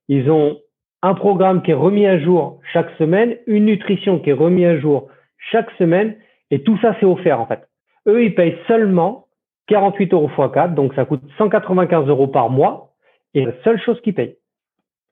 Ils 0.07 0.29
ont 0.29 0.57
un 1.01 1.13
programme 1.13 1.61
qui 1.61 1.71
est 1.71 1.75
remis 1.75 2.05
à 2.05 2.19
jour 2.19 2.59
chaque 2.73 2.89
semaine, 2.97 3.37
une 3.47 3.65
nutrition 3.65 4.19
qui 4.19 4.31
est 4.31 4.33
remise 4.33 4.65
à 4.65 4.79
jour 4.79 5.09
chaque 5.51 5.69
semaine 5.77 6.15
et 6.51 6.63
tout 6.63 6.77
ça 6.81 6.95
c'est 6.99 7.05
offert 7.05 7.39
en 7.39 7.47
fait. 7.47 7.61
Eux 8.07 8.23
ils 8.23 8.35
payent 8.35 8.57
seulement 8.67 9.27
48 9.67 10.13
euros 10.13 10.29
x 10.29 10.53
4 10.53 10.75
donc 10.75 10.93
ça 10.95 11.05
coûte 11.05 11.21
195 11.37 12.07
euros 12.07 12.27
par 12.27 12.49
mois 12.49 12.93
et 13.33 13.45
la 13.45 13.51
seule 13.63 13.81
chose 13.81 13.99
qu'ils 14.01 14.13
payent. 14.13 14.37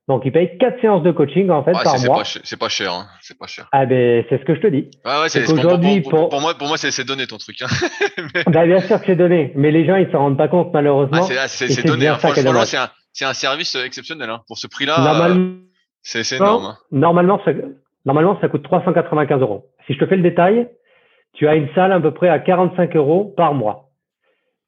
Donc 0.09 0.23
ils 0.25 0.33
payent 0.33 0.57
quatre 0.57 0.81
séances 0.81 1.03
de 1.03 1.11
coaching 1.11 1.49
en 1.49 1.63
fait 1.63 1.71
par 1.71 1.97
mois. 2.01 2.23
C'est 2.25 2.59
pas 2.59 2.67
cher, 2.69 2.93
hein. 2.93 3.07
c'est 3.21 3.37
pas 3.37 3.47
cher. 3.47 3.69
Ah 3.71 3.85
ben 3.85 4.25
c'est 4.29 4.37
ce 4.37 4.43
que 4.43 4.53
je 4.55 4.59
te 4.59 4.67
dis. 4.67 4.91
Ah 5.05 5.21
ouais, 5.21 5.29
c'est 5.29 5.45
pour, 5.45 6.29
pour, 6.29 6.41
moi 6.41 6.55
pour 6.55 6.67
moi 6.67 6.77
c'est 6.77 7.05
donné 7.05 7.25
ton 7.25 7.37
truc. 7.37 7.61
Hein. 7.61 7.67
bah, 8.47 8.65
bien 8.65 8.81
sûr 8.81 8.99
que 8.99 9.05
c'est 9.05 9.15
donné, 9.15 9.53
mais 9.55 9.71
les 9.71 9.85
gens 9.85 9.95
ils 9.95 10.11
s'en 10.11 10.19
rendent 10.19 10.37
pas 10.37 10.49
compte 10.49 10.73
malheureusement. 10.73 11.25
Ah, 11.39 11.47
c'est 11.47 11.85
donné. 11.85 12.07
Hein. 12.07 12.17
Franchement 12.17 12.65
c'est 12.65 12.77
un 12.77 12.89
c'est 13.13 13.25
un 13.25 13.33
service 13.33 13.75
exceptionnel. 13.75 14.29
Hein. 14.29 14.41
Pour 14.47 14.57
ce 14.57 14.67
prix-là, 14.67 14.99
Normalement, 14.99 15.57
c'est 16.01 16.23
c'est 16.23 16.37
énorme. 16.37 16.65
hein. 16.65 16.77
normalement, 16.91 17.39
normalement, 18.05 18.37
ça 18.41 18.47
coûte 18.49 18.63
395 18.63 19.41
euros. 19.41 19.65
Si 19.87 19.93
je 19.93 19.99
te 19.99 20.05
fais 20.05 20.15
le 20.17 20.23
détail, 20.23 20.69
tu 21.33 21.47
as 21.47 21.55
une 21.55 21.67
salle 21.73 21.91
à 21.91 21.99
peu 21.99 22.11
près 22.11 22.29
à 22.29 22.39
45 22.39 22.95
euros 22.95 23.33
par 23.35 23.53
mois. 23.53 23.89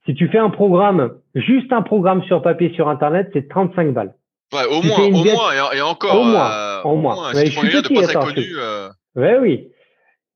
Si 0.05 0.13
tu 0.13 0.27
fais 0.29 0.37
un 0.37 0.49
programme, 0.49 1.17
juste 1.33 1.71
un 1.73 1.81
programme 1.81 2.23
sur 2.23 2.41
papier 2.41 2.71
sur 2.73 2.89
Internet, 2.89 3.29
c'est 3.33 3.47
35 3.49 3.91
balles. 3.93 4.13
Ouais, 4.53 4.65
au 4.67 4.81
Tu 4.81 4.87
moins, 4.87 4.99
au 5.07 5.23
diète- 5.23 5.35
moins, 5.35 5.71
et, 5.73 5.81
encore. 5.81 6.15
Au 6.19 6.23
moins, 6.23 6.51
euh, 6.51 6.81
au 6.83 6.95
moins. 6.95 7.33
Si 7.33 7.47
je 7.47 7.59
suis 7.59 7.81
de 7.81 7.93
pas 8.01 8.09
attends, 8.09 8.27
connu, 8.27 8.45
euh, 8.57 8.89
Ouais, 9.15 9.37
oui. 9.39 9.69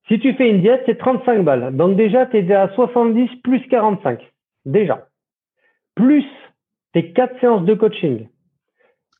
Si 0.08 0.20
tu 0.20 0.34
fais 0.34 0.50
une 0.50 0.62
diète, 0.62 0.82
c'est 0.88 0.98
35 0.98 1.44
balles. 1.44 1.76
Donc 1.78 1.96
déjà, 1.96 2.26
tu 2.26 2.38
es 2.40 2.52
à 2.54 2.70
70 2.74 3.30
plus 3.44 3.62
45. 3.68 4.20
Déjà. 4.66 5.06
Plus 5.96 6.26
tes 6.94 7.14
quatre 7.14 7.40
séances 7.40 7.64
de 7.66 7.76
coaching 7.76 8.28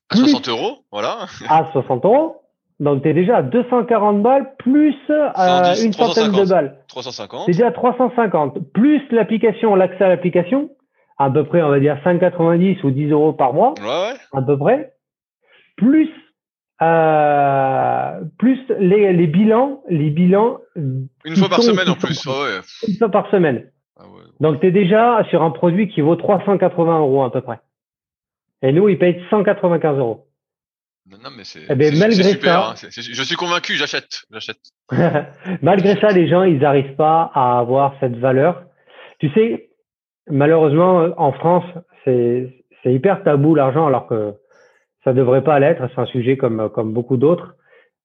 à 0.10 0.16
plus- 0.16 0.30
60 0.32 0.50
euros, 0.50 0.80
voilà. 0.92 1.28
à 1.48 1.70
60 1.72 2.04
euros. 2.06 2.38
Donc 2.80 3.04
tu 3.04 3.10
es 3.10 3.14
déjà 3.14 3.38
à 3.38 3.42
240 3.44 4.22
balles 4.22 4.54
plus 4.58 4.96
euh, 5.10 5.30
110, 5.36 5.84
une 5.86 5.94
centaine 5.94 6.32
de 6.32 6.32
350. 6.46 6.50
balles. 6.50 6.78
350. 6.88 7.42
C'est 7.46 7.52
déjà 7.52 7.68
à 7.68 7.72
350. 7.72 8.72
Plus 8.74 9.02
l'application, 9.12 9.76
l'accès 9.76 10.04
à 10.06 10.08
l'application, 10.10 10.70
à 11.18 11.30
peu 11.30 11.44
près, 11.44 11.62
on 11.62 11.70
va 11.70 11.80
dire 11.82 11.98
5,90 12.06 12.86
ou 12.86 12.92
10 12.92 13.10
euros 13.12 13.34
par 13.34 13.54
mois, 13.54 13.74
Ouais, 13.82 13.86
ouais. 13.86 14.18
à 14.34 14.42
peu 14.42 14.58
près. 14.58 14.94
Plus, 15.76 16.10
euh, 16.82 18.22
plus 18.38 18.60
les, 18.80 19.14
les 19.14 19.28
bilans, 19.28 19.82
les 19.90 20.10
bilans 20.10 20.60
Une 20.76 21.10
fois 21.38 21.50
par 21.50 21.62
sont- 21.62 21.72
semaine 21.74 21.90
en 21.90 21.96
plus. 21.96 22.26
ouais. 22.26 22.60
une 22.88 22.96
fois 22.96 23.10
par 23.10 23.30
semaine. 23.30 23.66
Ah. 24.00 24.04
Donc 24.40 24.62
tu 24.62 24.68
es 24.68 24.72
déjà 24.72 25.24
sur 25.30 25.44
un 25.44 25.52
produit 25.52 25.90
qui 25.90 26.00
vaut 26.02 26.16
380 26.16 27.00
euros 27.00 27.24
à 27.24 27.32
peu 27.32 27.42
près. 27.42 27.60
Et 28.62 28.72
nous, 28.72 28.88
ils 28.90 28.98
payent 28.98 29.22
195 29.30 29.98
euros. 29.98 30.26
Non, 31.10 31.18
non, 31.24 31.30
mais 31.36 31.44
c'est 31.44 31.62
Eh 31.64 31.68
c'est- 31.68 32.00
malgré 32.00 32.24
super. 32.24 32.78
ça- 32.78 32.88
hein. 32.88 32.90
Je 32.92 33.24
suis 33.24 33.36
convaincu, 33.36 33.74
j'achète. 33.76 34.22
J'achète. 34.32 34.60
Malgré 35.62 36.00
ça, 36.00 36.10
les 36.10 36.28
gens, 36.28 36.44
ils 36.44 36.60
n'arrivent 36.60 36.96
pas 36.96 37.32
à 37.34 37.58
avoir 37.60 37.96
cette 38.00 38.16
valeur. 38.18 38.64
Tu 39.20 39.30
sais, 39.32 39.70
malheureusement, 40.30 41.10
en 41.18 41.32
France, 41.34 41.66
c'est 42.06 42.54
hyper 42.86 43.24
tabou 43.24 43.56
l'argent, 43.56 43.88
alors 43.88 44.08
que 44.08 44.34
ça 45.04 45.14
devrait 45.14 45.44
pas 45.44 45.60
l'être. 45.60 45.82
C'est 45.94 46.02
un 46.02 46.06
sujet 46.06 46.38
comme 46.38 46.70
comme 46.70 46.94
beaucoup 46.94 47.18
d'autres. 47.18 47.56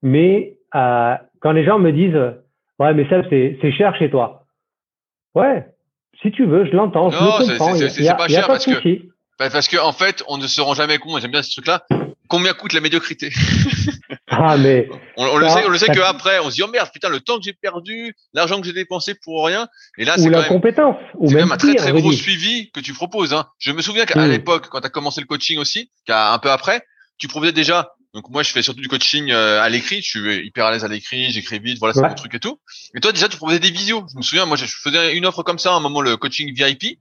Mais 0.03 0.57
euh, 0.75 1.15
quand 1.41 1.53
les 1.53 1.65
gens 1.65 1.79
me 1.79 1.93
disent, 1.93 2.15
ouais, 2.79 2.95
mais 2.95 3.09
ça, 3.09 3.23
c'est 3.31 3.73
cher 3.73 3.95
chez 3.97 4.11
toi. 4.11 4.47
Ouais, 5.35 5.67
si 6.23 6.31
tu 6.31 6.47
veux, 6.47 6.65
je 6.65 6.73
l'entends, 6.73 7.11
je 7.11 7.19
Non, 7.19 7.39
le 7.39 7.45
c'est- 7.45 7.59
comprends. 7.59 7.75
c'est- 7.75 8.03
y 8.03 8.09
a, 8.09 8.15
pas 8.15 8.27
il 8.29 8.33
y 8.33 8.37
a 8.37 8.39
cher 8.41 8.47
pas 8.47 8.55
parce 8.55 8.67
que- 8.67 9.03
parce 9.39 9.69
que 9.69 9.77
en 9.79 9.93
fait, 9.93 10.23
on 10.29 10.39
ne 10.39 10.47
se 10.47 10.61
rend 10.61 10.75
jamais 10.75 10.99
compte. 10.99 11.21
J'aime 11.21 11.33
bien 11.33 11.43
ce 11.43 11.51
truc-là. 11.53 11.85
Combien 12.29 12.55
coûte 12.55 12.73
la 12.73 12.81
médiocrité 12.81 13.33
Ah, 14.29 14.57
mais 14.57 14.89
On, 15.17 15.27
on 15.27 15.37
le 15.37 15.49
sait, 15.49 15.65
on 15.65 15.69
le 15.69 15.79
sait 15.79 15.87
ça- 15.87 15.95
que 15.95 16.01
après, 16.01 16.39
on 16.41 16.51
se 16.51 16.55
dit 16.57 16.63
oh 16.63 16.69
merde, 16.69 16.89
putain, 16.93 17.09
le 17.09 17.21
temps 17.21 17.37
que 17.39 17.45
j'ai 17.45 17.53
perdu, 17.53 18.15
l'argent 18.33 18.61
que 18.61 18.67
j'ai 18.67 18.73
dépensé 18.73 19.15
pour 19.15 19.47
rien. 19.47 19.69
Et 19.99 20.05
là, 20.05 20.15
ou 20.19 20.23
c'est 20.23 20.31
la 20.31 20.41
même, 20.41 20.49
compétence, 20.49 20.97
ou 21.17 21.29
même 21.29 21.41
même 21.41 21.53
un 21.53 21.57
très 21.57 21.75
très 21.75 21.93
gros 21.93 22.13
suivi 22.13 22.71
que 22.73 22.81
tu 22.81 22.93
proposes. 22.95 23.33
Hein. 23.35 23.47
Je 23.59 23.73
me 23.73 23.83
souviens 23.83 24.07
qu'à 24.07 24.27
Mm. 24.27 24.31
l'époque, 24.31 24.69
quand 24.71 24.81
tu 24.81 24.87
as 24.87 24.91
commencé 24.91 25.21
le 25.21 25.27
coaching 25.27 25.59
aussi, 25.59 25.91
qu'à 26.07 26.33
un 26.33 26.39
peu 26.39 26.51
après, 26.51 26.83
tu 27.19 27.29
proposais 27.29 27.53
déjà. 27.53 27.91
Donc 28.15 28.31
moi, 28.31 28.43
je 28.45 28.51
fais 28.53 28.63
surtout 28.63 28.81
du 28.81 28.89
coaching 28.89 29.31
euh, 29.33 29.61
à 29.61 29.69
l'écrit. 29.69 30.01
Je 30.01 30.09
suis 30.09 30.47
hyper 30.47 30.67
à 30.67 30.71
l'aise 30.73 30.85
à 30.85 30.89
l'écrit, 30.89 31.31
j'écris 31.33 31.59
vite, 31.59 31.79
voilà, 31.79 31.93
c'est 31.95 32.01
Ouais. 32.01 32.09
mon 32.09 32.15
truc 32.15 32.33
et 32.35 32.39
tout. 32.41 32.61
Et 32.95 33.01
toi, 33.01 33.11
déjà, 33.13 33.29
tu 33.29 33.37
proposais 33.37 33.59
des 33.59 33.71
visios. 33.71 34.07
Je 34.13 34.17
me 34.17 34.23
souviens, 34.23 34.47
moi, 34.47 34.57
je 34.57 34.67
je 34.67 34.77
faisais 34.83 35.17
une 35.17 35.27
offre 35.27 35.43
comme 35.43 35.59
ça 35.59 35.73
à 35.73 35.75
un 35.75 35.81
moment, 35.81 36.01
le 36.01 36.17
coaching 36.17 36.53
VIP. 36.55 36.99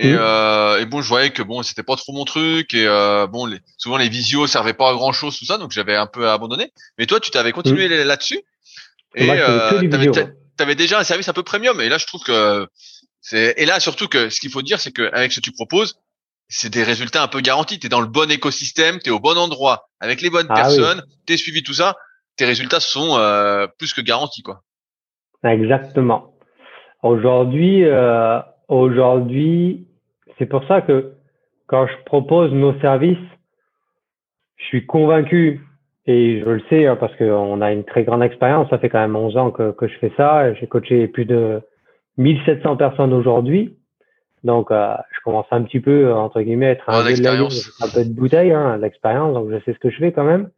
Et, 0.00 0.12
Mhm. 0.12 0.18
euh, 0.20 0.80
et 0.80 0.86
bon, 0.86 1.02
je 1.02 1.08
voyais 1.08 1.30
que 1.30 1.42
bon, 1.42 1.62
c'était 1.64 1.82
pas 1.82 1.96
trop 1.96 2.12
mon 2.12 2.24
truc. 2.24 2.72
Et 2.72 2.86
euh, 2.86 3.26
bon, 3.26 3.46
les, 3.46 3.58
souvent 3.76 3.96
les 3.96 4.08
visios 4.08 4.46
servaient 4.46 4.72
pas 4.72 4.90
à 4.90 4.92
grand 4.94 5.12
chose, 5.12 5.36
tout 5.36 5.44
ça. 5.44 5.58
Donc 5.58 5.72
j'avais 5.72 5.96
un 5.96 6.06
peu 6.06 6.30
abandonné. 6.30 6.72
Mais 6.98 7.06
toi, 7.06 7.18
tu 7.18 7.32
t'avais 7.32 7.50
continué 7.50 7.88
là-dessus. 8.04 8.40
Et 9.16 9.26
que 9.26 9.32
euh, 9.32 10.28
t'avais, 10.56 10.76
déjà 10.76 11.00
un 11.00 11.04
service 11.04 11.28
un 11.28 11.32
peu 11.32 11.42
premium. 11.42 11.80
Et 11.80 11.88
là, 11.88 11.98
je 11.98 12.06
trouve 12.06 12.22
que 12.22 12.68
c'est. 13.20 13.54
Et 13.56 13.66
là, 13.66 13.80
surtout 13.80 14.06
que 14.06 14.30
ce 14.30 14.38
qu'il 14.38 14.50
faut 14.50 14.62
dire, 14.62 14.78
c'est 14.78 14.92
que 14.92 15.10
avec 15.12 15.32
ce 15.32 15.40
que 15.40 15.44
tu 15.44 15.52
proposes, 15.52 15.98
c'est 16.48 16.70
des 16.70 16.84
résultats 16.84 17.24
un 17.24 17.28
peu 17.28 17.40
garantis. 17.40 17.80
T'es 17.80 17.88
dans 17.88 18.00
le 18.00 18.06
bon 18.06 18.30
écosystème, 18.30 19.00
t'es 19.00 19.10
au 19.10 19.18
bon 19.18 19.36
endroit, 19.36 19.88
avec 19.98 20.20
les 20.20 20.30
bonnes 20.30 20.46
Ah 20.48 20.68
oui. 20.68 20.76
personnes, 20.76 21.02
t'es 21.26 21.36
suivi 21.36 21.64
tout 21.64 21.74
ça. 21.74 21.96
Tes 22.36 22.44
résultats 22.44 22.78
sont 22.78 23.16
euh, 23.18 23.66
plus 23.78 23.92
que 23.92 24.00
garantis, 24.00 24.42
quoi. 24.42 24.62
Exactement. 25.42 26.34
Aujourd'hui, 27.02 27.84
euh, 27.84 28.38
aujourd'hui, 28.68 29.87
c'est 30.38 30.46
pour 30.46 30.64
ça 30.64 30.80
que 30.80 31.12
quand 31.66 31.86
je 31.86 32.04
propose 32.04 32.52
nos 32.52 32.78
services, 32.80 33.18
je 34.56 34.64
suis 34.64 34.86
convaincu, 34.86 35.60
et 36.06 36.40
je 36.40 36.48
le 36.48 36.62
sais 36.70 36.86
hein, 36.86 36.96
parce 36.96 37.14
qu'on 37.16 37.60
a 37.60 37.72
une 37.72 37.84
très 37.84 38.04
grande 38.04 38.22
expérience, 38.22 38.68
ça 38.70 38.78
fait 38.78 38.88
quand 38.88 39.00
même 39.00 39.14
11 39.14 39.36
ans 39.36 39.50
que, 39.50 39.72
que 39.72 39.86
je 39.86 39.98
fais 39.98 40.12
ça, 40.16 40.54
j'ai 40.54 40.66
coaché 40.66 41.06
plus 41.06 41.26
de 41.26 41.60
1700 42.16 42.76
personnes 42.76 43.12
aujourd'hui, 43.12 43.76
donc 44.42 44.70
euh, 44.70 44.94
je 45.14 45.20
commence 45.22 45.46
un 45.50 45.62
petit 45.62 45.80
peu, 45.80 46.12
entre 46.12 46.40
guillemets, 46.40 46.68
à 46.68 46.70
être 46.70 46.88
un 46.88 47.04
de 47.04 47.22
la 47.22 47.36
peu 47.92 48.04
de 48.04 48.14
bouteille, 48.14 48.52
hein, 48.52 48.78
l'expérience, 48.78 49.34
donc 49.34 49.50
je 49.50 49.58
sais 49.64 49.74
ce 49.74 49.78
que 49.78 49.90
je 49.90 49.98
fais 49.98 50.12
quand 50.12 50.24
même. 50.24 50.48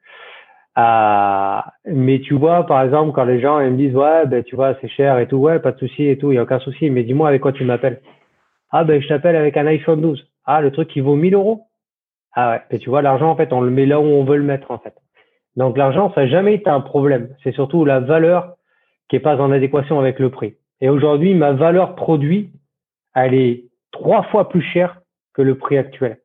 Euh, 0.78 1.60
mais 1.86 2.20
tu 2.20 2.34
vois, 2.34 2.64
par 2.64 2.82
exemple, 2.82 3.12
quand 3.12 3.24
les 3.24 3.40
gens 3.40 3.58
ils 3.58 3.72
me 3.72 3.76
disent 3.76 3.96
ouais, 3.96 4.26
ben 4.26 4.44
tu 4.44 4.54
vois, 4.54 4.76
c'est 4.80 4.88
cher 4.88 5.18
et 5.18 5.26
tout, 5.26 5.36
ouais, 5.36 5.58
pas 5.58 5.72
de 5.72 5.78
souci 5.78 6.06
et 6.06 6.16
tout, 6.16 6.30
il 6.30 6.36
y 6.36 6.38
a 6.38 6.42
aucun 6.42 6.60
souci. 6.60 6.90
Mais 6.90 7.02
dis-moi 7.02 7.28
avec 7.28 7.42
quoi 7.42 7.52
tu 7.52 7.64
m'appelles 7.64 8.00
Ah 8.70 8.84
ben 8.84 9.00
je 9.00 9.08
t'appelle 9.08 9.36
avec 9.36 9.56
un 9.56 9.66
iPhone 9.66 10.00
12. 10.00 10.26
Ah 10.44 10.60
le 10.60 10.70
truc 10.70 10.88
qui 10.88 11.00
vaut 11.00 11.16
1000 11.16 11.34
euros. 11.34 11.66
Ah 12.32 12.50
ouais. 12.52 12.60
Et 12.70 12.78
tu 12.78 12.90
vois, 12.90 13.02
l'argent 13.02 13.30
en 13.30 13.36
fait, 13.36 13.52
on 13.52 13.60
le 13.60 13.70
met 13.70 13.86
là 13.86 14.00
où 14.00 14.04
on 14.04 14.24
veut 14.24 14.36
le 14.36 14.44
mettre 14.44 14.70
en 14.70 14.78
fait. 14.78 14.94
Donc 15.56 15.76
l'argent, 15.76 16.12
ça 16.14 16.22
n'a 16.22 16.28
jamais 16.28 16.54
été 16.54 16.70
un 16.70 16.80
problème. 16.80 17.34
C'est 17.42 17.52
surtout 17.52 17.84
la 17.84 18.00
valeur 18.00 18.54
qui 19.08 19.16
est 19.16 19.20
pas 19.20 19.40
en 19.40 19.50
adéquation 19.50 19.98
avec 19.98 20.18
le 20.18 20.30
prix. 20.30 20.54
Et 20.80 20.88
aujourd'hui, 20.88 21.34
ma 21.34 21.52
valeur 21.52 21.96
produit, 21.96 22.50
elle 23.14 23.34
est 23.34 23.64
trois 23.90 24.22
fois 24.24 24.48
plus 24.48 24.62
chère 24.62 25.00
que 25.34 25.42
le 25.42 25.56
prix 25.56 25.76
actuel. 25.76 26.18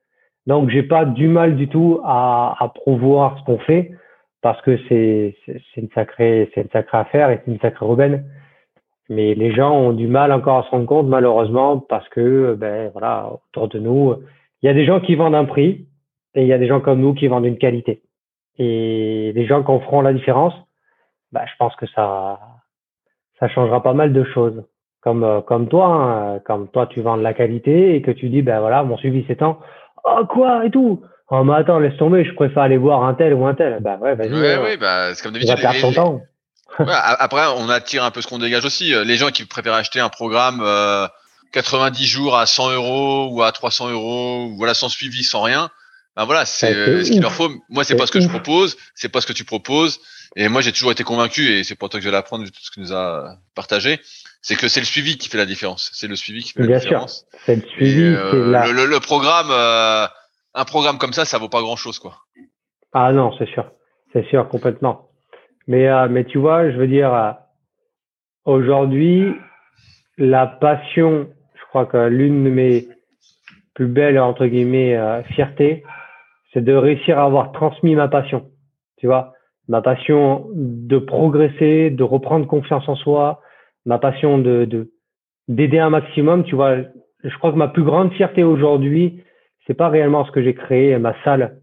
Donc 0.45 0.69
j'ai 0.69 0.83
pas 0.83 1.05
du 1.05 1.27
mal 1.27 1.55
du 1.55 1.67
tout 1.67 1.99
à, 2.03 2.55
à 2.59 2.71
ce 2.75 3.43
qu'on 3.45 3.59
fait 3.59 3.91
parce 4.41 4.61
que 4.61 4.77
c'est 4.87 5.35
une 5.75 5.89
sacrée 5.95 6.51
c'est 6.53 6.61
une 6.61 6.69
sacrée 6.69 6.99
affaire 6.99 7.31
et 7.31 7.41
c'est 7.43 7.51
une 7.51 7.59
sacrée 7.59 7.85
rebelle. 7.85 8.25
Mais 9.09 9.35
les 9.35 9.53
gens 9.53 9.71
ont 9.71 9.93
du 9.93 10.07
mal 10.07 10.31
encore 10.31 10.59
à 10.59 10.63
se 10.63 10.69
rendre 10.69 10.87
compte 10.87 11.07
malheureusement 11.07 11.79
parce 11.79 12.07
que 12.09 12.55
ben 12.55 12.89
voilà 12.93 13.29
autour 13.31 13.67
de 13.67 13.79
nous 13.79 14.15
il 14.65 14.67
y 14.67 14.69
a 14.69 14.73
des 14.73 14.85
gens 14.85 14.99
qui 14.99 15.13
vendent 15.13 15.35
un 15.35 15.45
prix 15.45 15.85
et 16.33 16.41
il 16.41 16.47
y 16.47 16.53
a 16.53 16.57
des 16.57 16.67
gens 16.67 16.81
comme 16.81 16.99
nous 16.99 17.13
qui 17.13 17.27
vendent 17.27 17.45
une 17.45 17.59
qualité. 17.59 18.01
Et 18.57 19.31
les 19.35 19.45
gens 19.45 19.63
qui 19.63 19.69
en 19.69 19.79
feront 19.79 20.01
la 20.01 20.11
différence, 20.11 20.53
bah, 21.31 21.43
je 21.45 21.53
pense 21.59 21.75
que 21.75 21.85
ça 21.87 22.39
ça 23.39 23.47
changera 23.49 23.83
pas 23.83 23.93
mal 23.93 24.11
de 24.11 24.23
choses. 24.23 24.63
Comme 25.01 25.23
euh, 25.23 25.41
comme 25.41 25.67
toi, 25.67 25.87
hein, 25.87 26.39
comme 26.39 26.67
toi 26.69 26.87
tu 26.87 27.01
vends 27.01 27.17
de 27.17 27.21
la 27.21 27.35
qualité 27.35 27.95
et 27.95 28.01
que 28.01 28.09
tu 28.09 28.29
dis 28.29 28.41
ben 28.41 28.59
voilà 28.59 28.83
mon 28.83 28.97
suivi 28.97 29.23
s'étend. 29.27 29.59
Oh 30.03 30.25
quoi 30.27 30.65
et 30.65 30.71
tout? 30.71 31.03
Oh 31.29 31.43
mais 31.43 31.53
attends 31.53 31.77
laisse 31.77 31.97
tomber, 31.97 32.23
je 32.25 32.33
préfère 32.33 32.63
aller 32.63 32.77
voir 32.77 33.03
un 33.03 33.13
tel 33.13 33.35
ou 33.35 33.45
un 33.45 33.53
tel. 33.53 33.79
Bah 33.81 33.99
ouais 34.01 34.15
vas-y. 34.15 34.31
Ouais, 34.31 34.55
euh, 34.55 34.63
ouais, 34.63 34.77
bah, 34.77 35.13
c'est 35.13 35.23
comme 35.23 35.33
tu 35.33 35.45
vas 35.45 35.55
d'habitude. 35.55 35.81
perdre 35.81 35.95
ton 35.95 36.01
temps. 36.01 36.21
Ouais, 36.79 36.93
après, 36.93 37.45
on 37.57 37.69
attire 37.69 38.03
un 38.03 38.11
peu 38.11 38.21
ce 38.21 38.27
qu'on 38.27 38.39
dégage 38.39 38.65
aussi. 38.65 38.93
Euh, 38.93 39.03
Les 39.03 39.17
gens 39.17 39.29
qui 39.31 39.45
préfèrent 39.45 39.73
acheter 39.73 39.99
un 39.99 40.09
programme 40.09 40.61
euh, 40.61 41.07
90 41.53 42.05
jours 42.05 42.37
à 42.37 42.45
100 42.45 42.71
euros 42.71 43.29
ou 43.31 43.43
à 43.43 43.51
300 43.51 43.89
euros, 43.91 44.51
voilà, 44.57 44.73
sans 44.73 44.89
suivi, 44.89 45.23
sans 45.23 45.41
rien. 45.41 45.69
Ben 46.15 46.23
voilà, 46.25 46.45
c'est 46.45 46.73
euh, 46.73 47.03
ce 47.03 47.11
qu'il 47.11 47.21
leur 47.21 47.33
faut. 47.33 47.49
Moi, 47.69 47.83
c'est 47.83 47.95
pas 47.95 48.07
ce 48.07 48.11
que 48.11 48.21
je 48.21 48.27
propose, 48.29 48.77
c'est 48.93 49.09
pas 49.09 49.19
ce 49.21 49.27
que 49.27 49.33
tu 49.33 49.43
proposes. 49.43 49.99
Et 50.37 50.47
moi, 50.49 50.61
j'ai 50.61 50.71
toujours 50.71 50.91
été 50.91 51.03
convaincu, 51.03 51.47
et 51.49 51.63
c'est 51.63 51.75
pour 51.75 51.89
toi 51.89 51.99
que 51.99 52.03
je 52.03 52.09
vais 52.09 52.13
l'apprendre 52.15 52.43
de 52.45 52.49
tout 52.49 52.59
ce 52.61 52.71
que 52.71 52.79
nous 52.79 52.93
a 52.93 53.37
partagé, 53.53 54.01
c'est 54.41 54.55
que 54.55 54.67
c'est 54.67 54.79
le 54.81 54.85
suivi 54.85 55.17
qui 55.17 55.29
fait 55.29 55.37
la 55.37 55.45
différence. 55.45 55.91
C'est 55.93 56.07
le 56.07 56.15
suivi 56.15 56.43
qui 56.43 56.51
fait 56.53 56.61
la 56.61 56.67
Bien 56.67 56.79
sûr. 56.79 56.89
différence. 56.89 57.25
C'est 57.45 57.55
le 57.57 57.63
Et, 57.65 57.69
suivi, 57.69 58.03
euh, 58.03 58.49
la. 58.51 58.65
le, 58.67 58.73
le- 58.73 58.85
le 58.85 58.99
programme, 58.99 59.47
euh, 59.51 60.07
un 60.53 60.65
programme 60.65 60.97
comme 60.97 61.13
ça, 61.13 61.25
ça 61.25 61.37
vaut 61.37 61.49
pas 61.49 61.61
grand 61.61 61.75
chose, 61.77 61.99
quoi. 61.99 62.17
Ah 62.93 63.11
non, 63.11 63.31
c'est 63.37 63.47
sûr, 63.49 63.69
c'est 64.13 64.25
sûr 64.29 64.47
complètement. 64.47 65.04
Mais 65.67 65.87
euh, 65.87 66.07
mais 66.09 66.25
tu 66.25 66.37
vois, 66.37 66.69
je 66.69 66.77
veux 66.77 66.87
dire, 66.87 67.13
euh, 67.13 67.31
aujourd'hui, 68.45 69.33
la 70.17 70.47
passion, 70.47 71.27
je 71.55 71.63
crois 71.69 71.85
que 71.85 72.07
l'une 72.07 72.43
de 72.43 72.49
mes 72.49 72.87
plus 73.73 73.87
belles 73.87 74.19
entre 74.19 74.45
guillemets 74.45 74.95
euh, 74.95 75.23
fiertés, 75.23 75.83
c'est 76.53 76.63
de 76.63 76.73
réussir 76.73 77.19
à 77.19 77.23
avoir 77.23 77.51
transmis 77.51 77.95
ma 77.95 78.07
passion. 78.07 78.45
Tu 78.97 79.07
vois, 79.07 79.33
ma 79.67 79.81
passion 79.81 80.47
de 80.53 80.97
progresser, 80.99 81.89
de 81.89 82.03
reprendre 82.03 82.47
confiance 82.47 82.87
en 82.87 82.95
soi, 82.95 83.41
ma 83.85 83.97
passion 83.97 84.37
de 84.37 84.65
de 84.65 84.91
d'aider 85.47 85.79
un 85.79 85.89
maximum. 85.89 86.43
Tu 86.43 86.55
vois, 86.55 86.77
je 87.23 87.37
crois 87.37 87.51
que 87.51 87.57
ma 87.57 87.69
plus 87.69 87.83
grande 87.83 88.13
fierté 88.13 88.43
aujourd'hui, 88.43 89.23
c'est 89.65 89.73
pas 89.73 89.89
réellement 89.89 90.25
ce 90.25 90.31
que 90.31 90.43
j'ai 90.43 90.53
créé, 90.53 90.97
ma 90.99 91.15
salle, 91.23 91.57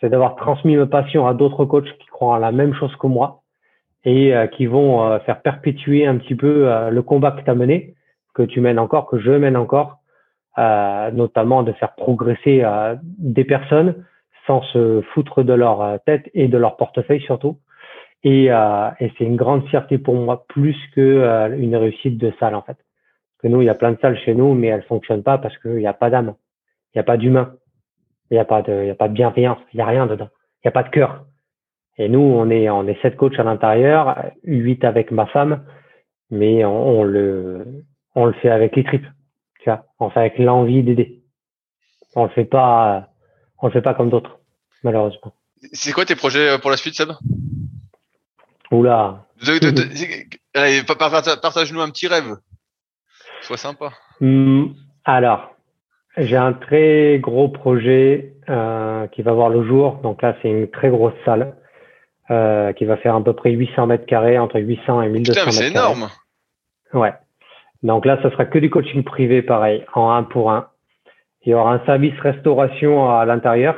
c'est 0.00 0.08
d'avoir 0.08 0.34
transmis 0.34 0.76
ma 0.76 0.86
passion 0.86 1.28
à 1.28 1.34
d'autres 1.34 1.64
coachs 1.64 1.98
qui 1.98 2.06
croient 2.06 2.34
en 2.34 2.38
la 2.38 2.50
même 2.50 2.74
chose 2.74 2.94
que 2.96 3.06
moi 3.06 3.43
et 4.04 4.34
euh, 4.34 4.46
qui 4.46 4.66
vont 4.66 5.04
euh, 5.04 5.18
faire 5.20 5.40
perpétuer 5.40 6.06
un 6.06 6.16
petit 6.18 6.34
peu 6.34 6.70
euh, 6.70 6.90
le 6.90 7.02
combat 7.02 7.32
que 7.32 7.42
tu 7.42 7.50
as 7.50 7.54
mené, 7.54 7.94
que 8.34 8.42
tu 8.42 8.60
mènes 8.60 8.78
encore, 8.78 9.06
que 9.06 9.18
je 9.18 9.30
mène 9.30 9.56
encore, 9.56 9.98
notamment 10.56 11.64
de 11.64 11.72
faire 11.72 11.94
progresser 11.94 12.64
des 13.18 13.44
personnes 13.44 14.04
sans 14.46 14.62
se 14.62 15.02
foutre 15.12 15.42
de 15.42 15.52
leur 15.52 15.98
tête 16.06 16.30
et 16.32 16.46
de 16.46 16.56
leur 16.56 16.76
portefeuille 16.76 17.22
surtout. 17.22 17.58
Et, 18.22 18.44
et 18.44 19.12
c'est 19.18 19.24
une 19.24 19.36
grande 19.36 19.66
fierté 19.66 19.98
pour 19.98 20.14
moi, 20.14 20.44
plus 20.48 20.76
que 20.94 21.50
une 21.58 21.74
réussite 21.74 22.18
de 22.18 22.32
salle 22.38 22.54
en 22.54 22.62
fait. 22.62 22.76
Que 23.40 23.48
nous, 23.48 23.62
il 23.62 23.64
y 23.64 23.68
a 23.68 23.74
plein 23.74 23.92
de 23.92 23.98
salles 24.00 24.18
chez 24.18 24.34
nous, 24.34 24.54
mais 24.54 24.68
elles 24.68 24.84
fonctionnent 24.84 25.24
pas 25.24 25.38
parce 25.38 25.56
qu'il 25.58 25.76
n'y 25.76 25.88
a 25.88 25.92
pas 25.92 26.10
d'âme, 26.10 26.34
il 26.94 26.98
n'y 26.98 27.00
a 27.00 27.04
pas 27.04 27.16
d'humain, 27.16 27.54
il 28.30 28.34
n'y 28.34 28.40
a 28.40 28.44
pas 28.44 28.62
de, 28.62 28.84
y 28.84 28.90
a 28.90 28.94
pas 28.94 29.08
de 29.08 29.14
bienveillance, 29.14 29.58
il 29.72 29.76
n'y 29.76 29.82
a 29.82 29.86
rien 29.86 30.06
dedans, 30.06 30.28
il 30.58 30.66
n'y 30.66 30.68
a 30.68 30.72
pas 30.72 30.84
de 30.84 30.90
cœur. 30.90 31.24
Et 31.96 32.08
nous, 32.08 32.20
on 32.20 32.50
est, 32.50 32.68
on 32.70 32.86
est 32.86 33.00
sept 33.02 33.16
coachs 33.16 33.38
à 33.38 33.44
l'intérieur, 33.44 34.16
huit 34.42 34.84
avec 34.84 35.10
ma 35.10 35.26
femme, 35.26 35.64
mais 36.30 36.64
on, 36.64 37.00
on, 37.00 37.04
le, 37.04 37.84
on 38.14 38.26
le 38.26 38.32
fait 38.34 38.50
avec 38.50 38.74
les 38.76 38.84
tripes. 38.84 39.06
Tu 39.60 39.70
vois, 39.70 39.86
on 40.00 40.10
fait 40.10 40.20
avec 40.20 40.38
l'envie 40.38 40.82
d'aider. 40.82 41.22
On 42.16 42.24
le 42.24 42.30
fait 42.30 42.44
pas, 42.44 43.08
on 43.60 43.68
le 43.68 43.72
fait 43.72 43.82
pas 43.82 43.94
comme 43.94 44.10
d'autres, 44.10 44.38
malheureusement. 44.82 45.34
C'est 45.72 45.92
quoi 45.92 46.04
tes 46.04 46.16
projets 46.16 46.50
euh, 46.50 46.58
pour 46.58 46.70
la 46.70 46.76
suite, 46.76 46.94
Seb? 46.94 47.10
Oula. 48.70 49.26
Allez, 50.54 50.82
partage-nous 50.82 51.80
un 51.80 51.90
petit 51.90 52.08
rêve. 52.08 52.36
Sois 53.42 53.56
sympa. 53.56 53.92
Hmm, 54.20 54.66
alors, 55.04 55.54
j'ai 56.16 56.36
un 56.36 56.52
très 56.52 57.18
gros 57.20 57.48
projet 57.48 58.34
euh, 58.48 59.06
qui 59.08 59.22
va 59.22 59.32
voir 59.32 59.48
le 59.48 59.66
jour. 59.66 60.00
Donc 60.02 60.22
là, 60.22 60.36
c'est 60.40 60.48
une 60.48 60.70
très 60.70 60.90
grosse 60.90 61.14
salle 61.24 61.56
euh, 62.30 62.72
qui 62.72 62.84
va 62.84 62.96
faire 62.96 63.14
à 63.14 63.22
peu 63.22 63.32
près 63.32 63.50
800 63.50 63.86
mètres 63.86 64.06
carrés, 64.06 64.38
entre 64.38 64.58
800 64.58 65.02
et 65.02 65.08
1200 65.08 65.40
Putain, 65.40 65.50
c'est 65.52 65.68
énorme. 65.68 66.08
Ouais. 66.92 67.12
Donc 67.82 68.06
là, 68.06 68.18
ce 68.22 68.30
sera 68.30 68.46
que 68.46 68.58
du 68.58 68.70
coaching 68.70 69.02
privé, 69.04 69.42
pareil, 69.42 69.84
en 69.94 70.10
un 70.10 70.22
pour 70.22 70.50
un. 70.50 70.68
Il 71.44 71.50
y 71.50 71.54
aura 71.54 71.74
un 71.74 71.84
service 71.84 72.18
restauration 72.20 73.10
à 73.10 73.24
l'intérieur 73.26 73.76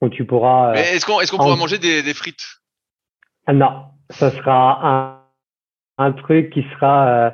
où 0.00 0.08
tu 0.08 0.24
pourras. 0.24 0.70
Euh, 0.70 0.72
Mais 0.74 0.94
est-ce 0.94 1.04
qu'on 1.04 1.20
est-ce 1.20 1.32
qu'on 1.32 1.38
pourra 1.38 1.56
manger 1.56 1.78
des, 1.78 2.02
des 2.02 2.14
frites? 2.14 2.60
Non, 3.52 3.86
ce 4.10 4.30
sera 4.30 4.86
un, 4.86 5.18
un 5.98 6.12
truc 6.12 6.50
qui 6.50 6.64
sera 6.74 7.08
euh, 7.08 7.30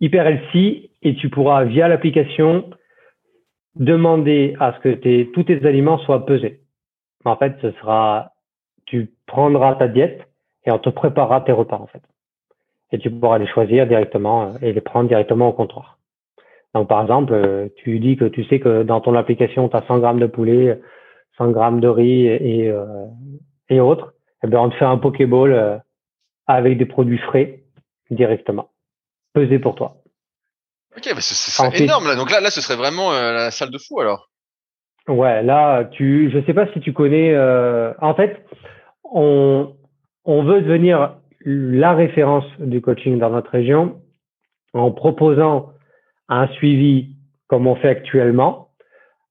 hyper 0.00 0.26
healthy 0.26 0.90
et 1.02 1.16
tu 1.16 1.28
pourras 1.28 1.64
via 1.64 1.88
l'application 1.88 2.70
demander 3.74 4.54
à 4.60 4.72
ce 4.74 4.78
que 4.80 4.88
tes, 4.90 5.30
tous 5.32 5.44
tes 5.44 5.66
aliments 5.66 5.98
soient 5.98 6.24
pesés. 6.24 6.60
En 7.24 7.36
fait, 7.36 7.56
ce 7.60 7.72
sera, 7.72 8.33
prendras 9.26 9.74
ta 9.76 9.88
diète 9.88 10.28
et 10.64 10.70
on 10.70 10.78
te 10.78 10.90
préparera 10.90 11.40
tes 11.40 11.52
repas, 11.52 11.78
en 11.78 11.86
fait. 11.86 12.02
Et 12.92 12.98
tu 12.98 13.10
pourras 13.10 13.38
les 13.38 13.46
choisir 13.46 13.86
directement 13.86 14.44
euh, 14.44 14.58
et 14.62 14.72
les 14.72 14.80
prendre 14.80 15.08
directement 15.08 15.48
au 15.48 15.52
comptoir. 15.52 15.98
Donc, 16.74 16.88
par 16.88 17.02
exemple, 17.02 17.32
euh, 17.32 17.68
tu 17.76 17.98
dis 18.00 18.16
que 18.16 18.24
tu 18.24 18.44
sais 18.44 18.60
que 18.60 18.82
dans 18.82 19.00
ton 19.00 19.14
application, 19.14 19.68
tu 19.68 19.76
as 19.76 19.86
100 19.86 19.98
grammes 19.98 20.20
de 20.20 20.26
poulet, 20.26 20.80
100 21.38 21.50
grammes 21.50 21.80
de 21.80 21.88
riz 21.88 22.26
et, 22.26 22.70
euh, 22.70 23.06
et 23.68 23.80
autres. 23.80 24.14
Eh 24.42 24.46
bien, 24.46 24.60
on 24.60 24.70
te 24.70 24.76
fait 24.76 24.84
un 24.84 24.98
Pokéball 24.98 25.82
avec 26.46 26.76
des 26.76 26.86
produits 26.86 27.18
frais 27.18 27.64
directement, 28.10 28.70
pesés 29.32 29.58
pour 29.58 29.74
toi. 29.74 29.96
Ok, 30.96 31.12
bah 31.12 31.20
ce, 31.20 31.34
serait 31.34 31.82
énorme 31.82 32.06
là. 32.06 32.14
Donc 32.14 32.30
là, 32.30 32.40
là, 32.40 32.50
ce 32.50 32.60
serait 32.60 32.76
vraiment 32.76 33.12
euh, 33.12 33.32
la 33.32 33.50
salle 33.50 33.70
de 33.70 33.78
fou 33.78 34.00
alors. 34.00 34.30
Ouais, 35.08 35.42
là, 35.42 35.84
tu, 35.84 36.30
je 36.32 36.44
sais 36.46 36.54
pas 36.54 36.72
si 36.72 36.80
tu 36.80 36.92
connais. 36.92 37.34
Euh, 37.34 37.92
en 38.00 38.14
fait, 38.14 38.46
on, 39.04 39.74
veut 40.26 40.62
devenir 40.62 41.16
la 41.44 41.94
référence 41.94 42.44
du 42.58 42.80
coaching 42.80 43.18
dans 43.18 43.30
notre 43.30 43.50
région 43.50 44.00
en 44.72 44.90
proposant 44.90 45.72
un 46.28 46.48
suivi 46.48 47.16
comme 47.48 47.66
on 47.66 47.76
fait 47.76 47.88
actuellement 47.88 48.68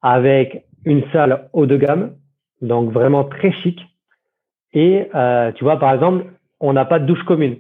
avec 0.02 0.66
une 0.86 1.04
salle 1.12 1.50
haut 1.54 1.66
de 1.66 1.78
gamme, 1.78 2.16
donc 2.62 2.92
vraiment 2.92 3.24
très 3.24 3.52
chic. 3.52 3.80
Et 4.74 5.10
euh, 5.16 5.52
tu 5.54 5.64
vois, 5.64 5.80
par 5.80 5.94
exemple, 5.94 6.26
on 6.60 6.74
n'a 6.74 6.86
pas 6.86 7.00
de 7.00 7.06
douche 7.06 7.24
commune. 7.24 7.58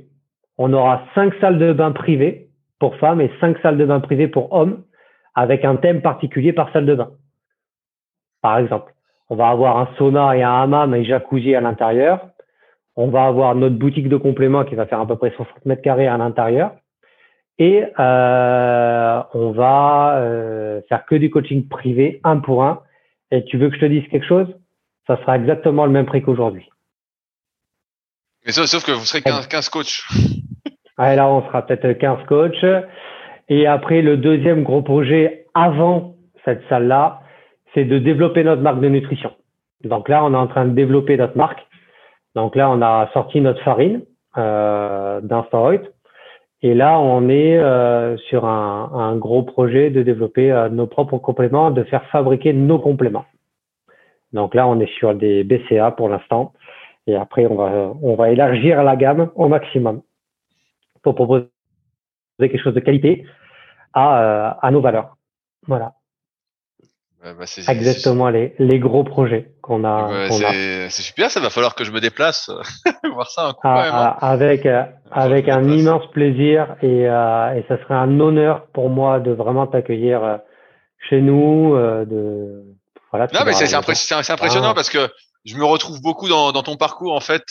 On 0.57 0.71
aura 0.73 1.03
cinq 1.15 1.33
salles 1.41 1.57
de 1.57 1.73
bain 1.73 1.91
privées 1.91 2.49
pour 2.79 2.95
femmes 2.97 3.21
et 3.21 3.31
cinq 3.39 3.57
salles 3.59 3.77
de 3.77 3.85
bain 3.85 3.99
privées 3.99 4.27
pour 4.27 4.53
hommes 4.53 4.83
avec 5.35 5.65
un 5.65 5.75
thème 5.75 6.01
particulier 6.01 6.53
par 6.53 6.71
salle 6.71 6.85
de 6.85 6.95
bain. 6.95 7.11
Par 8.41 8.57
exemple, 8.57 8.93
on 9.29 9.35
va 9.35 9.49
avoir 9.49 9.77
un 9.77 9.89
sauna 9.97 10.35
et 10.35 10.43
un 10.43 10.61
hammam 10.61 10.93
et 10.95 11.05
jacuzzi 11.05 11.55
à 11.55 11.61
l'intérieur. 11.61 12.27
On 12.95 13.07
va 13.07 13.25
avoir 13.25 13.55
notre 13.55 13.75
boutique 13.75 14.09
de 14.09 14.17
compléments 14.17 14.65
qui 14.65 14.75
va 14.75 14.85
faire 14.85 14.99
à 14.99 15.07
peu 15.07 15.15
près 15.15 15.31
60 15.31 15.65
mètres 15.65 15.81
carrés 15.81 16.07
à 16.07 16.17
l'intérieur. 16.17 16.71
Et 17.59 17.83
euh, 17.99 19.23
on 19.33 19.51
va 19.51 20.17
euh, 20.17 20.81
faire 20.89 21.05
que 21.05 21.15
du 21.15 21.29
coaching 21.29 21.67
privé, 21.67 22.19
un 22.23 22.37
pour 22.37 22.63
un. 22.63 22.81
Et 23.31 23.43
tu 23.45 23.57
veux 23.57 23.69
que 23.69 23.75
je 23.75 23.81
te 23.81 23.85
dise 23.85 24.07
quelque 24.09 24.27
chose? 24.27 24.47
Ça 25.07 25.17
sera 25.17 25.37
exactement 25.37 25.85
le 25.85 25.91
même 25.91 26.05
prix 26.05 26.21
qu'aujourd'hui. 26.21 26.69
Mais 28.45 28.51
sauf, 28.51 28.83
que 28.83 28.91
vous 28.91 29.05
serez 29.05 29.21
15, 29.21 29.47
15 29.47 29.69
coachs. 29.69 30.01
Ah, 30.95 31.15
là, 31.15 31.27
on 31.27 31.41
sera 31.47 31.65
peut-être 31.65 31.97
15 31.97 32.27
coachs. 32.27 32.63
Et 33.49 33.65
après, 33.65 34.03
le 34.03 34.15
deuxième 34.15 34.61
gros 34.61 34.83
projet 34.83 35.47
avant 35.55 36.15
cette 36.45 36.61
salle-là, 36.69 37.22
c'est 37.73 37.85
de 37.85 37.99
développer 37.99 38.43
notre 38.43 38.61
marque 38.61 38.79
de 38.79 38.89
nutrition. 38.89 39.31
Donc 39.83 40.09
là, 40.09 40.23
on 40.23 40.33
est 40.33 40.37
en 40.37 40.47
train 40.47 40.65
de 40.65 40.73
développer 40.73 41.17
notre 41.17 41.37
marque. 41.37 41.65
Donc 42.35 42.55
là, 42.55 42.69
on 42.69 42.81
a 42.81 43.09
sorti 43.13 43.41
notre 43.41 43.61
farine 43.63 44.01
euh, 44.37 45.21
Et 46.61 46.73
là, 46.73 46.99
on 46.99 47.29
est 47.29 47.57
euh, 47.57 48.17
sur 48.29 48.45
un, 48.45 49.15
gros 49.17 49.43
projet 49.43 49.89
de 49.89 50.01
développer 50.01 50.51
euh, 50.51 50.69
nos 50.69 50.87
propres 50.87 51.17
compléments, 51.17 51.71
de 51.71 51.83
faire 51.83 52.05
fabriquer 52.05 52.53
nos 52.53 52.79
compléments. 52.79 53.25
Donc 54.31 54.55
là, 54.55 54.67
on 54.67 54.79
est 54.79 54.91
sur 54.97 55.13
des 55.13 55.43
BCA 55.43 55.91
pour 55.91 56.09
l'instant. 56.09 56.53
Et 57.05 57.15
après, 57.15 57.45
on 57.45 58.15
va, 58.15 58.31
élargir 58.31 58.81
la 58.81 58.95
gamme 58.95 59.29
au 59.35 59.49
maximum 59.49 60.01
pour 61.03 61.15
proposer 61.15 61.49
quelque 62.39 62.57
chose 62.57 62.73
de 62.73 62.79
qualité 62.79 63.25
à, 63.93 64.21
euh, 64.21 64.51
à 64.61 64.71
nos 64.71 64.79
valeurs. 64.79 65.17
Voilà. 65.67 65.91
Bah, 67.23 67.45
Exactement 67.69 68.29
les, 68.29 68.53
les 68.59 68.79
gros 68.79 69.05
projets 69.05 69.53
qu'on 69.61 69.85
a. 69.85 70.27
c'est 70.29 71.01
super, 71.01 71.31
ça 71.31 71.39
va 71.39 71.49
falloir 71.49 71.73
que 71.73 71.85
je 71.85 71.91
me 71.91 72.01
déplace 72.01 72.51
voir 73.13 73.31
ça 73.31 73.47
un 73.47 73.53
coup 73.53 73.59
ah, 73.63 73.81
même, 73.81 73.93
hein. 73.93 74.15
ah, 74.19 74.29
Avec 74.31 74.65
euh, 74.65 74.83
avec 75.09 75.47
un 75.47 75.63
immense 75.63 76.03
plaisir 76.11 76.75
et 76.81 77.07
euh, 77.07 77.55
et 77.55 77.63
ça 77.69 77.81
serait 77.81 77.93
un 77.95 78.19
honneur 78.19 78.67
pour 78.73 78.89
moi 78.89 79.21
de 79.21 79.31
vraiment 79.31 79.67
t'accueillir 79.67 80.21
euh, 80.21 80.37
chez 81.09 81.21
nous. 81.21 81.77
de 81.77 82.65
voilà. 83.11 83.27
Non 83.33 83.45
mais 83.45 83.53
c'est 83.53 83.73
impressionnant 83.73 84.71
ah. 84.71 84.73
parce 84.73 84.89
que 84.89 85.09
je 85.45 85.55
me 85.55 85.63
retrouve 85.63 86.01
beaucoup 86.01 86.27
dans, 86.27 86.51
dans 86.51 86.63
ton 86.63 86.75
parcours 86.75 87.15
en 87.15 87.21
fait. 87.21 87.43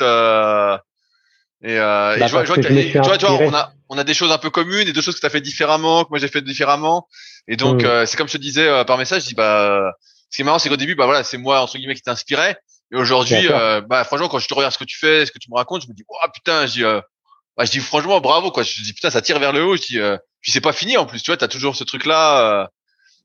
Et, 1.65 1.79
euh, 1.79 2.17
bah, 2.19 2.27
je 2.27 2.33
vois, 2.33 2.43
que, 2.43 2.61
tu 2.61 2.99
vois, 2.99 3.17
tu 3.17 3.27
vois, 3.27 3.39
on 3.39 3.55
a, 3.55 3.73
on 3.89 3.97
a 3.97 4.03
des 4.03 4.15
choses 4.15 4.33
un 4.33 4.39
peu 4.39 4.51
communes 4.51 4.89
et 4.89 4.93
deux 4.93 5.01
choses 5.01 5.15
que 5.15 5.21
tu 5.21 5.27
as 5.27 5.31
fait 5.31 5.41
différemment, 5.41 6.05
que 6.05 6.11
moi 6.11 6.19
j'ai 6.19 6.27
fait 6.27 6.43
différemment. 6.43 7.07
Et 7.49 7.57
donc, 7.57 7.83
mm. 7.83 7.87
euh, 7.87 8.07
c'est 8.07 8.17
comme 8.17 8.29
je 8.29 8.35
te 8.35 8.43
disais 8.43 8.69
euh, 8.69 8.85
par 8.85 8.99
message, 8.99 9.23
je 9.23 9.29
dis, 9.29 9.35
bah, 9.35 9.93
ce 10.31 10.37
qui 10.37 10.43
est 10.43 10.45
marrant, 10.45 10.59
c'est 10.59 10.69
qu'au 10.69 10.77
début, 10.77 10.95
bah 10.95 11.07
voilà, 11.07 11.25
c'est 11.25 11.39
moi, 11.39 11.61
entre 11.61 11.77
guillemets, 11.77 11.95
qui 11.95 12.03
t'inspirais. 12.03 12.57
Et 12.93 12.97
aujourd'hui, 12.97 13.49
euh, 13.51 13.81
bah, 13.81 14.05
franchement, 14.05 14.29
quand 14.29 14.39
je 14.39 14.49
te 14.49 14.55
regarde 14.55 14.73
ce 14.73 14.79
que 14.79 14.85
tu 14.85 14.99
fais, 14.99 15.27
ce 15.27 15.33
que 15.33 15.39
tu 15.39 15.51
me 15.51 15.57
racontes, 15.57 15.83
je 15.83 15.89
me 15.89 15.95
dis, 15.95 16.05
oh 16.09 16.29
putain, 16.33 16.67
je 16.67 16.73
dis, 16.73 16.83
bah, 16.83 17.65
je 17.65 17.71
dis 17.71 17.81
franchement, 17.81 18.21
bravo, 18.21 18.51
quoi. 18.51 18.63
Je 18.63 18.83
dis, 18.83 18.93
putain, 18.93 19.11
ça 19.11 19.23
tire 19.23 19.39
vers 19.39 19.53
le 19.53 19.65
haut. 19.65 19.77
Je 19.77 19.83
dis, 19.83 19.99
puis 20.41 20.53
c'est 20.53 20.61
pas 20.61 20.73
fini 20.73 20.97
en 20.97 21.07
plus, 21.07 21.23
tu 21.23 21.31
vois, 21.31 21.37
t'as 21.37 21.49
toujours 21.49 21.75
ce 21.75 21.85
truc-là. 21.85 22.69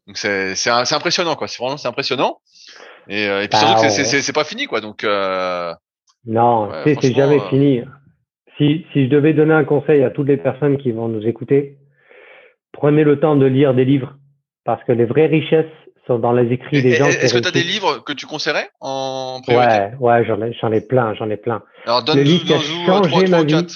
donc 0.07 0.17
c'est, 0.17 0.55
c'est, 0.55 0.71
c'est 0.85 0.95
impressionnant, 0.95 1.35
quoi. 1.35 1.47
C'est 1.47 1.61
vraiment, 1.61 1.77
c'est 1.77 1.87
impressionnant. 1.87 2.39
Et, 3.09 3.23
et 3.23 3.47
puis 3.47 3.59
surtout 3.59 3.75
que 3.75 3.81
bah, 3.81 3.89
c'est, 3.89 4.21
c'est, 4.21 4.33
pas 4.33 4.43
fini, 4.43 4.67
quoi. 4.67 4.81
Donc, 4.81 5.05
non, 6.25 6.69
c'est 6.85 7.13
jamais 7.13 7.39
fini. 7.49 7.81
Si, 8.57 8.85
si 8.91 9.05
je 9.05 9.09
devais 9.09 9.33
donner 9.33 9.53
un 9.53 9.63
conseil 9.63 10.03
à 10.03 10.09
toutes 10.09 10.27
les 10.27 10.37
personnes 10.37 10.77
qui 10.77 10.91
vont 10.91 11.07
nous 11.07 11.25
écouter, 11.27 11.76
prenez 12.71 13.03
le 13.03 13.19
temps 13.19 13.35
de 13.35 13.45
lire 13.45 13.73
des 13.73 13.85
livres 13.85 14.15
parce 14.63 14.83
que 14.83 14.91
les 14.91 15.05
vraies 15.05 15.27
richesses 15.27 15.65
sont 16.05 16.19
dans 16.19 16.31
les 16.31 16.51
écrits 16.53 16.81
des 16.81 16.93
gens. 16.93 17.07
Est-ce 17.07 17.33
que 17.33 17.39
tu 17.39 17.47
as 17.47 17.51
des 17.51 17.63
livres 17.63 18.03
que 18.03 18.13
tu 18.13 18.25
conseillerais 18.25 18.69
en 18.79 19.41
priorité? 19.41 19.95
Ouais, 19.99 20.19
ouais, 20.19 20.25
j'en 20.25 20.41
ai, 20.41 20.53
j'en 20.53 20.71
ai 20.71 20.81
plein, 20.81 21.13
j'en 21.15 21.29
ai 21.29 21.37
plein. 21.37 21.63
Alors 21.85 22.03
donne 22.03 22.17
le 22.17 22.23
livre 22.23 22.45
qui 22.45 22.53
a 22.53 22.59
changé 22.59 23.27
ma 23.27 23.43
vie. 23.43 23.67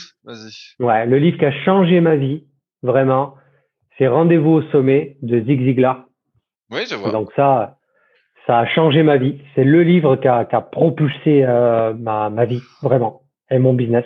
Ouais, 0.79 1.05
le 1.05 1.17
livre 1.17 1.37
qui 1.37 1.45
a 1.45 1.51
changé 1.63 1.99
ma 1.99 2.15
vie, 2.15 2.45
vraiment, 2.83 3.35
c'est 3.97 4.07
Rendez-vous 4.07 4.51
au 4.51 4.61
sommet 4.71 5.17
de 5.21 5.41
Zig 5.41 5.61
Ziglar. 5.63 6.05
Oui, 6.71 6.81
je 6.89 6.95
vois. 6.95 7.11
Donc 7.11 7.31
ça, 7.35 7.77
ça 8.47 8.59
a 8.59 8.65
changé 8.65 9.03
ma 9.03 9.17
vie. 9.17 9.41
C'est 9.55 9.63
le 9.63 9.83
livre 9.83 10.15
qui 10.15 10.27
a, 10.27 10.45
qui 10.45 10.55
a 10.55 10.61
propulsé 10.61 11.43
euh, 11.43 11.93
ma, 11.93 12.29
ma 12.29 12.45
vie, 12.45 12.61
vraiment, 12.81 13.23
et 13.49 13.59
mon 13.59 13.73
business 13.73 14.05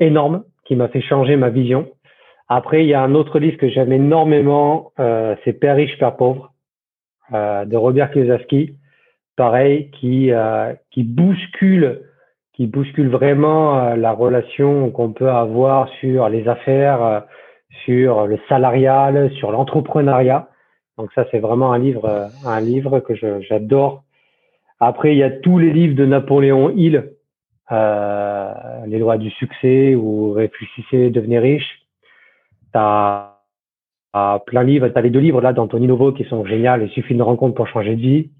énorme 0.00 0.44
qui 0.66 0.74
m'a 0.74 0.88
fait 0.88 1.02
changer 1.02 1.36
ma 1.36 1.50
vision. 1.50 1.88
Après, 2.48 2.84
il 2.84 2.88
y 2.88 2.94
a 2.94 3.02
un 3.02 3.14
autre 3.14 3.38
livre 3.38 3.58
que 3.58 3.68
j'aime 3.68 3.92
énormément, 3.92 4.92
euh, 5.00 5.34
c'est 5.44 5.52
Père 5.52 5.76
riche, 5.76 5.98
Père 5.98 6.16
pauvre, 6.16 6.52
euh, 7.32 7.64
de 7.64 7.76
Robert 7.76 8.10
Kiyosaki. 8.12 8.76
Pareil, 9.36 9.90
qui 9.90 10.30
euh, 10.32 10.72
qui 10.90 11.02
bouscule, 11.02 12.02
qui 12.54 12.66
bouscule 12.66 13.08
vraiment 13.08 13.78
euh, 13.78 13.96
la 13.96 14.12
relation 14.12 14.90
qu'on 14.90 15.12
peut 15.12 15.28
avoir 15.28 15.88
sur 16.00 16.28
les 16.30 16.48
affaires, 16.48 17.24
sur 17.84 18.26
le 18.26 18.38
salarial, 18.48 19.30
sur 19.34 19.52
l'entrepreneuriat. 19.52 20.48
Donc 20.96 21.12
ça, 21.14 21.26
c'est 21.30 21.40
vraiment 21.40 21.72
un 21.72 21.78
livre, 21.78 22.30
un 22.46 22.60
livre 22.60 23.00
que 23.00 23.14
j'adore. 23.42 24.04
Après, 24.80 25.12
il 25.12 25.18
y 25.18 25.22
a 25.22 25.30
tous 25.30 25.58
les 25.58 25.72
livres 25.72 25.94
de 25.94 26.04
Napoléon 26.04 26.70
Hill, 26.70 27.12
euh, 27.72 28.52
Les 28.86 28.98
lois 28.98 29.18
du 29.18 29.30
succès 29.30 29.94
ou 29.94 30.32
Réfléchissez, 30.32 31.10
devenez 31.10 31.38
riche. 31.38 31.85
Tu 32.76 32.80
as, 32.82 34.42
plein 34.46 34.62
de 34.62 34.68
livres. 34.68 34.88
Tu 34.88 34.98
as 34.98 35.00
les 35.00 35.10
deux 35.10 35.20
livres 35.20 35.40
là 35.40 35.54
d'Anthony 35.54 35.86
Novo 35.86 36.12
qui 36.12 36.24
sont 36.24 36.44
géniaux. 36.44 36.82
Il 36.82 36.90
suffit 36.90 37.14
de 37.14 37.22
rencontre 37.22 37.54
pour 37.54 37.68
changer 37.68 37.96
de 37.96 38.00
vie. 38.00 38.30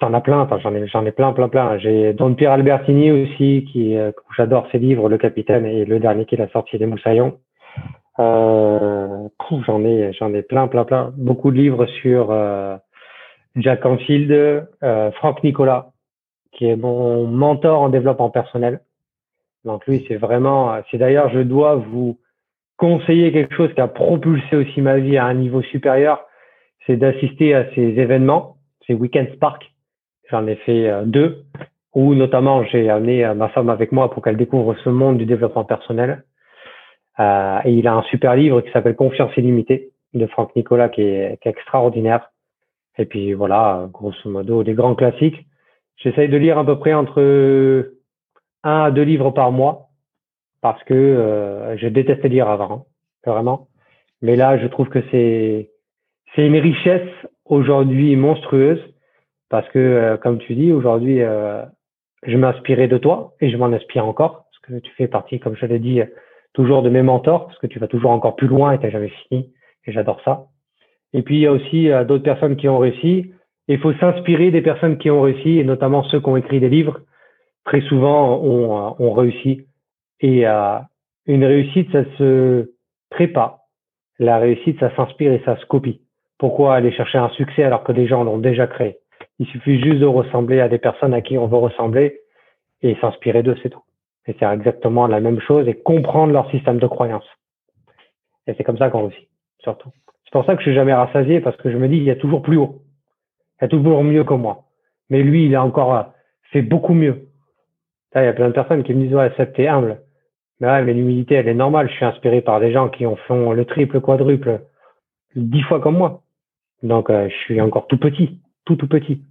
T'en 0.00 0.14
as 0.14 0.20
plein, 0.20 0.48
j'en 0.62 0.74
ai, 0.74 0.86
j'en 0.86 1.04
ai 1.04 1.12
plein, 1.12 1.32
plein, 1.32 1.48
plein. 1.48 1.78
J'ai 1.78 2.12
Don 2.12 2.34
Pierre 2.34 2.52
Albertini 2.52 3.10
aussi, 3.10 3.66
qui, 3.70 3.96
euh, 3.96 4.12
j'adore 4.36 4.66
ses 4.70 4.78
livres, 4.78 5.08
Le 5.08 5.18
Capitaine 5.18 5.64
et 5.64 5.84
le 5.84 5.98
dernier 6.00 6.26
qu'il 6.26 6.40
a 6.42 6.48
sorti, 6.48 6.76
Les 6.76 6.86
Moussaillons. 6.86 7.38
Euh, 8.18 9.28
j'en 9.66 9.84
ai, 9.84 10.12
j'en 10.14 10.32
ai 10.34 10.42
plein, 10.42 10.68
plein, 10.68 10.84
plein. 10.84 11.12
Beaucoup 11.16 11.50
de 11.50 11.56
livres 11.56 11.86
sur 12.02 12.30
euh, 12.30 12.76
Jack 13.56 13.80
Canfield, 13.80 14.30
euh, 14.82 15.10
Franck 15.12 15.42
Nicolas, 15.42 15.90
qui 16.52 16.66
est 16.66 16.76
mon 16.76 17.26
mentor 17.26 17.80
en 17.80 17.88
développement 17.88 18.30
personnel. 18.30 18.80
Donc 19.64 19.86
lui, 19.86 20.04
c'est 20.08 20.16
vraiment, 20.16 20.78
c'est 20.90 20.98
d'ailleurs, 20.98 21.30
je 21.30 21.40
dois 21.40 21.74
vous 21.74 22.18
conseiller 22.76 23.32
quelque 23.32 23.54
chose 23.54 23.72
qui 23.74 23.80
a 23.80 23.88
propulsé 23.88 24.56
aussi 24.56 24.80
ma 24.80 24.98
vie 24.98 25.16
à 25.16 25.24
un 25.24 25.34
niveau 25.34 25.62
supérieur, 25.62 26.24
c'est 26.86 26.96
d'assister 26.96 27.54
à 27.54 27.70
ces 27.74 27.80
événements, 27.80 28.56
ces 28.86 28.94
Weekend 28.94 29.28
Spark. 29.34 29.72
J'en 30.30 30.46
ai 30.46 30.56
fait 30.56 30.88
euh, 30.88 31.04
deux, 31.04 31.44
où 31.94 32.14
notamment 32.14 32.64
j'ai 32.64 32.90
amené 32.90 33.32
ma 33.34 33.48
femme 33.48 33.70
avec 33.70 33.92
moi 33.92 34.10
pour 34.10 34.22
qu'elle 34.22 34.36
découvre 34.36 34.74
ce 34.84 34.90
monde 34.90 35.18
du 35.18 35.26
développement 35.26 35.64
personnel. 35.64 36.24
Euh, 37.18 37.58
et 37.64 37.72
il 37.72 37.88
a 37.88 37.94
un 37.94 38.02
super 38.02 38.36
livre 38.36 38.60
qui 38.60 38.70
s'appelle 38.72 38.96
Confiance 38.96 39.34
illimitée 39.36 39.90
de 40.12 40.26
Franck 40.26 40.54
Nicolas 40.54 40.88
qui 40.88 41.02
est, 41.02 41.40
qui 41.40 41.48
est, 41.48 41.52
extraordinaire. 41.52 42.30
Et 42.98 43.06
puis 43.06 43.32
voilà, 43.32 43.88
grosso 43.92 44.28
modo, 44.28 44.62
des 44.62 44.74
grands 44.74 44.94
classiques. 44.94 45.46
J'essaye 45.96 46.28
de 46.28 46.36
lire 46.36 46.58
à 46.58 46.64
peu 46.64 46.78
près 46.78 46.92
entre 46.92 47.92
un 48.62 48.84
à 48.84 48.90
deux 48.90 49.02
livres 49.02 49.30
par 49.30 49.52
mois 49.52 49.88
parce 50.72 50.82
que 50.82 50.94
euh, 50.94 51.76
je 51.76 51.86
détestais 51.86 52.28
lire 52.28 52.48
avant, 52.48 52.72
hein, 52.72 52.82
vraiment. 53.24 53.68
Mais 54.20 54.34
là, 54.34 54.58
je 54.58 54.66
trouve 54.66 54.88
que 54.88 54.98
c'est 55.12 55.70
c'est 56.34 56.44
une 56.44 56.56
richesse 56.56 57.08
aujourd'hui 57.44 58.16
monstrueuse 58.16 58.82
parce 59.48 59.68
que, 59.68 59.78
euh, 59.78 60.16
comme 60.16 60.38
tu 60.38 60.56
dis, 60.56 60.72
aujourd'hui, 60.72 61.22
euh, 61.22 61.62
je 62.26 62.36
m'inspirais 62.36 62.88
de 62.88 62.98
toi 62.98 63.34
et 63.40 63.48
je 63.48 63.56
m'en 63.56 63.66
inspire 63.66 64.08
encore 64.08 64.46
parce 64.46 64.58
que 64.64 64.80
tu 64.80 64.92
fais 64.94 65.06
partie, 65.06 65.38
comme 65.38 65.54
je 65.54 65.66
l'ai 65.66 65.78
dit, 65.78 66.00
toujours 66.52 66.82
de 66.82 66.90
mes 66.90 67.02
mentors, 67.02 67.46
parce 67.46 67.58
que 67.58 67.68
tu 67.68 67.78
vas 67.78 67.86
toujours 67.86 68.10
encore 68.10 68.34
plus 68.34 68.48
loin 68.48 68.72
et 68.72 68.78
tu 68.78 68.86
n'as 68.86 68.90
jamais 68.90 69.12
fini. 69.28 69.52
Et 69.86 69.92
j'adore 69.92 70.20
ça. 70.24 70.46
Et 71.12 71.22
puis, 71.22 71.36
il 71.36 71.42
y 71.42 71.46
a 71.46 71.52
aussi 71.52 71.88
d'autres 72.08 72.24
personnes 72.24 72.56
qui 72.56 72.68
ont 72.68 72.78
réussi. 72.78 73.30
Il 73.68 73.78
faut 73.78 73.92
s'inspirer 73.94 74.50
des 74.50 74.62
personnes 74.62 74.98
qui 74.98 75.10
ont 75.10 75.22
réussi, 75.22 75.58
et 75.60 75.64
notamment 75.64 76.02
ceux 76.04 76.18
qui 76.18 76.28
ont 76.28 76.36
écrit 76.36 76.58
des 76.58 76.68
livres. 76.68 77.00
Très 77.64 77.80
souvent, 77.82 78.40
ont, 78.40 78.78
euh, 78.78 78.90
ont 79.00 79.12
réussi. 79.12 79.65
Et 80.20 80.46
euh, 80.46 80.78
une 81.26 81.44
réussite, 81.44 81.90
ça 81.92 82.04
se 82.18 82.70
pas. 83.32 83.60
La 84.18 84.38
réussite, 84.38 84.78
ça 84.80 84.94
s'inspire 84.94 85.32
et 85.32 85.42
ça 85.44 85.56
se 85.56 85.66
copie. 85.66 86.02
Pourquoi 86.38 86.74
aller 86.74 86.92
chercher 86.92 87.18
un 87.18 87.30
succès 87.30 87.62
alors 87.62 87.84
que 87.84 87.92
des 87.92 88.06
gens 88.06 88.24
l'ont 88.24 88.38
déjà 88.38 88.66
créé? 88.66 88.98
Il 89.38 89.46
suffit 89.46 89.80
juste 89.80 90.00
de 90.00 90.06
ressembler 90.06 90.60
à 90.60 90.68
des 90.68 90.78
personnes 90.78 91.14
à 91.14 91.22
qui 91.22 91.38
on 91.38 91.46
veut 91.46 91.56
ressembler 91.56 92.20
et 92.82 92.94
s'inspirer 92.96 93.42
d'eux, 93.42 93.56
c'est 93.62 93.70
tout 93.70 93.82
et 94.26 94.32
faire 94.34 94.50
exactement 94.50 95.06
la 95.06 95.20
même 95.20 95.40
chose 95.40 95.68
et 95.68 95.74
comprendre 95.74 96.32
leur 96.32 96.50
système 96.50 96.78
de 96.78 96.86
croyance. 96.86 97.26
Et 98.46 98.54
c'est 98.54 98.64
comme 98.64 98.78
ça 98.78 98.90
qu'on 98.90 99.06
réussit, 99.06 99.28
surtout. 99.60 99.90
C'est 100.24 100.32
pour 100.32 100.44
ça 100.44 100.54
que 100.54 100.60
je 100.60 100.68
suis 100.68 100.74
jamais 100.74 100.94
rassasié 100.94 101.40
parce 101.40 101.56
que 101.56 101.70
je 101.70 101.76
me 101.76 101.88
dis, 101.88 101.96
il 101.96 102.02
y 102.02 102.10
a 102.10 102.16
toujours 102.16 102.42
plus 102.42 102.56
haut. 102.56 102.82
Il 103.60 103.64
y 103.64 103.66
a 103.66 103.68
toujours 103.68 104.02
mieux 104.02 104.24
que 104.24 104.34
moi. 104.34 104.64
Mais 105.10 105.22
lui, 105.22 105.46
il 105.46 105.54
a 105.54 105.64
encore 105.64 105.94
euh, 105.94 106.02
fait 106.50 106.62
beaucoup 106.62 106.94
mieux. 106.94 107.28
Là, 108.12 108.22
il 108.22 108.26
y 108.26 108.28
a 108.28 108.32
plein 108.32 108.48
de 108.48 108.52
personnes 108.52 108.82
qui 108.82 108.94
me 108.94 109.04
disent, 109.04 109.14
ouais, 109.14 109.32
Seb, 109.36 109.52
t'es 109.52 109.68
humble. 109.68 110.00
Mais 110.60 110.68
ouais, 110.68 110.82
mais 110.82 110.94
l'humilité, 110.94 111.34
elle 111.34 111.48
est 111.48 111.54
normale. 111.54 111.88
Je 111.90 111.94
suis 111.94 112.04
inspiré 112.04 112.40
par 112.40 112.60
des 112.60 112.72
gens 112.72 112.88
qui 112.88 113.06
ont 113.06 113.16
fait 113.16 113.54
le 113.54 113.64
triple, 113.64 114.00
quadruple, 114.00 114.62
dix 115.34 115.62
fois 115.62 115.80
comme 115.80 115.98
moi. 115.98 116.22
Donc, 116.82 117.10
euh, 117.10 117.28
je 117.28 117.34
suis 117.44 117.60
encore 117.60 117.86
tout 117.86 117.98
petit, 117.98 118.38
tout, 118.64 118.76
tout 118.76 118.88
petit. 118.88 119.22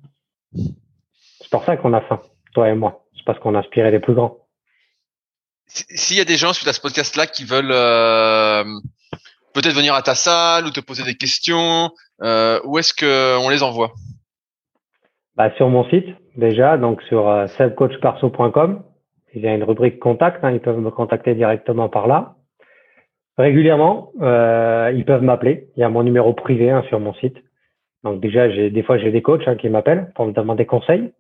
C'est 0.53 1.49
pour 1.49 1.63
ça 1.63 1.77
qu'on 1.77 1.93
a 1.93 2.01
faim, 2.01 2.19
toi 2.53 2.69
et 2.69 2.75
moi. 2.75 3.05
C'est 3.15 3.25
parce 3.25 3.39
qu'on 3.39 3.55
a 3.55 3.59
inspiré 3.59 3.91
les 3.91 3.99
plus 3.99 4.13
grands. 4.13 4.37
S'il 5.67 6.17
y 6.17 6.21
a 6.21 6.25
des 6.25 6.35
gens 6.35 6.53
suite 6.53 6.67
à 6.67 6.73
ce 6.73 6.81
podcast-là 6.81 7.25
qui 7.25 7.43
veulent 7.43 7.71
euh, 7.71 8.63
peut-être 9.53 9.75
venir 9.75 9.95
à 9.95 10.01
ta 10.01 10.15
salle 10.15 10.65
ou 10.65 10.69
te 10.69 10.79
poser 10.79 11.03
des 11.03 11.15
questions, 11.15 11.91
euh, 12.21 12.59
où 12.65 12.77
est-ce 12.77 12.93
qu'on 12.93 13.49
les 13.49 13.63
envoie? 13.63 13.93
Bah, 15.35 15.53
Sur 15.57 15.69
mon 15.69 15.89
site, 15.89 16.07
déjà, 16.37 16.77
donc 16.77 17.01
sur 17.03 17.27
euh, 17.27 17.47
selfcoachperso.com. 17.47 18.83
Il 19.35 19.41
y 19.41 19.47
a 19.47 19.53
une 19.53 19.63
rubrique 19.63 19.99
contact, 19.99 20.43
hein, 20.43 20.51
ils 20.51 20.61
peuvent 20.61 20.79
me 20.79 20.91
contacter 20.91 21.35
directement 21.35 21.89
par 21.89 22.07
là. 22.07 22.35
Régulièrement, 23.37 24.11
euh, 24.21 24.93
ils 24.95 25.03
peuvent 25.03 25.23
m'appeler. 25.23 25.67
Il 25.75 25.81
y 25.81 25.83
a 25.83 25.89
mon 25.89 26.03
numéro 26.03 26.33
privé 26.33 26.71
hein, 26.71 26.83
sur 26.87 27.01
mon 27.01 27.13
site. 27.15 27.37
Donc 28.03 28.21
déjà, 28.21 28.47
des 28.47 28.83
fois 28.83 28.97
j'ai 28.97 29.11
des 29.11 29.21
coachs 29.21 29.47
hein, 29.47 29.55
qui 29.55 29.67
m'appellent 29.67 30.11
pour 30.15 30.25
me 30.25 30.31
demander 30.31 30.65
conseil. 30.65 31.11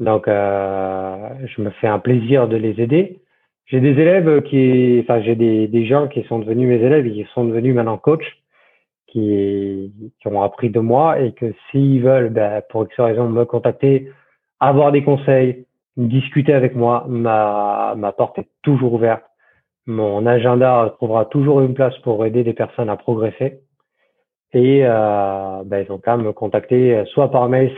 Donc 0.00 0.26
euh, 0.26 1.28
je 1.46 1.62
me 1.62 1.70
fais 1.70 1.86
un 1.86 2.00
plaisir 2.00 2.48
de 2.48 2.56
les 2.56 2.80
aider. 2.80 3.20
J'ai 3.66 3.80
des 3.80 3.90
élèves 3.90 4.42
qui, 4.42 4.98
enfin, 5.02 5.20
j'ai 5.20 5.36
des, 5.36 5.86
gens 5.86 6.08
qui 6.08 6.24
sont 6.24 6.38
devenus 6.38 6.68
mes 6.68 6.84
élèves 6.84 7.06
et 7.06 7.12
qui 7.12 7.26
sont 7.34 7.44
devenus 7.44 7.74
maintenant 7.74 7.98
coach, 7.98 8.24
qui, 9.06 9.92
qui 10.20 10.28
ont 10.28 10.42
appris 10.42 10.70
de 10.70 10.80
moi 10.80 11.20
et 11.20 11.32
que 11.32 11.52
s'ils 11.70 12.02
veulent, 12.02 12.30
ben, 12.30 12.62
pour 12.70 12.84
X 12.84 12.98
raison, 12.98 13.28
me 13.28 13.44
contacter, 13.44 14.10
avoir 14.58 14.90
des 14.90 15.04
conseils, 15.04 15.66
discuter 15.98 16.54
avec 16.54 16.74
moi, 16.74 17.04
ma, 17.08 17.94
porte 18.16 18.38
est 18.38 18.48
toujours 18.62 18.94
ouverte. 18.94 19.24
Mon 19.86 20.24
agenda 20.26 20.94
trouvera 20.96 21.24
toujours 21.26 21.60
une 21.60 21.74
place 21.74 21.96
pour 21.98 22.24
aider 22.24 22.44
des 22.44 22.54
personnes 22.54 22.88
à 22.88 22.96
progresser. 22.96 23.60
Et 24.52 24.80
euh, 24.84 25.62
ben, 25.64 25.84
ils 25.84 25.92
ont 25.92 25.98
qu'à 25.98 26.16
me 26.16 26.32
contacter 26.32 27.04
soit 27.12 27.30
par 27.30 27.48
mail 27.48 27.74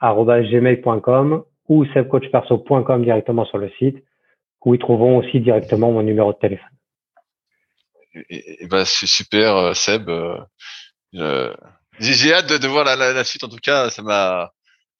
gmail.com 0.00 1.44
ou 1.68 1.84
sebcoachperso.com 1.86 3.04
directement 3.04 3.44
sur 3.44 3.58
le 3.58 3.70
site 3.78 4.02
où 4.64 4.74
ils 4.74 4.80
trouveront 4.80 5.18
aussi 5.18 5.40
directement 5.40 5.90
mon 5.92 6.02
numéro 6.02 6.32
de 6.32 6.38
téléphone. 6.38 6.68
Et, 8.30 8.66
bah, 8.66 8.84
c'est 8.84 9.06
super, 9.06 9.56
euh, 9.56 9.74
Seb. 9.74 10.08
Euh, 10.08 11.54
j'ai 11.98 12.32
hâte 12.32 12.48
de, 12.48 12.68
voir 12.68 12.84
la, 12.84 13.24
suite. 13.24 13.44
En 13.44 13.48
tout 13.48 13.60
cas, 13.62 13.90
ça 13.90 14.02
m'a 14.02 14.52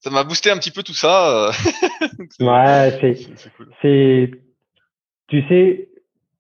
ça 0.03 0.11
m'a 0.11 0.25
boosté 0.25 0.51
un 0.51 0.59
petit 0.59 0.73
peu 0.73 0.83
tout 0.83 0.95
ça. 0.95 1.47
Euh. 1.47 1.53
ouais, 2.41 3.17
c'est 3.81 4.31
tu 5.29 5.49
sais 5.49 5.89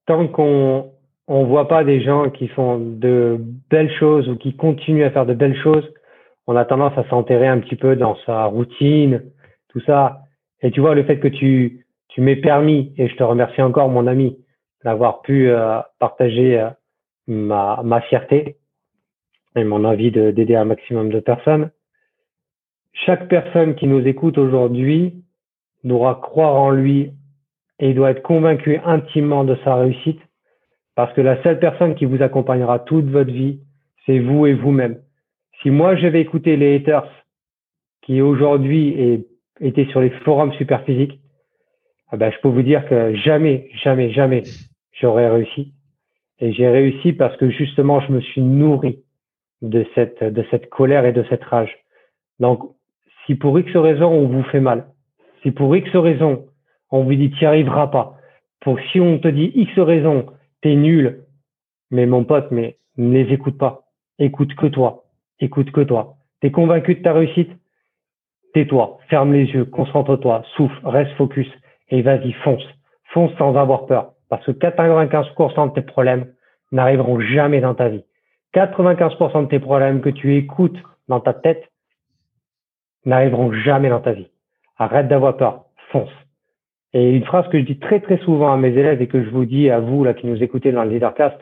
tant 0.06 0.26
qu'on 0.28 0.92
on 1.28 1.44
voit 1.44 1.68
pas 1.68 1.84
des 1.84 2.02
gens 2.02 2.28
qui 2.28 2.48
font 2.48 2.78
de 2.78 3.38
belles 3.70 3.92
choses 3.98 4.28
ou 4.28 4.36
qui 4.36 4.56
continuent 4.56 5.04
à 5.04 5.10
faire 5.10 5.26
de 5.26 5.34
belles 5.34 5.60
choses, 5.62 5.88
on 6.48 6.56
a 6.56 6.64
tendance 6.64 6.98
à 6.98 7.08
s'enterrer 7.08 7.46
un 7.46 7.60
petit 7.60 7.76
peu 7.76 7.94
dans 7.94 8.16
sa 8.26 8.44
routine, 8.46 9.22
tout 9.68 9.80
ça. 9.86 10.22
Et 10.60 10.72
tu 10.72 10.80
vois 10.80 10.94
le 10.94 11.04
fait 11.04 11.20
que 11.20 11.28
tu 11.28 11.86
tu 12.08 12.20
m'es 12.20 12.36
permis, 12.36 12.92
et 12.98 13.08
je 13.08 13.16
te 13.16 13.22
remercie 13.22 13.62
encore, 13.62 13.88
mon 13.88 14.06
ami, 14.06 14.36
d'avoir 14.84 15.22
pu 15.22 15.48
euh, 15.48 15.80
partager 15.98 16.60
euh, 16.60 16.68
ma, 17.26 17.80
ma 17.82 18.02
fierté 18.02 18.56
et 19.56 19.64
mon 19.64 19.84
envie 19.84 20.10
d'aider 20.10 20.54
un 20.54 20.66
maximum 20.66 21.10
de 21.10 21.20
personnes. 21.20 21.70
Chaque 22.92 23.28
personne 23.28 23.74
qui 23.74 23.86
nous 23.86 24.06
écoute 24.06 24.38
aujourd'hui 24.38 25.14
doit 25.84 26.16
croire 26.16 26.54
en 26.54 26.70
lui 26.70 27.12
et 27.78 27.94
doit 27.94 28.10
être 28.10 28.22
convaincu 28.22 28.78
intimement 28.84 29.44
de 29.44 29.56
sa 29.64 29.74
réussite 29.74 30.20
parce 30.94 31.12
que 31.14 31.20
la 31.20 31.42
seule 31.42 31.58
personne 31.58 31.94
qui 31.94 32.04
vous 32.04 32.22
accompagnera 32.22 32.78
toute 32.78 33.06
votre 33.06 33.32
vie, 33.32 33.60
c'est 34.04 34.18
vous 34.18 34.46
et 34.46 34.54
vous-même. 34.54 35.00
Si 35.62 35.70
moi 35.70 35.96
je 35.96 36.06
vais 36.06 36.20
écouter 36.20 36.56
les 36.56 36.76
haters 36.76 37.08
qui 38.02 38.20
aujourd'hui 38.20 39.26
étaient 39.60 39.86
sur 39.86 40.00
les 40.00 40.10
forums 40.10 40.52
superphysiques, 40.54 41.20
ah 42.10 42.18
ben, 42.18 42.30
je 42.30 42.38
peux 42.42 42.48
vous 42.48 42.62
dire 42.62 42.86
que 42.88 43.14
jamais, 43.14 43.70
jamais, 43.82 44.10
jamais 44.10 44.42
j'aurais 44.92 45.30
réussi. 45.30 45.72
Et 46.40 46.52
j'ai 46.52 46.68
réussi 46.68 47.12
parce 47.14 47.36
que 47.38 47.48
justement, 47.48 48.00
je 48.00 48.12
me 48.12 48.20
suis 48.20 48.42
nourri 48.42 49.02
de 49.62 49.86
cette, 49.94 50.22
de 50.22 50.44
cette 50.50 50.68
colère 50.68 51.06
et 51.06 51.12
de 51.12 51.24
cette 51.30 51.44
rage. 51.44 51.74
Donc, 52.38 52.74
si 53.26 53.34
pour 53.34 53.58
X 53.58 53.74
raison 53.76 54.10
on 54.10 54.28
vous 54.28 54.42
fait 54.44 54.60
mal, 54.60 54.86
si 55.42 55.50
pour 55.50 55.74
X 55.74 55.90
raison 55.94 56.46
on 56.90 57.04
vous 57.04 57.14
dit 57.14 57.30
tu 57.30 57.40
n'y 57.40 57.46
arriveras 57.46 57.88
pas, 57.88 58.16
pour 58.60 58.78
si 58.92 59.00
on 59.00 59.18
te 59.18 59.28
dit 59.28 59.50
X 59.54 59.78
raison, 59.78 60.26
t'es 60.60 60.74
nul, 60.76 61.24
mais 61.90 62.06
mon 62.06 62.24
pote, 62.24 62.50
mais 62.50 62.76
ne 62.96 63.12
les 63.12 63.32
écoute 63.32 63.58
pas. 63.58 63.82
Écoute 64.18 64.54
que 64.54 64.66
toi. 64.66 65.04
Écoute 65.40 65.72
que 65.72 65.80
toi. 65.80 66.14
T'es 66.40 66.50
convaincu 66.50 66.94
de 66.94 67.02
ta 67.02 67.12
réussite? 67.12 67.50
Tais-toi, 68.54 68.98
ferme 69.08 69.32
les 69.32 69.46
yeux, 69.46 69.64
concentre-toi, 69.64 70.44
souffle, 70.56 70.78
reste 70.84 71.12
focus 71.14 71.48
et 71.88 72.02
vas-y, 72.02 72.32
fonce. 72.32 72.64
Fonce 73.12 73.32
sans 73.38 73.56
avoir 73.56 73.86
peur. 73.86 74.12
Parce 74.28 74.44
que 74.44 74.52
95% 74.52 75.70
de 75.70 75.74
tes 75.74 75.82
problèmes 75.82 76.32
n'arriveront 76.70 77.20
jamais 77.20 77.60
dans 77.60 77.74
ta 77.74 77.88
vie. 77.88 78.04
95% 78.54 79.44
de 79.44 79.48
tes 79.48 79.58
problèmes 79.58 80.00
que 80.00 80.10
tu 80.10 80.36
écoutes 80.36 80.78
dans 81.08 81.20
ta 81.20 81.32
tête 81.32 81.71
n'arriveront 83.04 83.52
jamais 83.52 83.88
dans 83.88 84.00
ta 84.00 84.12
vie. 84.12 84.28
Arrête 84.78 85.08
d'avoir 85.08 85.36
peur, 85.36 85.64
fonce. 85.90 86.10
Et 86.94 87.10
une 87.10 87.24
phrase 87.24 87.48
que 87.48 87.58
je 87.58 87.64
dis 87.64 87.78
très 87.78 88.00
très 88.00 88.18
souvent 88.18 88.52
à 88.52 88.56
mes 88.56 88.68
élèves 88.68 89.00
et 89.00 89.06
que 89.06 89.22
je 89.22 89.30
vous 89.30 89.44
dis 89.44 89.70
à 89.70 89.80
vous 89.80 90.04
là 90.04 90.14
qui 90.14 90.26
nous 90.26 90.42
écoutez 90.42 90.72
dans 90.72 90.84
le 90.84 90.90
Leadercast, 90.90 91.36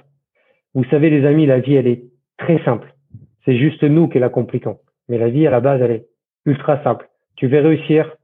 vous 0.75 0.85
savez 0.85 1.11
les 1.11 1.27
amis, 1.27 1.47
la 1.47 1.59
vie 1.59 1.75
elle 1.75 1.89
est 1.89 2.05
très 2.39 2.63
simple. 2.65 2.95
C'est 3.45 3.57
juste 3.57 3.83
nous 3.83 4.09
qui 4.09 4.19
la 4.19 4.29
compliquons. 4.29 4.79
Mais 5.09 5.19
la 5.19 5.29
vie 5.29 5.47
à 5.47 5.51
la 5.51 5.61
base 5.61 5.83
elle 5.83 5.91
est 5.91 6.07
ultra 6.47 6.83
simple. 6.85 7.09
Tu 7.37 7.49
veux 7.49 7.61
réussir, 7.61 8.17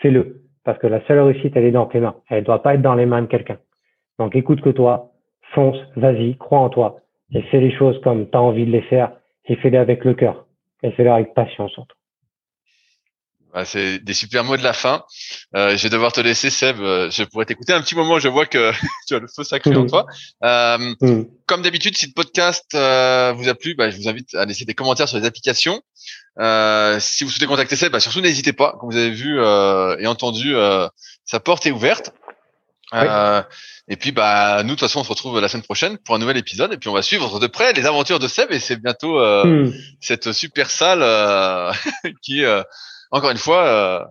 fais-le. 0.00 0.42
Parce 0.64 0.78
que 0.78 0.86
la 0.86 1.04
seule 1.06 1.20
réussite 1.20 1.56
elle 1.56 1.64
est 1.64 1.70
dans 1.70 1.86
tes 1.86 2.00
mains. 2.00 2.16
Elle 2.30 2.40
ne 2.40 2.46
doit 2.46 2.62
pas 2.62 2.74
être 2.74 2.82
dans 2.82 2.94
les 2.94 3.06
mains 3.06 3.22
de 3.22 3.26
quelqu'un. 3.26 3.58
Donc 4.18 4.34
écoute 4.34 4.62
que 4.62 4.70
toi, 4.70 5.12
fonce, 5.54 5.78
vas-y, 5.96 6.36
crois 6.36 6.60
en 6.60 6.70
toi 6.70 7.00
et 7.32 7.42
fais 7.42 7.60
les 7.60 7.72
choses 7.76 8.00
comme 8.00 8.28
tu 8.28 8.36
as 8.36 8.42
envie 8.42 8.66
de 8.66 8.70
les 8.70 8.82
faire 8.82 9.12
et 9.46 9.56
fais-les 9.56 9.78
avec 9.78 10.04
le 10.04 10.14
cœur 10.14 10.46
et 10.82 10.90
fais-les 10.92 11.10
avec 11.10 11.34
passion 11.34 11.68
surtout. 11.68 11.97
Ah, 13.54 13.64
c'est 13.64 13.98
des 14.00 14.12
super 14.12 14.44
mots 14.44 14.56
de 14.56 14.62
la 14.62 14.74
fin. 14.74 15.04
Euh, 15.56 15.76
je 15.76 15.82
vais 15.82 15.88
devoir 15.88 16.12
te 16.12 16.20
laisser, 16.20 16.50
Seb. 16.50 16.80
Euh, 16.80 17.10
je 17.10 17.24
pourrais 17.24 17.46
t'écouter 17.46 17.72
un 17.72 17.80
petit 17.80 17.94
moment. 17.94 18.18
Je 18.18 18.28
vois 18.28 18.44
que 18.44 18.72
tu 19.08 19.14
as 19.14 19.18
le 19.18 19.26
feu 19.26 19.42
sacré 19.42 19.74
en 19.74 19.84
mmh. 19.84 19.90
toi. 19.90 20.06
Euh, 20.44 20.94
mmh. 21.00 21.22
Comme 21.46 21.62
d'habitude, 21.62 21.96
si 21.96 22.06
le 22.06 22.12
podcast 22.12 22.66
euh, 22.74 23.32
vous 23.34 23.48
a 23.48 23.54
plu, 23.54 23.74
bah, 23.74 23.90
je 23.90 23.96
vous 23.96 24.08
invite 24.08 24.34
à 24.34 24.44
laisser 24.44 24.66
des 24.66 24.74
commentaires 24.74 25.08
sur 25.08 25.18
les 25.18 25.24
applications. 25.24 25.80
Euh, 26.38 26.98
si 27.00 27.24
vous 27.24 27.30
souhaitez 27.30 27.46
contacter 27.46 27.74
Seb, 27.74 27.90
bah, 27.92 28.00
surtout 28.00 28.20
n'hésitez 28.20 28.52
pas. 28.52 28.76
Comme 28.78 28.90
vous 28.90 28.98
avez 28.98 29.10
vu 29.10 29.38
et 29.38 30.06
entendu, 30.06 30.54
sa 31.24 31.40
porte 31.40 31.64
est 31.64 31.72
ouverte. 31.72 32.12
Et 33.90 33.96
puis, 33.96 34.12
bah, 34.12 34.62
nous, 34.62 34.68
de 34.68 34.72
toute 34.72 34.80
façon, 34.80 35.00
on 35.00 35.04
se 35.04 35.08
retrouve 35.08 35.40
la 35.40 35.48
semaine 35.48 35.64
prochaine 35.64 35.96
pour 35.96 36.14
un 36.14 36.18
nouvel 36.18 36.36
épisode. 36.36 36.74
Et 36.74 36.76
puis, 36.76 36.90
on 36.90 36.94
va 36.94 37.00
suivre 37.00 37.40
de 37.40 37.46
près 37.46 37.72
les 37.72 37.86
aventures 37.86 38.18
de 38.18 38.28
Seb. 38.28 38.52
Et 38.52 38.58
c'est 38.58 38.76
bientôt 38.76 39.18
mmh. 39.18 39.72
cette 40.00 40.32
super 40.32 40.70
salle 40.70 41.02
qui 42.22 42.44
encore 43.10 43.30
une 43.30 43.38
fois, 43.38 43.64
euh, 43.66 44.04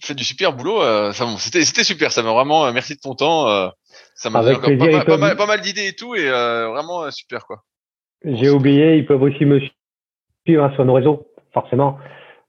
fait 0.00 0.14
du 0.14 0.24
super 0.24 0.52
boulot. 0.54 0.82
Euh, 0.82 1.12
c'était, 1.38 1.64
c'était 1.64 1.84
super. 1.84 2.10
Ça 2.12 2.22
m'a 2.22 2.32
vraiment, 2.32 2.66
euh, 2.66 2.72
merci 2.72 2.94
de 2.94 3.00
ton 3.00 3.14
temps. 3.14 3.48
Euh, 3.48 3.68
ça 4.14 4.30
m'a 4.30 4.40
encore 4.40 4.60
pas, 5.04 5.16
mal, 5.16 5.36
pas, 5.36 5.46
mal, 5.46 5.60
d'idées 5.60 5.88
et 5.88 5.94
tout, 5.94 6.14
et 6.14 6.28
vraiment 6.28 7.10
super 7.10 7.46
quoi. 7.46 7.62
J'ai 8.24 8.48
oublié, 8.48 8.96
ils 8.96 9.06
peuvent 9.06 9.22
aussi 9.22 9.44
me 9.44 9.60
suivre 10.46 10.72
sur 10.74 10.84
nos 10.84 10.94
réseaux, 10.94 11.26
forcément. 11.52 11.98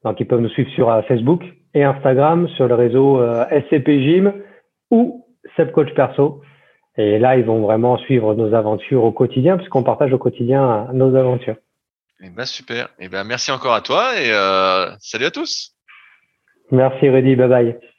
Donc 0.03 0.20
ils 0.20 0.28
peuvent 0.28 0.40
nous 0.40 0.49
suivre 0.49 0.72
sur 0.72 1.03
Facebook 1.07 1.44
et 1.74 1.84
Instagram 1.84 2.48
sur 2.56 2.68
le 2.68 2.76
réseau 2.76 3.22
SCP 3.49 3.99
Gym 4.02 4.34
ou 4.90 5.26
Coach 5.74 5.94
Perso. 5.95 6.41
Et 6.98 7.20
là, 7.20 7.38
ils 7.38 7.44
vont 7.44 7.62
vraiment 7.62 7.98
suivre 7.98 8.34
nos 8.36 8.53
aventures 8.53 9.03
au 9.03 9.12
quotidien, 9.12 9.57
puisqu'on 9.57 9.84
partage 9.84 10.14
au 10.14 10.18
quotidien 10.18 10.88
nos 10.94 11.16
aventures. 11.16 11.57
Et 12.22 12.28
eh 12.28 12.30
ben 12.30 12.45
super. 12.45 12.86
Et 12.99 13.06
eh 13.06 13.10
ben 13.10 13.26
merci 13.26 13.52
encore 13.52 13.74
à 13.74 13.82
toi 13.82 14.18
et 14.20 14.32
euh, 14.32 14.90
salut 14.99 15.26
à 15.26 15.32
tous. 15.32 15.74
Merci 16.72 17.10
Rudy, 17.10 17.36
bye 17.36 17.48
bye. 17.48 17.94